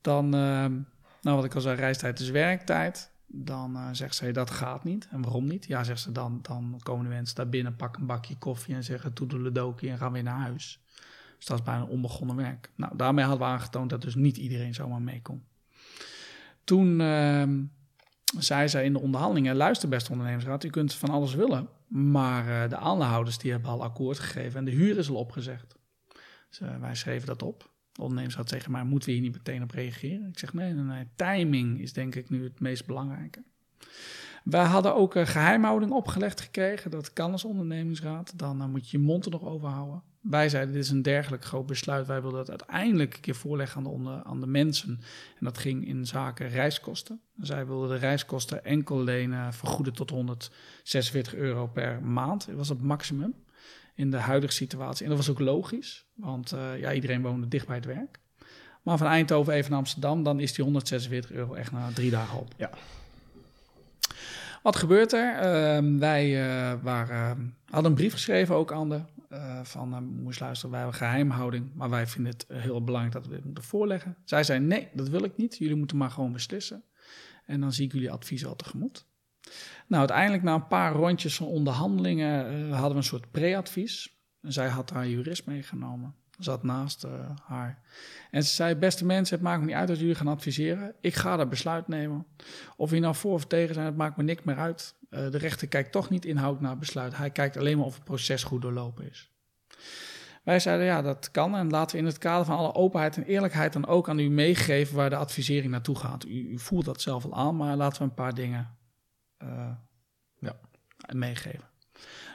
Dan, 0.01 0.35
ehm, 0.35 0.73
nou 1.21 1.37
wat 1.37 1.45
ik 1.45 1.55
al 1.55 1.61
zei, 1.61 1.77
reistijd 1.77 2.21
is 2.21 2.31
werktijd. 2.31 3.13
Dan 3.37 3.77
eh, 3.77 3.89
zegt 3.93 4.15
zij, 4.15 4.33
dat 4.33 4.51
gaat 4.51 4.85
niet. 4.85 5.09
En 5.11 5.23
waarom 5.23 5.47
niet? 5.47 5.67
Ja, 5.67 5.85
zegt 5.85 6.01
ze, 6.01 6.13
dan, 6.13 6.39
dan 6.43 6.81
komen 6.83 7.05
de 7.05 7.11
mensen 7.11 7.37
daar 7.37 7.49
binnen, 7.49 7.77
pakken 7.77 8.01
een 8.01 8.07
bakje 8.07 8.37
koffie... 8.39 8.75
en 8.75 8.85
zeggen 8.85 9.13
toedeledokie 9.13 9.91
en 9.91 9.99
gaan 9.99 10.13
weer 10.13 10.23
naar 10.23 10.41
huis. 10.41 10.81
Dus 11.37 11.47
dat 11.47 11.59
is 11.59 11.65
bijna 11.65 11.85
onbegonnen 11.85 12.37
werk. 12.37 12.71
Nou, 12.75 12.97
daarmee 12.97 13.25
hadden 13.25 13.47
we 13.47 13.53
aangetoond 13.53 13.91
dat 13.91 14.03
dus 14.03 14.15
niet 14.15 14.37
iedereen 14.37 14.75
zomaar 14.75 15.03
mee 15.03 15.23
kon. 15.23 15.45
Toen 16.65 17.01
ehm, 17.01 17.63
zei 18.39 18.69
zij 18.69 18.85
in 18.85 18.93
de 18.93 19.01
onderhandelingen... 19.01 19.57
luister 19.57 19.89
beste 19.89 20.11
ondernemersraad, 20.11 20.65
u 20.65 20.71
kunt 20.71 20.95
van 20.95 21.11
alles 21.11 21.35
willen... 21.35 21.69
maar 21.87 22.63
eh, 22.63 22.69
de 22.69 22.77
aandeelhouders 22.77 23.39
die 23.39 23.51
hebben 23.51 23.71
al 23.71 23.83
akkoord 23.83 24.19
gegeven... 24.19 24.59
en 24.59 24.65
de 24.65 24.71
huur 24.71 24.99
is 24.99 25.09
al 25.09 25.17
opgezegd. 25.17 25.77
Dus 26.49 26.61
eh, 26.61 26.81
wij 26.81 26.95
schreven 26.95 27.27
dat 27.27 27.43
op. 27.43 27.73
De 27.95 28.03
ondernemersraad 28.03 28.49
tegen 28.49 28.73
mij, 28.73 28.85
moeten 28.85 29.09
we 29.09 29.15
hier 29.15 29.25
niet 29.25 29.37
meteen 29.37 29.63
op 29.63 29.71
reageren? 29.71 30.29
Ik 30.29 30.39
zeg, 30.39 30.53
nee, 30.53 30.73
nee. 30.73 31.07
Timing 31.17 31.81
is 31.81 31.93
denk 31.93 32.15
ik 32.15 32.31
nu 32.31 32.45
het 32.45 32.61
meest 32.61 32.87
belangrijke. 32.87 33.43
Wij 34.45 34.65
hadden 34.65 34.95
ook 34.95 35.15
een 35.15 35.27
geheimhouding 35.27 35.93
opgelegd 35.93 36.41
gekregen. 36.41 36.91
Dat 36.91 37.13
kan 37.13 37.33
als 37.33 37.45
ondernemingsraad. 37.45 38.39
Dan 38.39 38.61
eh, 38.61 38.67
moet 38.67 38.91
je 38.91 38.99
je 38.99 39.05
mond 39.05 39.25
er 39.25 39.31
nog 39.31 39.45
over 39.45 39.69
houden. 39.69 40.03
Wij 40.21 40.49
zeiden, 40.49 40.75
dit 40.75 40.83
is 40.83 40.91
een 40.91 41.03
dergelijk 41.03 41.45
groot 41.45 41.67
besluit. 41.67 42.07
Wij 42.07 42.23
willen 42.23 42.37
dat 42.37 42.51
uiteindelijk 42.51 43.15
een 43.15 43.21
keer 43.21 43.35
voorleggen 43.35 43.87
aan 43.87 44.05
de, 44.05 44.25
aan 44.25 44.41
de 44.41 44.47
mensen. 44.47 45.01
En 45.39 45.45
dat 45.45 45.59
ging 45.59 45.87
in 45.87 46.07
zaken 46.07 46.49
reiskosten. 46.49 47.21
Zij 47.37 47.67
wilden 47.67 47.89
de 47.89 47.97
reiskosten 47.97 48.65
enkel 48.65 48.99
alleen 48.99 49.33
eh, 49.33 49.53
vergoeden 49.53 49.95
tot 49.95 50.11
146 50.11 51.35
euro 51.35 51.67
per 51.67 52.03
maand. 52.03 52.47
Dat 52.47 52.57
was 52.57 52.69
het 52.69 52.83
maximum 52.83 53.35
in 53.95 54.11
de 54.11 54.17
huidige 54.17 54.53
situatie. 54.53 55.05
En 55.05 55.09
dat 55.09 55.19
was 55.19 55.31
ook 55.31 55.39
logisch, 55.39 56.07
want 56.15 56.53
eh, 56.53 56.79
ja, 56.79 56.93
iedereen 56.93 57.23
woonde 57.23 57.49
dicht 57.49 57.67
bij 57.67 57.77
het 57.77 57.85
werk. 57.85 58.21
Maar 58.83 58.99
van 58.99 59.07
Eindhoven 59.07 59.53
even 59.53 59.71
naar 59.71 59.79
Amsterdam, 59.79 60.23
dan 60.23 60.41
is 60.41 60.53
die 60.53 60.65
146 60.65 61.33
euro 61.33 61.55
echt 61.55 61.73
na 61.73 61.91
drie 61.95 62.11
dagen 62.11 62.39
op. 62.39 62.53
Ja. 62.57 62.71
Wat 64.63 64.77
gebeurt 64.77 65.13
er? 65.13 65.37
Ehm, 65.37 65.99
wij 65.99 66.43
eh, 66.43 66.83
waren, 66.83 67.57
hadden 67.71 67.91
een 67.91 67.97
brief 67.97 68.13
geschreven 68.13 68.55
ook 68.55 68.73
aan 68.73 68.89
de 68.89 69.01
eh, 69.35 69.61
van, 69.63 69.93
uh, 69.93 69.99
moest 69.99 70.41
luisteren, 70.41 70.71
wij 70.71 70.81
hebben 70.81 70.99
geheimhouding, 70.99 71.71
maar 71.75 71.91
wij 71.91 72.07
vinden 72.07 72.33
het 72.33 72.47
heel 72.49 72.85
belangrijk 72.85 73.15
dat 73.15 73.27
we 73.27 73.35
dit 73.35 73.45
moeten 73.45 73.65
voorleggen. 73.65 74.17
Zij 74.25 74.45
zei, 74.45 74.61
nee, 74.61 74.89
dat 74.93 75.09
wil 75.09 75.25
ik 75.25 75.37
niet. 75.37 75.57
Jullie 75.57 75.77
moeten 75.77 75.97
maar 75.97 76.11
gewoon 76.11 76.33
beslissen. 76.33 76.85
En 77.47 77.61
dan 77.61 77.73
zie 77.73 77.87
ik 77.87 77.93
jullie 77.93 78.11
advies 78.11 78.47
al 78.47 78.57
tegemoet. 78.57 79.07
Nou, 79.95 80.07
uiteindelijk 80.07 80.45
na 80.45 80.55
een 80.55 80.67
paar 80.67 80.93
rondjes 80.93 81.37
van 81.37 81.47
onderhandelingen 81.47 82.53
uh, 82.53 82.73
hadden 82.73 82.91
we 82.91 82.97
een 82.97 83.03
soort 83.03 83.31
pre-advies. 83.31 84.19
Zij 84.41 84.69
had 84.69 84.91
haar 84.91 85.09
jurist 85.09 85.47
meegenomen. 85.47 86.15
zat 86.39 86.63
naast 86.63 87.07
haar. 87.43 87.83
En 88.31 88.43
ze 88.43 88.55
zei, 88.55 88.75
beste 88.75 89.05
mensen, 89.05 89.35
het 89.35 89.45
maakt 89.45 89.61
me 89.61 89.67
niet 89.67 89.75
uit 89.75 89.89
dat 89.89 89.99
jullie 89.99 90.15
gaan 90.15 90.29
adviseren. 90.29 90.95
Ik 91.01 91.15
ga 91.15 91.37
dat 91.37 91.49
besluit 91.49 91.89
nemen. 91.89 92.27
Of 92.77 92.91
je 92.91 93.01
nou 93.01 93.15
voor 93.15 93.33
of 93.33 93.47
tegen 93.47 93.75
zijn, 93.75 93.87
het 93.87 93.97
maakt 93.97 94.17
me 94.17 94.23
niks 94.23 94.43
meer 94.43 94.57
uit. 94.57 94.95
de 95.09 95.39
rechter 95.39 95.69
kijkt 95.69 95.93
toch 95.93 96.11
niet 96.11 96.25
inhoudelijk 96.25 96.63
naar 96.63 96.71
het 96.71 96.81
besluit. 96.81 97.17
Hij 97.17 97.31
kijkt 97.31 97.57
alleen 97.57 97.77
maar 97.77 97.87
of 97.87 97.95
het 97.95 98.05
proces 98.05 98.45
goed 98.45 98.63
doorlopen 98.63 99.11
is. 99.11 99.31
Wij 100.43 100.61
zeiden 100.61 100.87
ja, 100.87 101.03
dat 101.03 101.31
kan. 101.31 101.57
En 101.57 101.71
laten 101.71 101.97
we 101.97 102.03
in 102.03 102.09
het 102.09 102.19
kader 102.19 102.47
van 102.47 102.57
alle 102.57 102.75
openheid 102.75 103.17
en 103.17 103.25
eerlijkheid 103.25 103.73
dan 103.73 103.87
ook 103.87 104.09
aan 104.09 104.19
u 104.19 104.29
meegeven 104.29 104.97
waar 104.97 105.11
de 105.11 105.17
advisering 105.17 105.71
naartoe 105.71 105.99
gaat. 105.99 106.25
U, 106.25 106.49
u 106.51 106.59
voelt 106.59 106.85
dat 106.85 107.01
zelf 107.01 107.25
al 107.25 107.35
aan, 107.35 107.57
maar 107.57 107.77
laten 107.77 107.99
we 107.99 108.05
een 108.05 108.15
paar 108.15 108.35
dingen 108.35 108.83
ja. 110.39 110.57
meegeven. 111.13 111.73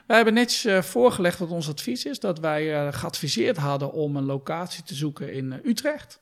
Wij 0.07 0.17
hebben 0.17 0.33
netjes 0.35 0.65
uh, 0.65 0.81
voorgelegd 0.81 1.39
wat 1.39 1.49
ons 1.49 1.69
advies 1.69 2.05
is. 2.05 2.19
Dat 2.19 2.39
wij 2.39 2.85
uh, 2.85 2.93
geadviseerd 2.93 3.57
hadden 3.57 3.91
om 3.91 4.15
een 4.15 4.23
locatie 4.23 4.83
te 4.83 4.95
zoeken 4.95 5.33
in 5.33 5.61
Utrecht. 5.63 6.21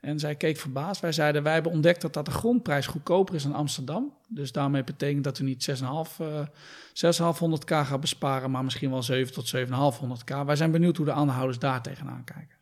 En 0.00 0.18
zij 0.18 0.34
keek 0.34 0.56
verbaasd. 0.56 1.00
Wij 1.00 1.12
zeiden, 1.12 1.42
wij 1.42 1.52
hebben 1.52 1.72
ontdekt 1.72 2.00
dat, 2.00 2.12
dat 2.12 2.24
de 2.24 2.30
grondprijs 2.30 2.86
goedkoper 2.86 3.34
is 3.34 3.42
dan 3.42 3.54
Amsterdam. 3.54 4.16
Dus 4.28 4.52
daarmee 4.52 4.84
betekent 4.84 5.24
dat 5.24 5.38
u 5.38 5.44
niet 5.44 5.70
6,5, 5.70 5.86
uh, 6.20 6.46
6,500k 6.92 7.64
gaat 7.66 8.00
besparen, 8.00 8.50
maar 8.50 8.64
misschien 8.64 8.90
wel 8.90 9.02
7 9.02 9.32
tot 9.32 9.56
7,500k. 9.56 10.44
Wij 10.46 10.56
zijn 10.56 10.70
benieuwd 10.70 10.96
hoe 10.96 11.06
de 11.06 11.12
aandeelhouders 11.12 11.58
daar 11.58 11.82
tegenaan 11.82 12.24
kijken. 12.24 12.57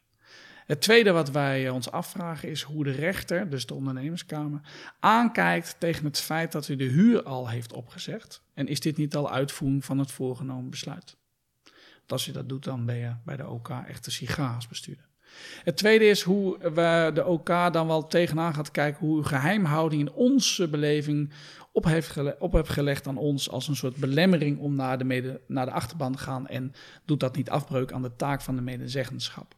Het 0.66 0.80
tweede 0.80 1.12
wat 1.12 1.30
wij 1.30 1.68
ons 1.68 1.90
afvragen 1.90 2.48
is 2.48 2.62
hoe 2.62 2.84
de 2.84 2.90
rechter, 2.90 3.50
dus 3.50 3.66
de 3.66 3.74
ondernemerskamer, 3.74 4.60
aankijkt 5.00 5.76
tegen 5.78 6.04
het 6.04 6.20
feit 6.20 6.52
dat 6.52 6.68
u 6.68 6.76
de 6.76 6.84
huur 6.84 7.22
al 7.22 7.48
heeft 7.48 7.72
opgezegd. 7.72 8.42
En 8.54 8.66
is 8.66 8.80
dit 8.80 8.96
niet 8.96 9.16
al 9.16 9.30
uitvoering 9.30 9.84
van 9.84 9.98
het 9.98 10.10
voorgenomen 10.10 10.70
besluit? 10.70 11.16
Want 11.96 12.12
als 12.12 12.24
je 12.24 12.32
dat 12.32 12.48
doet, 12.48 12.64
dan 12.64 12.86
ben 12.86 12.96
je 12.96 13.14
bij 13.24 13.36
de 13.36 13.48
OK 13.48 13.68
echt 13.68 14.06
een 14.06 14.12
sigaasbestuurder. 14.12 15.04
Het 15.64 15.76
tweede 15.76 16.04
is 16.04 16.22
hoe 16.22 16.58
we 16.58 17.10
de 17.14 17.24
OK 17.24 17.46
dan 17.46 17.86
wel 17.86 18.06
tegenaan 18.06 18.54
gaat 18.54 18.70
kijken 18.70 19.06
hoe 19.06 19.24
geheimhouding 19.24 20.00
in 20.00 20.12
onze 20.12 20.68
beleving 20.68 21.32
op 21.72 21.84
heeft, 21.84 22.38
op 22.38 22.52
heeft 22.52 22.68
gelegd 22.68 23.06
aan 23.06 23.16
ons 23.16 23.50
als 23.50 23.68
een 23.68 23.76
soort 23.76 23.96
belemmering 23.96 24.58
om 24.58 24.74
naar 24.74 24.98
de, 24.98 25.04
mede, 25.04 25.40
naar 25.46 25.66
de 25.66 25.72
achterban 25.72 26.12
te 26.12 26.18
gaan 26.18 26.46
en 26.46 26.72
doet 27.04 27.20
dat 27.20 27.36
niet 27.36 27.50
afbreuk 27.50 27.92
aan 27.92 28.02
de 28.02 28.16
taak 28.16 28.40
van 28.40 28.56
de 28.56 28.62
medezeggenschap. 28.62 29.55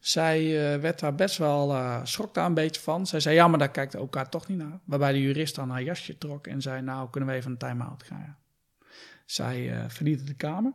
Zij 0.00 0.42
uh, 0.74 0.80
werd 0.80 1.00
daar 1.00 1.14
best 1.14 1.38
wel, 1.38 1.70
uh, 1.70 2.00
schrok 2.04 2.34
daar 2.34 2.46
een 2.46 2.54
beetje 2.54 2.80
van. 2.80 3.06
Zij 3.06 3.20
zei, 3.20 3.34
ja, 3.34 3.48
maar 3.48 3.58
daar 3.58 3.70
kijkt 3.70 3.94
OK 3.94 4.16
toch 4.16 4.48
niet 4.48 4.58
naar. 4.58 4.78
Waarbij 4.84 5.12
de 5.12 5.20
jurist 5.20 5.54
dan 5.54 5.70
haar 5.70 5.82
jasje 5.82 6.18
trok 6.18 6.46
en 6.46 6.62
zei, 6.62 6.82
nou, 6.82 7.10
kunnen 7.10 7.28
we 7.28 7.34
even 7.34 7.50
een 7.50 7.56
time-out 7.56 8.02
krijgen. 8.02 8.36
Zij 9.26 9.60
uh, 9.60 9.84
verlieten 9.88 10.26
de 10.26 10.34
kamer. 10.34 10.72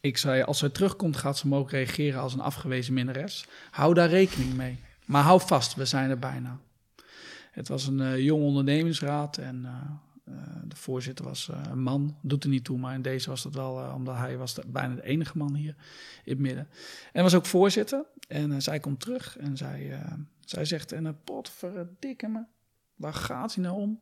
Ik 0.00 0.16
zei, 0.16 0.42
als 0.42 0.58
zij 0.58 0.68
terugkomt, 0.68 1.16
gaat 1.16 1.38
ze 1.38 1.48
mogen 1.48 1.70
reageren 1.70 2.20
als 2.20 2.34
een 2.34 2.40
afgewezen 2.40 2.94
minnares. 2.94 3.46
Hou 3.70 3.94
daar 3.94 4.08
rekening 4.08 4.54
mee. 4.54 4.78
Maar 5.04 5.22
hou 5.22 5.40
vast, 5.40 5.74
we 5.74 5.84
zijn 5.84 6.10
er 6.10 6.18
bijna. 6.18 6.58
Het 7.50 7.68
was 7.68 7.86
een 7.86 8.22
jong 8.22 8.42
ondernemingsraad 8.42 9.36
en 9.36 9.66
de 10.64 10.76
voorzitter 10.76 11.24
was 11.24 11.50
een 11.70 11.82
man. 11.82 12.18
Doet 12.22 12.44
er 12.44 12.50
niet 12.50 12.64
toe, 12.64 12.78
maar 12.78 12.94
in 12.94 13.02
deze 13.02 13.30
was 13.30 13.42
dat 13.42 13.54
wel, 13.54 13.92
omdat 13.94 14.16
hij 14.16 14.36
was 14.36 14.58
bijna 14.66 14.94
de 14.94 15.04
enige 15.04 15.38
man 15.38 15.54
hier 15.54 15.76
in 16.24 16.32
het 16.32 16.38
midden. 16.38 16.68
En 17.12 17.22
was 17.22 17.34
ook 17.34 17.46
voorzitter. 17.46 18.04
En 18.28 18.62
zij 18.62 18.80
komt 18.80 19.00
terug 19.00 19.38
en 19.38 19.56
zij, 19.56 20.00
zij 20.40 20.64
zegt, 20.64 20.92
en 20.92 21.04
een 21.04 21.22
pot 21.24 21.50
verdikke 21.50 22.28
me. 22.28 22.44
Waar 22.94 23.14
gaat 23.14 23.54
hij 23.54 23.64
nou 23.64 23.80
om? 23.80 24.00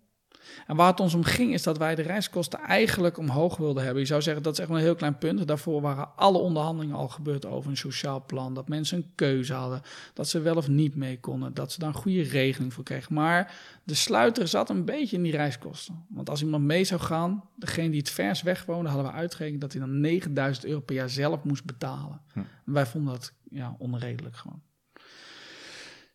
En 0.66 0.76
waar 0.76 0.90
het 0.90 1.00
ons 1.00 1.14
om 1.14 1.24
ging, 1.24 1.52
is 1.52 1.62
dat 1.62 1.78
wij 1.78 1.94
de 1.94 2.02
reiskosten 2.02 2.60
eigenlijk 2.60 3.18
omhoog 3.18 3.56
wilden 3.56 3.82
hebben. 3.82 4.02
Je 4.02 4.08
zou 4.08 4.22
zeggen, 4.22 4.42
dat 4.42 4.52
is 4.52 4.58
echt 4.58 4.70
een 4.70 4.76
heel 4.76 4.94
klein 4.94 5.18
punt. 5.18 5.46
Daarvoor 5.46 5.80
waren 5.80 6.16
alle 6.16 6.38
onderhandelingen 6.38 6.96
al 6.96 7.08
gebeurd 7.08 7.46
over 7.46 7.70
een 7.70 7.76
sociaal 7.76 8.24
plan. 8.26 8.54
Dat 8.54 8.68
mensen 8.68 8.96
een 8.96 9.10
keuze 9.14 9.52
hadden. 9.52 9.82
Dat 10.14 10.28
ze 10.28 10.40
wel 10.40 10.56
of 10.56 10.68
niet 10.68 10.96
mee 10.96 11.20
konden. 11.20 11.54
Dat 11.54 11.72
ze 11.72 11.78
daar 11.78 11.88
een 11.88 11.94
goede 11.94 12.22
regeling 12.22 12.72
voor 12.72 12.84
kregen. 12.84 13.14
Maar 13.14 13.54
de 13.84 13.94
sluiter 13.94 14.48
zat 14.48 14.70
een 14.70 14.84
beetje 14.84 15.16
in 15.16 15.22
die 15.22 15.32
reiskosten. 15.32 16.04
Want 16.08 16.30
als 16.30 16.42
iemand 16.42 16.64
mee 16.64 16.84
zou 16.84 17.00
gaan, 17.00 17.44
degene 17.56 17.90
die 17.90 17.98
het 17.98 18.10
vers 18.10 18.42
weg 18.42 18.64
woonde, 18.64 18.88
hadden 18.88 19.06
we 19.06 19.18
uitgerekend 19.18 19.60
dat 19.60 19.72
hij 19.72 19.80
dan 19.80 20.00
9000 20.00 20.66
euro 20.66 20.80
per 20.80 20.94
jaar 20.94 21.10
zelf 21.10 21.44
moest 21.44 21.64
betalen. 21.64 22.20
Hm. 22.32 22.38
En 22.38 22.72
wij 22.72 22.86
vonden 22.86 23.12
dat 23.12 23.32
ja, 23.50 23.76
onredelijk 23.78 24.36
gewoon. 24.36 24.62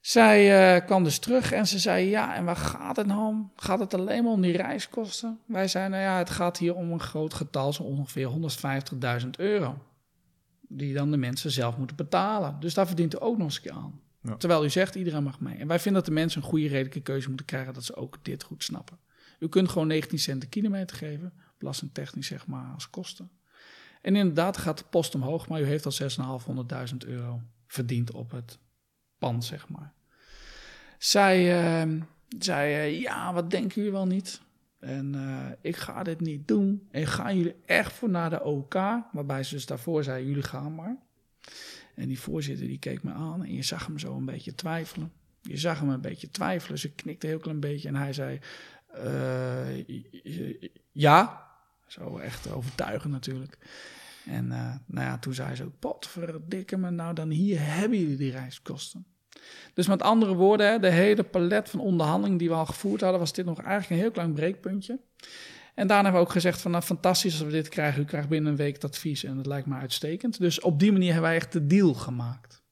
Zij 0.08 0.76
uh, 0.78 0.86
kwam 0.86 1.04
dus 1.04 1.20
terug 1.20 1.52
en 1.52 1.68
ze 1.68 1.80
zei: 1.80 2.10
Ja, 2.10 2.36
en 2.36 2.46
waar 2.46 2.56
gaat 2.56 2.96
het 2.96 3.08
nou 3.08 3.28
om? 3.28 3.52
Gaat 3.56 3.80
het 3.80 3.94
alleen 3.94 4.24
maar 4.24 4.32
om 4.32 4.42
die 4.42 4.58
reiskosten? 4.58 5.40
Wij 5.46 5.68
zeiden: 5.68 6.00
Nou 6.00 6.12
ja, 6.12 6.18
het 6.18 6.30
gaat 6.30 6.58
hier 6.58 6.76
om 6.76 6.92
een 6.92 7.00
groot 7.00 7.34
getal, 7.34 7.74
zo 7.74 7.84
ongeveer 7.84 8.30
150.000 9.22 9.30
euro. 9.38 9.84
Die 10.68 10.94
dan 10.94 11.12
de 11.12 11.18
mensen 11.18 11.52
zelf 11.52 11.78
moeten 11.78 11.96
betalen. 11.96 12.60
Dus 12.60 12.74
daar 12.74 12.88
verdient 12.88 13.16
u 13.16 13.18
ook 13.20 13.38
nog 13.38 13.46
eens 13.46 13.56
een 13.56 13.62
keer 13.62 13.72
aan. 13.72 14.02
Terwijl 14.38 14.66
u 14.66 14.70
zegt: 14.70 14.96
iedereen 14.96 15.24
mag 15.24 15.40
mee. 15.40 15.58
En 15.58 15.68
wij 15.68 15.80
vinden 15.80 16.02
dat 16.02 16.10
de 16.10 16.20
mensen 16.20 16.42
een 16.42 16.48
goede 16.48 16.68
redelijke 16.68 17.02
keuze 17.02 17.28
moeten 17.28 17.46
krijgen, 17.46 17.74
dat 17.74 17.84
ze 17.84 17.96
ook 17.96 18.18
dit 18.22 18.44
goed 18.44 18.64
snappen. 18.64 19.00
U 19.40 19.48
kunt 19.48 19.70
gewoon 19.70 19.88
19 19.88 20.20
cent 20.20 20.42
de 20.42 20.48
kilometer 20.48 20.98
geven, 20.98 21.34
belastingtechnisch 21.58 22.28
zeg 22.28 22.48
maar 22.48 22.74
als 22.74 22.90
kosten. 22.90 23.32
En 24.02 24.16
inderdaad 24.16 24.58
gaat 24.58 24.78
de 24.78 24.86
post 24.90 25.16
omhoog, 25.16 25.48
maar 25.48 25.62
u 25.62 25.66
heeft 25.66 25.86
al 25.86 26.40
6.500.000 26.92 26.98
euro 26.98 27.42
verdiend 27.68 28.12
op 28.12 28.32
het 28.32 28.60
pand, 29.18 29.46
zeg 29.46 29.70
maar. 29.70 29.96
Zij 30.98 31.62
uh, 31.86 32.02
zei, 32.40 32.90
uh, 32.90 33.02
ja, 33.02 33.34
wat 33.34 33.52
denken 33.52 33.76
jullie 33.76 33.92
wel 33.92 34.08
niet? 34.08 34.42
En 34.80 35.14
uh, 35.16 35.46
ik 35.62 35.76
ga 35.76 36.04
dit 36.04 36.20
niet 36.20 36.48
doen. 36.48 36.88
En 36.92 37.08
gaan 37.08 37.38
jullie 37.38 37.56
echt 37.66 37.94
voor 37.94 38.10
naar 38.10 38.30
de 38.30 38.44
OK? 38.44 38.74
Waarbij 39.12 39.44
ze 39.44 39.54
dus 39.54 39.66
daarvoor 39.66 40.04
zei, 40.04 40.28
jullie 40.28 40.44
gaan 40.44 40.76
maar. 40.76 40.98
En 41.96 42.08
die 42.08 42.20
voorzitter 42.20 42.68
die 42.68 42.80
keek 42.80 43.04
me 43.04 43.12
aan 43.12 43.44
en 43.44 43.54
je 43.54 43.64
zag 43.64 43.86
hem 43.86 44.00
zo 44.00 44.16
een 44.16 44.26
beetje 44.26 44.56
twijfelen. 44.56 45.12
Je 45.42 45.58
zag 45.58 45.80
hem 45.80 45.90
een 45.90 46.02
beetje 46.02 46.32
twijfelen. 46.32 46.80
Ze 46.80 46.92
knikte 46.92 47.28
heel 47.28 47.40
klein 47.40 47.60
beetje 47.60 47.88
en 47.88 47.96
hij 47.96 48.14
zei, 48.14 48.40
uh, 48.96 49.84
ja. 50.92 51.46
Zo 51.88 52.18
echt 52.18 52.52
overtuigend 52.52 53.14
natuurlijk. 53.14 53.58
En 54.26 54.48
nou 54.48 55.06
ja, 55.06 55.18
toen 55.18 55.34
zei 55.34 55.56
ze 55.56 55.64
ook, 55.64 55.80
potverdikke 55.80 56.78
me, 56.78 56.90
nou 56.90 57.14
dan 57.14 57.30
hier 57.30 57.60
hebben 57.62 58.00
jullie 58.00 58.18
die 58.18 58.32
reiskosten. 58.32 59.06
Dus 59.74 59.88
met 59.88 60.02
andere 60.02 60.36
woorden, 60.36 60.82
de 60.82 60.90
hele 60.90 61.24
palet 61.24 61.70
van 61.70 61.80
onderhandelingen 61.80 62.38
die 62.38 62.50
we 62.50 62.56
al 62.56 62.66
gevoerd 62.66 63.02
hadden, 63.02 63.20
was 63.20 63.34
dit 63.34 63.46
nog 63.46 63.62
eigenlijk 63.62 63.90
een 63.90 63.98
heel 63.98 64.12
klein 64.12 64.34
breekpuntje. 64.34 65.00
En 65.76 65.88
daarna 65.88 66.04
hebben 66.04 66.22
we 66.22 66.28
ook 66.28 66.34
gezegd 66.34 66.62
van 66.62 66.72
nou 66.72 66.84
fantastisch 66.84 67.34
als 67.34 67.44
we 67.44 67.52
dit 67.52 67.70
krijgen. 67.70 68.02
U 68.02 68.06
krijgt 68.06 68.30
binnen 68.30 68.52
een 68.52 68.58
week 68.58 68.74
het 68.74 68.84
advies 68.84 69.24
en 69.24 69.36
dat 69.36 69.46
lijkt 69.46 69.68
me 69.68 69.76
uitstekend. 69.76 70.40
Dus 70.40 70.60
op 70.60 70.80
die 70.80 70.92
manier 70.92 71.12
hebben 71.12 71.30
wij 71.30 71.40
echt 71.40 71.52
de 71.52 71.68
deal 71.68 71.94
gemaakt. 71.94 72.64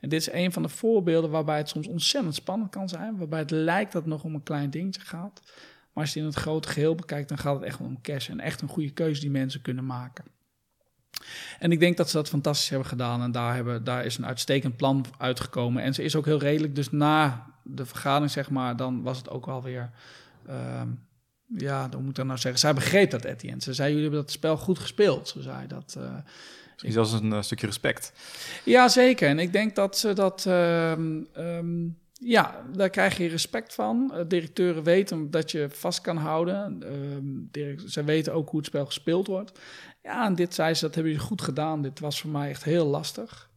En 0.00 0.08
dit 0.08 0.20
is 0.20 0.32
een 0.32 0.52
van 0.52 0.62
de 0.62 0.68
voorbeelden 0.68 1.30
waarbij 1.30 1.56
het 1.56 1.68
soms 1.68 1.86
ontzettend 1.86 2.34
spannend 2.34 2.70
kan 2.70 2.88
zijn. 2.88 3.16
Waarbij 3.16 3.38
het 3.38 3.50
lijkt 3.50 3.92
dat 3.92 4.02
het 4.02 4.10
nog 4.10 4.24
om 4.24 4.34
een 4.34 4.42
klein 4.42 4.70
dingetje 4.70 5.00
gaat. 5.00 5.40
Maar 5.92 6.04
als 6.04 6.12
je 6.12 6.20
het 6.20 6.28
in 6.28 6.34
het 6.34 6.42
grote 6.44 6.68
geheel 6.68 6.94
bekijkt, 6.94 7.28
dan 7.28 7.38
gaat 7.38 7.54
het 7.54 7.64
echt 7.64 7.80
om 7.80 8.00
cash. 8.00 8.28
En 8.28 8.40
echt 8.40 8.60
een 8.60 8.68
goede 8.68 8.90
keuze 8.90 9.20
die 9.20 9.30
mensen 9.30 9.62
kunnen 9.62 9.86
maken. 9.86 10.24
En 11.58 11.72
ik 11.72 11.80
denk 11.80 11.96
dat 11.96 12.10
ze 12.10 12.16
dat 12.16 12.28
fantastisch 12.28 12.68
hebben 12.68 12.88
gedaan. 12.88 13.22
En 13.22 13.32
daar, 13.32 13.54
hebben, 13.54 13.84
daar 13.84 14.04
is 14.04 14.18
een 14.18 14.26
uitstekend 14.26 14.76
plan 14.76 15.04
uitgekomen. 15.18 15.82
En 15.82 15.94
ze 15.94 16.02
is 16.02 16.16
ook 16.16 16.24
heel 16.24 16.38
redelijk. 16.38 16.74
Dus 16.74 16.90
na 16.90 17.46
de 17.62 17.86
vergadering, 17.86 18.30
zeg 18.30 18.50
maar, 18.50 18.76
dan 18.76 19.02
was 19.02 19.18
het 19.18 19.30
ook 19.30 19.46
wel 19.46 19.62
weer. 19.62 19.90
Uh, 20.48 20.82
ja, 21.56 21.88
dan 21.88 22.00
moet 22.00 22.10
ik 22.10 22.16
dan 22.16 22.26
nou 22.26 22.38
zeggen. 22.38 22.60
Zij 22.60 22.74
begreep 22.74 23.10
dat, 23.10 23.24
Etienne. 23.24 23.62
Ze 23.62 23.74
zei: 23.74 23.88
Jullie 23.88 24.02
hebben 24.02 24.20
dat 24.20 24.30
spel 24.30 24.56
goed 24.56 24.78
gespeeld. 24.78 25.28
Ze 25.28 25.42
zei 25.42 25.66
dat. 25.66 25.94
Uh, 25.98 26.04
Misschien 26.70 26.92
zelfs 26.92 27.12
een 27.12 27.32
uh, 27.32 27.42
stukje 27.42 27.66
respect. 27.66 28.12
Ja, 28.64 28.88
zeker. 28.88 29.28
En 29.28 29.38
ik 29.38 29.52
denk 29.52 29.74
dat 29.74 29.98
ze 29.98 30.12
dat. 30.12 30.44
Um, 30.44 31.28
um, 31.36 31.98
ja, 32.12 32.64
daar 32.76 32.90
krijg 32.90 33.16
je 33.16 33.28
respect 33.28 33.74
van. 33.74 34.12
Uh, 34.14 34.20
directeuren 34.28 34.82
weten 34.82 35.30
dat 35.30 35.50
je 35.50 35.66
vast 35.70 36.00
kan 36.00 36.16
houden. 36.16 36.82
Ze 37.86 38.04
weten 38.04 38.32
ook 38.32 38.48
hoe 38.48 38.58
het 38.58 38.68
spel 38.68 38.86
gespeeld 38.86 39.26
wordt. 39.26 39.58
Ja, 40.02 40.24
en 40.26 40.34
dit 40.34 40.54
zei 40.54 40.74
ze, 40.74 40.84
dat 40.84 40.94
hebben 40.94 41.12
jullie 41.12 41.26
goed 41.26 41.42
gedaan. 41.42 41.82
Dit 41.82 42.00
was 42.00 42.20
voor 42.20 42.30
mij 42.30 42.48
echt 42.48 42.64
heel 42.64 42.86
lastig. 42.86 43.50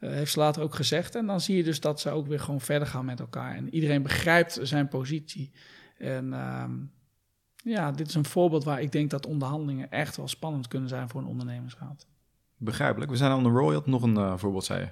Uh, 0.00 0.10
heeft 0.10 0.32
ze 0.32 0.38
later 0.38 0.62
ook 0.62 0.74
gezegd. 0.74 1.14
En 1.14 1.26
dan 1.26 1.40
zie 1.40 1.56
je 1.56 1.64
dus 1.64 1.80
dat 1.80 2.00
ze 2.00 2.10
ook 2.10 2.26
weer 2.26 2.40
gewoon 2.40 2.60
verder 2.60 2.88
gaan 2.88 3.04
met 3.04 3.20
elkaar. 3.20 3.54
En 3.54 3.74
iedereen 3.74 4.02
begrijpt 4.02 4.58
zijn 4.62 4.88
positie. 4.88 5.52
En 5.98 6.26
uh, 6.26 6.64
ja, 7.56 7.92
dit 7.92 8.08
is 8.08 8.14
een 8.14 8.24
voorbeeld 8.24 8.64
waar 8.64 8.80
ik 8.80 8.92
denk 8.92 9.10
dat 9.10 9.26
onderhandelingen 9.26 9.90
echt 9.90 10.16
wel 10.16 10.28
spannend 10.28 10.68
kunnen 10.68 10.88
zijn 10.88 11.08
voor 11.08 11.20
een 11.20 11.26
ondernemingsraad. 11.26 12.06
Begrijpelijk. 12.56 13.10
We 13.10 13.16
zijn 13.16 13.30
aan 13.30 13.42
de 13.42 13.48
Royal. 13.48 13.82
Nog 13.84 14.02
een 14.02 14.14
uh, 14.14 14.36
voorbeeld, 14.36 14.64
zei 14.64 14.80
je. 14.80 14.88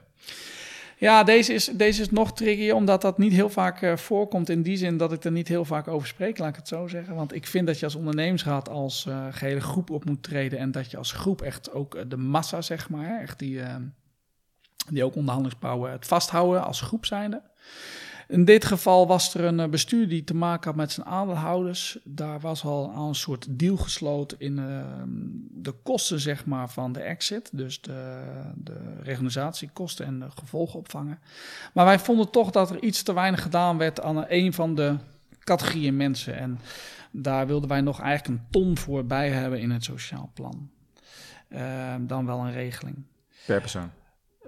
Ja, 1.03 1.25
deze 1.25 1.55
is, 1.55 1.65
deze 1.65 2.01
is 2.01 2.11
nog 2.11 2.33
trickier, 2.33 2.75
omdat 2.75 3.03
dat 3.03 3.19
niet 3.19 3.33
heel 3.33 3.49
vaak 3.49 3.83
uh, 3.83 3.97
voorkomt. 3.97 4.49
In 4.49 4.63
die 4.63 4.77
zin 4.77 4.97
dat 4.97 5.13
ik 5.13 5.25
er 5.25 5.33
niet 5.33 5.49
heel 5.49 5.65
vaak 5.65 5.89
over 5.89 6.09
spreek, 6.09 6.39
laat 6.39 6.49
ik 6.49 6.57
het 6.57 6.69
zo 6.69 6.89
zeggen. 6.89 7.15
Want 7.15 7.35
ik 7.35 7.47
vind 7.47 7.67
dat 7.67 7.79
je 7.79 7.85
als 7.85 7.95
ondernemingsraad 7.95 8.69
als 8.69 9.07
uh, 9.09 9.27
gehele 9.31 9.61
groep 9.61 9.91
op 9.91 10.05
moet 10.05 10.23
treden. 10.23 10.59
En 10.59 10.71
dat 10.71 10.91
je 10.91 10.97
als 10.97 11.13
groep 11.13 11.43
echt 11.43 11.73
ook 11.73 11.95
uh, 11.95 12.03
de 12.09 12.17
massa, 12.17 12.61
zeg 12.61 12.89
maar, 12.89 13.21
echt 13.21 13.39
die, 13.39 13.61
die 14.91 15.05
ook 15.05 15.15
onderhandelingsbouwen, 15.15 15.91
het 15.91 16.07
vasthouden 16.07 16.65
als 16.65 16.81
groep 16.81 17.07
zijnde. 17.07 17.43
In 18.33 18.45
dit 18.45 18.65
geval 18.65 19.07
was 19.07 19.35
er 19.35 19.45
een 19.45 19.61
eh, 19.61 19.69
bestuur 19.69 20.09
die 20.09 20.25
te 20.25 20.35
maken 20.35 20.65
had 20.65 20.77
met 20.77 20.93
zijn 20.93 21.07
aandeelhouders. 21.07 21.99
Daar 22.05 22.41
was 22.41 22.65
al 22.65 22.93
een 22.97 23.15
soort 23.15 23.47
deal 23.51 23.77
gesloten 23.77 24.39
in 24.41 24.59
ehm, 24.59 25.09
de 25.51 25.73
kosten 25.83 26.21
zeg 26.21 26.47
maar, 26.47 26.71
van 26.71 26.93
de 26.93 27.01
exit. 27.01 27.51
Dus 27.53 27.81
de, 27.81 28.23
de 28.55 29.01
reorganisatiekosten 29.03 30.07
en 30.07 30.19
de 30.19 30.27
gevolgen 30.31 30.79
opvangen. 30.79 31.19
Maar 31.75 31.85
wij 31.85 31.99
vonden 31.99 32.31
toch 32.31 32.51
dat 32.51 32.71
er 32.71 32.83
iets 32.83 33.03
te 33.03 33.15
weinig 33.15 33.43
gedaan 33.43 33.79
werd 33.79 34.01
aan 34.03 34.25
een 34.29 34.53
van 34.53 34.75
de 34.75 34.97
categorieën 35.39 35.97
mensen. 35.97 36.37
En 36.37 36.59
daar 37.11 37.47
wilden 37.47 37.69
wij 37.69 37.81
nog 37.81 38.01
eigenlijk 38.01 38.41
een 38.41 38.47
ton 38.51 38.79
voor 38.79 39.05
bij 39.05 39.31
hebben 39.31 39.61
in 39.61 39.71
het 39.71 39.85
sociaal 39.85 40.31
plan. 40.35 40.71
Ehm, 41.49 42.07
dan 42.07 42.27
wel 42.27 42.39
een 42.39 42.53
regeling. 42.53 42.97
Per 43.47 43.61
persoon. 43.61 43.91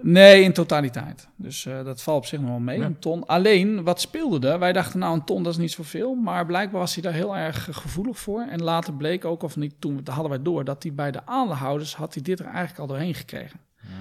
Nee, 0.01 0.43
in 0.43 0.53
totaliteit. 0.53 1.27
Dus 1.35 1.65
uh, 1.65 1.83
dat 1.83 2.01
valt 2.01 2.17
op 2.17 2.25
zich 2.25 2.39
nog 2.39 2.49
wel 2.49 2.59
mee, 2.59 2.79
Ja. 2.79 2.85
een 2.85 2.99
ton. 2.99 3.25
Alleen, 3.25 3.83
wat 3.83 4.01
speelde 4.01 4.47
er? 4.49 4.59
Wij 4.59 4.73
dachten, 4.73 4.99
nou, 4.99 5.13
een 5.13 5.23
ton, 5.23 5.43
dat 5.43 5.53
is 5.53 5.59
niet 5.59 5.71
zoveel. 5.71 6.13
Maar 6.15 6.45
blijkbaar 6.45 6.79
was 6.79 6.93
hij 6.93 7.03
daar 7.03 7.13
heel 7.13 7.35
erg 7.37 7.67
eh, 7.69 7.75
gevoelig 7.75 8.19
voor. 8.19 8.41
En 8.41 8.63
later 8.63 8.93
bleek 8.93 9.25
ook, 9.25 9.43
of 9.43 9.55
niet, 9.55 9.73
toen 9.79 10.01
hadden 10.03 10.29
wij 10.29 10.41
door... 10.41 10.63
dat 10.63 10.83
hij 10.83 10.93
bij 10.93 11.11
de 11.11 11.25
aandeelhouders 11.25 11.95
had 11.95 12.13
hij 12.13 12.23
dit 12.23 12.39
er 12.39 12.45
eigenlijk 12.45 12.79
al 12.79 12.87
doorheen 12.87 13.13
gekregen. 13.15 13.59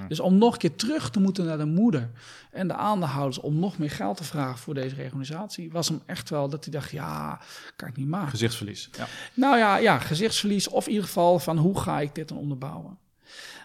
Dus 0.09 0.21
om 0.21 0.39
nog 0.39 0.53
een 0.53 0.59
keer 0.59 0.77
terug 0.77 1.11
te 1.11 1.21
moeten 1.21 1.45
naar 1.45 1.59
de 1.59 1.65
moeder 1.65 2.11
en 2.51 2.69
de 2.69 2.75
aandeelhouders... 2.75 3.41
om 3.41 3.59
nog 3.59 3.79
meer 3.79 3.91
geld 3.91 4.17
te 4.17 4.25
vragen 4.25 4.59
voor 4.59 4.75
deze 4.75 4.95
reorganisatie... 4.95 5.71
was 5.73 5.89
hem 5.89 6.03
echt 6.07 6.31
wel 6.31 6.49
dat 6.49 6.65
hij 6.65 6.73
dacht, 6.73 6.91
ja, 6.91 7.41
kan 7.77 7.89
ik 7.89 7.97
niet 7.97 8.09
maken. 8.09 8.29
Gezichtsverlies. 8.29 8.89
Ja. 8.97 9.07
Nou 9.35 9.57
ja, 9.57 9.77
ja, 9.77 9.99
gezichtsverlies 9.99 10.69
of 10.69 10.85
in 10.85 10.91
ieder 10.91 11.07
geval 11.07 11.39
van 11.39 11.59
hoe 11.59 11.79
ga 11.81 12.01
ik 12.01 12.15
dit 12.15 12.29
dan 12.29 12.39
onderbouwen. 12.39 12.99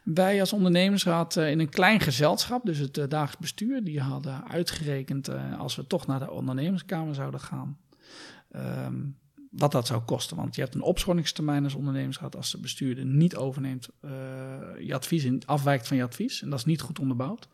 Wij 0.04 0.40
als 0.40 0.54
ondernemersraad 0.54 1.38
eh, 1.38 1.52
in 1.52 1.60
een 1.60 1.70
klein 1.70 2.00
gezelschap, 2.00 2.66
dus 2.66 2.78
het 2.78 2.98
eh, 2.98 3.08
dagelijks 3.08 3.38
bestuur, 3.38 3.84
die 3.84 4.00
hadden 4.00 4.48
uitgerekend 4.48 5.28
eh, 5.28 5.60
als 5.60 5.76
we 5.76 5.88
toch 5.88 6.08
naar 6.08 6.20
de 6.20 6.32
ondernemerskamer 6.32 7.16
zouden 7.16 7.40
gaan, 7.40 7.78
ehm, 8.52 8.96
wat 9.52 9.72
dat 9.72 9.88
zou 9.88 10.02
kosten. 10.02 10.38
Want 10.38 10.56
je 10.56 10.62
hebt 10.62 10.76
een 10.76 10.82
opschortingstermijn 10.82 11.64
als 11.64 11.74
ondernemersraad 11.74 12.36
als 12.36 12.52
de 12.52 12.60
bestuurder 12.60 13.06
niet 13.06 13.36
overneemt 13.36 13.90
je 14.80 14.94
advies, 14.94 15.24
in, 15.24 15.42
afwijkt 15.46 15.88
van 15.88 15.98
je 15.98 16.04
advies, 16.04 16.42
en 16.42 16.50
dat 16.50 16.60
is 16.60 16.66
niet 16.66 16.82
goed 16.82 17.00
onderbouwd. 17.00 17.48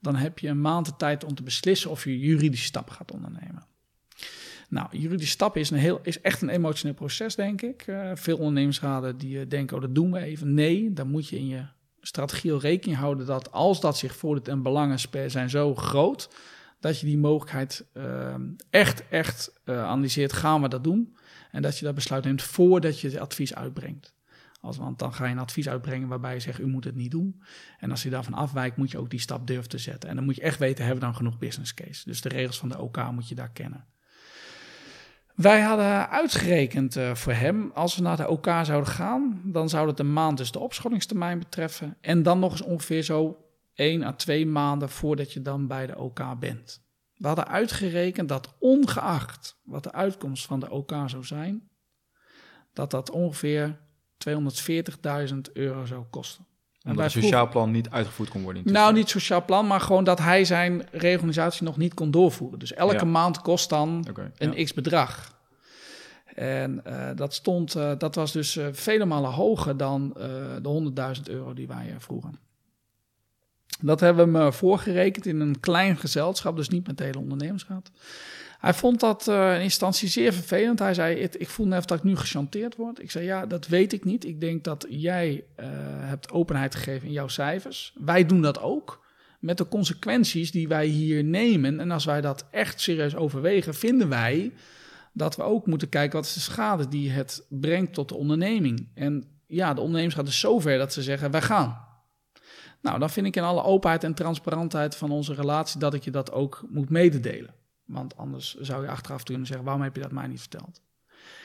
Dan 0.00 0.16
heb 0.16 0.38
je 0.38 0.48
een 0.48 0.60
maand 0.60 0.86
de 0.86 0.96
tijd 0.96 1.24
om 1.24 1.34
te 1.34 1.42
beslissen 1.42 1.90
of 1.90 2.04
je 2.04 2.18
juridische 2.18 2.66
stap 2.66 2.90
gaat 2.90 3.12
ondernemen. 3.12 3.66
Nou, 4.68 4.98
juridische 4.98 5.32
stap 5.32 5.56
is, 5.56 5.70
een 5.70 5.78
heel, 5.78 6.00
is 6.02 6.20
echt 6.20 6.42
een 6.42 6.48
emotioneel 6.48 6.94
proces, 6.94 7.34
denk 7.34 7.62
ik. 7.62 7.84
Veel 8.14 8.38
ondernemersraden 8.38 9.18
die 9.18 9.46
denken, 9.46 9.76
oh, 9.76 9.82
dat 9.82 9.94
doen 9.94 10.12
we 10.12 10.18
even. 10.18 10.54
Nee, 10.54 10.92
dan 10.92 11.08
moet 11.08 11.28
je 11.28 11.38
in 11.38 11.46
je 11.46 11.64
strategie 12.06 12.58
rekening 12.58 12.98
houden 12.98 13.26
dat 13.26 13.52
als 13.52 13.80
dat 13.80 13.96
zich 13.96 14.16
voordoet 14.16 14.48
en 14.48 14.62
belangen 14.62 14.98
zijn 15.26 15.50
zo 15.50 15.74
groot, 15.74 16.30
dat 16.80 17.00
je 17.00 17.06
die 17.06 17.18
mogelijkheid 17.18 17.86
eh, 17.92 18.34
echt, 18.70 19.08
echt 19.08 19.52
eh, 19.64 19.84
analyseert, 19.84 20.32
gaan 20.32 20.62
we 20.62 20.68
dat 20.68 20.84
doen? 20.84 21.16
En 21.50 21.62
dat 21.62 21.78
je 21.78 21.84
dat 21.84 21.94
besluit 21.94 22.24
neemt 22.24 22.42
voordat 22.42 23.00
je 23.00 23.08
het 23.08 23.18
advies 23.18 23.54
uitbrengt. 23.54 24.14
Als, 24.60 24.76
want 24.76 24.98
dan 24.98 25.14
ga 25.14 25.24
je 25.24 25.32
een 25.32 25.38
advies 25.38 25.68
uitbrengen 25.68 26.08
waarbij 26.08 26.34
je 26.34 26.40
zegt, 26.40 26.60
u 26.60 26.66
moet 26.66 26.84
het 26.84 26.94
niet 26.94 27.10
doen. 27.10 27.42
En 27.78 27.90
als 27.90 28.02
je 28.02 28.10
daarvan 28.10 28.34
afwijkt, 28.34 28.76
moet 28.76 28.90
je 28.90 28.98
ook 28.98 29.10
die 29.10 29.20
stap 29.20 29.46
durven 29.46 29.68
te 29.68 29.78
zetten. 29.78 30.08
En 30.08 30.16
dan 30.16 30.24
moet 30.24 30.36
je 30.36 30.42
echt 30.42 30.58
weten, 30.58 30.84
hebben 30.84 31.00
we 31.00 31.06
dan 31.06 31.16
genoeg 31.16 31.38
business 31.38 31.74
case? 31.74 32.04
Dus 32.04 32.20
de 32.20 32.28
regels 32.28 32.58
van 32.58 32.68
de 32.68 32.80
OK 32.80 33.10
moet 33.12 33.28
je 33.28 33.34
daar 33.34 33.50
kennen. 33.50 33.86
Wij 35.36 35.60
hadden 35.60 36.08
uitgerekend 36.10 36.96
eh, 36.96 37.14
voor 37.14 37.32
hem, 37.32 37.70
als 37.74 37.96
we 37.96 38.02
naar 38.02 38.16
de 38.16 38.28
OK 38.28 38.46
zouden 38.46 38.86
gaan, 38.86 39.40
dan 39.44 39.68
zou 39.68 39.88
het 39.88 39.98
een 39.98 40.12
maand 40.12 40.38
dus 40.38 40.52
de 40.52 40.58
opschottingstermijn 40.58 41.38
betreffen. 41.38 41.96
En 42.00 42.22
dan 42.22 42.38
nog 42.38 42.50
eens 42.50 42.62
ongeveer 42.62 43.02
zo 43.02 43.44
één 43.74 44.02
à 44.02 44.12
twee 44.12 44.46
maanden 44.46 44.88
voordat 44.88 45.32
je 45.32 45.42
dan 45.42 45.66
bij 45.66 45.86
de 45.86 45.98
OK 45.98 46.38
bent. 46.38 46.84
We 47.14 47.26
hadden 47.26 47.48
uitgerekend 47.48 48.28
dat 48.28 48.54
ongeacht 48.58 49.60
wat 49.64 49.82
de 49.82 49.92
uitkomst 49.92 50.46
van 50.46 50.60
de 50.60 50.70
OK 50.70 50.92
zou 51.06 51.24
zijn, 51.24 51.68
dat 52.72 52.90
dat 52.90 53.10
ongeveer 53.10 53.78
240.000 54.28 55.36
euro 55.52 55.84
zou 55.84 56.04
kosten. 56.10 56.46
En 56.86 56.92
Omdat 56.92 57.12
het 57.12 57.22
sociaal 57.22 57.48
plan 57.48 57.70
niet 57.70 57.90
uitgevoerd 57.90 58.28
kon 58.28 58.42
worden. 58.42 58.72
nou, 58.72 58.92
niet 58.92 59.08
sociaal 59.08 59.44
plan, 59.44 59.66
maar 59.66 59.80
gewoon 59.80 60.04
dat 60.04 60.18
hij 60.18 60.44
zijn 60.44 60.86
reorganisatie 60.90 61.64
nog 61.64 61.76
niet 61.76 61.94
kon 61.94 62.10
doorvoeren. 62.10 62.58
Dus 62.58 62.72
elke 62.74 62.94
Ja. 62.94 63.04
maand 63.04 63.40
kost 63.40 63.68
dan 63.68 64.06
een 64.38 64.52
ja. 64.56 64.64
x 64.64 64.74
bedrag. 64.74 65.34
En 66.34 66.84
eh, 66.84 67.16
dat, 67.16 67.34
stond, 67.34 67.74
eh, 67.74 67.92
dat 67.98 68.14
was 68.14 68.32
dus 68.32 68.56
eh, 68.56 68.66
vele 68.72 69.04
malen 69.04 69.30
hoger 69.30 69.76
dan 69.76 70.12
de 70.62 70.68
100.000 71.16 71.22
euro 71.28 71.54
die 71.54 71.66
wij 71.66 71.94
vroegen. 71.98 72.38
Dat 73.80 74.00
hebben 74.00 74.32
we 74.32 74.38
eh, 74.38 74.52
voorgerekend 74.52 75.26
in 75.26 75.40
een 75.40 75.60
klein 75.60 75.96
gezelschap, 75.96 76.56
dus 76.56 76.68
niet 76.68 76.86
met 76.86 76.98
de 76.98 77.04
hele 77.04 77.18
ondernemersraad. 77.18 77.90
Hij 78.58 78.74
vond 78.74 79.00
dat 79.00 79.28
eh, 79.28 79.54
in 79.56 79.60
instantie 79.62 80.08
zeer 80.08 80.32
vervelend. 80.32 80.78
Hij 80.78 80.94
zei, 80.94 81.20
"Het- 81.22 81.40
ik 81.40 81.48
voel 81.48 81.66
net 81.66 81.88
dat 81.88 81.98
ik 81.98 82.04
nu 82.04 82.16
gechanteerd 82.16 82.76
word. 82.76 83.02
Ik 83.02 83.10
zei, 83.10 83.24
ja, 83.24 83.46
dat 83.46 83.66
weet 83.66 83.92
ik 83.92 84.04
niet. 84.04 84.24
Ik 84.24 84.40
denk 84.40 84.64
dat 84.64 84.86
jij 84.88 85.44
eh, 85.56 85.66
hebt 86.00 86.30
openheid 86.32 86.74
gegeven 86.74 87.06
in 87.06 87.12
jouw 87.12 87.28
cijfers. 87.28 87.92
Wij 87.98 88.26
doen 88.26 88.42
dat 88.42 88.60
ook. 88.60 89.04
Met 89.40 89.58
de 89.58 89.68
consequenties 89.68 90.50
die 90.50 90.68
wij 90.68 90.86
hier 90.86 91.24
nemen. 91.24 91.80
En 91.80 91.90
als 91.90 92.04
wij 92.04 92.20
dat 92.20 92.46
echt 92.50 92.80
serieus 92.80 93.16
overwegen, 93.16 93.74
vinden 93.74 94.08
wij 94.08 94.52
dat 95.12 95.36
we 95.36 95.42
ook 95.42 95.66
moeten 95.66 95.88
kijken 95.88 96.16
wat 96.16 96.26
is 96.26 96.34
de 96.34 96.40
schade 96.40 96.88
die 96.88 97.10
het 97.10 97.46
brengt 97.48 97.94
tot 97.94 98.08
de 98.08 98.14
onderneming. 98.16 98.88
En 98.94 99.24
ja, 99.46 99.74
de 99.74 99.80
ondernemers 99.80 100.14
gaat 100.14 100.26
dus 100.26 100.40
zover 100.40 100.78
dat 100.78 100.92
ze 100.92 101.02
zeggen, 101.02 101.30
wij 101.30 101.42
gaan. 101.42 101.84
Nou, 102.82 102.98
dan 102.98 103.10
vind 103.10 103.26
ik 103.26 103.36
in 103.36 103.42
alle 103.42 103.62
openheid 103.62 104.04
en 104.04 104.14
transparantheid 104.14 104.96
van 104.96 105.10
onze 105.10 105.34
relatie 105.34 105.80
dat 105.80 105.94
ik 105.94 106.02
je 106.04 106.10
dat 106.10 106.32
ook 106.32 106.64
moet 106.68 106.90
mededelen. 106.90 107.54
Want 107.86 108.16
anders 108.16 108.54
zou 108.54 108.82
je 108.82 108.90
achteraf 108.90 109.22
kunnen 109.22 109.46
zeggen, 109.46 109.64
waarom 109.64 109.82
heb 109.82 109.96
je 109.96 110.02
dat 110.02 110.12
mij 110.12 110.26
niet 110.26 110.40
verteld? 110.40 110.80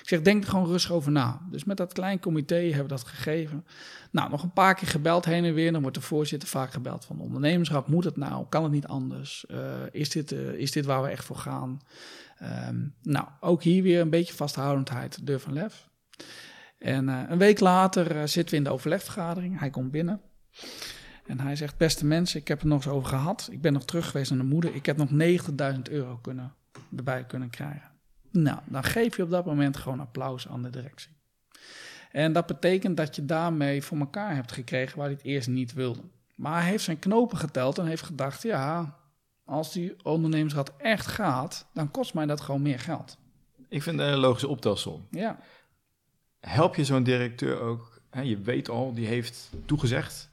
Ik 0.02 0.08
zeg, 0.08 0.22
denk 0.22 0.44
er 0.44 0.50
gewoon 0.50 0.68
rustig 0.68 0.92
over 0.92 1.12
na. 1.12 1.42
Dus 1.50 1.64
met 1.64 1.78
dat 1.78 1.94
klein 1.94 2.20
comité 2.20 2.56
hebben 2.56 2.82
we 2.82 2.88
dat 2.88 3.04
gegeven. 3.04 3.66
Nou, 4.12 4.30
nog 4.30 4.44
een 4.44 4.54
paar 4.54 4.76
keer 4.76 4.88
gebeld 4.88 5.26
heen 5.26 5.46
en 5.46 5.54
weer. 5.54 5.72
Dan 5.72 5.82
wordt 5.82 5.98
de 5.98 6.04
voorzitter 6.04 6.50
vaak 6.50 6.72
gebeld 6.72 7.06
van 7.06 7.18
de 7.18 7.24
ondernemerschap. 7.24 7.88
Moet 7.88 8.04
het 8.04 8.18
nou? 8.18 8.46
Kan 8.50 8.64
het 8.64 8.72
niet 8.72 8.88
anders? 8.88 9.46
Eh, 9.46 9.58
is, 9.92 10.10
dit, 10.10 10.32
eh, 10.32 10.54
is 10.54 10.72
dit 10.72 10.86
waar 10.86 11.02
we 11.02 11.08
echt 11.08 11.26
voor 11.26 11.36
gaan? 11.36 11.82
Ehm, 12.38 12.80
nou, 13.02 13.28
ook 13.40 13.64
hier 13.64 13.84
weer 13.84 14.02
een 14.02 14.10
beetje 14.10 14.34
vasthoudendheid, 14.34 15.26
durf 15.26 15.46
en 15.46 15.54
lef. 15.54 15.90
En 16.78 17.10
eh, 17.10 17.24
een 17.28 17.38
week 17.38 17.60
later 17.60 18.28
zitten 18.28 18.52
we 18.52 18.58
in 18.58 18.64
de 18.64 18.74
overlegvergadering. 18.74 19.60
Hij 19.60 19.70
komt 19.70 19.92
binnen. 19.92 20.22
En 21.32 21.40
hij 21.40 21.56
zegt, 21.56 21.78
beste 21.78 22.06
mensen, 22.06 22.40
ik 22.40 22.48
heb 22.48 22.60
het 22.60 22.68
nog 22.68 22.86
eens 22.86 22.94
over 22.94 23.10
gehad. 23.10 23.48
Ik 23.52 23.62
ben 23.62 23.74
nog 23.74 23.86
terug 23.86 24.10
geweest 24.10 24.30
naar 24.32 24.40
de 24.40 24.46
moeder. 24.46 24.76
Ik 24.76 24.86
heb 24.86 24.98
nog 24.98 25.10
90.000 25.76 25.82
euro 25.82 26.18
kunnen, 26.22 26.54
erbij 26.96 27.26
kunnen 27.26 27.50
krijgen. 27.50 27.92
Nou, 28.32 28.60
dan 28.66 28.84
geef 28.84 29.18
je 29.18 29.24
op 29.24 29.30
dat 29.30 29.46
moment 29.46 29.78
gewoon 29.78 30.00
applaus 30.00 30.48
aan 30.48 30.62
de 30.62 30.70
directie. 30.70 31.12
En 32.12 32.34
dat 32.34 32.46
betekent 32.46 32.98
dat 32.98 33.16
je 33.16 33.26
daarmee 33.26 33.84
voor 33.84 33.98
elkaar 33.98 34.36
hebt 34.36 34.52
gekregen 34.52 34.98
waar 34.98 35.06
hij 35.06 35.16
het 35.16 35.26
eerst 35.26 35.48
niet 35.48 35.74
wilde. 35.74 36.02
Maar 36.36 36.62
hij 36.62 36.70
heeft 36.70 36.84
zijn 36.84 37.00
knopen 37.00 37.38
geteld 37.38 37.78
en 37.78 37.86
heeft 37.86 38.04
gedacht, 38.04 38.42
ja, 38.42 38.98
als 39.46 39.72
die 39.72 39.96
ondernemersraad 40.04 40.72
echt 40.78 41.08
gaat, 41.08 41.68
dan 41.74 41.92
kost 41.92 42.14
mij 42.14 42.26
dat 42.26 42.42
gewoon 42.42 42.62
meer 42.62 42.80
geld. 42.80 43.18
Ik 43.70 43.84
vind 43.84 44.00
het 44.00 44.08
een 44.08 44.18
logische 44.18 44.48
optelsom. 44.48 45.08
Ja, 45.10 45.40
Help 46.40 46.76
je 46.76 46.86
zo'n 46.86 47.04
directeur 47.04 47.60
ook? 47.60 48.02
Hè, 48.10 48.22
je 48.22 48.38
weet 48.38 48.70
al, 48.70 48.94
die 48.94 49.08
heeft 49.08 49.50
toegezegd. 49.66 50.31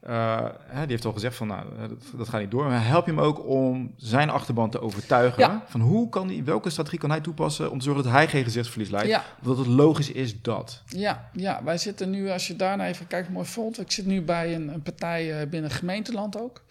Eh, 0.00 0.44
die 0.70 0.86
heeft 0.86 1.04
al 1.04 1.12
gezegd 1.12 1.36
van, 1.36 1.46
nou, 1.46 1.66
eh, 1.74 1.88
dat, 1.88 1.98
dat 2.16 2.28
gaat 2.28 2.40
niet 2.40 2.50
door. 2.50 2.64
Maar 2.64 2.86
help 2.86 3.06
je 3.06 3.12
hem 3.12 3.20
ook 3.20 3.46
om 3.46 3.94
zijn 3.96 4.30
achterban 4.30 4.70
te 4.70 4.80
overtuigen? 4.80 5.42
Ja. 5.42 5.62
Van 5.66 5.80
hoe 5.80 6.08
kan 6.08 6.28
hij, 6.28 6.44
welke 6.44 6.70
strategie 6.70 6.98
kan 6.98 7.10
hij 7.10 7.20
toepassen 7.20 7.70
om 7.70 7.78
te 7.78 7.84
zorgen 7.84 8.04
dat 8.04 8.12
hij 8.12 8.28
geen 8.28 8.44
gezichtsverlies 8.44 8.90
leidt? 8.90 9.08
ja, 9.08 9.24
Dat 9.42 9.58
het 9.58 9.66
logisch 9.66 10.12
is 10.12 10.42
dat. 10.42 10.82
ja, 10.86 11.30
ja, 11.32 11.64
wij 11.64 11.78
zitten 11.78 12.10
nu, 12.10 12.30
als 12.30 12.46
je 12.46 12.56
daarna 12.56 12.86
even 12.86 13.06
kijkt, 13.06 13.28
mooi 13.28 13.46
vond. 13.46 13.80
Ik 13.80 13.90
zit 13.90 14.06
nu 14.06 14.22
bij 14.22 14.54
een, 14.54 14.68
een 14.68 14.82
partij 14.82 15.40
eh, 15.40 15.48
binnen 15.48 15.70
gemeenteland 15.70 16.40
ook. 16.40 16.62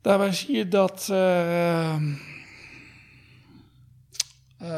Daarbij 0.00 0.32
zie 0.32 0.56
je 0.56 0.68
dat 0.68 1.04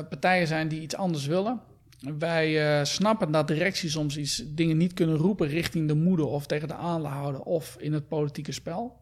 partijen 0.08 0.46
zijn 0.46 0.68
die 0.68 0.80
iets 0.80 0.96
anders 0.96 1.26
willen. 1.26 1.60
Wij 2.00 2.78
eh, 2.78 2.84
snappen 2.84 3.30
dat 3.30 3.48
directies 3.48 3.92
soms 3.92 4.16
iets, 4.16 4.42
dingen 4.46 4.76
niet 4.76 4.92
kunnen 4.92 5.16
roepen 5.16 5.48
richting 5.48 5.88
de 5.88 5.94
moeder 5.94 6.26
of 6.26 6.46
tegen 6.46 6.68
de 6.68 6.74
aandeelhouder 6.74 7.40
of 7.40 7.76
in 7.78 7.92
het 7.92 8.08
politieke 8.08 8.52
spel. 8.52 8.96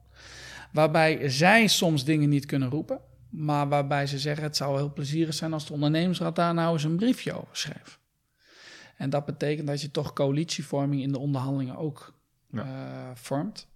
Waarbij 0.72 1.28
zij 1.28 1.66
soms 1.66 2.04
dingen 2.04 2.28
niet 2.28 2.46
kunnen 2.46 2.70
roepen, 2.70 3.00
maar 3.30 3.68
waarbij 3.68 4.06
ze 4.06 4.18
zeggen 4.18 4.44
het 4.44 4.56
zou 4.56 4.76
heel 4.76 4.92
plezierig 4.92 5.34
zijn 5.34 5.52
als 5.52 5.66
de 5.66 5.72
ondernemersraad 5.72 6.36
daar 6.36 6.54
nou 6.54 6.72
eens 6.72 6.84
een 6.84 6.96
briefje 6.96 7.32
over 7.32 7.56
schreef. 7.56 7.98
En 8.96 9.10
dat 9.10 9.24
betekent 9.24 9.66
dat 9.66 9.80
je 9.80 9.90
toch 9.90 10.12
coalitievorming 10.12 11.02
in 11.02 11.12
de 11.12 11.18
onderhandelingen 11.18 11.76
ook 11.76 12.16
Ja. 12.50 12.62
eh, 12.62 13.10
vormt. 13.14 13.66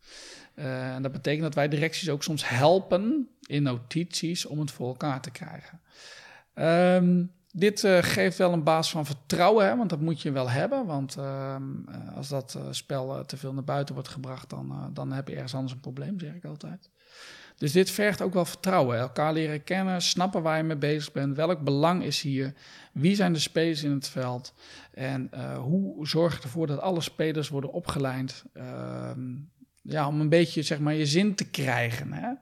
Eh, 0.54 0.94
en 0.94 1.02
dat 1.02 1.12
betekent 1.12 1.42
dat 1.42 1.54
wij 1.54 1.68
directies 1.68 2.08
ook 2.10 2.22
soms 2.22 2.48
helpen 2.48 3.28
in 3.46 3.62
notities 3.62 4.46
om 4.46 4.58
het 4.58 4.70
voor 4.70 4.88
elkaar 4.88 5.20
te 5.20 5.30
krijgen. 5.30 5.80
Ehm, 6.54 7.24
dit 7.52 7.84
eh, 7.84 7.98
geeft 8.00 8.38
wel 8.38 8.52
een 8.52 8.62
baas 8.62 8.90
van 8.90 9.06
vertrouwen, 9.06 9.66
hè, 9.66 9.76
want 9.76 9.90
dat 9.90 10.00
moet 10.00 10.22
je 10.22 10.32
wel 10.32 10.50
hebben. 10.50 10.86
Want 10.86 11.16
ehm, 11.16 11.62
eh, 11.88 12.16
als 12.16 12.28
dat 12.28 12.54
eh, 12.54 12.62
spel 12.70 13.24
te 13.26 13.36
veel 13.36 13.52
naar 13.52 13.64
buiten 13.64 13.94
wordt 13.94 14.08
gebracht, 14.08 14.50
dan, 14.50 14.90
dan 14.92 15.12
heb 15.12 15.28
je 15.28 15.34
ergens 15.34 15.54
anders 15.54 15.72
een 15.72 15.80
probleem, 15.80 16.20
zeg 16.20 16.34
ik 16.34 16.44
altijd. 16.44 16.90
Dus 17.56 17.72
dit 17.72 17.90
vergt 17.90 18.22
ook 18.22 18.34
wel 18.34 18.44
vertrouwen. 18.44 18.98
Elkaar 18.98 19.32
leren 19.32 19.64
kennen, 19.64 20.02
snappen 20.02 20.42
waar 20.42 20.56
je 20.56 20.62
mee 20.62 20.76
bezig 20.76 21.12
bent. 21.12 21.36
Welk 21.36 21.60
belang 21.64 22.02
is 22.02 22.20
hier? 22.20 22.54
Wie 22.92 23.14
zijn 23.14 23.32
de 23.32 23.38
spelers 23.38 23.82
in 23.82 23.90
het 23.90 24.08
veld? 24.08 24.54
En 24.90 25.30
hoe 25.56 26.06
zorg 26.06 26.36
je 26.36 26.42
ervoor 26.42 26.66
dat 26.66 26.80
alle 26.80 27.00
spelers 27.00 27.48
worden 27.48 27.72
opgeleid? 27.72 28.44
Ehm, 28.52 29.20
ja, 29.82 30.06
om 30.06 30.20
een 30.20 30.28
beetje 30.28 30.62
zeg 30.62 30.78
maar, 30.78 30.94
je 30.94 31.06
zin 31.06 31.34
te 31.34 31.50
krijgen. 31.50 32.12
Hè? 32.12 32.32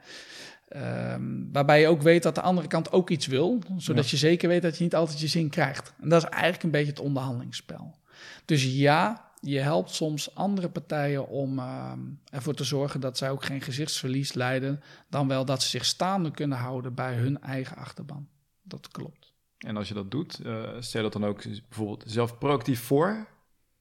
Um, 0.77 1.49
waarbij 1.53 1.81
je 1.81 1.89
ook 1.89 2.03
weet 2.03 2.23
dat 2.23 2.35
de 2.35 2.41
andere 2.41 2.67
kant 2.67 2.93
ook 2.93 3.11
iets 3.11 3.27
wil, 3.27 3.59
zodat 3.77 4.11
je 4.11 4.17
zeker 4.17 4.49
weet 4.49 4.63
dat 4.63 4.77
je 4.77 4.83
niet 4.83 4.95
altijd 4.95 5.21
je 5.21 5.27
zin 5.27 5.49
krijgt. 5.49 5.95
En 6.01 6.09
dat 6.09 6.23
is 6.23 6.29
eigenlijk 6.29 6.63
een 6.63 6.71
beetje 6.71 6.91
het 6.91 7.01
onderhandelingsspel. 7.01 7.99
Dus 8.45 8.65
ja, 8.65 9.31
je 9.41 9.59
helpt 9.59 9.91
soms 9.91 10.35
andere 10.35 10.69
partijen 10.69 11.29
om 11.29 11.59
uh, 11.59 11.93
ervoor 12.31 12.55
te 12.55 12.65
zorgen 12.65 13.01
dat 13.01 13.19
zij 13.19 13.31
ook 13.31 13.45
geen 13.45 13.61
gezichtsverlies 13.61 14.33
lijden, 14.33 14.83
dan 15.09 15.29
wel 15.29 15.45
dat 15.45 15.63
ze 15.63 15.69
zich 15.69 15.85
staande 15.85 16.31
kunnen 16.31 16.59
houden 16.59 16.95
bij 16.95 17.15
hun 17.15 17.43
eigen 17.43 17.77
achterban. 17.77 18.29
Dat 18.63 18.89
klopt. 18.89 19.33
En 19.59 19.77
als 19.77 19.89
je 19.89 19.95
dat 19.95 20.11
doet, 20.11 20.41
uh, 20.43 20.69
stel 20.79 21.03
dat 21.03 21.13
dan 21.13 21.25
ook 21.25 21.43
bijvoorbeeld 21.69 22.05
zelf 22.07 22.39
proactief 22.39 22.81
voor, 22.81 23.27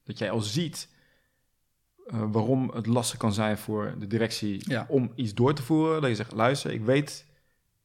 dat 0.04 0.18
jij 0.18 0.30
al 0.30 0.40
ziet 0.40 0.88
uh, 2.14 2.22
waarom 2.32 2.70
het 2.74 2.86
lastig 2.86 3.18
kan 3.18 3.32
zijn 3.32 3.58
voor 3.58 3.94
de 3.98 4.06
directie 4.06 4.62
Ja. 4.68 4.86
om 4.88 5.12
iets 5.14 5.34
door 5.34 5.54
te 5.54 5.62
voeren. 5.62 6.00
Dat 6.00 6.10
je 6.10 6.16
zegt, 6.16 6.32
luister, 6.32 6.70
ik 6.72 6.84
weet 6.84 7.24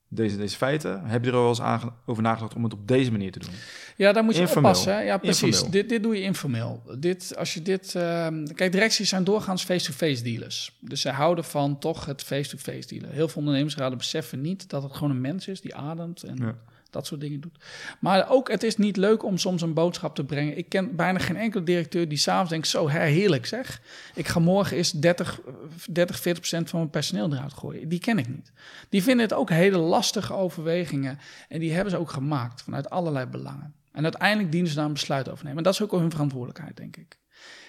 deze, 0.07 0.37
deze 0.37 0.57
feiten. 0.57 1.05
Heb 1.05 1.23
je 1.25 1.31
er 1.31 1.37
wel 1.37 1.47
eens 1.49 1.61
over 2.05 2.23
nagedacht 2.23 2.55
om 2.55 2.63
het 2.63 2.73
op 2.73 2.87
deze 2.87 3.11
manier 3.11 3.31
te 3.31 3.39
doen? 3.39 3.49
Ja, 3.97 4.11
daar 4.11 4.23
moet 4.23 4.35
je 4.35 4.41
Informeel. 4.41 4.69
oppassen. 4.69 4.93
hè. 4.95 5.01
Ja, 5.01 5.17
precies. 5.17 5.41
Informeel. 5.43 5.71
Dit, 5.71 5.89
dit 5.89 6.03
doe 6.03 6.15
je 6.15 6.21
informeel. 6.21 6.83
Dit, 6.99 7.33
als 7.37 7.53
je 7.53 7.61
dit, 7.61 7.95
ehm, 7.95 8.45
kijk, 8.53 8.71
directies 8.71 9.09
zijn 9.09 9.23
doorgaans 9.23 9.63
face-to-face 9.63 10.23
dealers. 10.23 10.77
Dus 10.79 11.01
zij 11.01 11.11
houden 11.11 11.43
van 11.43 11.79
toch 11.79 12.05
het 12.05 12.23
face-to-face 12.23 12.87
dealen. 12.87 13.09
Heel 13.11 13.27
veel 13.27 13.37
ondernemersraden 13.41 13.97
beseffen 13.97 14.41
niet 14.41 14.69
dat 14.69 14.83
het 14.83 14.93
gewoon 14.93 15.09
een 15.09 15.21
mens 15.21 15.47
is 15.47 15.61
die 15.61 15.75
ademt 15.75 16.23
en 16.23 16.35
Ja. 16.37 16.55
Dat 16.95 17.05
soort 17.05 17.21
dingen 17.21 17.39
doet. 17.39 17.57
Maar 17.99 18.29
ook, 18.29 18.51
het 18.51 18.63
is 18.63 18.77
niet 18.77 18.97
leuk 18.97 19.23
om 19.23 19.37
soms 19.37 19.61
een 19.61 19.73
boodschap 19.73 20.15
te 20.15 20.23
brengen. 20.23 20.57
Ik 20.57 20.69
ken 20.69 20.95
bijna 20.95 21.19
geen 21.19 21.35
enkele 21.35 21.63
directeur 21.63 22.07
die 22.07 22.17
s'avonds 22.17 22.49
denkt, 22.49 22.67
zo 22.67 22.87
heerlijk 22.87 23.45
zeg. 23.45 23.81
Ik 24.13 24.27
ga 24.27 24.39
morgen 24.39 24.77
eens 24.77 24.91
30, 24.91 25.41
eh, 25.45 25.53
30 25.89 26.19
40 26.19 26.39
procent 26.39 26.69
van 26.69 26.79
mijn 26.79 26.91
personeel 26.91 27.33
eruit 27.33 27.53
gooien. 27.53 27.89
Die 27.89 27.99
ken 27.99 28.17
ik 28.17 28.27
niet. 28.27 28.51
Die 28.89 29.03
vinden 29.03 29.25
het 29.25 29.33
ook 29.33 29.49
hele 29.49 29.77
lastige 29.77 30.33
overwegingen. 30.33 31.19
En 31.49 31.59
die 31.59 31.73
hebben 31.73 31.91
ze 31.91 31.97
ook 31.97 32.11
gemaakt 32.11 32.61
vanuit 32.61 32.89
allerlei 32.89 33.25
belangen. 33.25 33.73
En 33.91 34.03
uiteindelijk 34.03 34.51
dienen 34.51 34.69
ze 34.69 34.75
daar 34.75 34.85
een 34.85 34.93
besluit 34.93 35.29
over 35.29 35.43
nemen. 35.43 35.57
En 35.57 35.63
dat 35.63 35.73
is 35.73 35.81
ook 35.81 35.91
hun 35.91 36.11
verantwoordelijkheid, 36.11 36.77
denk 36.77 36.97
ik. 36.97 37.19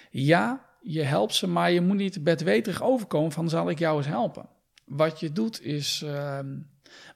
Ja, 0.09 0.65
je 0.81 1.01
helpt 1.01 1.35
ze, 1.35 1.47
maar 1.47 1.71
je 1.71 1.81
moet 1.81 1.97
niet 1.97 2.23
bedweterig 2.23 2.83
overkomen 2.83 3.31
van 3.31 3.49
zal 3.49 3.69
ik 3.69 3.79
jou 3.79 3.97
eens 3.97 4.07
helpen. 4.07 4.49
Wat 4.85 5.19
je 5.19 5.31
doet 5.31 5.61
is 5.61 6.01
ehm, 6.05 6.47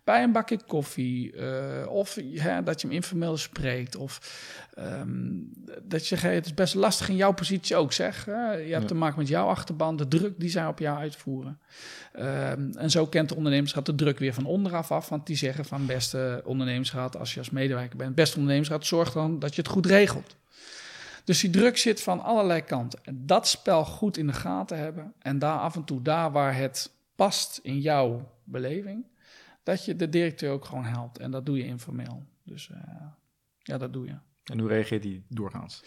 bij 0.04 0.24
een 0.24 0.32
bakje 0.32 0.60
koffie 0.68 1.36
eh, 1.36 1.88
of 1.88 2.18
dat 2.64 2.82
je 2.82 2.88
hem 2.88 2.96
informeel 2.96 3.38
spreekt 3.38 3.96
of 3.96 4.20
ehm, 4.74 5.10
dat 5.84 6.08
je 6.08 6.16
het 6.16 6.46
is 6.46 6.54
best 6.54 6.74
lastig 6.76 7.10
in 7.10 7.16
jouw 7.16 7.32
positie 7.34 7.76
ook 7.76 7.94
zeg. 7.94 8.26
je 8.26 8.32
hebt 8.32 8.68
Ja. 8.70 8.86
te 8.86 8.96
maken 8.96 9.20
met 9.20 9.28
jouw 9.28 9.48
achterban, 9.48 9.96
de 9.96 10.08
druk 10.08 10.40
die 10.40 10.50
zij 10.50 10.68
op 10.68 10.80
jou 10.80 10.98
uitvoeren. 10.98 11.60
Ehm, 12.14 12.72
en 12.72 12.90
zo 12.90 13.06
kent 13.06 13.30
de 13.30 13.36
ondernemersraad 13.36 13.86
de 13.86 13.96
druk 13.96 14.20
weer 14.20 14.34
van 14.34 14.46
onderaf 14.46 14.92
af, 14.92 15.10
want 15.10 15.28
die 15.28 15.36
zeggen 15.36 15.66
van 15.66 15.86
beste 15.86 16.42
ondernemersraad, 16.46 17.18
als 17.18 17.34
je 17.34 17.40
als 17.40 17.50
medewerker 17.50 17.98
bent, 17.98 18.16
beste 18.16 18.36
ondernemersraad, 18.36 18.86
zorg 18.86 19.12
dan 19.12 19.40
dat 19.40 19.56
je 19.56 19.62
het 19.62 19.72
goed 19.72 19.86
regelt. 19.86 20.36
Dus 21.24 21.40
die 21.40 21.50
druk 21.50 21.78
zit 21.78 22.02
van 22.02 22.24
allerlei 22.24 22.62
kanten. 22.62 23.00
En 23.04 23.24
dat 23.26 23.48
spel 23.48 23.86
goed 23.86 24.18
in 24.18 24.28
de 24.28 24.34
gaten 24.34 24.78
hebben. 24.78 25.14
En 25.20 25.40
daar 25.40 25.58
af 25.60 25.76
en 25.76 25.84
toe, 25.84 26.02
daar 26.02 26.32
waar 26.32 26.56
het 26.56 26.92
past 27.16 27.60
in 27.64 27.80
jouw 27.80 28.32
beleving, 28.44 29.06
dat 29.64 29.86
je 29.86 29.96
de 29.96 30.10
directeur 30.10 30.52
ook 30.52 30.66
gewoon 30.66 30.84
helpt. 30.84 31.18
En 31.18 31.32
dat 31.32 31.46
doe 31.46 31.58
je 31.58 31.66
informeel. 31.66 32.24
Dus 32.44 32.70
eh, 32.70 32.78
ja, 33.60 33.78
dat 33.78 33.94
doe 33.94 34.06
je. 34.06 34.16
En 34.44 34.60
hoe 34.60 34.70
reageert 34.70 35.02
die 35.02 35.26
doorgaans? 35.28 35.84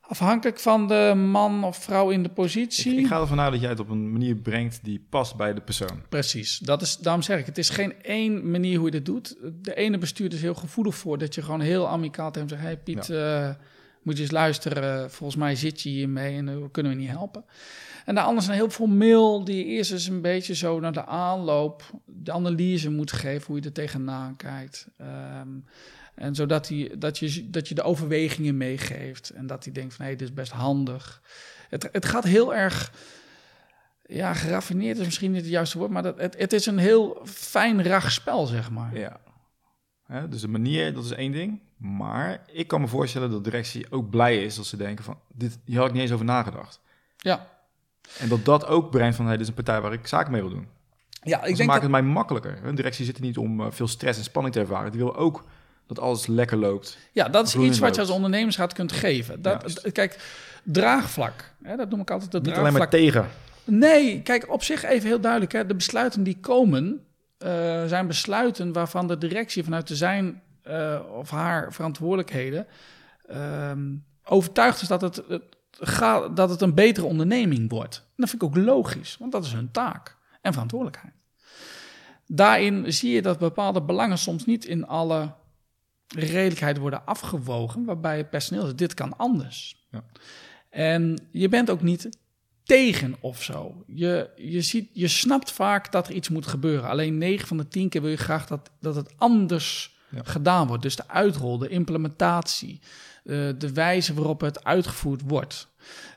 Afhankelijk 0.00 0.58
van 0.58 0.88
de 0.88 1.12
man 1.16 1.64
of 1.64 1.76
vrouw 1.76 2.10
in 2.10 2.22
de 2.22 2.28
positie. 2.28 2.96
ik 2.96 3.06
ga 3.06 3.20
ervan 3.20 3.40
uit 3.40 3.52
dat 3.52 3.60
jij 3.60 3.70
het 3.70 3.80
op 3.80 3.88
een 3.88 4.12
manier 4.12 4.36
brengt 4.36 4.84
die 4.84 5.06
past 5.08 5.36
bij 5.36 5.54
de 5.54 5.60
persoon. 5.60 6.02
Precies, 6.08 6.58
dat 6.58 6.82
is, 6.82 6.96
daarom 6.96 7.22
zeg 7.22 7.38
ik, 7.38 7.46
het 7.46 7.58
is 7.58 7.68
geen 7.68 8.02
één 8.02 8.50
manier 8.50 8.76
hoe 8.76 8.86
je 8.86 8.90
dit 8.90 9.06
doet. 9.06 9.36
De 9.52 9.74
ene 9.74 9.98
bestuurder 9.98 10.38
is 10.38 10.44
heel 10.44 10.54
gevoelig 10.54 10.94
voor 10.94 11.18
dat 11.18 11.34
je 11.34 11.42
gewoon 11.42 11.60
heel 11.60 11.88
amicaal 11.88 12.30
tegen 12.30 12.48
hem 12.48 12.58
zegt: 12.58 12.62
Hey 12.62 12.78
Piet, 12.78 13.10
eh, 13.10 13.50
moet 14.02 14.16
je 14.16 14.22
eens 14.22 14.30
luisteren, 14.32 15.10
volgens 15.10 15.38
mij 15.38 15.54
zit 15.54 15.80
je 15.80 15.88
hiermee 15.88 16.36
en 16.36 16.46
dan 16.46 16.70
kunnen 16.70 16.92
we 16.92 16.98
niet 16.98 17.08
helpen. 17.08 17.44
En 18.04 18.14
de 18.14 18.20
anderen 18.20 18.42
zijn 18.42 18.56
heel 18.56 18.70
formeel, 18.70 19.44
die 19.44 19.64
eerst 19.64 19.92
eens 19.92 20.06
een 20.06 20.20
beetje 20.20 20.54
zo 20.54 20.80
naar 20.80 20.92
de 20.92 21.06
aanloop, 21.06 21.82
de 22.06 22.32
analyse 22.32 22.90
moet 22.90 23.12
geven, 23.12 23.46
hoe 23.46 23.56
je 23.56 23.62
er 23.62 23.72
tegenaan 23.72 24.36
kijkt. 24.36 24.86
Ehm, 24.98 25.48
en 26.14 26.34
zodat 26.34 26.68
hij, 26.68 26.94
dat, 26.98 27.18
je, 27.18 27.50
dat 27.50 27.68
je 27.68 27.74
de 27.74 27.82
overwegingen 27.82 28.56
meegeeft 28.56 29.30
en 29.30 29.46
dat 29.46 29.64
hij 29.64 29.72
denkt 29.72 29.94
van 29.94 30.04
hé, 30.04 30.10
hey, 30.10 30.18
dit 30.18 30.28
is 30.28 30.34
best 30.34 30.52
handig. 30.52 31.22
Het, 31.68 31.88
het 31.92 32.04
gaat 32.04 32.24
heel 32.24 32.54
erg 32.54 32.92
ja, 34.06 34.34
geraffineerd 34.34 34.98
is 34.98 35.04
misschien 35.04 35.30
niet 35.30 35.40
het 35.40 35.50
juiste 35.50 35.78
woord, 35.78 35.90
maar 35.90 36.02
dat, 36.02 36.18
het, 36.18 36.38
het 36.38 36.52
is 36.52 36.66
een 36.66 36.78
heel 36.78 37.22
fijn 37.24 37.84
rag 37.84 38.12
spel, 38.12 38.46
zeg 38.46 38.70
maar. 38.70 38.98
Ja. 38.98 39.20
Hè, 40.02 40.28
dus 40.28 40.40
de 40.40 40.48
manier, 40.48 40.94
dat 40.94 41.04
is 41.04 41.10
één 41.10 41.32
ding. 41.32 41.60
Maar 41.76 42.42
ik 42.52 42.68
kan 42.68 42.80
me 42.80 42.88
voorstellen 42.88 43.30
dat 43.30 43.44
de 43.44 43.50
directie 43.50 43.90
ook 43.90 44.10
blij 44.10 44.44
is 44.44 44.58
als 44.58 44.68
ze 44.68 44.76
denken 44.76 45.04
van... 45.04 45.18
Dit, 45.28 45.58
hier 45.64 45.78
had 45.78 45.86
ik 45.86 45.92
niet 45.92 46.02
eens 46.02 46.12
over 46.12 46.24
nagedacht. 46.24 46.80
Ja, 47.16 47.51
En 48.18 48.28
dat 48.28 48.44
dat 48.44 48.66
ook 48.66 48.90
brengt 48.90 49.16
van... 49.16 49.24
Hey, 49.24 49.34
dit 49.34 49.42
is 49.42 49.48
een 49.48 49.54
partij 49.54 49.80
waar 49.80 49.92
ik 49.92 50.06
zaken 50.06 50.32
mee 50.32 50.40
wil 50.40 50.50
doen. 50.50 50.66
ja 51.22 51.36
Ik 51.36 51.42
ik 51.42 51.50
ze 51.50 51.56
denk 51.56 51.68
maken 51.68 51.88
dat, 51.88 51.92
het 51.92 52.02
mij 52.04 52.12
makkelijker. 52.12 52.58
Een 52.64 52.74
directie 52.74 53.04
zit 53.04 53.16
er 53.16 53.22
niet 53.22 53.38
om 53.38 53.60
eh, 53.60 53.66
veel 53.70 53.88
stress 53.88 54.18
en 54.18 54.24
spanning 54.24 54.54
te 54.54 54.60
ervaren. 54.60 54.90
Die 54.90 55.00
wil 55.00 55.16
ook 55.16 55.44
dat 55.86 55.98
alles 55.98 56.26
lekker 56.26 56.56
loopt. 56.56 56.98
ja, 57.12 57.28
dat 57.28 57.46
is 57.46 57.54
iets 57.54 57.78
wat 57.78 57.94
je 57.94 58.00
als 58.00 58.10
ondernemersraad 58.10 58.72
kunt 58.72 58.92
geven. 58.92 59.42
Dat, 59.42 59.90
kijk, 59.92 60.18
draagvlak, 60.62 61.54
hè, 61.62 61.76
dat 61.76 61.90
noem 61.90 62.00
ik 62.00 62.10
altijd 62.10 62.32
het 62.32 62.42
Niet 62.42 62.54
alleen 62.54 62.72
maar 62.72 62.88
tegen. 62.88 63.28
Nee, 63.64 64.22
kijk, 64.22 64.50
op 64.50 64.62
zich 64.62 64.84
even 64.84 65.08
heel 65.08 65.20
duidelijk. 65.20 65.52
Hè, 65.52 65.66
de 65.66 65.74
besluiten 65.74 66.22
die 66.22 66.38
komen, 66.40 67.04
eh, 67.38 67.84
zijn 67.86 68.06
besluiten 68.06 68.72
waarvan 68.72 69.06
de 69.06 69.18
directie 69.18 69.64
vanuit 69.64 69.88
de 69.88 69.96
zijn 69.96 70.42
eh, 70.62 71.00
of 71.18 71.30
haar 71.30 71.72
verantwoordelijkheden 71.72 72.66
ehm, 73.26 73.80
overtuigd 74.24 74.82
is 74.82 74.88
dat 74.88 75.00
het, 75.00 75.22
het, 75.28 75.42
gaat, 75.80 76.36
dat 76.36 76.50
het 76.50 76.60
een 76.60 76.74
betere 76.74 77.06
onderneming 77.06 77.70
wordt. 77.70 77.96
En 77.96 78.12
dat 78.16 78.28
vind 78.28 78.42
ik 78.42 78.48
ook 78.48 78.56
logisch, 78.56 79.16
want 79.18 79.32
dat 79.32 79.44
is 79.44 79.52
hun 79.52 79.70
taak 79.70 80.16
en 80.40 80.52
verantwoordelijkheid. 80.52 81.14
Daarin 82.26 82.92
zie 82.92 83.12
je 83.12 83.22
dat 83.22 83.38
bepaalde 83.38 83.82
belangen 83.82 84.18
soms 84.18 84.46
niet 84.46 84.64
in 84.64 84.86
alle 84.86 85.34
redelijkheid 86.08 86.78
worden 86.78 87.06
afgewogen, 87.06 87.84
waarbij 87.84 88.16
het 88.16 88.30
personeel 88.30 88.62
zegt, 88.62 88.78
dit 88.78 88.94
kan 88.94 89.16
anders. 89.16 89.86
Ja. 89.90 90.04
En 90.70 91.18
je 91.30 91.48
bent 91.48 91.70
ook 91.70 91.82
niet 91.82 92.08
tegen 92.64 93.16
of 93.20 93.42
zo. 93.42 93.84
Je, 93.86 94.30
je, 94.36 94.60
ziet, 94.60 94.88
je 94.92 95.08
snapt 95.08 95.50
vaak 95.50 95.92
dat 95.92 96.08
er 96.08 96.14
iets 96.14 96.28
moet 96.28 96.46
gebeuren. 96.46 96.88
Alleen 96.88 97.18
9 97.18 97.46
van 97.46 97.56
de 97.56 97.68
10 97.68 97.88
keer 97.88 98.00
wil 98.00 98.10
je 98.10 98.16
graag 98.16 98.46
dat, 98.46 98.70
dat 98.80 98.94
het 98.94 99.12
anders 99.16 99.96
Gedaan 100.14 100.66
wordt. 100.66 100.82
Dus 100.82 100.96
de 100.96 101.08
uitrol, 101.08 101.58
de 101.58 101.68
implementatie, 101.68 102.80
eh, 103.24 103.48
de 103.58 103.72
wijze 103.72 104.14
waarop 104.14 104.40
het 104.40 104.64
uitgevoerd 104.64 105.22
wordt. 105.26 105.68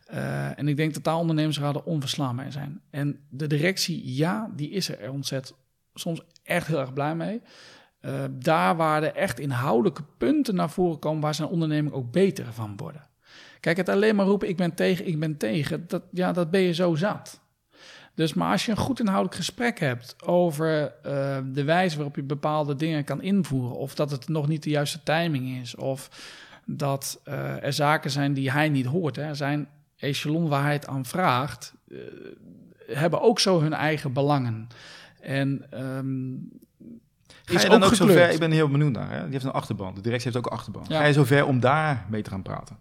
Eh, 0.05 0.59
en 0.59 0.67
ik 0.67 0.77
denk 0.77 0.93
dat 0.93 1.03
daar 1.03 1.15
ondernemersraden 1.15 1.85
onverslaanbaar 1.85 2.51
zijn. 2.51 2.81
En 2.89 3.19
de 3.29 3.47
directie, 3.47 4.15
ja, 4.15 4.51
die 4.55 4.69
is 4.69 4.89
er 4.89 5.11
ontzettend 5.11 5.57
soms 5.93 6.21
echt 6.43 6.67
heel 6.67 6.79
erg 6.79 6.93
blij 6.93 7.15
mee. 7.15 7.41
Eh, 7.99 8.23
daar 8.31 8.75
waar 8.75 9.03
er 9.03 9.15
echt 9.15 9.39
inhoudelijke 9.39 10.03
punten 10.17 10.55
naar 10.55 10.69
voren 10.69 10.99
komen 10.99 11.21
waar 11.21 11.35
zijn 11.35 11.49
onderneming 11.49 11.93
ook 11.93 12.11
beter 12.11 12.53
van 12.53 12.77
worden. 12.77 13.07
Kijk, 13.59 13.77
het 13.77 13.89
alleen 13.89 14.15
maar 14.15 14.25
roepen, 14.25 14.49
ik 14.49 14.57
ben 14.57 14.73
tegen, 14.73 15.07
ik 15.07 15.19
ben 15.19 15.37
tegen, 15.37 15.87
dat, 15.87 16.03
ja, 16.11 16.31
dat 16.31 16.51
ben 16.51 16.61
je 16.61 16.73
zo 16.73 16.95
zat. 16.95 17.41
Dus, 18.15 18.33
maar 18.33 18.51
als 18.51 18.65
je 18.65 18.71
een 18.71 18.77
goed 18.77 18.99
inhoudelijk 18.99 19.35
gesprek 19.35 19.79
hebt 19.79 20.15
over 20.25 20.93
eh, 21.03 21.37
de 21.45 21.63
wijze 21.63 21.95
waarop 21.95 22.15
je 22.15 22.23
bepaalde 22.23 22.75
dingen 22.75 23.03
kan 23.03 23.21
invoeren, 23.21 23.77
of 23.77 23.95
dat 23.95 24.11
het 24.11 24.27
nog 24.27 24.47
niet 24.47 24.63
de 24.63 24.69
juiste 24.69 25.03
timing 25.03 25.61
is, 25.61 25.75
of 25.75 26.09
dat 26.65 27.19
eh, 27.23 27.63
er 27.63 27.73
zaken 27.73 28.11
zijn 28.11 28.33
die 28.33 28.51
hij 28.51 28.69
niet 28.69 28.85
hoort, 28.85 29.15
hè, 29.15 29.33
zijn 29.33 29.67
echelon 29.97 30.47
waar 30.47 30.63
hij 30.63 30.73
het 30.73 30.87
aan 30.87 31.05
vraagt, 31.05 31.73
eh, 31.91 31.97
hebben 32.87 33.21
ook 33.21 33.39
zo 33.39 33.61
hun 33.61 33.73
eigen 33.73 34.13
belangen. 34.13 34.67
En 35.21 35.65
ehm, 35.69 36.33
Ga 37.45 37.61
je 37.61 37.69
dan 37.69 37.83
ook, 37.83 37.89
ook 37.89 37.95
zo 37.95 38.05
ver? 38.05 38.13
gekleurd. 38.13 38.33
Ik 38.33 38.39
ben 38.39 38.51
heel 38.51 38.69
benieuwd 38.69 38.91
naar. 38.91 39.11
Hè? 39.11 39.23
Die 39.23 39.31
heeft 39.31 39.43
een 39.43 39.51
achterban. 39.51 39.95
De 39.95 40.01
directie 40.01 40.31
heeft 40.31 40.45
ook 40.45 40.51
een 40.51 40.57
achterban. 40.57 40.85
Ja. 40.87 40.97
Ga 40.97 41.05
je 41.05 41.13
zo 41.13 41.23
ver 41.23 41.45
om 41.45 41.59
daar 41.59 42.05
mee 42.09 42.21
te 42.21 42.29
gaan 42.29 42.41
praten? 42.41 42.77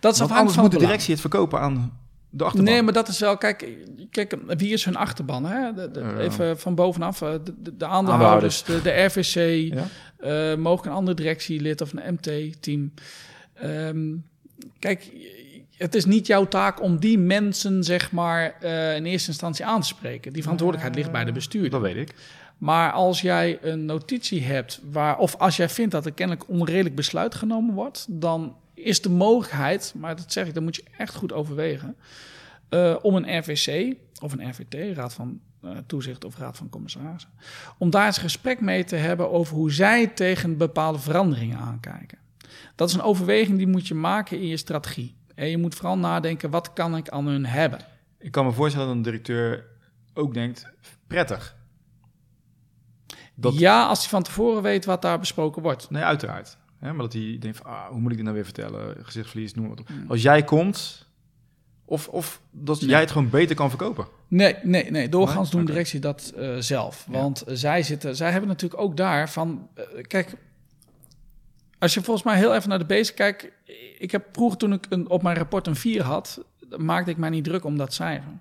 dat 0.00 0.14
is 0.14 0.20
afhankelijk 0.20 0.30
anders 0.30 0.54
van 0.54 0.62
moet 0.62 0.72
de 0.72 0.78
directie 0.78 1.12
het 1.12 1.20
verkopen 1.20 1.60
aan 1.60 1.98
de 2.34 2.44
achterban. 2.44 2.72
Nee, 2.72 2.82
maar 2.82 2.92
dat 2.92 3.08
is 3.08 3.18
wel, 3.18 3.36
kijk, 3.36 3.68
kijk 4.10 4.36
wie 4.46 4.72
is 4.72 4.84
hun 4.84 4.96
achterban? 4.96 5.44
Hè? 5.44 5.72
De, 5.72 5.90
de- 5.90 6.00
Ja. 6.00 6.16
Even 6.18 6.58
van 6.58 6.74
bovenaf, 6.74 7.22
eh, 7.22 7.32
de, 7.44 7.54
de, 7.62 7.76
de 7.76 7.86
aandeelhouders, 7.86 8.64
de, 8.64 8.82
de 8.82 8.90
RVC, 9.04 9.34
Ja? 9.74 9.86
eh, 10.18 10.56
mogelijk 10.56 10.86
een 10.86 10.92
andere 10.98 11.16
directielid 11.16 11.80
of 11.80 11.92
een 11.92 12.14
MT-team. 12.14 12.92
Ehm, 13.54 14.14
kijk, 14.78 15.10
het 15.76 15.94
is 15.94 16.04
niet 16.04 16.26
jouw 16.26 16.48
taak 16.48 16.82
om 16.82 16.98
die 16.98 17.18
mensen, 17.18 17.84
zeg 17.84 18.12
maar, 18.12 18.56
eh, 18.60 18.96
in 18.96 19.04
eerste 19.04 19.28
instantie 19.30 19.64
aan 19.64 19.80
te 19.80 19.86
spreken. 19.86 20.32
Die 20.32 20.42
verantwoordelijkheid 20.42 20.98
ligt 20.98 21.12
bij 21.12 21.24
de 21.24 21.32
bestuurder. 21.32 21.70
Dat 21.70 21.80
weet 21.80 21.96
ik. 21.96 22.14
Maar 22.58 22.92
als 22.92 23.20
jij 23.20 23.58
een 23.62 23.84
notitie 23.84 24.42
hebt, 24.42 24.80
waar, 24.90 25.18
of 25.18 25.36
als 25.36 25.56
jij 25.56 25.68
vindt 25.68 25.92
dat 25.92 26.06
er 26.06 26.12
kennelijk 26.12 26.48
onredelijk 26.48 26.94
besluit 26.94 27.34
genomen 27.34 27.74
wordt, 27.74 28.06
dan 28.08 28.56
is 28.74 29.02
de 29.02 29.10
mogelijkheid, 29.10 29.94
maar 29.96 30.16
dat 30.16 30.32
zeg 30.32 30.46
ik, 30.46 30.54
dan 30.54 30.62
moet 30.62 30.76
je 30.76 30.84
echt 30.98 31.14
goed 31.14 31.32
overwegen, 31.32 31.96
eh, 32.68 32.96
om 33.02 33.14
een 33.16 33.38
RVC 33.38 33.96
of 34.22 34.32
een 34.32 34.48
RVT, 34.50 34.96
Raad 34.96 35.14
van 35.14 35.40
eh, 35.62 35.70
Toezicht 35.86 36.24
of 36.24 36.36
Raad 36.38 36.56
van 36.56 36.68
Commissarissen, 36.68 37.30
om 37.78 37.90
daar 37.90 38.06
eens 38.06 38.18
gesprek 38.18 38.60
mee 38.60 38.84
te 38.84 38.96
hebben 38.96 39.30
over 39.30 39.54
hoe 39.56 39.72
zij 39.72 40.06
tegen 40.06 40.56
bepaalde 40.56 40.98
veranderingen 40.98 41.58
aankijken. 41.58 42.18
Dat 42.74 42.88
is 42.88 42.94
een 42.94 43.02
overweging 43.02 43.58
die 43.58 43.66
moet 43.66 43.88
je 43.88 43.94
maken 43.94 44.40
in 44.40 44.46
je 44.46 44.56
strategie. 44.56 45.16
En 45.34 45.48
je 45.48 45.58
moet 45.58 45.74
vooral 45.74 45.98
nadenken, 45.98 46.50
wat 46.50 46.72
kan 46.72 46.96
ik 46.96 47.08
aan 47.08 47.26
hun 47.26 47.46
hebben? 47.46 47.78
Ik 48.18 48.30
kan 48.32 48.44
me 48.46 48.52
voorstellen 48.52 48.86
dat 48.86 48.96
een 48.96 49.02
directeur 49.02 49.66
ook 50.14 50.34
denkt, 50.34 50.66
prettig. 51.06 51.56
Dat- 53.34 53.58
Ja, 53.58 53.86
als 53.86 54.00
hij 54.00 54.08
van 54.08 54.22
tevoren 54.22 54.62
weet 54.62 54.84
wat 54.84 55.02
daar 55.02 55.18
besproken 55.18 55.62
wordt. 55.62 55.90
Nee, 55.90 56.02
uiteraard. 56.02 56.56
Hè, 56.82 56.92
maar 56.92 57.02
dat 57.02 57.12
hij 57.12 57.36
denkt 57.40 57.56
van, 57.56 57.66
ah, 57.66 57.86
hoe 57.88 58.00
moet 58.00 58.10
ik 58.10 58.16
dit 58.16 58.24
nou 58.24 58.36
weer 58.36 58.44
vertellen? 58.44 58.96
Gezichtsverlies, 59.04 59.54
noem 59.54 59.66
maar 59.68 59.78
op. 59.78 59.88
Hmm. 59.88 60.04
Als 60.08 60.22
jij 60.22 60.44
komt, 60.44 61.06
of, 61.84 62.08
of 62.08 62.40
dat 62.50 62.80
Nee. 62.80 62.90
jij 62.90 63.00
het 63.00 63.10
gewoon 63.10 63.30
beter 63.30 63.56
kan 63.56 63.68
verkopen. 63.68 64.06
Nee, 64.28 64.56
nee, 64.62 64.90
nee. 64.90 65.08
Doorgaans 65.08 65.42
Nee? 65.42 65.50
doen 65.50 65.60
Oké. 65.62 65.70
directie 65.70 66.00
dat 66.00 66.32
eh, 66.36 66.56
zelf. 66.58 67.06
Want 67.08 67.42
eh, 67.42 67.54
zij 67.54 67.82
zitten, 67.82 68.16
zij 68.16 68.30
hebben 68.30 68.48
natuurlijk 68.48 68.80
ook 68.82 68.96
daar 68.96 69.30
van. 69.30 69.68
eh, 69.74 69.84
kijk, 70.06 70.34
als 71.78 71.94
je 71.94 72.02
volgens 72.02 72.26
mij 72.26 72.36
heel 72.36 72.54
even 72.54 72.68
naar 72.68 72.78
de 72.78 72.84
basic 72.84 73.14
kijkt. 73.16 73.48
Ik 73.98 74.10
heb 74.10 74.26
vroeger 74.32 74.58
toen 74.58 74.72
ik 74.72 74.86
een, 74.88 75.08
op 75.10 75.22
mijn 75.22 75.36
rapport 75.36 75.66
een 75.66 75.76
4 75.76 76.02
had, 76.02 76.44
maakte 76.76 77.10
ik 77.10 77.16
mij 77.16 77.30
niet 77.30 77.44
druk 77.44 77.64
om 77.64 77.76
dat 77.76 77.94
cijfer. 77.94 78.32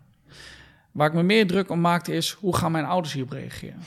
Waar 0.91 1.07
ik 1.07 1.13
me 1.13 1.23
meer 1.23 1.47
druk 1.47 1.69
om 1.69 1.81
maakte 1.81 2.13
is 2.13 2.31
hoe 2.31 2.55
gaan 2.55 2.71
mijn 2.71 2.85
ouders 2.85 3.13
hierop 3.13 3.31
reageren? 3.31 3.79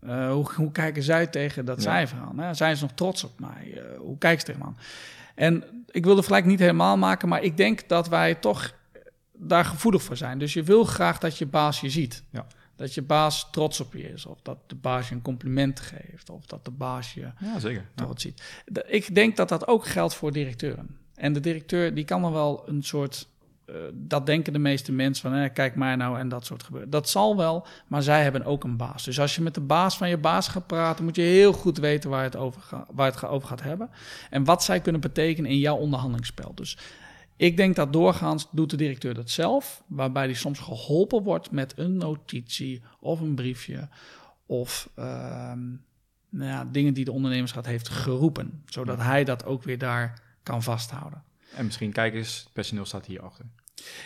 Eh, 0.00 0.32
hoe, 0.32 0.52
hoe 0.54 0.72
kijken 0.72 1.02
zij 1.02 1.26
tegen 1.26 1.64
dat 1.64 1.76
Ja. 1.76 1.82
cijfer 1.82 2.18
aan? 2.18 2.38
Hè? 2.38 2.54
Zijn 2.54 2.76
ze 2.76 2.82
nog 2.82 2.92
trots 2.92 3.24
op 3.24 3.40
mij? 3.40 3.72
Eh, 3.76 3.98
hoe 3.98 4.18
kijken 4.18 4.40
ze 4.40 4.46
tegen 4.46 4.60
me 4.60 4.66
aan? 4.66 4.78
En 5.34 5.84
ik 5.90 6.04
wil 6.04 6.14
de 6.14 6.20
vergelijk 6.22 6.46
niet 6.46 6.58
helemaal 6.58 6.96
maken, 6.96 7.28
maar 7.28 7.42
ik 7.42 7.56
denk 7.56 7.88
dat 7.88 8.08
wij 8.08 8.34
toch 8.34 8.74
daar 9.32 9.64
gevoelig 9.64 10.02
voor 10.02 10.16
zijn. 10.16 10.38
Dus 10.38 10.52
je 10.52 10.62
wil 10.62 10.84
graag 10.84 11.18
dat 11.18 11.38
je 11.38 11.46
baas 11.46 11.80
je 11.80 11.90
ziet. 11.90 12.22
Ja. 12.30 12.46
Dat 12.76 12.94
je 12.94 13.02
baas 13.02 13.48
trots 13.50 13.80
op 13.80 13.92
je 13.92 14.12
is. 14.12 14.26
Of 14.26 14.38
dat 14.42 14.58
de 14.66 14.74
baas 14.74 15.08
je 15.08 15.14
een 15.14 15.22
compliment 15.22 15.80
geeft. 15.80 16.30
Of 16.30 16.46
dat 16.46 16.64
de 16.64 16.70
baas 16.70 17.14
je 17.14 17.32
Ja, 17.38 17.58
zeker. 17.58 17.86
Trots 17.94 18.22
ziet. 18.22 18.62
Ik 18.86 19.14
denk 19.14 19.36
dat 19.36 19.48
dat 19.48 19.66
ook 19.66 19.86
geldt 19.86 20.14
voor 20.14 20.32
directeuren. 20.32 20.96
En 21.14 21.32
de 21.32 21.40
directeur 21.40 21.94
die 21.94 22.04
kan 22.04 22.22
dan 22.22 22.32
wel 22.32 22.62
een 22.68 22.82
soort... 22.82 23.28
eh, 23.70 23.80
dat 23.92 24.26
denken 24.26 24.52
de 24.52 24.58
meeste 24.58 24.92
mensen 24.92 25.30
van, 25.30 25.40
eh, 25.40 25.52
kijk 25.52 25.74
maar 25.74 25.96
nou 25.96 26.18
en 26.18 26.28
dat 26.28 26.46
soort 26.46 26.62
gebeuren. 26.62 26.90
Dat 26.90 27.08
zal 27.08 27.36
wel, 27.36 27.66
maar 27.86 28.02
zij 28.02 28.22
hebben 28.22 28.44
ook 28.44 28.64
een 28.64 28.76
baas. 28.76 29.04
Dus 29.04 29.20
als 29.20 29.34
je 29.34 29.42
met 29.42 29.54
de 29.54 29.60
baas 29.60 29.96
van 29.96 30.08
je 30.08 30.18
baas 30.18 30.48
gaat 30.48 30.66
praten, 30.66 31.04
moet 31.04 31.16
je 31.16 31.22
heel 31.22 31.52
goed 31.52 31.78
weten 31.78 32.10
waar 32.10 32.22
het 32.22 32.36
over, 32.36 32.60
ga, 32.60 32.86
waar 32.92 33.12
het 33.12 33.24
over 33.24 33.48
gaat 33.48 33.62
hebben. 33.62 33.90
En 34.30 34.44
wat 34.44 34.64
zij 34.64 34.80
kunnen 34.80 35.00
betekenen 35.00 35.50
in 35.50 35.58
jouw 35.58 35.76
onderhandelingsspel. 35.76 36.54
Dus 36.54 36.78
ik 37.36 37.56
denk 37.56 37.76
dat 37.76 37.92
doorgaans 37.92 38.48
doet 38.50 38.70
de 38.70 38.76
directeur 38.76 39.14
dat 39.14 39.30
zelf, 39.30 39.82
waarbij 39.86 40.26
die 40.26 40.36
soms 40.36 40.58
geholpen 40.58 41.22
wordt 41.22 41.50
met 41.50 41.72
een 41.76 41.96
notitie 41.96 42.82
of 43.00 43.20
een 43.20 43.34
briefje 43.34 43.88
of 44.46 44.90
ehm, 44.94 45.68
nou 46.28 46.50
ja, 46.50 46.64
dingen 46.64 46.94
die 46.94 47.04
de 47.04 47.12
ondernemersraad 47.12 47.66
heeft 47.66 47.88
geroepen, 47.88 48.62
zodat 48.66 48.98
hij 48.98 49.24
dat 49.24 49.44
ook 49.44 49.62
weer 49.62 49.78
daar 49.78 50.22
kan 50.42 50.62
vasthouden. 50.62 51.22
En 51.54 51.64
misschien, 51.64 51.92
kijk 51.92 52.14
eens, 52.14 52.38
het 52.38 52.52
personeel 52.52 52.84
staat 52.84 53.06
hierachter. 53.06 53.44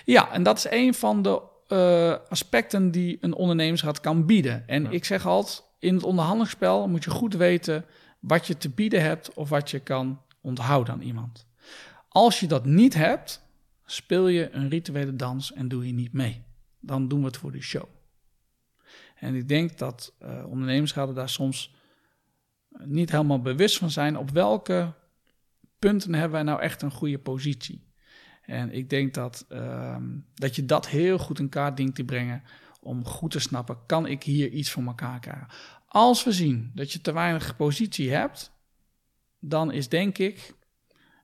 Ja, 0.04 0.32
en 0.32 0.42
dat 0.42 0.56
is 0.56 0.66
een 0.70 0.94
van 0.94 1.22
de 1.22 1.42
eh, 1.68 2.16
aspecten 2.28 2.90
die 2.90 3.18
een 3.20 3.34
ondernemersraad 3.34 4.00
kan 4.00 4.26
bieden. 4.26 4.68
En 4.68 4.82
Ja. 4.82 4.90
ik 4.90 5.04
zeg 5.04 5.26
altijd, 5.26 5.62
in 5.78 5.94
het 5.94 6.02
onderhandelingsspel 6.02 6.88
moet 6.88 7.04
je 7.04 7.10
goed 7.10 7.34
weten 7.34 7.84
wat 8.20 8.46
je 8.46 8.56
te 8.56 8.68
bieden 8.70 9.02
hebt 9.02 9.34
of 9.34 9.48
wat 9.48 9.70
je 9.70 9.78
kan 9.78 10.20
onthouden 10.40 10.94
aan 10.94 11.00
iemand. 11.00 11.46
Als 12.08 12.40
je 12.40 12.46
dat 12.46 12.64
niet 12.64 12.94
hebt, 12.94 13.42
speel 13.86 14.28
je 14.28 14.50
een 14.52 14.68
rituele 14.68 15.16
dans 15.16 15.52
en 15.52 15.68
doe 15.68 15.86
je 15.86 15.92
niet 15.92 16.12
mee. 16.12 16.42
Dan 16.80 17.08
doen 17.08 17.20
we 17.20 17.26
het 17.26 17.36
voor 17.36 17.52
de 17.52 17.62
show. 17.62 17.84
En 19.14 19.34
ik 19.34 19.48
denk 19.48 19.78
dat 19.78 20.12
eh 20.18 20.44
ondernemersraden 20.48 21.14
daar 21.14 21.28
soms 21.28 21.74
niet 22.84 23.10
helemaal 23.10 23.40
bewust 23.40 23.78
van 23.78 23.90
zijn 23.90 24.18
op 24.18 24.30
welke 24.30 24.92
punten 25.78 26.12
hebben 26.14 26.32
wij 26.32 26.42
nou 26.42 26.60
echt 26.60 26.82
een 26.82 26.90
goede 26.90 27.18
positie. 27.18 27.83
En 28.46 28.72
ik 28.72 28.90
denk 28.90 29.14
dat, 29.14 29.44
ehm, 29.48 30.04
dat 30.34 30.56
je 30.56 30.64
dat 30.64 30.88
heel 30.88 31.18
goed 31.18 31.38
in 31.38 31.48
kaart 31.48 31.76
dient 31.76 31.94
te 31.94 32.04
brengen 32.04 32.42
om 32.80 33.04
goed 33.04 33.30
te 33.30 33.38
snappen, 33.38 33.78
kan 33.86 34.06
ik 34.06 34.22
hier 34.22 34.48
iets 34.48 34.70
voor 34.70 34.82
elkaar 34.82 35.20
krijgen? 35.20 35.46
Als 35.86 36.24
we 36.24 36.32
zien 36.32 36.70
dat 36.74 36.92
je 36.92 37.00
te 37.00 37.12
weinig 37.12 37.56
positie 37.56 38.12
hebt, 38.12 38.52
dan 39.38 39.72
is 39.72 39.88
denk 39.88 40.18
ik, 40.18 40.54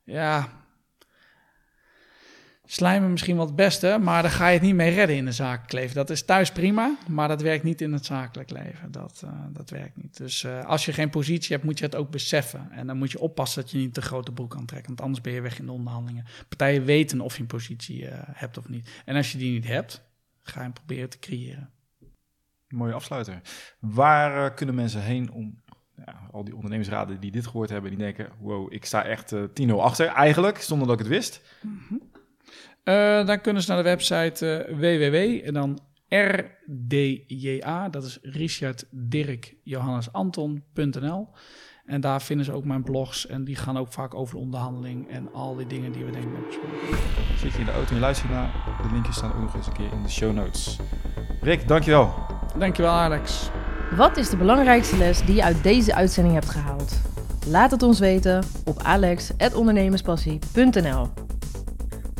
ja, 0.05 0.60
slijmen 2.73 3.11
misschien 3.11 3.37
wel 3.37 3.47
het 3.47 3.57
beste, 3.57 3.99
maar 4.01 4.23
dan 4.23 4.31
ga 4.31 4.47
je 4.47 4.53
het 4.53 4.63
niet 4.63 4.75
mee 4.75 4.95
redden 4.95 5.17
in 5.17 5.25
de 5.25 5.33
zakelijk 5.33 5.73
leven. 5.73 5.95
Dat 5.95 6.11
is 6.11 6.25
thuis 6.25 6.53
prima, 6.53 6.97
maar 7.09 7.29
dat 7.29 7.43
werkt 7.43 7.65
niet 7.65 7.81
in 7.81 7.93
het 7.93 8.05
zakelijk 8.05 8.51
leven. 8.51 8.93
Dat, 8.93 9.23
eh, 9.25 9.31
dat 9.53 9.71
werkt 9.71 9.97
niet. 9.97 10.17
Dus 10.17 10.45
eh, 10.45 10.65
als 10.65 10.85
je 10.85 10.93
geen 10.93 11.11
positie 11.11 11.53
hebt, 11.53 11.65
moet 11.65 11.79
je 11.79 11.85
het 11.85 11.95
ook 11.95 12.11
beseffen. 12.11 12.71
En 12.71 12.87
dan 12.87 12.97
moet 12.97 13.11
je 13.11 13.21
oppassen 13.21 13.63
dat 13.63 13.71
je 13.71 13.79
niet 13.79 13.95
te 13.95 14.03
grote 14.03 14.33
broek 14.33 14.57
aantrekt, 14.57 14.87
want 14.87 15.01
anders 15.01 15.21
ben 15.21 15.33
je 15.33 15.41
weg 15.41 15.59
in 15.59 15.67
de 15.67 15.73
onderhandelingen. 15.73 16.25
Partijen 16.49 16.85
weten 16.85 17.21
of 17.21 17.35
je 17.35 17.41
een 17.41 17.47
positie 17.47 18.09
eh, 18.09 18.19
hebt 18.33 18.59
of 18.59 18.69
niet. 18.69 18.91
En 19.05 19.17
als 19.17 19.33
je 19.33 19.39
die 19.39 19.53
niet 19.53 19.67
hebt, 19.67 20.03
ga 20.43 20.59
je 20.59 20.65
hem 20.65 20.73
proberen 20.73 21.11
te 21.11 21.19
creëren. 21.19 21.71
Mooie 22.69 22.93
afsluiter. 22.93 23.41
Waar 23.79 24.55
kunnen 24.55 24.75
mensen 24.75 25.03
heen 25.03 25.31
om 25.31 25.61
ja, 26.07 26.29
al 26.33 26.45
die 26.45 26.55
ondernemersraden 26.55 27.21
die 27.21 27.31
dit 27.31 27.47
gehoord 27.47 27.71
hebben, 27.71 27.91
die 27.91 27.99
denken, 27.99 28.29
wow, 28.39 28.73
ik 28.73 28.85
sta 28.85 29.05
echt 29.05 29.33
eh 29.33 29.43
10-0 29.69 29.73
achter 29.75 30.07
eigenlijk, 30.07 30.59
zonder 30.59 30.87
dat 30.87 31.01
ik 31.01 31.07
het 31.07 31.15
wist. 31.15 31.41
Eh, 32.91 33.27
dan 33.27 33.41
kunnen 33.41 33.63
ze 33.63 33.69
naar 33.69 33.83
de 33.83 33.89
website 33.89 34.47
eh, 34.47 34.75
www 34.75 35.15
en 35.47 35.55
dan 35.55 35.79
rdja, 36.09 37.89
dat 37.89 38.05
is 38.05 38.19
Richard 38.23 38.85
Dirk 38.91 39.55
Johannes 39.65 40.13
Anton.nl. 40.13 41.29
En 41.87 42.01
daar 42.01 42.23
vinden 42.23 42.45
ze 42.45 42.53
ook 42.53 42.65
mijn 42.65 42.83
blogs 42.83 43.27
en 43.27 43.45
die 43.45 43.57
gaan 43.57 43.79
ook 43.79 43.93
vaak 43.93 44.15
over 44.15 44.35
de 44.35 44.41
onderhandeling 44.41 45.09
en 45.09 45.33
al 45.33 45.57
die 45.57 45.67
dingen 45.67 45.93
die 45.93 46.05
we 46.05 46.11
denk 46.11 46.25
ik 46.25 46.31
hebben 46.31 46.47
besproken. 46.47 46.79
Zit 47.39 47.53
je 47.53 47.59
in 47.59 47.65
de 47.65 47.73
auto 47.73 47.89
en 47.89 47.95
je 47.95 48.01
luistert 48.01 48.31
naar, 48.31 48.53
de 48.83 48.89
linkjes 48.93 49.17
staan 49.17 49.33
ook 49.33 49.41
nog 49.41 49.55
eens 49.55 49.67
een 49.67 49.73
keer 49.73 49.93
in 49.93 50.03
de 50.03 50.09
show 50.09 50.33
notes. 50.33 50.79
Rick, 51.41 51.69
dankjewel. 51.69 52.15
Dankjewel 52.59 52.93
Alex. 52.93 53.51
Wat 53.97 54.17
is 54.17 54.31
de 54.31 54.37
belangrijkste 54.37 54.97
les 54.97 55.25
die 55.25 55.35
je 55.35 55.45
uit 55.45 55.63
deze 55.63 55.95
uitzending 55.95 56.35
hebt 56.35 56.49
gehaald? 56.49 57.01
Laat 57.47 57.71
het 57.71 57.83
ons 57.83 57.99
weten 57.99 58.45
op 58.65 58.83
alex.ondernemerspassie.nl 58.83 61.09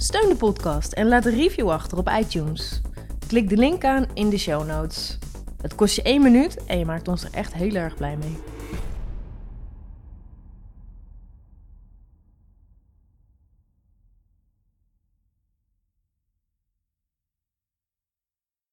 Steun 0.03 0.29
de 0.29 0.37
podcast 0.37 0.93
en 0.93 1.09
laat 1.09 1.25
een 1.25 1.35
review 1.35 1.71
achter 1.71 1.99
op 1.99 2.11
iTunes. 2.19 2.81
Klik 3.27 3.49
de 3.49 3.57
link 3.57 3.85
aan 3.85 4.07
in 4.15 4.31
de 4.31 4.39
show 4.39 4.67
notes. 4.67 5.19
Het 5.63 5.75
kost 5.75 5.97
je 5.97 6.03
één 6.03 6.23
minuut 6.23 6.65
en 6.65 6.79
je 6.79 6.85
maakt 6.85 7.09
ons 7.09 7.25
er 7.25 7.33
echt 7.33 7.55
heel 7.55 7.75
erg 7.75 7.95
blij 7.95 8.17
mee. 8.17 8.37